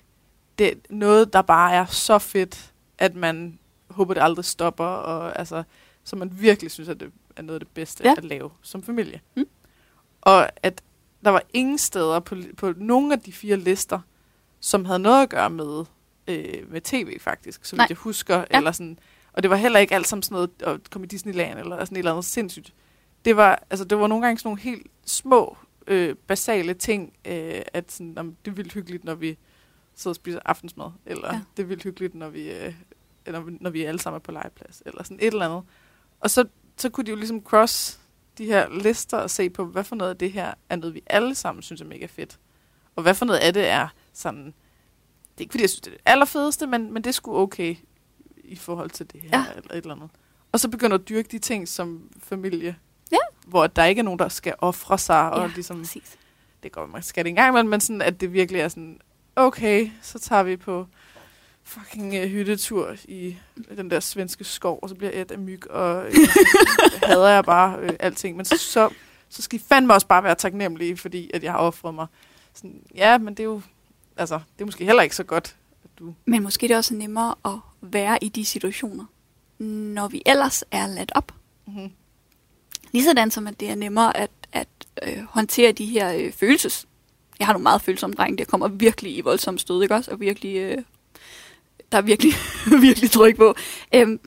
det 0.60 0.80
noget, 0.90 1.34
der 1.34 1.42
bare 1.42 1.74
er 1.74 1.86
så 1.86 2.20
fedt, 2.20 2.74
at 2.98 3.16
man 3.16 3.60
håber, 3.98 4.14
det 4.14 4.22
aldrig 4.22 4.46
stopper, 4.46 4.86
og 4.86 5.40
altså, 5.40 5.64
så 6.04 6.16
man 6.16 6.32
virkelig 6.42 6.72
synes, 6.72 6.90
at 6.90 7.00
det 7.00 7.12
er 7.36 7.42
noget 7.42 7.60
af 7.60 7.66
det 7.66 7.74
bedste 7.74 8.04
Ja. 8.04 8.14
at 8.18 8.26
lave 8.26 8.50
som 8.62 8.84
familie. 8.84 9.22
Mm. 9.36 9.48
Og 10.22 10.50
at 10.64 10.82
der 11.26 11.30
var 11.30 11.42
ingen 11.54 11.78
steder 11.78 12.20
på, 12.20 12.36
på 12.58 12.74
nogle 12.78 13.14
af 13.14 13.20
de 13.20 13.32
fire 13.32 13.58
lister, 13.58 14.00
som 14.60 14.86
havde 14.86 15.00
noget 15.00 15.24
at 15.24 15.30
gøre 15.30 15.50
med, 15.50 15.86
øh, 16.28 16.72
med 16.72 16.82
tv 16.82 17.20
faktisk, 17.20 17.66
som 17.66 17.80
jeg 17.90 17.98
husker. 17.98 18.38
Ja. 18.38 18.58
Eller 18.58 18.72
sådan, 18.72 19.00
og 19.34 19.44
det 19.44 19.50
var 19.52 19.58
heller 19.58 19.80
ikke 19.80 19.96
alt 19.96 20.08
sammen 20.08 20.24
sådan 20.24 20.36
noget 20.36 20.50
at 20.76 20.90
komme 20.90 21.06
i 21.06 21.08
Disneyland 21.08 21.60
eller 21.60 21.86
sådan 21.86 21.96
et 21.96 22.00
eller 22.00 22.12
andet 22.12 22.26
sindssygt. 22.26 22.74
Det 23.26 23.38
var, 23.38 23.64
altså, 23.70 23.86
det 23.86 23.98
var 24.00 24.08
nogle 24.08 24.26
gange 24.26 24.40
sådan 24.40 24.50
nogle 24.50 24.62
helt 24.62 24.88
små, 25.06 25.58
øh, 25.88 26.16
basale 26.28 26.74
ting, 26.74 27.14
øh, 27.26 27.62
at 27.74 27.92
sådan, 27.92 28.14
jamen, 28.18 28.38
det 28.46 28.52
er 28.52 28.56
vildt 28.56 28.74
hyggeligt, 28.74 29.04
når 29.04 29.16
vi 29.16 29.38
sidder 29.96 30.12
og 30.12 30.16
spiser 30.16 30.40
aftensmad, 30.46 30.92
eller 31.06 31.34
ja. 31.34 31.42
det 31.58 31.64
er 31.64 31.68
vildt 31.68 31.84
hyggeligt, 31.84 32.16
når 32.16 32.30
vi, 32.30 32.52
øh, 32.52 32.74
eller 33.28 33.44
når 33.62 33.70
vi 33.70 33.84
alle 33.84 34.00
sammen 34.00 34.16
er 34.18 34.24
på 34.24 34.32
legeplads, 34.32 34.84
eller 34.86 35.04
sådan 35.04 35.18
et 35.22 35.28
eller 35.28 35.46
andet. 35.46 35.64
Og 36.20 36.30
så, 36.30 36.46
så 36.78 36.90
kunne 36.90 37.04
de 37.06 37.10
jo 37.12 37.16
ligesom 37.18 37.42
cross 37.42 38.00
de 38.38 38.46
her 38.46 38.70
lister 38.70 39.18
og 39.18 39.30
se 39.30 39.50
på, 39.50 39.66
hvad 39.66 39.84
for 39.84 39.96
noget 39.96 40.12
af 40.12 40.18
det 40.18 40.32
her 40.32 40.54
er 40.70 40.76
noget, 40.76 40.94
vi 40.94 41.02
alle 41.08 41.36
sammen 41.36 41.62
synes 41.62 41.82
er 41.82 41.86
mega 41.86 42.06
fedt. 42.06 42.40
Og 42.96 43.04
hvad 43.04 43.14
for 43.14 43.26
noget 43.26 43.40
af 43.40 43.54
det 43.54 43.68
er 43.68 43.88
sådan, 44.14 44.46
det 44.46 44.54
er 45.38 45.42
ikke 45.42 45.52
fordi, 45.52 45.62
jeg 45.64 45.70
synes, 45.70 45.82
det 45.82 45.88
er 45.94 45.96
det 45.98 46.02
allerfedeste, 46.06 46.68
men, 46.68 46.94
men 46.94 47.04
det 47.04 47.16
sgu 47.16 47.38
okay 47.38 47.76
i 48.44 48.56
forhold 48.56 48.90
til 48.90 49.12
det 49.12 49.22
her, 49.22 49.30
Ja. 49.40 49.46
eller 49.56 49.72
et 49.72 49.78
eller 49.78 49.96
andet. 49.96 50.10
Og 50.52 50.60
så 50.60 50.70
begynder 50.70 50.98
at 50.98 51.10
dyrke 51.10 51.28
de 51.32 51.40
ting 51.40 51.68
som 51.68 52.10
familie, 52.24 52.76
Ja. 53.12 53.18
hvor 53.48 53.68
der 53.68 53.86
ikke 53.86 54.00
er 54.00 54.04
nogen, 54.04 54.20
der 54.20 54.30
skal 54.30 54.54
ofre 54.60 54.98
sig, 54.98 55.32
og 55.32 55.42
ja, 55.42 55.54
ligesom, 55.56 55.78
præcis. 55.80 56.18
det 56.64 56.72
går, 56.72 56.86
man 56.86 57.04
skal 57.04 57.26
det 57.26 57.30
engang 57.30 57.50
imellem, 57.50 57.70
men 57.70 57.82
sådan, 57.82 58.02
at 58.02 58.22
det 58.22 58.34
virkelig 58.34 58.62
er 58.62 58.68
sådan, 58.68 59.00
okay, 59.36 59.90
så 60.02 60.20
tager 60.20 60.44
vi 60.44 60.58
på 60.58 60.88
fucking 61.68 62.24
uh, 62.24 62.30
hyttetur 62.30 62.96
i 63.08 63.38
den 63.78 63.92
der 63.92 64.00
svenske 64.00 64.44
skov, 64.44 64.80
og 64.82 64.90
så 64.90 64.96
bliver 64.96 65.12
jeg 65.12 65.22
et 65.22 65.32
af 65.32 65.40
myg, 65.40 65.72
og 65.72 66.06
øh, 66.06 66.14
hader 67.10 67.28
jeg 67.28 67.44
bare 67.44 67.80
øh, 67.80 67.90
alting. 68.00 68.38
Men 68.38 68.46
så, 68.46 68.58
så, 68.58 68.90
så 69.30 69.42
skal 69.42 69.60
I 69.60 69.64
fandme 69.70 69.94
også 69.94 70.08
bare 70.08 70.24
være 70.24 70.36
taknemmelige, 70.36 70.98
fordi 70.98 71.32
at 71.34 71.44
jeg 71.44 71.52
har 71.52 71.60
offret 71.60 71.94
mig. 71.94 72.08
Sådan, 72.54 72.82
ja, 72.96 73.18
men 73.18 73.34
det 73.34 73.40
er 73.40 73.48
jo, 73.48 73.62
altså, 74.18 74.36
det 74.36 74.62
er 74.62 74.66
måske 74.66 74.86
heller 74.86 75.04
ikke 75.04 75.16
så 75.16 75.24
godt, 75.24 75.56
at 75.84 75.90
du... 76.00 76.14
Men 76.26 76.44
måske 76.44 76.66
er 76.66 76.68
det 76.68 76.78
også 76.78 76.94
nemmere 76.94 77.36
at 77.46 77.60
være 77.82 78.24
i 78.24 78.30
de 78.30 78.46
situationer, 78.46 79.06
når 79.64 80.08
vi 80.08 80.22
ellers 80.26 80.64
er 80.72 80.88
ladt 80.88 81.12
op. 81.16 81.32
Mm-hmm. 81.66 81.92
Ligesådan 82.92 83.32
som 83.32 83.48
at 83.48 83.60
det 83.60 83.70
er 83.70 83.76
nemmere 83.76 84.18
at, 84.18 84.32
at 84.54 84.68
øh, 85.04 85.24
håndtere 85.30 85.72
de 85.72 85.86
her 85.86 86.14
øh, 86.14 86.32
følelses... 86.32 86.88
Jeg 87.40 87.48
har 87.48 87.54
nogle 87.54 87.64
meget 87.64 87.82
følsomme 87.82 88.14
drenge, 88.14 88.38
det 88.38 88.48
kommer 88.48 88.68
virkelig 88.68 89.18
i 89.18 89.22
voldsomme 89.22 89.60
stød, 89.60 89.84
ikke 89.84 89.96
også? 89.96 90.12
Og 90.12 90.20
virkelig, 90.20 90.58
øh, 90.58 90.78
der 91.92 91.98
er 91.98 92.02
virkelig, 92.02 92.34
virkelig 92.88 93.12
tryk 93.12 93.36
på. 93.38 93.56
Øhm, 93.96 94.20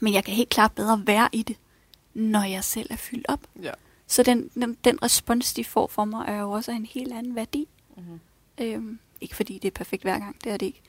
men 0.00 0.14
jeg 0.14 0.24
kan 0.24 0.34
helt 0.34 0.48
klart 0.48 0.72
bedre 0.72 1.02
være 1.06 1.28
i 1.32 1.42
det, 1.42 1.56
når 2.14 2.42
jeg 2.42 2.64
selv 2.64 2.86
er 2.90 2.96
fyldt 2.96 3.26
op. 3.28 3.40
Ja. 3.62 3.72
Så 4.06 4.22
den, 4.22 4.50
den, 4.54 4.76
den 4.84 5.02
respons, 5.02 5.54
de 5.54 5.64
får 5.64 5.86
for 5.86 6.04
mig, 6.04 6.24
er 6.28 6.40
jo 6.40 6.50
også 6.50 6.70
en 6.70 6.86
helt 6.86 7.12
anden 7.12 7.34
værdi. 7.34 7.68
Mm-hmm. 7.96 8.20
Øhm, 8.60 8.98
ikke 9.20 9.36
fordi 9.36 9.58
det 9.58 9.68
er 9.68 9.72
perfekt 9.72 10.02
hver 10.02 10.18
gang, 10.18 10.44
det 10.44 10.52
er 10.52 10.56
det 10.56 10.66
ikke. 10.66 10.82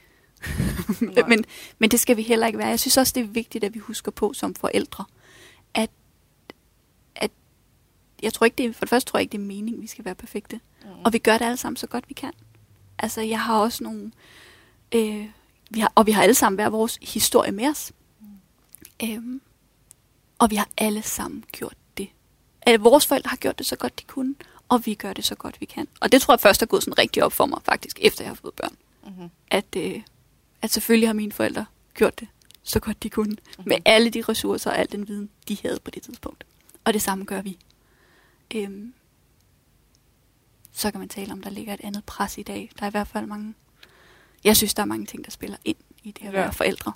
Men, 1.29 1.45
men 1.79 1.91
det 1.91 1.99
skal 1.99 2.17
vi 2.17 2.21
heller 2.21 2.47
ikke 2.47 2.59
være. 2.59 2.67
Jeg 2.67 2.79
synes 2.79 2.97
også, 2.97 3.13
det 3.15 3.23
er 3.23 3.27
vigtigt, 3.27 3.63
at 3.63 3.73
vi 3.73 3.79
husker 3.79 4.11
på 4.11 4.33
som 4.33 4.55
forældre, 4.55 5.05
at, 5.73 5.89
at 7.15 7.31
jeg 8.23 8.33
tror 8.33 8.45
ikke, 8.45 8.57
det 8.57 8.65
er, 8.65 8.73
for 8.73 8.85
det 8.85 8.89
første 8.89 9.11
tror 9.11 9.17
jeg 9.19 9.21
ikke, 9.21 9.31
det 9.31 9.37
er 9.37 9.45
meningen, 9.45 9.81
vi 9.81 9.87
skal 9.87 10.05
være 10.05 10.15
perfekte. 10.15 10.59
Mm. 10.83 10.89
Og 11.05 11.13
vi 11.13 11.17
gør 11.17 11.37
det 11.37 11.45
alle 11.45 11.57
sammen 11.57 11.77
så 11.77 11.87
godt, 11.87 12.09
vi 12.09 12.13
kan. 12.13 12.31
Altså, 12.99 13.21
jeg 13.21 13.41
har 13.41 13.59
også 13.59 13.83
nogle... 13.83 14.11
Øh, 14.95 15.29
vi 15.69 15.79
har, 15.79 15.91
og 15.95 16.05
vi 16.05 16.11
har 16.11 16.23
alle 16.23 16.35
sammen 16.35 16.57
hver 16.57 16.69
vores 16.69 16.99
historie 17.01 17.51
med 17.51 17.67
os. 17.67 17.91
Øhm, 19.03 19.41
og 20.39 20.49
vi 20.49 20.55
har 20.55 20.69
alle 20.77 21.01
sammen 21.01 21.43
gjort 21.51 21.75
det. 21.97 22.09
At 22.61 22.83
vores 22.83 23.07
forældre 23.07 23.29
har 23.29 23.37
gjort 23.37 23.57
det 23.57 23.65
så 23.65 23.75
godt, 23.75 23.99
de 23.99 24.03
kunne, 24.03 24.35
og 24.69 24.85
vi 24.85 24.93
gør 24.93 25.13
det 25.13 25.25
så 25.25 25.35
godt, 25.35 25.61
vi 25.61 25.65
kan. 25.65 25.87
Og 25.99 26.11
det 26.11 26.21
tror 26.21 26.33
jeg 26.33 26.39
først 26.39 26.61
er 26.61 26.65
gået 26.65 26.83
sådan 26.83 26.97
rigtig 26.97 27.23
op 27.23 27.33
for 27.33 27.45
mig, 27.45 27.59
faktisk, 27.63 27.99
efter 28.01 28.23
jeg 28.23 28.29
har 28.29 28.35
fået 28.35 28.53
børn. 28.53 28.75
Mm-hmm. 29.05 29.29
At, 29.51 29.75
øh, 29.77 30.01
at 30.61 30.71
selvfølgelig 30.71 31.09
har 31.09 31.13
mine 31.13 31.31
forældre 31.31 31.65
gjort 31.93 32.19
det 32.19 32.27
så 32.63 32.79
godt, 32.79 33.03
de 33.03 33.09
kunne. 33.09 33.35
Mhm. 33.57 33.67
Med 33.67 33.77
alle 33.85 34.09
de 34.09 34.21
ressourcer 34.21 34.71
og 34.71 34.77
al 34.77 34.91
den 34.91 35.07
viden, 35.07 35.29
de 35.47 35.57
havde 35.61 35.79
på 35.79 35.91
det 35.91 36.03
tidspunkt. 36.03 36.45
Og 36.83 36.93
det 36.93 37.01
samme 37.01 37.25
gør 37.25 37.41
vi. 37.41 37.57
Øhm, 38.55 38.93
så 40.71 40.91
kan 40.91 40.99
man 40.99 41.09
tale 41.09 41.31
om, 41.31 41.41
der 41.41 41.49
ligger 41.49 41.73
et 41.73 41.81
andet 41.83 42.03
pres 42.05 42.37
i 42.37 42.43
dag. 42.43 42.71
Der 42.79 42.83
er 42.83 42.87
i 42.87 42.91
hvert 42.91 43.07
fald 43.07 43.25
mange... 43.25 43.53
Jeg 44.43 44.57
synes, 44.57 44.73
der 44.73 44.81
er 44.81 44.85
mange 44.87 45.05
ting, 45.05 45.25
der 45.25 45.31
spiller 45.31 45.57
ind 45.65 45.77
i 46.03 46.11
det 46.11 46.21
at 46.27 46.33
Ja. 46.33 46.39
være 46.39 46.53
forældre. 46.53 46.93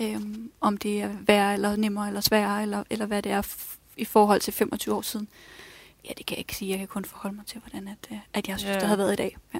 Øhm, 0.00 0.52
om 0.60 0.76
det 0.76 1.02
er 1.02 1.16
værre, 1.20 1.54
eller 1.54 1.76
nemmere, 1.76 2.06
eller 2.06 2.20
sværere, 2.20 2.62
eller, 2.62 2.84
eller 2.90 3.06
hvad 3.06 3.22
det 3.22 3.32
er 3.32 3.42
f- 3.42 3.78
i 3.96 4.04
forhold 4.04 4.40
til 4.40 4.52
25 4.52 4.94
år 4.94 5.02
siden. 5.02 5.28
Ja, 6.04 6.10
det 6.18 6.26
kan 6.26 6.34
jeg 6.34 6.38
ikke 6.38 6.56
sige. 6.56 6.70
Jeg 6.70 6.78
kan 6.78 6.88
kun 6.88 7.04
forholde 7.04 7.36
mig 7.36 7.46
til, 7.46 7.60
hvordan 7.60 7.88
at, 7.88 8.08
øh, 8.12 8.18
at 8.32 8.48
jeg 8.48 8.58
synes, 8.58 8.74
Ja. 8.74 8.80
det 8.80 8.88
har 8.88 8.96
været 8.96 9.12
i 9.12 9.16
dag. 9.16 9.36
Ja. 9.54 9.58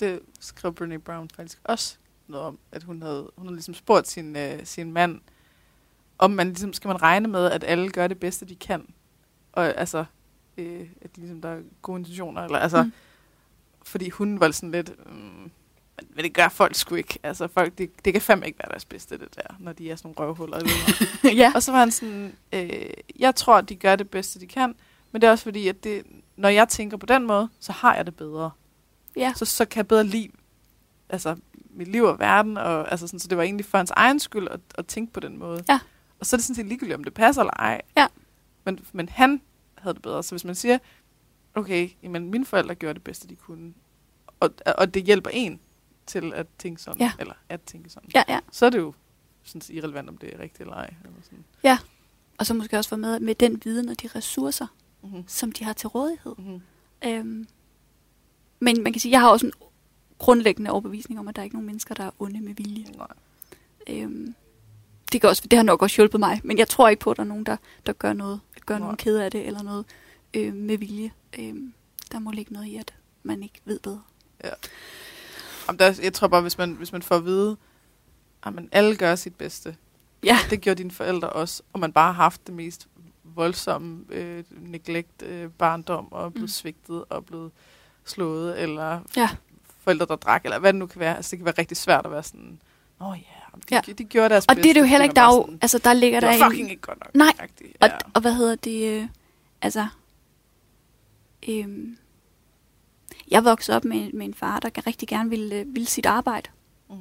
Det 0.00 0.20
skrev 0.40 0.74
Brené 0.80 0.96
Brown 0.96 1.28
faktisk 1.36 1.58
også 1.64 1.96
noget 2.28 2.46
om, 2.46 2.58
at 2.72 2.82
hun 2.82 3.02
havde, 3.02 3.30
hun 3.36 3.46
havde 3.46 3.56
ligesom 3.56 3.74
spurgt 3.74 4.08
sin, 4.08 4.36
øh, 4.36 4.66
sin 4.66 4.92
mand, 4.92 5.20
om 6.18 6.30
man 6.30 6.46
ligesom, 6.46 6.72
skal 6.72 6.88
man 6.88 7.02
regne 7.02 7.28
med, 7.28 7.50
at 7.50 7.64
alle 7.64 7.90
gør 7.90 8.06
det 8.06 8.20
bedste, 8.20 8.46
de 8.46 8.54
kan. 8.56 8.88
Og 9.52 9.64
altså, 9.78 10.04
øh, 10.56 10.88
at 11.02 11.16
de 11.16 11.20
ligesom, 11.20 11.40
der 11.40 11.48
er 11.48 11.60
gode 11.82 11.98
intentioner. 11.98 12.42
Eller, 12.42 12.58
altså, 12.58 12.82
Mm. 12.82 12.92
Fordi 13.82 14.08
hun 14.08 14.40
var 14.40 14.50
sådan 14.50 14.70
lidt, 14.70 15.06
mm, 15.12 15.50
men, 15.96 16.08
men 16.14 16.24
det 16.24 16.34
gør 16.34 16.48
folk 16.48 16.74
sgu 16.74 16.94
ikke. 16.94 17.18
Altså, 17.22 17.48
folk, 17.48 17.78
det, 17.78 18.04
det 18.04 18.12
kan 18.12 18.22
fandme 18.22 18.46
ikke 18.46 18.58
være 18.58 18.70
deres 18.70 18.84
bedste, 18.84 19.18
det 19.18 19.36
der, 19.36 19.54
når 19.58 19.72
de 19.72 19.90
er 19.90 19.96
sådan 19.96 20.14
nogle 20.16 20.28
røvhuller. 20.28 20.60
ja. 21.42 21.52
og 21.54 21.62
så 21.62 21.72
var 21.72 21.78
han 21.78 21.90
sådan, 21.90 22.36
øh, 22.52 22.70
jeg 23.18 23.34
tror, 23.34 23.60
de 23.60 23.76
gør 23.76 23.96
det 23.96 24.10
bedste, 24.10 24.40
de 24.40 24.46
kan, 24.46 24.74
men 25.12 25.22
det 25.22 25.26
er 25.26 25.30
også 25.30 25.44
fordi, 25.44 25.68
at 25.68 25.84
det, 25.84 26.02
når 26.36 26.48
jeg 26.48 26.68
tænker 26.68 26.96
på 26.96 27.06
den 27.06 27.26
måde, 27.26 27.48
så 27.60 27.72
har 27.72 27.94
jeg 27.94 28.06
det 28.06 28.16
bedre 28.16 28.50
ja. 29.16 29.32
så, 29.36 29.44
så 29.44 29.64
kan 29.64 29.76
jeg 29.76 29.88
bedre 29.88 30.04
lide 30.04 30.28
altså, 31.08 31.36
mit 31.70 31.88
liv 31.88 32.02
og 32.02 32.18
verden. 32.18 32.56
Og, 32.56 32.90
altså, 32.90 33.06
sådan, 33.06 33.20
så 33.20 33.28
det 33.28 33.38
var 33.38 33.44
egentlig 33.44 33.66
for 33.66 33.78
hans 33.78 33.90
egen 33.90 34.20
skyld 34.20 34.48
at, 34.50 34.60
at 34.74 34.86
tænke 34.86 35.12
på 35.12 35.20
den 35.20 35.38
måde. 35.38 35.64
Ja. 35.68 35.80
Og 36.20 36.26
så 36.26 36.36
er 36.36 36.38
det 36.38 36.44
sådan 36.44 36.54
set 36.54 36.66
ligegyldigt, 36.66 36.96
om 36.96 37.04
det 37.04 37.14
passer 37.14 37.42
eller 37.42 37.54
ej. 37.56 37.80
Ja. 37.96 38.06
Men, 38.64 38.80
men 38.92 39.08
han 39.08 39.40
havde 39.74 39.94
det 39.94 40.02
bedre. 40.02 40.22
Så 40.22 40.30
hvis 40.30 40.44
man 40.44 40.54
siger, 40.54 40.78
okay, 41.54 41.90
jamen, 42.02 42.30
mine 42.30 42.46
forældre 42.46 42.74
gjorde 42.74 42.94
det 42.94 43.04
bedste, 43.04 43.28
de 43.28 43.36
kunne, 43.36 43.74
og, 44.40 44.50
og 44.78 44.94
det 44.94 45.04
hjælper 45.04 45.30
en 45.32 45.60
til 46.06 46.32
at 46.34 46.46
tænke 46.58 46.82
sådan, 46.82 47.00
Ja. 47.00 47.12
eller 47.18 47.34
at 47.48 47.60
tænke 47.60 47.90
sådan, 47.90 48.10
ja, 48.14 48.22
ja. 48.28 48.40
så 48.52 48.66
er 48.66 48.70
det 48.70 48.78
jo 48.78 48.94
sådan 49.42 49.62
irrelevant, 49.76 50.08
om 50.08 50.16
det 50.18 50.34
er 50.34 50.38
rigtigt 50.38 50.60
eller 50.60 50.74
ej. 50.74 50.94
Eller 51.04 51.16
sådan. 51.22 51.44
Og 52.38 52.46
så 52.46 52.54
måske 52.54 52.76
også 52.78 52.90
få 52.90 52.96
med, 52.96 53.20
med 53.20 53.34
den 53.34 53.60
viden 53.64 53.88
og 53.88 54.02
de 54.02 54.08
ressourcer, 54.14 54.66
Mm-hmm. 55.02 55.24
som 55.26 55.52
de 55.52 55.64
har 55.64 55.72
til 55.72 55.88
rådighed. 55.88 56.34
Mm-hmm. 56.38 56.60
Øhm, 57.04 57.46
men 58.60 58.82
man 58.82 58.92
kan 58.92 59.00
sige, 59.00 59.12
jeg 59.12 59.20
har 59.20 59.28
også 59.30 59.46
en 59.46 59.52
grundlæggende 60.18 60.70
overbevisning 60.70 61.20
om, 61.20 61.28
at 61.28 61.36
der 61.36 61.42
er 61.42 61.44
ikke 61.44 61.56
nogen 61.56 61.66
mennesker, 61.66 61.94
der 61.94 62.04
er 62.04 62.10
onde 62.18 62.40
med 62.40 62.54
vilje. 62.54 62.84
Nej. 62.96 63.06
Øhm, 63.86 64.34
det, 65.12 65.20
kan 65.20 65.30
også, 65.30 65.42
det 65.50 65.56
har 65.56 65.62
nok 65.64 65.82
også 65.82 65.96
hjulpet 65.96 66.20
mig, 66.20 66.40
men 66.44 66.58
jeg 66.58 66.68
tror 66.68 66.88
ikke 66.88 67.00
på, 67.00 67.10
at 67.10 67.16
der 67.16 67.22
er 67.22 67.26
nogen, 67.26 67.44
der, 67.46 67.56
der 67.86 67.92
gør 67.92 68.12
noget, 68.12 68.40
gør 68.66 68.74
Nej. 68.74 68.80
nogen 68.80 68.96
ked 68.96 69.16
af 69.18 69.30
det, 69.30 69.46
eller 69.46 69.62
noget 69.62 69.84
øh, 70.34 70.54
med 70.54 70.78
vilje. 70.78 71.10
Øhm, 71.38 71.74
der 72.12 72.18
må 72.18 72.30
ligge 72.30 72.52
noget 72.52 72.66
i, 72.66 72.76
at 72.76 72.94
man 73.22 73.42
ikke 73.42 73.60
ved 73.64 73.78
bedre. 73.78 74.02
Om 75.68 75.78
der, 75.78 75.98
jeg 76.02 76.12
tror 76.12 76.28
bare, 76.28 76.40
hvis 76.42 76.58
man, 76.58 76.72
hvis 76.72 76.92
man 76.92 77.02
får 77.02 77.16
at 77.16 77.24
vide, 77.24 77.56
at 78.46 78.54
man 78.54 78.68
alle 78.72 78.96
gør 78.96 79.14
sit 79.14 79.34
bedste, 79.34 79.76
Ja. 80.24 80.38
Det 80.50 80.60
gjorde 80.60 80.78
dine 80.78 80.90
forældre 80.90 81.28
også. 81.30 81.62
Og 81.72 81.80
man 81.80 81.92
bare 81.92 82.12
har 82.12 82.22
haft 82.22 82.46
det 82.46 82.54
mest 82.54 82.88
voldsomme 83.24 84.04
øh, 84.10 84.44
neglect 84.50 85.22
øh, 85.22 85.50
barndom, 85.50 86.12
og 86.12 86.32
blevet 86.32 86.44
Mm. 86.44 86.48
svigtet, 86.48 87.04
og 87.08 87.24
blevet 87.24 87.50
slået, 88.04 88.62
eller 88.62 89.00
Ja. 89.16 89.28
forældre, 89.84 90.06
der 90.06 90.16
drak, 90.16 90.44
eller 90.44 90.58
hvad 90.58 90.72
det 90.72 90.78
nu 90.78 90.86
kan 90.86 91.00
være. 91.00 91.16
Altså, 91.16 91.30
det 91.30 91.38
kan 91.38 91.44
være 91.46 91.54
rigtig 91.58 91.76
svært 91.76 92.06
at 92.06 92.12
være 92.12 92.22
sådan, 92.22 92.60
åh 93.00 93.08
oh, 93.08 93.18
ja, 93.18 93.56
de, 93.56 93.60
Ja. 93.70 93.80
ja. 93.86 93.92
de 93.92 94.04
gjorde 94.04 94.28
deres 94.28 94.46
Og 94.46 94.56
det 94.56 94.66
er 94.66 94.72
det 94.72 94.80
jo 94.80 94.82
bedste." 94.82 94.88
heller 94.88 95.04
ikke, 95.04 95.14
der 95.14 95.22
er 95.22 95.34
jo, 95.34 95.58
altså 95.62 95.78
der 95.78 95.92
ligger 95.92 96.20
det 96.20 96.26
der 96.28 96.34
en, 96.44 96.50
fucking 96.50 96.70
ikke 96.70 96.82
godt 96.82 96.98
nok. 97.04 97.14
Nej, 97.14 97.32
agtigt. 97.38 97.76
Og, 97.80 97.88
Ja. 97.88 97.96
og 98.14 98.20
hvad 98.20 98.34
hedder 98.34 98.54
det? 98.54 99.00
Øh, 99.02 99.08
altså, 99.62 99.86
øhm, 101.48 101.98
jeg 103.34 103.44
voksede 103.44 103.76
op 103.76 103.84
med, 103.84 104.12
med 104.12 104.26
en 104.26 104.34
far, 104.34 104.60
der 104.60 104.86
rigtig 104.86 105.08
gerne 105.08 105.30
ville, 105.30 105.54
øh, 105.54 105.74
ville 105.74 105.86
sit 105.86 106.06
arbejde. 106.06 106.50
Mm. 106.90 106.96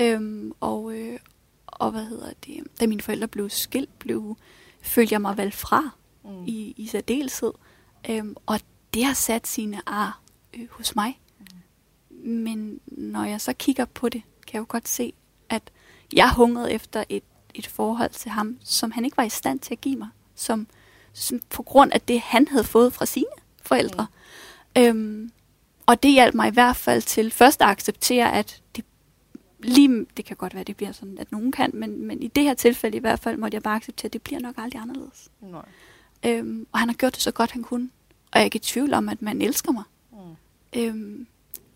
Øhm, 0.00 0.52
og, 0.60 0.94
øh, 0.98 1.18
og 1.66 1.90
hvad 1.90 2.04
hedder 2.04 2.32
det? 2.46 2.64
Da 2.80 2.86
mine 2.86 3.00
forældre 3.02 3.28
blev 3.28 3.50
skilt, 3.50 3.98
blev, 3.98 4.36
følte 4.82 5.12
jeg 5.12 5.20
mig 5.20 5.36
valgt 5.36 5.54
fra 5.54 5.90
Mm. 6.24 6.44
i, 6.46 6.74
i 6.76 6.86
særdeleshed. 6.86 7.52
Øhm, 8.10 8.36
og 8.46 8.60
det 8.94 9.04
har 9.04 9.14
sat 9.14 9.46
sine 9.46 9.80
ar 9.86 10.20
øh, 10.54 10.66
hos 10.70 10.96
mig. 10.96 11.20
Mm. 12.10 12.30
Men 12.30 12.80
når 12.86 13.24
jeg 13.24 13.40
så 13.40 13.52
kigger 13.52 13.84
på 13.84 14.08
det, 14.08 14.22
kan 14.46 14.54
jeg 14.54 14.60
jo 14.60 14.66
godt 14.68 14.88
se, 14.88 15.12
at 15.48 15.62
jeg 16.12 16.32
hungrede 16.34 16.72
efter 16.72 17.04
et, 17.08 17.22
et 17.54 17.66
forhold 17.66 18.10
til 18.10 18.30
ham, 18.30 18.58
som 18.64 18.90
han 18.90 19.04
ikke 19.04 19.16
var 19.16 19.22
i 19.24 19.28
stand 19.28 19.60
til 19.60 19.74
at 19.74 19.80
give 19.80 19.96
mig. 19.96 20.08
Som, 20.34 20.66
som 21.12 21.40
på 21.50 21.62
grund 21.62 21.92
af 21.92 22.00
det, 22.00 22.20
han 22.20 22.48
havde 22.48 22.64
fået 22.64 22.92
fra 22.92 23.06
sine 23.06 23.26
forældre. 23.62 24.06
Mm. 24.76 24.82
Øhm, 24.82 25.32
og 25.86 26.02
det 26.02 26.12
hjalp 26.12 26.34
mig 26.34 26.48
i 26.48 26.52
hvert 26.52 26.76
fald 26.76 27.02
til 27.02 27.30
først 27.30 27.62
at 27.62 27.68
acceptere, 27.68 28.32
at 28.32 28.62
det 28.76 28.84
lige, 29.58 30.06
det 30.16 30.24
kan 30.24 30.36
godt 30.36 30.54
være, 30.54 30.64
det 30.64 30.76
bliver 30.76 30.92
sådan, 30.92 31.18
at 31.18 31.32
nogen 31.32 31.52
kan, 31.52 31.70
men, 31.74 32.06
men 32.06 32.22
i 32.22 32.28
det 32.28 32.42
her 32.42 32.54
tilfælde 32.54 32.96
i 32.96 33.00
hvert 33.00 33.20
fald, 33.20 33.36
måtte 33.36 33.54
jeg 33.54 33.62
bare 33.62 33.76
acceptere, 33.76 34.08
at 34.08 34.12
det 34.12 34.22
bliver 34.22 34.40
nok 34.40 34.54
aldrig 34.58 34.82
anderledes. 34.82 35.30
Nej. 35.40 35.64
Øhm, 36.26 36.66
og 36.72 36.78
han 36.78 36.88
har 36.88 36.96
gjort 36.96 37.14
det 37.14 37.22
så 37.22 37.30
godt, 37.30 37.50
han 37.50 37.62
kunne. 37.62 37.90
Og 38.32 38.38
jeg 38.38 38.40
er 38.40 38.44
ikke 38.44 38.56
i 38.56 38.60
tvivl 38.60 38.94
om, 38.94 39.08
at 39.08 39.22
man 39.22 39.42
elsker 39.42 39.72
mig. 39.72 39.84
Mm. 40.12 40.18
Øhm, 40.76 41.26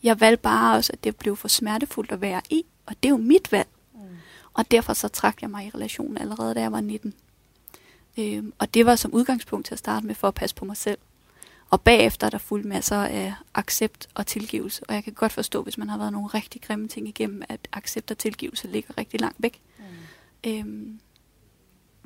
jeg 0.02 0.20
valgte 0.20 0.42
bare 0.42 0.76
også, 0.76 0.92
at 0.92 1.04
det 1.04 1.16
blev 1.16 1.36
for 1.36 1.48
smertefuldt 1.48 2.12
at 2.12 2.20
være 2.20 2.40
i, 2.50 2.64
og 2.86 2.94
det 3.02 3.08
er 3.08 3.10
jo 3.10 3.16
mit 3.16 3.52
valg. 3.52 3.68
Mm. 3.94 4.00
Og 4.54 4.70
derfor 4.70 4.92
så 4.92 5.08
trak 5.08 5.42
jeg 5.42 5.50
mig 5.50 5.66
i 5.66 5.70
relationen 5.74 6.18
allerede, 6.18 6.54
da 6.54 6.60
jeg 6.60 6.72
var 6.72 6.80
19. 6.80 7.14
Øhm, 8.18 8.52
og 8.58 8.74
det 8.74 8.86
var 8.86 8.96
som 8.96 9.14
udgangspunkt 9.14 9.66
til 9.66 9.74
at 9.74 9.78
starte 9.78 10.06
med 10.06 10.14
for 10.14 10.28
at 10.28 10.34
passe 10.34 10.56
på 10.56 10.64
mig 10.64 10.76
selv. 10.76 10.98
Og 11.70 11.80
bagefter 11.80 12.26
er 12.26 12.30
der 12.30 12.38
fuldt 12.38 12.66
masser 12.66 12.96
af 12.96 13.34
accept 13.54 14.08
og 14.14 14.26
tilgivelse. 14.26 14.82
Og 14.88 14.94
jeg 14.94 15.04
kan 15.04 15.12
godt 15.12 15.32
forstå, 15.32 15.62
hvis 15.62 15.78
man 15.78 15.88
har 15.88 15.98
været 15.98 16.12
nogle 16.12 16.28
rigtig 16.28 16.62
grimme 16.62 16.88
ting 16.88 17.08
igennem, 17.08 17.42
at 17.48 17.68
accept 17.72 18.10
og 18.10 18.18
tilgivelse 18.18 18.68
ligger 18.68 18.98
rigtig 18.98 19.20
langt 19.20 19.42
væk. 19.42 19.60
Mm. 19.78 19.84
Øhm, 20.50 21.00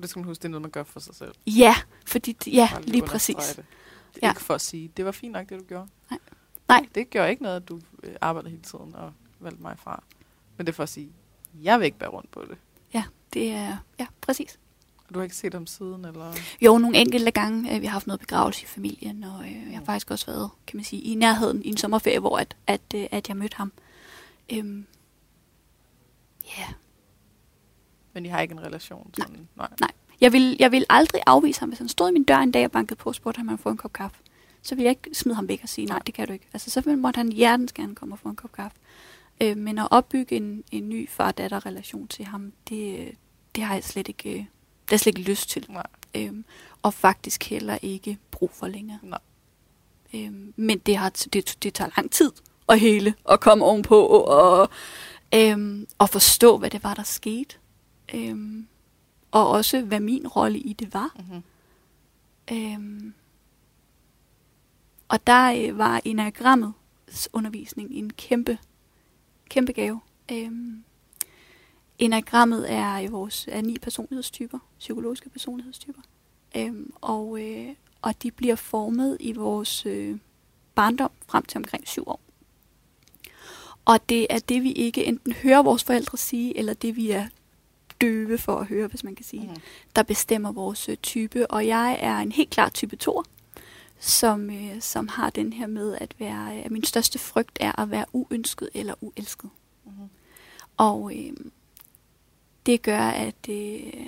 Det 0.00 0.10
skal 0.10 0.20
man 0.20 0.26
huske, 0.26 0.42
det 0.42 0.44
er 0.44 0.50
noget, 0.50 0.62
man 0.62 0.70
gør 0.70 0.82
for 0.82 1.00
sig 1.00 1.14
selv. 1.14 1.34
ja, 1.46 1.74
fordi, 2.06 2.36
ja, 2.46 2.68
lige 2.82 3.02
understrege 3.02 3.36
præcis. 3.36 3.56
Det. 3.56 3.64
Det 4.14 4.22
Ja. 4.22 4.30
ikke 4.30 4.40
for 4.40 4.54
at 4.54 4.60
sige, 4.60 4.90
det 4.96 5.04
var 5.04 5.12
fint 5.12 5.32
nok, 5.32 5.48
det 5.48 5.60
du 5.60 5.64
gjorde. 5.64 5.88
Nej. 6.10 6.18
Nej. 6.68 6.86
Det 6.94 7.10
gør 7.10 7.26
ikke 7.26 7.42
noget, 7.42 7.56
at 7.56 7.68
du 7.68 7.80
øh, 8.02 8.14
arbejder 8.20 8.48
hele 8.48 8.62
tiden 8.62 8.94
og 8.94 9.12
valgte 9.40 9.62
mig 9.62 9.78
fra. 9.78 10.02
Men 10.56 10.66
det 10.66 10.72
er 10.72 10.76
for 10.76 10.82
at 10.82 10.88
sige, 10.88 11.12
jeg 11.62 11.78
vil 11.78 11.84
ikke 11.84 11.98
bære 11.98 12.08
rundt 12.10 12.30
på 12.30 12.44
det. 12.50 12.58
Ja, 12.94 13.04
det 13.32 13.50
er, 13.50 13.76
ja, 13.98 14.06
præcis. 14.20 14.58
Du 15.14 15.18
har 15.18 15.24
ikke 15.24 15.36
set 15.36 15.54
ham 15.54 15.66
siden, 15.66 16.04
eller? 16.04 16.32
Jo, 16.60 16.78
nogle 16.78 16.98
enkelte 16.98 17.30
gange. 17.30 17.74
Øh, 17.74 17.80
vi 17.80 17.86
har 17.86 17.92
haft 17.92 18.06
noget 18.06 18.20
begravelse 18.20 18.62
i 18.62 18.66
familien, 18.66 19.24
og 19.24 19.44
øh, 19.44 19.70
jeg 19.70 19.78
har 19.78 19.84
faktisk 19.84 20.10
også 20.10 20.26
været, 20.26 20.50
kan 20.66 20.76
man 20.76 20.84
sige, 20.84 21.02
i 21.02 21.14
nærheden 21.14 21.62
i 21.64 21.68
en 21.68 21.76
sommerferie, 21.76 22.18
hvor 22.18 22.38
at, 22.38 22.56
at, 22.66 22.80
øh, 22.94 23.06
at 23.10 23.28
jeg 23.28 23.36
mødte 23.36 23.56
ham. 23.56 23.72
Øhm, 24.52 24.86
ja, 26.58 26.66
Men 28.12 28.26
I 28.26 28.28
har 28.28 28.40
ikke 28.40 28.52
en 28.52 28.62
relation? 28.62 29.10
Sådan. 29.14 29.48
Nej. 29.56 29.68
nej. 29.80 29.90
Jeg 30.20 30.32
vil, 30.32 30.56
jeg 30.58 30.72
vil 30.72 30.86
aldrig 30.90 31.22
afvise 31.26 31.60
ham, 31.60 31.68
hvis 31.68 31.78
han 31.78 31.88
stod 31.88 32.08
i 32.08 32.12
min 32.12 32.24
dør 32.24 32.36
en 32.36 32.50
dag 32.52 32.64
og 32.64 32.70
bankede 32.70 32.96
på 32.96 33.08
og 33.08 33.14
spurgte, 33.14 33.38
om 33.38 33.48
han 33.48 33.58
få 33.58 33.68
en 33.68 33.76
kop 33.76 33.92
kaffe. 33.92 34.16
Så 34.62 34.74
vil 34.74 34.82
jeg 34.82 34.90
ikke 34.90 35.10
smide 35.12 35.34
ham 35.34 35.48
væk 35.48 35.60
og 35.62 35.68
sige, 35.68 35.86
nej, 35.86 35.98
det 35.98 36.14
kan 36.14 36.26
du 36.26 36.32
ikke. 36.32 36.48
Altså, 36.52 36.70
så 36.70 36.96
måtte 36.96 37.18
han 37.18 37.32
hjertens 37.32 37.72
gerne 37.72 37.94
komme 37.94 38.14
og 38.14 38.18
få 38.18 38.28
en 38.28 38.36
kop 38.36 38.52
kaffe. 38.52 38.76
Øh, 39.40 39.56
men 39.56 39.78
at 39.78 39.88
opbygge 39.90 40.36
en, 40.36 40.64
en 40.70 40.88
ny 40.88 41.08
far-datter-relation 41.08 42.08
til 42.08 42.24
ham, 42.24 42.52
det, 42.68 43.12
det 43.54 43.64
har 43.64 43.74
jeg 43.74 43.84
slet 43.84 44.08
ikke, 44.08 44.48
det 44.83 44.91
har 44.91 44.97
slet 44.97 45.18
ikke 45.18 45.30
lyst 45.30 45.49
til. 45.49 45.66
Nej. 45.68 45.87
Øhm, 46.14 46.45
og 46.83 46.95
faktisk 46.95 47.45
heller 47.45 47.78
ikke 47.83 48.18
brug 48.30 48.51
for 48.51 48.66
længere. 48.66 48.99
Nej. 49.03 49.18
Øhm, 50.14 50.55
men 50.57 50.78
det, 50.78 50.97
har, 50.97 51.11
det, 51.11 51.57
det 51.62 51.74
tager 51.74 51.91
lang 51.97 52.11
tid 52.11 52.33
at 52.68 52.80
hele 52.80 53.14
og 53.24 53.41
komme 53.41 53.64
ovenpå 53.64 54.07
og, 54.07 54.68
øhm, 55.35 55.87
og 55.99 56.09
forstå, 56.09 56.59
hvad 56.59 56.70
det 56.70 56.83
var, 56.83 56.95
der 56.95 57.03
skete. 57.03 57.57
Øhm, 58.14 58.66
og 59.30 59.49
også, 59.49 59.80
hvad 59.80 60.01
min 60.01 60.26
rolle 60.26 60.59
i 60.59 60.72
det 60.72 60.95
var. 60.95 61.16
Mm-hmm. 61.18 61.43
Øhm, 62.53 63.14
og 65.09 65.26
der 65.26 65.68
øh, 65.68 65.78
var 65.78 66.01
enagrammets 66.05 67.28
undervisning 67.33 67.91
en 67.91 68.12
kæmpe, 68.12 68.59
kæmpe 69.49 69.72
gave. 69.72 70.01
Øhm, 70.33 70.85
enagrammet 71.99 72.72
er 72.72 72.99
i 72.99 73.07
vores 73.07 73.49
er 73.53 73.61
ni 73.61 73.78
personlighedstyper, 73.78 74.59
psykologiske 74.78 75.28
personlighedstyper. 75.28 76.03
Øhm, 76.57 76.93
og, 77.01 77.40
øh, 77.43 77.68
og 78.03 78.22
de 78.22 78.30
bliver 78.30 78.57
formet 78.57 79.16
i 79.20 79.32
vores 79.32 79.86
øh, 79.86 80.18
barndom 80.74 81.11
frem 81.28 81.45
til 81.45 81.59
omkring 81.59 81.88
syv 81.88 82.09
år. 82.09 82.20
Og 83.84 84.09
det 84.09 84.26
er 84.30 84.38
det, 84.38 84.62
vi 84.62 84.72
ikke 84.72 85.05
enten 85.05 85.32
hører 85.32 85.62
vores 85.62 85.84
forældre 85.84 86.18
sige, 86.18 86.59
eller 86.59 86.74
det, 86.74 86.97
vi 86.97 87.11
er 87.11 87.26
døve 88.01 88.38
for 88.38 88.57
at 88.57 88.66
høre, 88.66 88.86
hvis 88.86 89.05
man 89.05 89.14
kan 89.14 89.24
sige, 89.24 89.43
Mm. 89.47 89.57
der 89.97 90.03
bestemmer 90.03 90.53
vores 90.53 90.88
øh, 90.88 90.97
type. 90.97 91.51
Og 91.51 91.66
jeg 91.66 91.99
er 92.01 92.18
en 92.18 92.32
helt 92.32 92.51
klar 92.51 92.68
type 92.68 92.97
2, 92.97 93.22
som, 94.01 94.51
øh, 94.51 94.80
som 94.80 95.09
har 95.09 95.30
den 95.30 95.53
her 95.53 95.66
med 95.66 95.97
at 96.01 96.14
være, 96.18 96.55
at 96.55 96.70
min 96.70 96.84
største 96.84 97.18
frygt 97.18 97.59
er 97.61 97.80
at 97.80 97.90
være 97.90 98.05
uønsket 98.12 98.68
eller 98.74 98.95
uelsket. 99.01 99.51
Mm-hmm. 99.84 100.09
Og 100.76 101.12
øh, 101.16 101.32
det 102.66 102.82
gør, 102.82 103.00
at, 103.00 103.48
øh, 103.48 104.06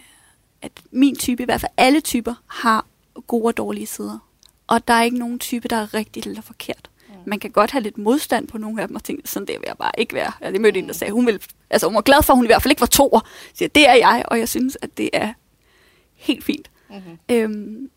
at 0.62 0.72
min 0.90 1.16
type, 1.16 1.42
i 1.42 1.44
hvert 1.44 1.60
fald 1.60 1.72
alle 1.76 2.00
typer, 2.00 2.34
har 2.46 2.86
gode 3.26 3.44
og 3.44 3.56
dårlige 3.56 3.86
sider. 3.86 4.18
Og 4.66 4.88
der 4.88 4.94
er 4.94 5.02
ikke 5.02 5.18
nogen 5.18 5.38
type, 5.38 5.68
der 5.68 5.76
er 5.76 5.94
rigtigt 5.94 6.26
eller 6.26 6.42
forkert. 6.42 6.90
Mm. 7.08 7.14
Man 7.26 7.38
kan 7.38 7.50
godt 7.50 7.70
have 7.70 7.82
lidt 7.82 7.98
modstand 7.98 8.48
på 8.48 8.58
nogle 8.58 8.82
af 8.82 8.88
dem, 8.88 8.96
og 8.96 9.04
tænke, 9.04 9.28
sådan 9.28 9.46
det 9.46 9.54
vil 9.54 9.64
jeg 9.66 9.76
bare 9.78 9.92
ikke 9.98 10.14
være. 10.14 10.32
Jeg 10.40 10.60
mødte 10.60 10.78
en, 10.78 10.86
der 10.86 10.94
sagde, 10.94 11.12
hun, 11.12 11.26
vil, 11.26 11.42
altså, 11.70 11.86
hun 11.86 11.94
var 11.94 12.00
glad 12.00 12.22
for, 12.22 12.32
at 12.32 12.36
hun 12.36 12.44
i 12.44 12.48
hvert 12.48 12.62
fald 12.62 12.72
ikke 12.72 12.80
var 12.80 12.86
toer. 12.86 13.20
Så 13.20 13.58
siger, 13.58 13.68
det 13.68 13.88
er 13.88 13.94
jeg, 13.94 14.24
og 14.28 14.38
jeg 14.38 14.48
synes, 14.48 14.78
at 14.82 14.96
det 14.96 15.10
er 15.12 15.32
helt 16.14 16.44
fint. 16.44 16.70
Mm-hmm. 16.90 17.18
Øhm, 17.28 17.90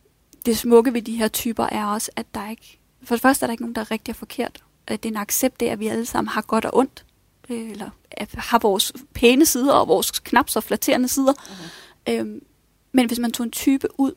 det 0.46 0.58
smukke 0.58 0.94
ved 0.94 1.02
de 1.02 1.16
her 1.16 1.28
typer 1.28 1.64
er 1.64 1.86
også, 1.86 2.12
at 2.16 2.26
der 2.34 2.50
ikke, 2.50 2.80
for 3.04 3.16
det 3.16 3.22
første 3.22 3.44
er 3.44 3.48
der 3.48 3.52
ikke 3.52 3.64
nogen, 3.64 3.76
der 3.76 3.82
er 3.82 3.92
rigtig 3.92 4.12
og 4.12 4.16
forkert. 4.16 4.64
At 4.88 5.04
det 5.04 5.10
er 5.10 5.14
en 5.14 5.22
accept 5.22 5.62
af, 5.62 5.66
at 5.66 5.80
vi 5.80 5.88
alle 5.88 6.06
sammen 6.06 6.30
har 6.30 6.42
godt 6.42 6.66
og 6.66 6.78
ondt. 6.78 7.06
Øh, 7.50 7.72
eller 7.72 7.90
har 8.34 8.60
vores 8.60 8.94
pæne 9.14 9.46
sider 9.46 9.74
og 9.74 9.88
vores 9.88 10.12
knap 10.12 10.50
så 10.50 10.62
flatterende 10.62 11.08
sider. 11.08 11.34
Mm-hmm. 11.34 12.30
Øhm, 12.30 12.46
men 12.92 13.08
hvis 13.08 13.20
man 13.20 13.32
tog 13.32 13.44
en 13.44 13.52
type 13.52 13.88
ud, 13.98 14.14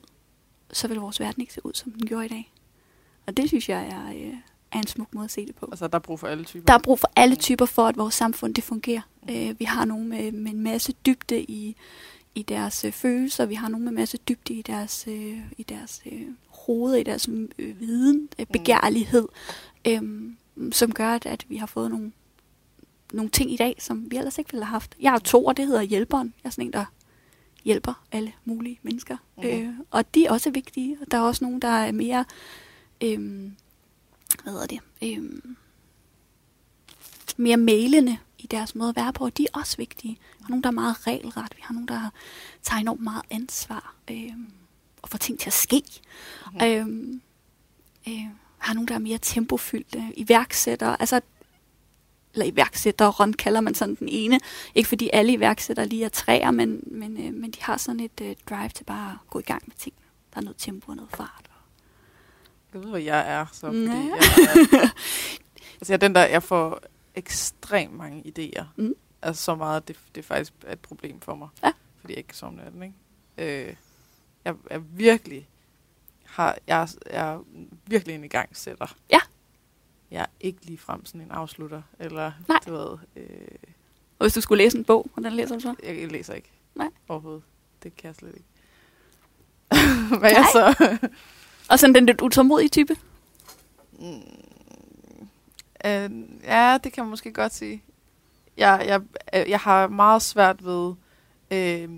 så 0.72 0.88
ville 0.88 1.00
vores 1.00 1.20
verden 1.20 1.40
ikke 1.40 1.52
se 1.52 1.66
ud, 1.66 1.72
som 1.74 1.92
den 1.92 2.06
gjorde 2.06 2.26
i 2.26 2.28
dag. 2.28 2.52
Og 3.26 3.36
det 3.36 3.48
synes 3.48 3.68
jeg 3.68 3.86
er, 3.86 4.08
øh, 4.08 4.34
er 4.72 4.78
en 4.78 4.86
smuk 4.86 5.14
måde 5.14 5.24
at 5.24 5.30
se 5.30 5.46
det 5.46 5.54
på. 5.54 5.68
Altså, 5.72 5.88
der 5.88 5.94
er 5.94 6.02
brug 6.02 6.20
for 6.20 6.26
alle 6.26 6.44
typer. 6.44 6.66
Der 6.66 6.74
er 6.74 6.78
brug 6.78 6.98
for 6.98 7.10
alle 7.16 7.36
typer 7.36 7.66
for, 7.66 7.86
at 7.86 7.96
vores 7.96 8.14
samfund 8.14 8.54
det 8.54 8.64
fungerer. 8.64 9.00
Øh, 9.30 9.54
vi 9.58 9.64
har 9.64 9.84
nogen 9.84 10.08
med, 10.08 10.32
med 10.32 10.52
en 10.52 10.60
masse 10.60 10.92
dybde 11.06 11.42
i, 11.42 11.76
i 12.34 12.42
deres 12.42 12.84
øh, 12.84 12.92
følelser. 12.92 13.46
Vi 13.46 13.54
har 13.54 13.68
nogen 13.68 13.84
med 13.84 13.92
en 13.92 13.96
masse 13.96 14.16
dybde 14.16 14.54
i 14.54 14.62
deres, 14.62 15.04
øh, 15.08 15.38
i 15.58 15.62
deres 15.62 16.02
øh, 16.06 16.26
hoved, 16.48 16.94
i 16.94 17.02
deres 17.02 17.28
øh, 17.58 17.80
viden, 17.80 18.28
øh, 18.38 18.46
begærlighed, 18.46 19.28
øh, 19.86 20.02
som 20.72 20.92
gør, 20.92 21.12
at, 21.12 21.26
at 21.26 21.46
vi 21.48 21.56
har 21.56 21.66
fået 21.66 21.90
nogle, 21.90 22.12
nogle 23.12 23.30
ting 23.30 23.52
i 23.52 23.56
dag, 23.56 23.76
som 23.78 24.10
vi 24.10 24.16
ellers 24.16 24.38
ikke 24.38 24.50
ville 24.50 24.64
have 24.64 24.72
haft. 24.72 24.96
Jeg 25.00 25.14
er 25.14 25.18
to, 25.18 25.44
og 25.44 25.56
det 25.56 25.66
hedder 25.66 25.82
hjælperen. 25.82 26.34
Jeg 26.44 26.48
er 26.48 26.50
sådan 26.50 26.66
en, 26.66 26.72
der 26.72 26.84
hjælper 27.64 28.04
alle 28.12 28.32
mulige 28.44 28.78
mennesker. 28.82 29.16
Mhm. 29.36 29.46
Øh, 29.46 29.74
og 29.90 30.14
de 30.14 30.26
er 30.26 30.30
også 30.30 30.50
vigtige. 30.50 30.96
Og 31.00 31.10
der 31.10 31.18
er 31.18 31.22
også 31.22 31.44
nogen, 31.44 31.62
der 31.62 31.68
er 31.68 31.92
mere... 31.92 32.24
Øh, 33.00 33.50
hvad 34.42 34.52
hedder 34.52 34.66
det? 34.66 34.80
Øh, 35.02 35.42
mere 37.36 37.56
mailende 37.56 38.18
i 38.38 38.46
deres 38.46 38.74
måde 38.74 38.88
at 38.88 38.96
være 38.96 39.12
på, 39.12 39.24
og 39.24 39.38
de 39.38 39.42
er 39.42 39.58
også 39.58 39.76
vigtige. 39.76 40.18
Vi 40.38 40.42
har 40.42 40.48
nogen, 40.48 40.62
der 40.62 40.68
er 40.68 40.72
meget 40.74 41.06
regelret. 41.06 41.56
Vi 41.56 41.62
har 41.62 41.74
nogen, 41.74 41.88
der 41.88 42.10
tager 42.62 42.80
enormt 42.80 43.00
meget 43.00 43.22
ansvar 43.30 43.94
øh, 44.10 44.32
og 45.02 45.08
får 45.08 45.18
ting 45.18 45.38
til 45.38 45.46
at 45.46 45.52
ske. 45.52 45.82
Mm. 46.52 46.64
Øh, 46.64 46.86
øh, 48.08 48.26
har 48.58 48.74
nogen, 48.74 48.88
der 48.88 48.94
er 48.94 48.98
mere 48.98 49.18
tempofyldte, 49.22 50.12
iværksættere. 50.16 51.00
Altså, 51.00 51.20
eller 52.34 52.46
iværksættere, 52.46 53.32
kalder 53.32 53.60
man 53.60 53.74
sådan 53.74 53.94
den 53.94 54.08
ene. 54.08 54.40
Ikke 54.74 54.88
fordi 54.88 55.10
alle 55.12 55.32
iværksættere 55.32 55.86
lige 55.86 56.04
er 56.04 56.08
træer, 56.08 56.50
men, 56.50 56.80
men, 56.86 57.26
øh, 57.26 57.34
men 57.34 57.50
de 57.50 57.62
har 57.62 57.76
sådan 57.76 58.00
et 58.00 58.20
øh, 58.22 58.36
drive 58.50 58.68
til 58.68 58.84
bare 58.84 59.10
at 59.12 59.30
gå 59.30 59.38
i 59.38 59.42
gang 59.42 59.62
med 59.66 59.74
ting. 59.76 59.94
Der 60.34 60.38
er 60.40 60.44
noget 60.44 60.56
tempo 60.58 60.90
og 60.90 60.96
noget 60.96 61.10
fart. 61.10 61.50
Jeg 62.74 62.82
ved, 62.82 62.90
hvad 62.90 63.00
jeg 63.00 63.32
er, 63.32 63.46
så 63.52 63.60
fordi 63.66 63.78
Ja. 63.84 63.90
jeg 63.92 64.08
er, 64.10 64.88
altså, 65.80 65.92
jeg 65.92 65.92
er 65.92 65.96
den 65.96 66.14
der, 66.14 66.26
jeg 66.26 66.42
får 66.42 66.80
ekstremt 67.14 67.94
mange 67.96 68.22
idéer. 68.38 68.64
Mm. 68.76 68.94
Altså 69.22 69.42
så 69.44 69.54
meget, 69.54 69.88
det, 69.88 69.96
det 70.14 70.20
er 70.20 70.26
faktisk 70.26 70.52
er 70.66 70.72
et 70.72 70.78
problem 70.80 71.20
for 71.20 71.34
mig. 71.34 71.48
Ja. 71.62 71.72
fordi 72.00 72.12
jeg 72.12 72.18
ikke 72.18 72.28
kan 72.28 72.36
sove 72.36 72.52
natten, 72.52 72.82
ikke? 72.82 72.94
Øh, 73.68 73.74
jeg 74.44 74.54
er 74.70 74.78
virkelig, 74.78 75.48
har, 76.26 76.58
jeg, 76.66 76.82
er- 76.82 76.94
jeg 77.12 77.32
er 77.32 77.38
virkelig 77.86 78.14
en 78.14 78.24
i 78.24 78.28
gang 78.28 78.56
sætter. 78.56 78.96
Ja. 79.10 79.18
Jeg 80.10 80.20
er 80.20 80.26
ikke 80.40 80.66
lige 80.66 80.78
frem 80.78 81.06
sådan 81.06 81.20
en 81.20 81.30
afslutter, 81.30 81.82
eller 81.98 82.32
Nej. 82.48 82.58
du 82.66 82.72
ved, 82.72 82.98
øh, 83.16 83.48
Og 84.18 84.24
hvis 84.24 84.32
du 84.34 84.40
skulle 84.40 84.64
læse 84.64 84.78
en 84.78 84.84
bog, 84.84 85.10
hvordan 85.14 85.32
læser 85.32 85.54
du 85.54 85.60
så? 85.60 85.74
jeg, 85.82 86.00
jeg 86.00 86.10
læser 86.12 86.34
ikke 86.34 86.50
Nej. 86.74 86.88
overhovedet. 87.08 87.42
Det 87.82 87.96
kan 87.96 88.06
jeg 88.08 88.14
slet 88.14 88.34
ikke. 88.34 88.46
Hvad 90.20 90.30
jeg 90.30 90.46
så? 90.52 90.98
Og 91.70 91.78
sådan 91.78 91.94
den 91.94 92.06
lidt 92.06 92.20
utålmodige 92.20 92.68
type? 92.68 92.96
Mm, 93.98 94.22
øh, 95.84 96.10
ja, 96.44 96.78
det 96.84 96.92
kan 96.92 97.04
man 97.04 97.10
måske 97.10 97.32
godt 97.32 97.54
sige. 97.54 97.82
Jeg, 98.56 98.84
jeg, 98.86 99.00
øh, 99.40 99.50
jeg 99.50 99.60
har 99.60 99.88
meget 99.88 100.22
svært 100.22 100.64
ved 100.64 100.94
øh, 101.50 101.88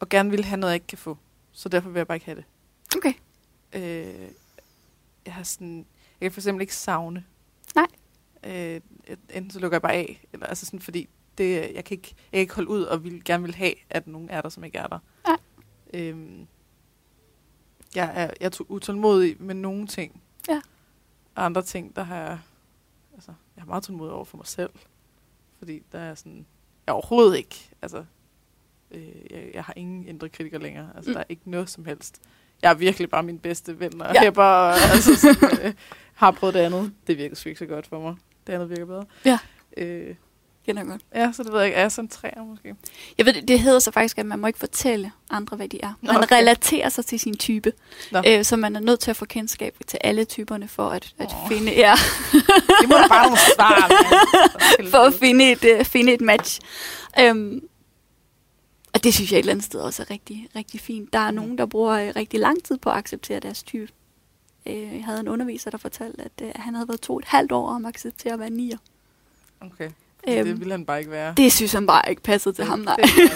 at 0.00 0.08
gerne 0.08 0.30
vil 0.30 0.44
have 0.44 0.60
noget, 0.60 0.70
jeg 0.72 0.76
ikke 0.76 0.86
kan 0.86 0.98
få. 0.98 1.18
Så 1.52 1.68
derfor 1.68 1.90
vil 1.90 2.00
jeg 2.00 2.06
bare 2.06 2.16
ikke 2.16 2.26
have 2.26 2.36
det. 2.36 2.44
Okay. 2.96 3.12
Øh, 3.72 4.28
jeg 5.26 5.34
har 5.34 5.42
sådan, 5.42 5.86
jeg 6.22 6.30
kan 6.30 6.32
for 6.32 6.40
eksempel 6.40 6.60
ikke 6.60 6.74
savne. 6.76 7.24
Nej. 7.74 7.86
Øh, 8.44 8.80
enten 9.34 9.50
så 9.50 9.58
lukker 9.60 9.76
jeg 9.76 9.82
bare 9.82 9.92
af, 9.92 10.26
eller 10.32 10.46
altså 10.46 10.66
sådan, 10.66 10.80
fordi 10.80 11.08
det, 11.38 11.74
jeg, 11.74 11.84
kan 11.84 11.96
ikke, 11.96 12.14
jeg 12.16 12.32
kan 12.32 12.40
ikke 12.40 12.54
holde 12.54 12.68
ud 12.70 12.82
og 12.82 13.04
vil, 13.04 13.24
gerne 13.24 13.42
vil 13.44 13.54
have, 13.54 13.74
at 13.90 14.06
nogen 14.06 14.30
er 14.30 14.40
der, 14.40 14.48
som 14.48 14.64
ikke 14.64 14.78
er 14.78 14.86
der. 14.86 14.98
Nej. 15.26 15.36
Øhm, 15.94 16.46
jeg 17.94 18.12
er, 18.14 18.30
jeg 18.40 18.46
er 18.46 18.60
utålmodig 18.68 19.36
med 19.42 19.54
nogle 19.54 19.86
ting. 19.86 20.22
Ja. 20.48 20.60
Og 21.34 21.44
andre 21.44 21.62
ting, 21.62 21.96
der 21.96 22.02
har 22.02 22.16
jeg, 22.16 22.38
altså, 23.14 23.32
jeg 23.56 23.62
er 23.62 23.66
meget 23.66 23.84
tålmodig 23.84 24.12
over 24.12 24.24
for 24.24 24.36
mig 24.36 24.46
selv. 24.46 24.70
Fordi 25.58 25.82
der 25.92 25.98
er 25.98 26.14
sådan, 26.14 26.46
jeg 26.86 26.92
er 26.92 26.96
overhovedet 26.96 27.36
ikke, 27.36 27.70
altså, 27.82 28.04
øh, 28.90 29.08
jeg, 29.30 29.50
jeg 29.54 29.64
har 29.64 29.72
ingen 29.76 30.08
indre 30.08 30.28
kritiker 30.28 30.58
længere. 30.58 30.90
Altså, 30.96 31.10
Mm. 31.10 31.14
der 31.14 31.20
er 31.20 31.24
ikke 31.28 31.50
noget 31.50 31.70
som 31.70 31.84
helst. 31.84 32.20
Jeg 32.62 32.70
er 32.70 32.74
virkelig 32.74 33.10
bare 33.10 33.22
min 33.22 33.38
bedste 33.38 33.80
ven, 33.80 34.00
og 34.02 34.14
Ja. 34.14 34.22
jeg 34.22 34.34
bare, 34.34 34.74
altså, 34.94 35.16
sådan, 35.16 35.66
øh, 35.66 35.74
har 36.14 36.30
prøvet 36.30 36.54
det 36.54 36.60
andet. 36.60 36.92
Det 37.06 37.18
virker 37.18 37.36
sgu 37.36 37.48
ikke 37.48 37.58
så 37.58 37.66
godt 37.66 37.86
for 37.86 38.00
mig. 38.00 38.14
Det 38.46 38.52
andet 38.52 38.70
virker 38.70 38.86
bedre. 38.86 39.04
Ja. 39.24 39.38
Øh, 39.76 40.14
Kender 40.66 40.84
godt. 40.84 41.02
ja, 41.14 41.32
så 41.32 41.42
det 41.42 41.52
ved 41.52 41.58
jeg 41.58 41.66
ikke. 41.66 41.76
Er 41.76 41.80
jeg 41.80 41.92
sådan 41.92 42.08
træer 42.08 42.44
måske? 42.44 42.74
Jeg 43.18 43.26
ved, 43.26 43.42
det- 43.42 43.60
hedder 43.60 43.78
så 43.78 43.90
faktisk, 43.90 44.18
at 44.18 44.26
man 44.26 44.38
må 44.38 44.46
ikke 44.46 44.58
fortælle 44.58 45.12
andre, 45.30 45.56
hvad 45.56 45.68
de 45.68 45.78
er. 45.82 45.92
Man 46.02 46.16
Okay. 46.16 46.36
relaterer 46.36 46.88
sig 46.88 47.04
til 47.06 47.20
sin 47.20 47.36
type. 47.36 47.72
Nå. 48.12 48.22
Øh, 48.28 48.44
så 48.44 48.56
man 48.56 48.76
er 48.76 48.80
nødt 48.80 49.00
til 49.00 49.10
at 49.10 49.16
få 49.16 49.24
kendskab 49.24 49.76
til 49.86 49.98
alle 50.04 50.24
typerne 50.24 50.68
for 50.68 50.88
at, 50.88 51.14
at 51.18 51.28
Åh. 51.42 51.48
finde 51.48 51.72
ja, 51.76 51.94
Det 52.80 52.88
må 52.88 52.94
da 52.94 53.08
bare 53.08 53.24
nogle 53.24 53.38
svar, 53.56 53.90
for 54.90 54.98
at 54.98 55.14
finde 55.14 55.52
et, 55.52 55.78
uh, 55.80 55.84
finde 55.86 56.12
et 56.12 56.20
match. 56.20 56.60
Um, 57.30 57.60
og 58.94 59.04
det 59.04 59.14
synes 59.14 59.32
jeg 59.32 59.38
et 59.38 59.42
eller 59.42 59.52
andet 59.52 59.64
sted 59.66 59.80
også 59.80 60.02
er 60.02 60.10
rigtig, 60.10 60.48
rigtig 60.56 60.80
fint. 60.80 61.12
Der 61.12 61.18
er 61.18 61.30
Mhm. 61.30 61.36
nogen, 61.40 61.58
der 61.58 61.66
bruger 61.66 61.92
øh, 61.92 62.12
rigtig 62.16 62.40
lang 62.40 62.64
tid 62.64 62.78
på 62.78 62.90
at 62.90 62.96
acceptere 62.96 63.40
deres 63.40 63.62
type. 63.62 63.92
Øh, 64.66 64.94
jeg 64.94 65.04
havde 65.04 65.20
en 65.20 65.28
underviser, 65.28 65.70
der 65.70 65.78
fortalte, 65.78 66.22
at 66.24 66.32
øh, 66.42 66.50
han 66.56 66.74
havde 66.74 66.88
været 66.88 67.00
to 67.00 67.18
et 67.18 67.24
halvt 67.24 67.52
år 67.52 67.68
om 67.68 67.84
at 67.84 67.88
acceptere 67.88 68.32
at 68.32 68.38
være 68.38 68.50
nier. 68.50 68.78
Okay. 69.60 69.90
Øhm, 70.28 70.44
det 70.46 70.58
ville 70.60 70.70
han 70.72 70.84
bare 70.86 70.98
ikke 70.98 71.10
være. 71.10 71.34
Det 71.36 71.52
synes 71.52 71.72
han 71.72 71.86
bare 71.86 72.10
ikke 72.10 72.22
passede 72.22 72.54
til 72.54 72.64
ham, 72.64 72.78
nej. 72.78 72.96
Det, 72.96 73.04
det, 73.04 73.26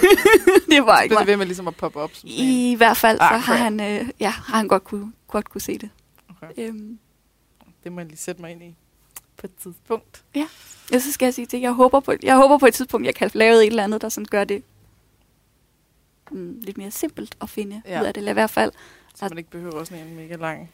det 0.71 0.85
var 0.85 0.97
så 0.97 1.03
ikke 1.03 1.13
mig. 1.13 1.19
det 1.19 1.27
ved 1.27 1.37
med 1.37 1.45
ligesom 1.45 1.67
at 1.67 1.75
poppe 1.75 1.99
op. 1.99 2.13
Sådan 2.13 2.29
en. 2.31 2.71
I 2.71 2.75
hvert 2.75 2.97
fald 2.97 3.17
så 3.17 3.23
Ah, 3.23 3.29
har 3.41 3.41
crap. 3.41 3.57
han, 3.57 3.79
øh, 3.79 4.09
ja, 4.19 4.29
har 4.29 4.57
han 4.57 4.67
godt 4.67 4.83
kunne, 4.83 5.13
godt 5.27 5.49
kunne 5.49 5.61
se 5.61 5.77
det. 5.77 5.89
Okay. 6.41 6.53
Øhm, 6.57 6.99
Det 7.83 7.91
må 7.91 7.99
jeg 7.99 8.07
lige 8.07 8.17
sætte 8.17 8.41
mig 8.41 8.51
ind 8.51 8.63
i 8.63 8.75
på 9.37 9.47
et 9.47 9.51
tidspunkt. 9.63 10.23
ja, 10.35 10.47
så 10.99 11.11
skal 11.11 11.25
jeg 11.25 11.33
sige 11.33 11.45
til, 11.45 11.59
jeg 11.59 11.71
håber 11.71 11.99
på, 11.99 12.13
jeg 12.23 12.35
håber 12.35 12.57
på 12.57 12.65
et 12.65 12.73
tidspunkt, 12.73 13.05
jeg 13.05 13.15
kan 13.15 13.31
lave 13.33 13.55
et 13.61 13.67
eller 13.67 13.83
andet, 13.83 14.01
der 14.01 14.09
sådan 14.09 14.25
gør 14.29 14.43
det 14.43 14.63
mm, 16.31 16.57
lidt 16.61 16.77
mere 16.77 16.91
simpelt 16.91 17.37
at 17.41 17.49
finde 17.49 17.81
Ja. 17.85 18.01
ud 18.01 18.05
af 18.05 18.13
det. 18.13 18.21
Eller 18.21 18.31
i 18.31 18.33
hvert 18.33 18.49
fald 18.49 18.71
Så 19.15 19.25
At- 19.25 19.31
man 19.31 19.37
ikke 19.37 19.49
behøver 19.49 19.83
sådan 19.83 20.07
en 20.07 20.15
mega 20.15 20.35
lang 20.35 20.69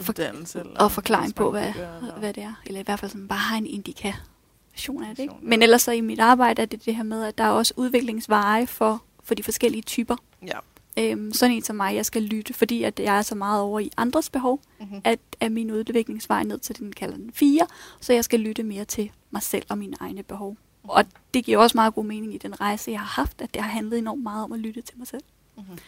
for, 0.00 0.12
uddannelse. 0.12 0.60
Eller 0.60 0.78
og 0.80 0.92
forklaring 0.92 1.34
på, 1.34 1.50
hvad, 1.50 1.68
eller- 1.74 2.18
hvad 2.18 2.32
det 2.32 2.42
er. 2.42 2.54
Eller 2.66 2.80
i 2.80 2.82
hvert 2.82 3.00
fald 3.00 3.10
sådan 3.10 3.28
bare 3.28 3.38
have 3.38 3.58
en 3.58 3.66
indikation 3.66 5.04
af 5.04 5.16
det. 5.16 5.22
Ikke? 5.22 5.34
Men 5.42 5.62
ellers 5.62 5.82
så 5.82 5.92
i 5.92 6.00
mit 6.00 6.20
arbejde 6.20 6.62
er 6.62 6.66
det 6.66 6.84
det 6.84 6.96
her 6.96 7.02
med, 7.02 7.24
at 7.24 7.38
der 7.38 7.44
er 7.44 7.50
også 7.50 7.74
udviklingsveje 7.76 8.66
for, 8.66 9.02
for 9.22 9.34
de 9.34 9.42
forskellige 9.42 9.82
typer. 9.82 10.16
Ja. 10.46 10.58
Øhm, 10.98 11.32
sådan 11.32 11.56
en 11.56 11.62
som 11.62 11.76
mig, 11.76 11.94
jeg 11.94 12.06
skal 12.06 12.22
lytte, 12.22 12.54
fordi 12.54 12.82
at 12.82 13.00
jeg 13.00 13.18
er 13.18 13.22
så 13.22 13.34
meget 13.34 13.62
over 13.62 13.80
i 13.80 13.90
andres 13.96 14.30
behov, 14.30 14.60
Mm-hmm. 14.80 15.00
at 15.04 15.18
er 15.40 15.48
min 15.48 15.70
udviklingsvej 15.70 16.42
ned 16.42 16.58
til 16.58 16.78
den 16.78 16.92
kalder 16.92 17.16
den 17.16 17.30
4, 17.34 17.66
så 18.00 18.12
jeg 18.12 18.24
skal 18.24 18.40
lytte 18.40 18.62
mere 18.62 18.84
til 18.84 19.10
mig 19.30 19.42
selv 19.42 19.64
og 19.68 19.78
mine 19.78 19.96
egne 20.00 20.22
behov. 20.22 20.56
Og 20.84 21.04
det 21.34 21.44
giver 21.44 21.58
også 21.58 21.76
meget 21.76 21.94
god 21.94 22.04
mening 22.04 22.34
i 22.34 22.38
den 22.38 22.60
rejse, 22.60 22.90
jeg 22.90 23.00
har 23.00 23.06
haft, 23.22 23.40
at 23.42 23.54
det 23.54 23.62
har 23.62 23.70
handlet 23.70 23.98
enormt 23.98 24.22
meget 24.22 24.44
om 24.44 24.52
at 24.52 24.58
lytte 24.58 24.80
til 24.82 24.98
mig 24.98 25.06
selv. 25.06 25.22
Mm-hmm. 25.56 25.78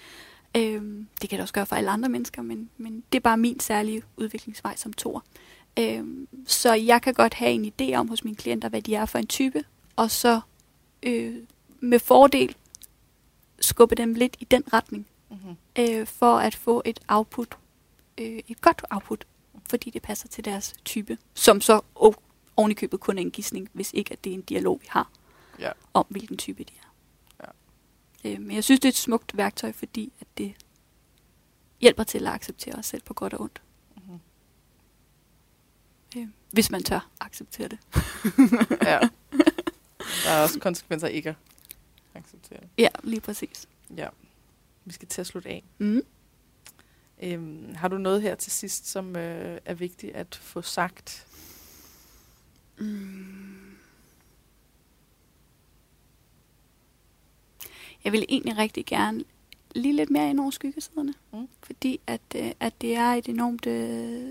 Øhm, 0.56 1.06
det 1.22 1.30
kan 1.30 1.36
det 1.36 1.42
også 1.42 1.54
gøre 1.54 1.66
for 1.66 1.76
alle 1.76 1.90
andre 1.90 2.08
mennesker, 2.08 2.42
men, 2.42 2.70
men 2.76 3.02
det 3.12 3.18
er 3.18 3.22
bare 3.22 3.36
min 3.36 3.60
særlige 3.60 4.02
udviklingsvej 4.16 4.76
som 4.76 4.92
tor. 4.92 5.24
Øhm, 5.78 6.28
så 6.46 6.72
jeg 6.74 7.02
kan 7.02 7.14
godt 7.14 7.34
have 7.34 7.50
en 7.52 7.72
idé 7.80 7.94
om 7.94 8.08
hos 8.08 8.24
mine 8.24 8.36
klienter, 8.36 8.68
hvad 8.68 8.82
de 8.82 8.94
er 8.94 9.06
for 9.06 9.18
en 9.18 9.26
type, 9.26 9.64
og 9.96 10.10
så 10.10 10.40
øh, 11.02 11.34
med 11.80 11.98
fordel 11.98 12.54
skubbe 13.60 13.94
dem 13.94 14.14
lidt 14.14 14.36
i 14.40 14.44
den 14.44 14.62
retning, 14.72 15.06
Mm-hmm. 15.30 15.56
øh, 15.78 16.06
for 16.06 16.38
at 16.38 16.54
få 16.54 16.82
et 16.84 17.00
output, 17.08 17.56
øh, 18.18 18.40
et 18.48 18.60
godt 18.60 18.82
output, 18.90 19.24
fordi 19.70 19.90
det 19.90 20.02
passer 20.02 20.28
til 20.28 20.44
deres 20.44 20.74
type, 20.84 21.18
som 21.34 21.60
så 21.60 21.80
o- 21.98 22.12
oven 22.56 22.70
i 22.70 22.74
købet 22.74 23.00
kun 23.00 23.18
er 23.18 23.22
en 23.22 23.30
gissning, 23.30 23.68
hvis 23.72 23.90
ikke 23.94 24.12
at 24.12 24.24
det 24.24 24.30
er 24.30 24.34
en 24.34 24.42
dialog, 24.42 24.78
vi 24.82 24.86
har 24.90 25.08
Ja. 25.60 25.70
om, 25.94 26.06
hvilken 26.08 26.36
type 26.36 26.62
de 26.64 26.72
er. 26.82 26.85
Øh, 28.24 28.40
men 28.40 28.50
jeg 28.50 28.64
synes, 28.64 28.80
det 28.80 28.88
er 28.88 28.92
et 28.92 28.96
smukt 28.96 29.36
værktøj, 29.36 29.72
fordi 29.72 30.12
at 30.20 30.26
det 30.38 30.54
hjælper 31.80 32.04
til 32.04 32.26
at 32.26 32.32
acceptere 32.32 32.74
os 32.74 32.86
selv 32.86 33.02
på 33.02 33.14
godt 33.14 33.34
og 33.34 33.40
ondt. 33.40 33.62
Mm-hmm. 33.96 34.20
Øh, 36.16 36.28
hvis 36.50 36.70
man 36.70 36.82
tør 36.82 37.10
acceptere 37.20 37.68
det. 37.68 37.78
ja. 38.82 39.00
Der 40.24 40.30
er 40.30 40.42
også 40.42 40.60
konsekvenser 40.60 41.08
ikke 41.08 41.28
at 41.28 41.36
acceptere 42.14 42.60
det. 42.60 42.68
Ja, 42.78 42.88
lige 43.02 43.20
præcis. 43.20 43.68
Ja. 43.96 44.08
Vi 44.84 44.92
skal 44.92 45.08
til 45.08 45.20
at 45.20 45.26
slutte 45.26 45.48
af. 45.48 45.64
Mm. 45.78 46.02
Øhm, 47.22 47.74
har 47.74 47.88
du 47.88 47.98
noget 47.98 48.22
her 48.22 48.34
til 48.34 48.52
sidst, 48.52 48.88
som 48.88 49.16
øh, 49.16 49.58
er 49.64 49.74
vigtigt 49.74 50.16
at 50.16 50.34
få 50.34 50.62
sagt? 50.62 51.26
Mm. 52.78 53.65
Jeg 58.06 58.12
vil 58.12 58.24
egentlig 58.28 58.58
rigtig 58.58 58.86
gerne 58.86 59.24
lige 59.74 59.96
lidt 59.96 60.10
mere 60.10 60.30
ind 60.30 60.40
over 60.40 60.50
skyggesiderne. 60.50 61.14
Mm. 61.32 61.48
Fordi 61.62 62.00
at, 62.06 62.20
øh, 62.36 62.50
at 62.60 62.80
det 62.80 62.96
er 62.96 63.14
et 63.14 63.28
enormt 63.28 63.66
øh, 63.66 64.30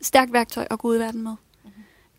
stærkt 0.00 0.32
værktøj 0.32 0.66
at 0.70 0.78
gå 0.78 0.88
ud 0.88 0.96
i 0.96 0.98
verden 0.98 1.22
med. 1.22 1.34
Mhm. 1.64 1.72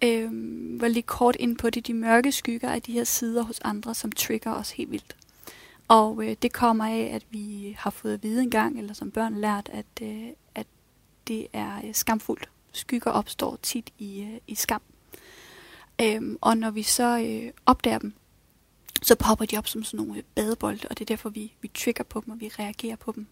Øhm, 0.04 0.82
var 0.82 0.88
lige 0.88 1.04
kort 1.04 1.36
ind 1.40 1.58
på 1.58 1.70
det. 1.70 1.88
De 1.88 1.94
mørke 1.94 2.32
skygger 2.32 2.70
er 2.70 2.80
de 2.80 2.92
her 2.92 3.04
sider 3.04 3.44
hos 3.44 3.60
andre, 3.60 3.96
som 3.96 4.12
trigger 4.12 4.52
os 4.54 4.72
helt 4.72 4.92
vildt. 4.92 5.16
Og 5.88 6.24
øh, 6.24 6.36
det 6.42 6.54
kommer 6.54 6.86
af, 6.86 7.10
at 7.14 7.26
vi 7.30 7.76
har 7.80 7.90
fået 7.90 8.14
at 8.14 8.24
vide 8.24 8.44
engang, 8.44 8.80
eller 8.80 8.94
som 8.94 9.12
børn 9.12 9.36
lært, 9.36 9.70
at, 9.74 9.86
øh, 10.02 10.28
at 10.56 10.68
det 11.28 11.48
er 11.54 11.82
øh, 11.86 11.94
skamfuldt. 11.94 12.50
Skygger 12.72 13.12
opstår 13.12 13.58
tit 13.62 13.94
i, 14.00 14.22
øh, 14.22 14.40
i 14.48 14.56
skam. 14.56 14.82
Øhm, 16.02 16.38
og 16.42 16.58
når 16.58 16.72
vi 16.72 16.84
så 16.84 17.20
øh, 17.20 17.52
opdager 17.66 18.00
dem, 18.00 18.14
så 19.02 19.16
popper 19.16 19.46
de 19.46 19.58
op 19.58 19.68
som 19.68 19.84
sådan 19.84 20.06
nogle 20.06 20.24
badebolde, 20.36 20.88
og 20.90 20.98
det 21.00 21.02
er 21.02 21.06
derfor, 21.06 21.30
vi, 21.30 21.54
vi 21.62 21.68
trigger 21.68 22.04
på 22.04 22.22
dem, 22.26 22.34
og 22.34 22.40
vi 22.40 22.48
reagerer 22.60 22.96
på 22.96 23.12
dem. 23.12 23.28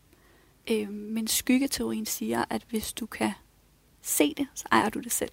Øhm, 0.72 0.94
men 0.94 1.28
skyggeteorien 1.28 2.06
siger, 2.06 2.46
at 2.50 2.62
hvis 2.70 2.94
du 2.94 3.06
kan 3.06 3.32
se 4.02 4.34
det, 4.38 4.48
så 4.56 4.66
ejer 4.72 4.90
du 4.90 5.00
det 5.00 5.12
selv. 5.12 5.32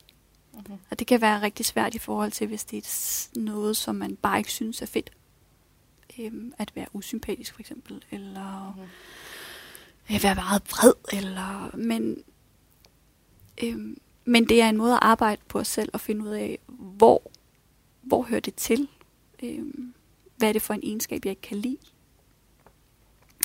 Mm-hmm. 0.52 0.78
Og 0.90 0.98
det 0.98 1.06
kan 1.06 1.20
være 1.20 1.42
rigtig 1.42 1.66
svært 1.66 1.94
i 1.94 1.98
forhold 1.98 2.32
til, 2.32 2.46
hvis 2.46 2.64
det 2.64 2.78
er 2.78 3.40
noget, 3.40 3.76
som 3.76 3.94
man 3.94 4.16
bare 4.16 4.38
ikke 4.38 4.52
synes 4.52 4.82
er 4.82 4.86
fedt. 4.86 5.10
Øhm, 6.18 6.52
at 6.58 6.72
være 6.74 6.86
usympatisk 6.92 7.54
for 7.54 7.60
eksempel, 7.60 8.04
eller 8.10 8.74
Mm-hmm. 8.76 10.14
at 10.14 10.22
være 10.22 10.34
meget 10.34 10.62
vred, 10.70 10.92
eller... 11.12 11.76
Men, 11.76 12.24
øhm, 13.62 13.96
men 14.24 14.48
det 14.48 14.62
er 14.62 14.68
en 14.68 14.76
måde 14.76 14.92
at 14.92 14.98
arbejde 15.02 15.42
på 15.48 15.58
os 15.58 15.68
selv 15.68 15.90
og 15.92 16.00
finde 16.00 16.24
ud 16.24 16.30
af, 16.30 16.58
hvor, 16.66 17.30
hvor 18.02 18.22
hører 18.22 18.40
det 18.40 18.54
til? 18.54 18.88
Øhm, 19.42 19.94
hvad 20.40 20.48
er 20.48 20.52
det 20.52 20.62
for 20.62 20.74
en 20.74 20.80
egenskab, 20.82 21.24
jeg 21.24 21.30
ikke 21.30 21.42
kan 21.42 21.56
lide? 21.56 21.76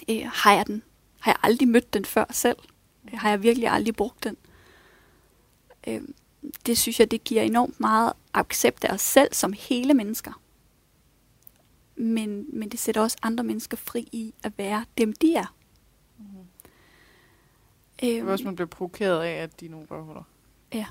Øh, 0.10 0.22
har 0.34 0.54
jeg 0.54 0.68
den? 0.68 0.84
Har 1.20 1.32
jeg 1.32 1.40
aldrig 1.44 1.68
mødt 1.68 1.94
den 1.94 2.06
før 2.06 2.26
selv? 2.32 2.58
Øh, 3.14 3.20
Har 3.20 3.30
jeg 3.30 3.44
virkelig 3.44 3.70
aldrig 3.70 3.96
brugt 3.96 4.24
den? 4.24 4.38
Øhm, 5.88 6.16
det 6.66 6.78
synes 6.78 7.00
jeg, 7.00 7.12
det 7.12 7.24
giver 7.24 7.42
enormt 7.42 7.80
meget 7.80 8.14
accept 8.34 8.84
af 8.84 8.94
os 8.94 9.02
selv 9.02 9.34
som 9.34 9.54
hele 9.54 9.94
mennesker. 9.94 10.42
Men, 11.96 12.60
men 12.60 12.70
det 12.70 12.80
sætter 12.80 13.02
også 13.02 13.18
andre 13.22 13.44
mennesker 13.44 13.78
fri 13.78 14.10
i 14.12 14.34
at 14.44 14.58
være 14.58 14.86
dem, 14.98 15.14
de 15.14 15.36
er. 15.36 15.56
Mm-hmm. 16.18 16.46
Øhm, 18.04 18.28
Hvis 18.28 18.44
man 18.44 18.56
bliver 18.56 18.68
provokeret 18.68 19.22
af, 19.24 19.32
at 19.44 19.60
de 19.60 19.66
er 19.66 19.70
nogle 19.70 19.88
røvhuller. 19.92 20.24
Ja. 20.74 20.86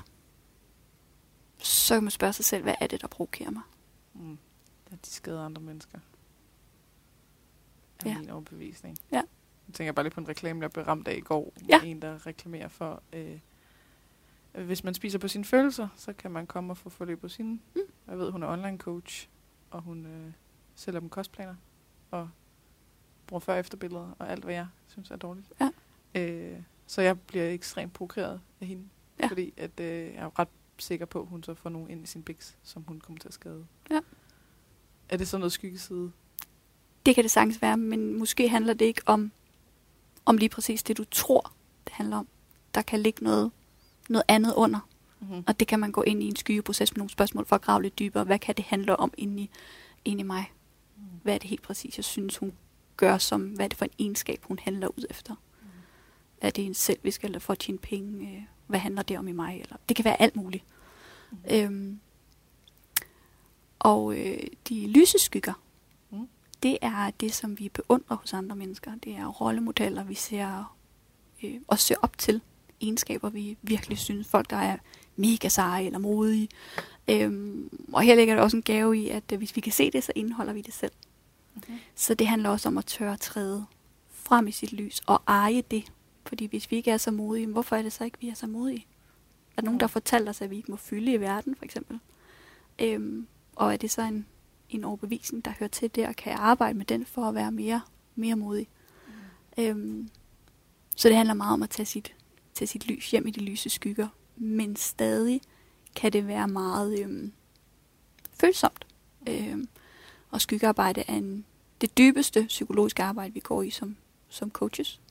Så 1.57 1.93
kan 1.95 2.03
man 2.03 2.11
spørge 2.11 2.33
sig 2.33 2.45
selv, 2.45 2.63
hvad 2.63 2.75
er 2.81 2.87
det, 2.87 3.01
der 3.01 3.07
provokerer 3.07 3.51
mig? 3.51 3.61
Mm. 4.13 4.37
At 4.91 5.05
de 5.05 5.09
skader 5.09 5.45
andre 5.45 5.61
mennesker. 5.61 5.99
er 8.05 8.09
Ja. 8.09 8.17
min 8.19 8.29
overbevisning. 8.29 8.97
Ja. 9.11 9.21
Jeg 9.67 9.73
tænker 9.73 9.91
bare 9.93 10.03
lige 10.03 10.13
på 10.13 10.19
en 10.21 10.27
reklame, 10.27 10.61
jeg 10.61 10.71
blev 10.71 10.85
ramt 10.85 11.07
af 11.07 11.15
i 11.15 11.19
går. 11.19 11.53
Ja. 11.69 11.81
En, 11.83 12.01
der 12.01 12.27
reklamerer 12.27 12.67
for, 12.67 13.03
øh, 13.13 13.39
hvis 14.65 14.83
man 14.83 14.93
spiser 14.93 15.19
på 15.19 15.27
sine 15.27 15.45
følelser, 15.45 15.87
så 15.95 16.13
kan 16.13 16.31
man 16.31 16.47
komme 16.47 16.73
og 16.73 16.77
få 16.77 16.89
forløb 16.89 17.21
på 17.21 17.27
sine. 17.27 17.49
Mm. 17.75 17.81
Jeg 18.07 18.17
ved, 18.19 18.31
hun 18.31 18.43
er 18.43 18.47
online 18.47 18.77
coach, 18.77 19.29
og 19.71 19.81
hun 19.81 20.05
øh, 20.05 20.31
sælger 20.75 20.99
dem 20.99 21.09
kostplaner, 21.09 21.55
og 22.11 22.29
bruger 23.27 23.39
før- 23.39 23.53
og 23.53 23.59
efterbilleder, 23.59 24.11
og 24.19 24.29
alt, 24.31 24.43
hvad 24.43 24.53
jeg 24.53 24.67
synes 24.87 25.11
er 25.11 25.15
dårligt. 25.15 25.53
Ja. 25.61 25.69
Øh, 26.21 26.61
så 26.87 27.01
jeg 27.01 27.19
bliver 27.21 27.49
ekstremt 27.49 27.93
provokeret 27.93 28.41
af 28.61 28.67
hende, 28.67 28.89
Ja. 29.19 29.27
fordi 29.27 29.53
at, 29.57 29.79
øh, 29.79 30.13
jeg 30.13 30.23
er 30.23 30.39
ret 30.39 30.47
sikker 30.77 31.05
på, 31.05 31.21
at 31.21 31.27
hun 31.27 31.43
så 31.43 31.53
får 31.53 31.69
nogen 31.69 31.89
ind 31.89 32.03
i 32.03 32.05
sin 32.05 32.23
biks, 32.23 32.57
som 32.63 32.83
hun 32.83 32.99
kommer 33.01 33.19
til 33.19 33.27
at 33.27 33.33
skade. 33.33 33.65
Ja. 33.91 33.99
Er 35.09 35.17
det 35.17 35.27
sådan 35.27 35.39
noget 35.39 35.51
skyggeside? 35.51 36.11
Det 37.05 37.15
kan 37.15 37.23
det 37.23 37.31
sagtens 37.31 37.61
være, 37.61 37.77
men 37.77 38.19
måske 38.19 38.49
handler 38.49 38.73
det 38.73 38.85
ikke 38.85 39.01
om, 39.05 39.31
om 40.25 40.37
lige 40.37 40.49
præcis 40.49 40.83
det, 40.83 40.97
du 40.97 41.03
tror, 41.11 41.53
det 41.85 41.93
handler 41.93 42.17
om. 42.17 42.27
Der 42.75 42.81
kan 42.81 42.99
ligge 42.99 43.23
noget, 43.23 43.51
noget 44.09 44.23
andet 44.27 44.53
under, 44.53 44.79
Mm-hmm. 45.19 45.43
og 45.47 45.59
det 45.59 45.67
kan 45.67 45.79
man 45.79 45.91
gå 45.91 46.01
ind 46.01 46.23
i 46.23 46.27
en 46.27 46.35
skyggeproces 46.35 46.93
med 46.93 46.97
nogle 46.97 47.09
spørgsmål 47.09 47.45
for 47.45 47.55
at 47.55 47.61
grave 47.61 47.81
lidt 47.83 47.99
dybere. 47.99 48.23
Hvad 48.23 48.39
kan 48.39 48.55
det 48.55 48.65
handle 48.65 48.97
om 48.97 49.13
inde 49.17 49.41
i, 49.43 49.49
inde 50.05 50.19
i 50.19 50.23
mig? 50.23 50.51
Hvad 51.23 51.33
er 51.33 51.37
det 51.37 51.49
helt 51.49 51.61
præcis, 51.61 51.97
jeg 51.97 52.03
synes, 52.05 52.37
hun 52.37 52.53
gør 52.97 53.17
som, 53.17 53.41
hvad 53.41 53.65
er 53.65 53.69
det 53.69 53.77
for 53.77 53.85
en 53.85 53.91
egenskab, 53.99 54.43
hun 54.43 54.59
handler 54.59 54.87
ud 54.87 55.05
efter? 55.09 55.33
Mm. 55.61 55.67
Er 56.41 56.49
det 56.49 56.65
en 56.65 56.73
selvisk, 56.73 57.23
eller 57.23 57.39
for 57.39 57.53
at 57.53 57.59
tjene 57.59 57.77
penge? 57.77 58.35
Øh, 58.35 58.41
Hvad 58.67 58.79
handler 58.79 59.01
det 59.01 59.17
om 59.19 59.27
i 59.27 59.31
mig? 59.31 59.59
Eller, 59.61 59.77
det 59.89 59.95
kan 59.95 60.05
være 60.05 60.21
alt 60.21 60.35
muligt. 60.35 60.63
Mm. 61.31 61.37
Øhm, 61.51 61.99
og 63.85 64.17
øh, 64.19 64.37
de 64.69 64.87
lyse 64.87 65.19
skygger, 65.19 65.53
Mm. 66.11 66.27
det 66.63 66.77
er 66.81 67.11
det, 67.19 67.33
som 67.33 67.59
vi 67.59 67.69
beundrer 67.69 68.15
hos 68.17 68.33
andre 68.33 68.55
mennesker. 68.55 68.91
Det 69.03 69.15
er 69.15 69.25
rollemodeller, 69.27 70.03
vi 70.03 70.13
ser 70.15 70.75
øh, 71.43 71.55
og 71.67 71.79
ser 71.79 71.95
op 72.01 72.17
til. 72.17 72.41
Egenskaber, 72.81 73.29
vi 73.29 73.57
virkelig 73.61 73.97
synes, 73.97 74.27
folk, 74.27 74.49
der 74.49 74.57
er 74.57 74.77
mega 75.15 75.47
seje 75.49 75.85
eller 75.85 75.99
modige. 75.99 76.47
Øhm, 77.07 77.69
og 77.93 78.01
her 78.01 78.15
ligger 78.15 78.35
der 78.35 78.41
også 78.41 78.57
en 78.57 78.63
gave 78.63 78.97
i, 78.97 79.09
at 79.09 79.23
øh, 79.31 79.37
hvis 79.37 79.55
vi 79.55 79.61
kan 79.61 79.71
se 79.71 79.91
det, 79.91 80.03
så 80.03 80.11
indeholder 80.15 80.53
vi 80.53 80.61
det 80.61 80.73
selv. 80.73 80.91
Mhm. 81.55 81.77
Så 81.95 82.13
det 82.13 82.27
handler 82.27 82.49
også 82.49 82.67
om 82.69 82.77
at 82.77 82.85
tørre 82.85 83.13
at 83.13 83.19
træde 83.19 83.65
frem 84.09 84.47
i 84.47 84.51
sit 84.51 84.73
lys 84.73 85.01
og 85.07 85.21
eje 85.27 85.63
det. 85.71 85.91
Fordi 86.25 86.45
hvis 86.45 86.71
vi 86.71 86.75
ikke 86.75 86.91
er 86.91 86.97
så 86.97 87.11
modige, 87.11 87.47
hvorfor 87.47 87.75
er 87.75 87.81
det 87.81 87.93
så 87.93 88.03
ikke, 88.03 88.17
vi 88.21 88.29
er 88.29 88.33
så 88.33 88.47
modige? 88.47 88.85
Er 89.57 89.61
der 89.61 89.65
nogen, 89.65 89.79
der 89.79 89.87
fortæller 89.87 90.29
os, 90.29 90.41
at 90.41 90.49
vi 90.49 90.55
ikke 90.55 90.71
må 90.71 90.77
fylde 90.77 91.11
i 91.13 91.19
verden, 91.19 91.55
for 91.55 91.65
eksempel? 91.65 91.99
Øhm, 92.81 93.27
og 93.55 93.73
er 93.73 93.77
det 93.77 93.91
så 93.91 94.01
en, 94.01 94.25
en 94.69 94.83
overbevisning, 94.83 95.45
der 95.45 95.51
hører 95.59 95.69
til 95.69 95.95
det, 95.95 96.07
og 96.07 96.15
kan 96.15 96.31
jeg 96.31 96.39
arbejde 96.39 96.77
med 96.77 96.85
den 96.85 97.05
for 97.05 97.25
at 97.25 97.35
være 97.35 97.51
mere, 97.51 97.81
mere 98.15 98.35
modig? 98.35 98.67
Øhm, 99.57 100.09
så 100.95 101.07
det 101.07 101.17
handler 101.17 101.33
meget 101.33 101.53
om 101.53 101.63
at 101.63 101.69
tage 101.69 101.85
sit, 101.85 102.13
tage 102.53 102.67
sit 102.67 102.87
lys 102.87 103.11
hjem 103.11 103.27
i 103.27 103.31
de 103.31 103.39
lyse 103.39 103.69
skygger. 103.69 104.07
Men 104.35 104.75
stadig 104.75 105.41
kan 105.95 106.13
det 106.13 106.27
være 106.27 106.47
meget 106.47 106.99
øhm, 106.99 107.31
følsomt. 108.39 108.87
Øhm, 109.27 109.67
og 110.29 110.41
skyggearbejde 110.41 111.03
er 111.07 111.13
en, 111.13 111.45
det 111.81 111.97
dybeste 111.97 112.45
psykologiske 112.47 113.03
arbejde, 113.03 113.33
vi 113.33 113.39
går 113.39 113.63
i 113.63 113.69
som, 113.69 113.95
som 114.29 114.51
coaches. 114.51 115.01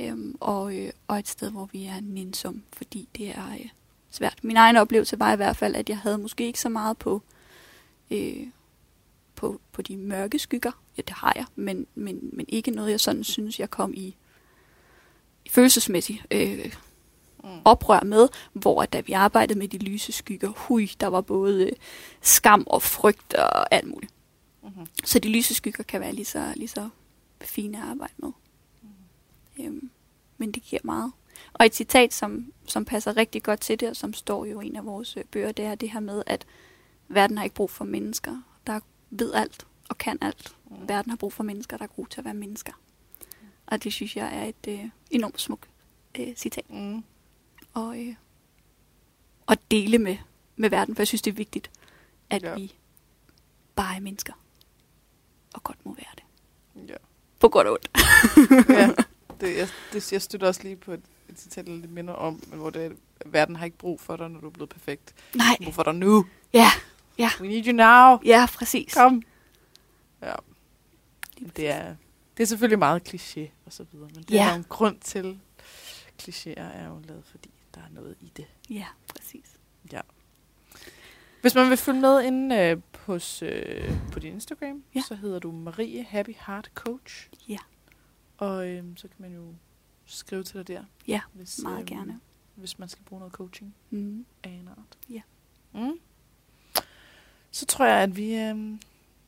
Øhm, 0.00 0.36
og, 0.40 0.76
øh, 0.76 0.90
og 1.08 1.18
et 1.18 1.28
sted, 1.28 1.50
hvor 1.50 1.68
vi 1.72 1.84
er 1.84 2.00
nænsom, 2.00 2.62
fordi 2.72 3.08
det 3.16 3.28
er 3.28 3.52
øh, 3.52 3.68
svært. 4.10 4.38
Min 4.42 4.56
egen 4.56 4.76
oplevelse 4.76 5.18
var 5.18 5.32
i 5.32 5.36
hvert 5.36 5.56
fald, 5.56 5.74
at 5.74 5.88
jeg 5.88 5.98
havde 5.98 6.18
måske 6.18 6.46
ikke 6.46 6.60
så 6.60 6.68
meget 6.68 6.98
på, 6.98 7.14
øh, 7.14 7.37
på, 9.34 9.60
på 9.72 9.82
de 9.82 9.96
mørke 9.96 10.38
skygger. 10.38 10.72
Ja, 10.96 11.02
det 11.02 11.14
har 11.14 11.32
jeg, 11.36 11.44
men, 11.56 11.86
men, 11.94 12.30
men 12.32 12.46
ikke 12.48 12.70
noget, 12.70 12.90
jeg 12.90 13.00
sådan 13.00 13.24
synes, 13.24 13.60
jeg 13.60 13.70
kom 13.70 13.94
i, 13.94 14.16
i 15.44 15.48
følelsesmæssigt 15.48 16.26
øh, 16.30 16.74
Mm. 17.44 17.60
oprør 17.64 18.00
med, 18.00 18.28
hvor 18.52 18.82
at 18.82 18.92
da 18.92 19.00
vi 19.00 19.12
arbejdede 19.12 19.58
med 19.58 19.68
de 19.68 19.78
lyse 19.78 20.12
skygger, 20.12 20.48
hui, 20.48 20.90
der 21.00 21.06
var 21.06 21.20
både 21.20 21.66
øh, 21.66 21.72
skam 22.20 22.64
og 22.66 22.82
frygt 22.82 23.34
og 23.34 23.74
alt 23.74 23.88
muligt. 23.88 24.12
Mm-hmm. 24.62 24.86
Så 25.04 25.18
de 25.18 25.28
lyse 25.28 25.54
skygger 25.54 25.84
kan 25.84 26.00
være 26.00 26.12
lige 26.12 26.24
så, 26.24 26.52
lige 26.56 26.68
så 26.68 26.88
fine 27.40 27.78
at 27.78 27.84
arbejde 27.84 28.14
med. 28.16 28.32
Øhm, 29.60 29.90
men 30.38 30.52
det 30.52 30.62
giver 30.62 30.80
meget. 30.84 31.12
Og 31.52 31.66
et 31.66 31.74
citat, 31.74 32.14
som, 32.14 32.52
som 32.66 32.84
passer 32.84 33.16
rigtig 33.16 33.42
godt 33.42 33.60
til 33.60 33.80
det, 33.80 33.88
og 33.88 33.96
som 33.96 34.12
står 34.12 34.44
jo 34.44 34.60
i 34.60 34.66
en 34.66 34.76
af 34.76 34.86
vores 34.86 35.16
øh, 35.16 35.24
bøger, 35.24 35.52
det 35.52 35.64
er 35.64 35.74
det 35.74 35.90
her 35.90 36.00
med, 36.00 36.22
at 36.26 36.46
verden 37.08 37.36
har 37.36 37.44
ikke 37.44 37.54
brug 37.56 37.70
for 37.70 37.84
mennesker, 37.84 38.42
der 38.66 38.80
ved 39.10 39.32
alt 39.34 39.66
og 39.88 39.98
kan 39.98 40.18
alt. 40.20 40.56
Mm. 40.70 40.88
Verden 40.88 41.10
har 41.10 41.16
brug 41.16 41.32
for 41.32 41.44
mennesker, 41.44 41.76
der 41.76 41.84
er 41.84 41.88
gode 41.88 42.08
til 42.10 42.20
at 42.20 42.24
være 42.24 42.34
mennesker. 42.34 42.72
Og 43.66 43.84
det 43.84 43.92
synes 43.92 44.16
jeg 44.16 44.36
er 44.36 44.44
et 44.44 44.78
øh, 44.80 44.84
enormt 45.10 45.40
smukt 45.40 45.68
øh, 46.18 46.34
citat. 46.36 46.70
Mm. 46.70 47.04
Og, 47.74 47.98
øh, 48.06 48.14
og 49.46 49.56
dele 49.70 49.98
med, 49.98 50.16
med 50.56 50.70
verden, 50.70 50.94
for 50.94 51.02
jeg 51.02 51.06
synes, 51.08 51.22
det 51.22 51.30
er 51.30 51.34
vigtigt, 51.34 51.70
at 52.30 52.42
Ja. 52.42 52.54
vi 52.54 52.74
bare 53.76 53.96
er 53.96 54.00
mennesker. 54.00 54.32
Og 55.54 55.62
godt 55.64 55.86
må 55.86 55.94
være 55.94 56.14
det. 56.16 56.88
Ja. 56.90 56.96
På 57.40 57.48
godt 57.48 57.66
og 57.66 57.72
ondt. 57.72 57.90
ja. 58.78 58.90
Det, 59.40 59.56
jeg, 59.56 59.68
det, 59.92 60.12
jeg 60.12 60.22
støtter 60.22 60.46
også 60.46 60.62
lige 60.62 60.76
på 60.76 60.92
et, 60.92 61.02
et 61.28 61.40
citat, 61.40 61.66
der 61.66 61.72
lidt 61.76 61.90
minder 61.90 62.14
om, 62.14 62.34
hvor 62.34 62.70
det 62.70 62.84
er, 62.86 62.90
at 63.20 63.32
verden 63.32 63.56
har 63.56 63.64
ikke 63.64 63.78
brug 63.78 64.00
for 64.00 64.16
dig, 64.16 64.28
når 64.30 64.40
du 64.40 64.46
er 64.46 64.50
blevet 64.50 64.68
perfekt. 64.70 65.14
Nej, 65.34 65.72
for 65.72 65.82
dig 65.82 65.94
nu. 65.94 66.26
ja, 66.52 66.70
We 67.40 67.48
need 67.48 67.66
you 67.66 67.72
now. 67.72 68.18
ja, 68.24 68.46
præcis. 68.54 68.94
Kom. 68.94 69.22
Ja. 70.22 70.34
Det 71.56 71.68
er, 71.68 71.96
det 72.36 72.42
er 72.42 72.46
selvfølgelig 72.46 72.78
meget 72.78 73.08
kliché 73.14 73.48
og 73.66 73.72
så 73.72 73.84
videre, 73.92 74.08
men 74.14 74.22
det 74.22 74.30
Ja. 74.30 74.44
er 74.44 74.48
der 74.48 74.56
en 74.56 74.64
grund 74.68 75.00
til. 75.00 75.40
Klichéer 76.22 76.60
er 76.60 76.88
jo 76.88 77.00
lavet, 77.08 77.24
fordi 77.24 77.50
der 77.74 77.80
er 77.80 77.88
noget 77.90 78.16
i 78.20 78.32
det. 78.36 78.46
Ja, 78.70 78.86
præcis. 79.08 79.54
Hvis 81.40 81.54
man 81.54 81.68
vil 81.70 81.76
følge 81.76 82.00
med 82.00 82.22
inde 82.22 82.56
øh, 82.56 82.80
hos, 82.98 83.42
øh, 83.42 83.90
på 84.12 84.18
din 84.18 84.32
Instagram, 84.32 84.84
Ja. 84.94 85.00
så 85.08 85.14
hedder 85.14 85.38
du 85.38 85.52
Marie 85.52 86.04
Happy 86.04 86.34
Heart 86.46 86.70
Coach. 86.74 87.28
Ja. 87.48 87.58
Og 88.38 88.68
øh, 88.68 88.84
så 88.96 89.02
kan 89.08 89.16
man 89.18 89.34
jo 89.34 89.54
skrive 90.06 90.42
til 90.42 90.56
dig 90.56 90.68
der. 90.68 90.84
Ja, 91.08 91.20
hvis, 91.32 91.60
meget 91.62 91.80
øh, 91.80 91.86
gerne. 91.86 92.20
Hvis 92.54 92.78
man 92.78 92.88
skal 92.88 93.04
bruge 93.04 93.20
noget 93.20 93.32
coaching 93.34 93.74
Mm. 93.90 94.26
af 94.42 94.50
en 94.50 94.68
art. 94.68 94.98
Ja. 95.10 95.20
Mm. 95.74 95.98
Så 97.52 97.66
tror 97.66 97.84
jeg, 97.84 97.96
at 97.96 98.16
vi 98.16 98.34
øh, 98.34 98.56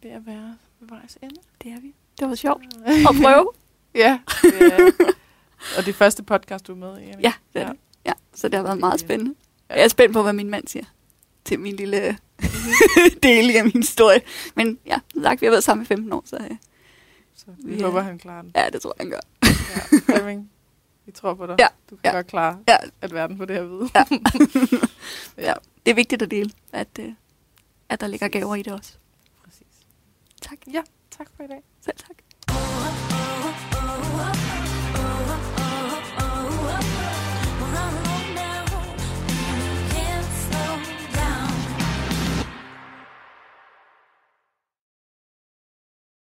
ved 0.02 0.10
at 0.10 0.26
være 0.26 0.56
ved 0.80 0.88
vejs 0.88 1.18
ende. 1.22 1.34
Det 1.62 1.72
er 1.72 1.80
vi. 1.80 1.94
Det 2.20 2.28
var 2.28 2.34
sjovt 2.34 2.62
at 2.86 3.16
prøve. 3.22 3.51
ja. 3.94 4.18
Det 4.42 4.94
og 5.78 5.86
det 5.86 5.94
første 5.94 6.22
podcast, 6.22 6.66
du 6.66 6.72
er 6.72 6.76
med 6.76 7.01
i. 7.01 7.05
Ja, 7.05 7.12
det 7.52 7.62
er 7.62 7.66
Ja. 7.66 7.68
det. 7.68 7.76
Ja, 8.06 8.12
så 8.34 8.48
det 8.48 8.55
har 8.56 8.62
været 8.62 8.78
meget 8.78 9.01
spændende. 9.01 9.34
Ja. 9.70 9.74
Jeg 9.74 9.84
er 9.84 9.88
spændt 9.88 10.12
på, 10.12 10.22
hvad 10.22 10.32
min 10.32 10.51
mand 10.51 10.68
siger 10.68 10.84
til 11.44 11.60
min 11.60 11.76
lille 11.76 12.18
del 13.22 13.56
af 13.56 13.64
min 13.64 13.72
historie. 13.82 14.20
Men 14.55 14.78
ja, 14.86 14.98
som 15.12 15.22
sagt, 15.22 15.40
vi 15.40 15.47
har 15.47 15.51
været 15.51 15.64
sammen 15.64 15.82
i 15.84 15.86
15 15.86 16.12
år, 16.12 16.22
så 16.26 16.36
øh, 16.36 16.56
Så 17.36 17.47
vi 17.64 17.74
Ja. 17.76 17.84
håber, 17.84 18.01
han 18.01 18.18
klarer 18.18 18.42
den. 18.42 18.52
ja, 18.56 18.68
det 18.72 18.82
tror 18.82 18.94
jeg, 18.98 19.05
han 19.05 19.10
gør. 19.10 19.20
Ja. 19.44 20.14
Flemming, 20.14 20.51
vi 21.06 21.12
tror 21.12 21.34
på 21.34 21.47
dig. 21.47 21.56
Ja. 21.59 21.66
Du 21.90 21.97
kan 21.97 22.01
Ja. 22.05 22.10
godt 22.12 22.26
klare, 22.26 22.59
Ja. 22.68 22.76
at 23.01 23.14
verden 23.14 23.38
på 23.38 23.44
det 23.44 23.56
her 23.56 23.62
vide. 23.62 23.88
Ja. 23.94 24.05
ja. 25.48 25.55
Det 25.86 25.90
er 25.90 25.94
vigtigt 25.94 26.22
at 26.22 26.30
dele, 26.30 26.51
at, 26.72 26.88
øh, 27.01 27.12
at 27.90 28.00
der 28.00 28.06
ligger 28.06 28.28
gaver 28.28 28.54
i 28.54 28.62
det 28.62 28.72
også. 28.72 28.98
Præcis. 29.44 29.66
Tak. 30.42 30.58
Ja, 30.72 30.82
tak 31.10 31.28
for 31.36 31.42
i 31.42 31.46
dag. 31.46 31.62
Selv 31.80 31.96
tak. 31.96 32.16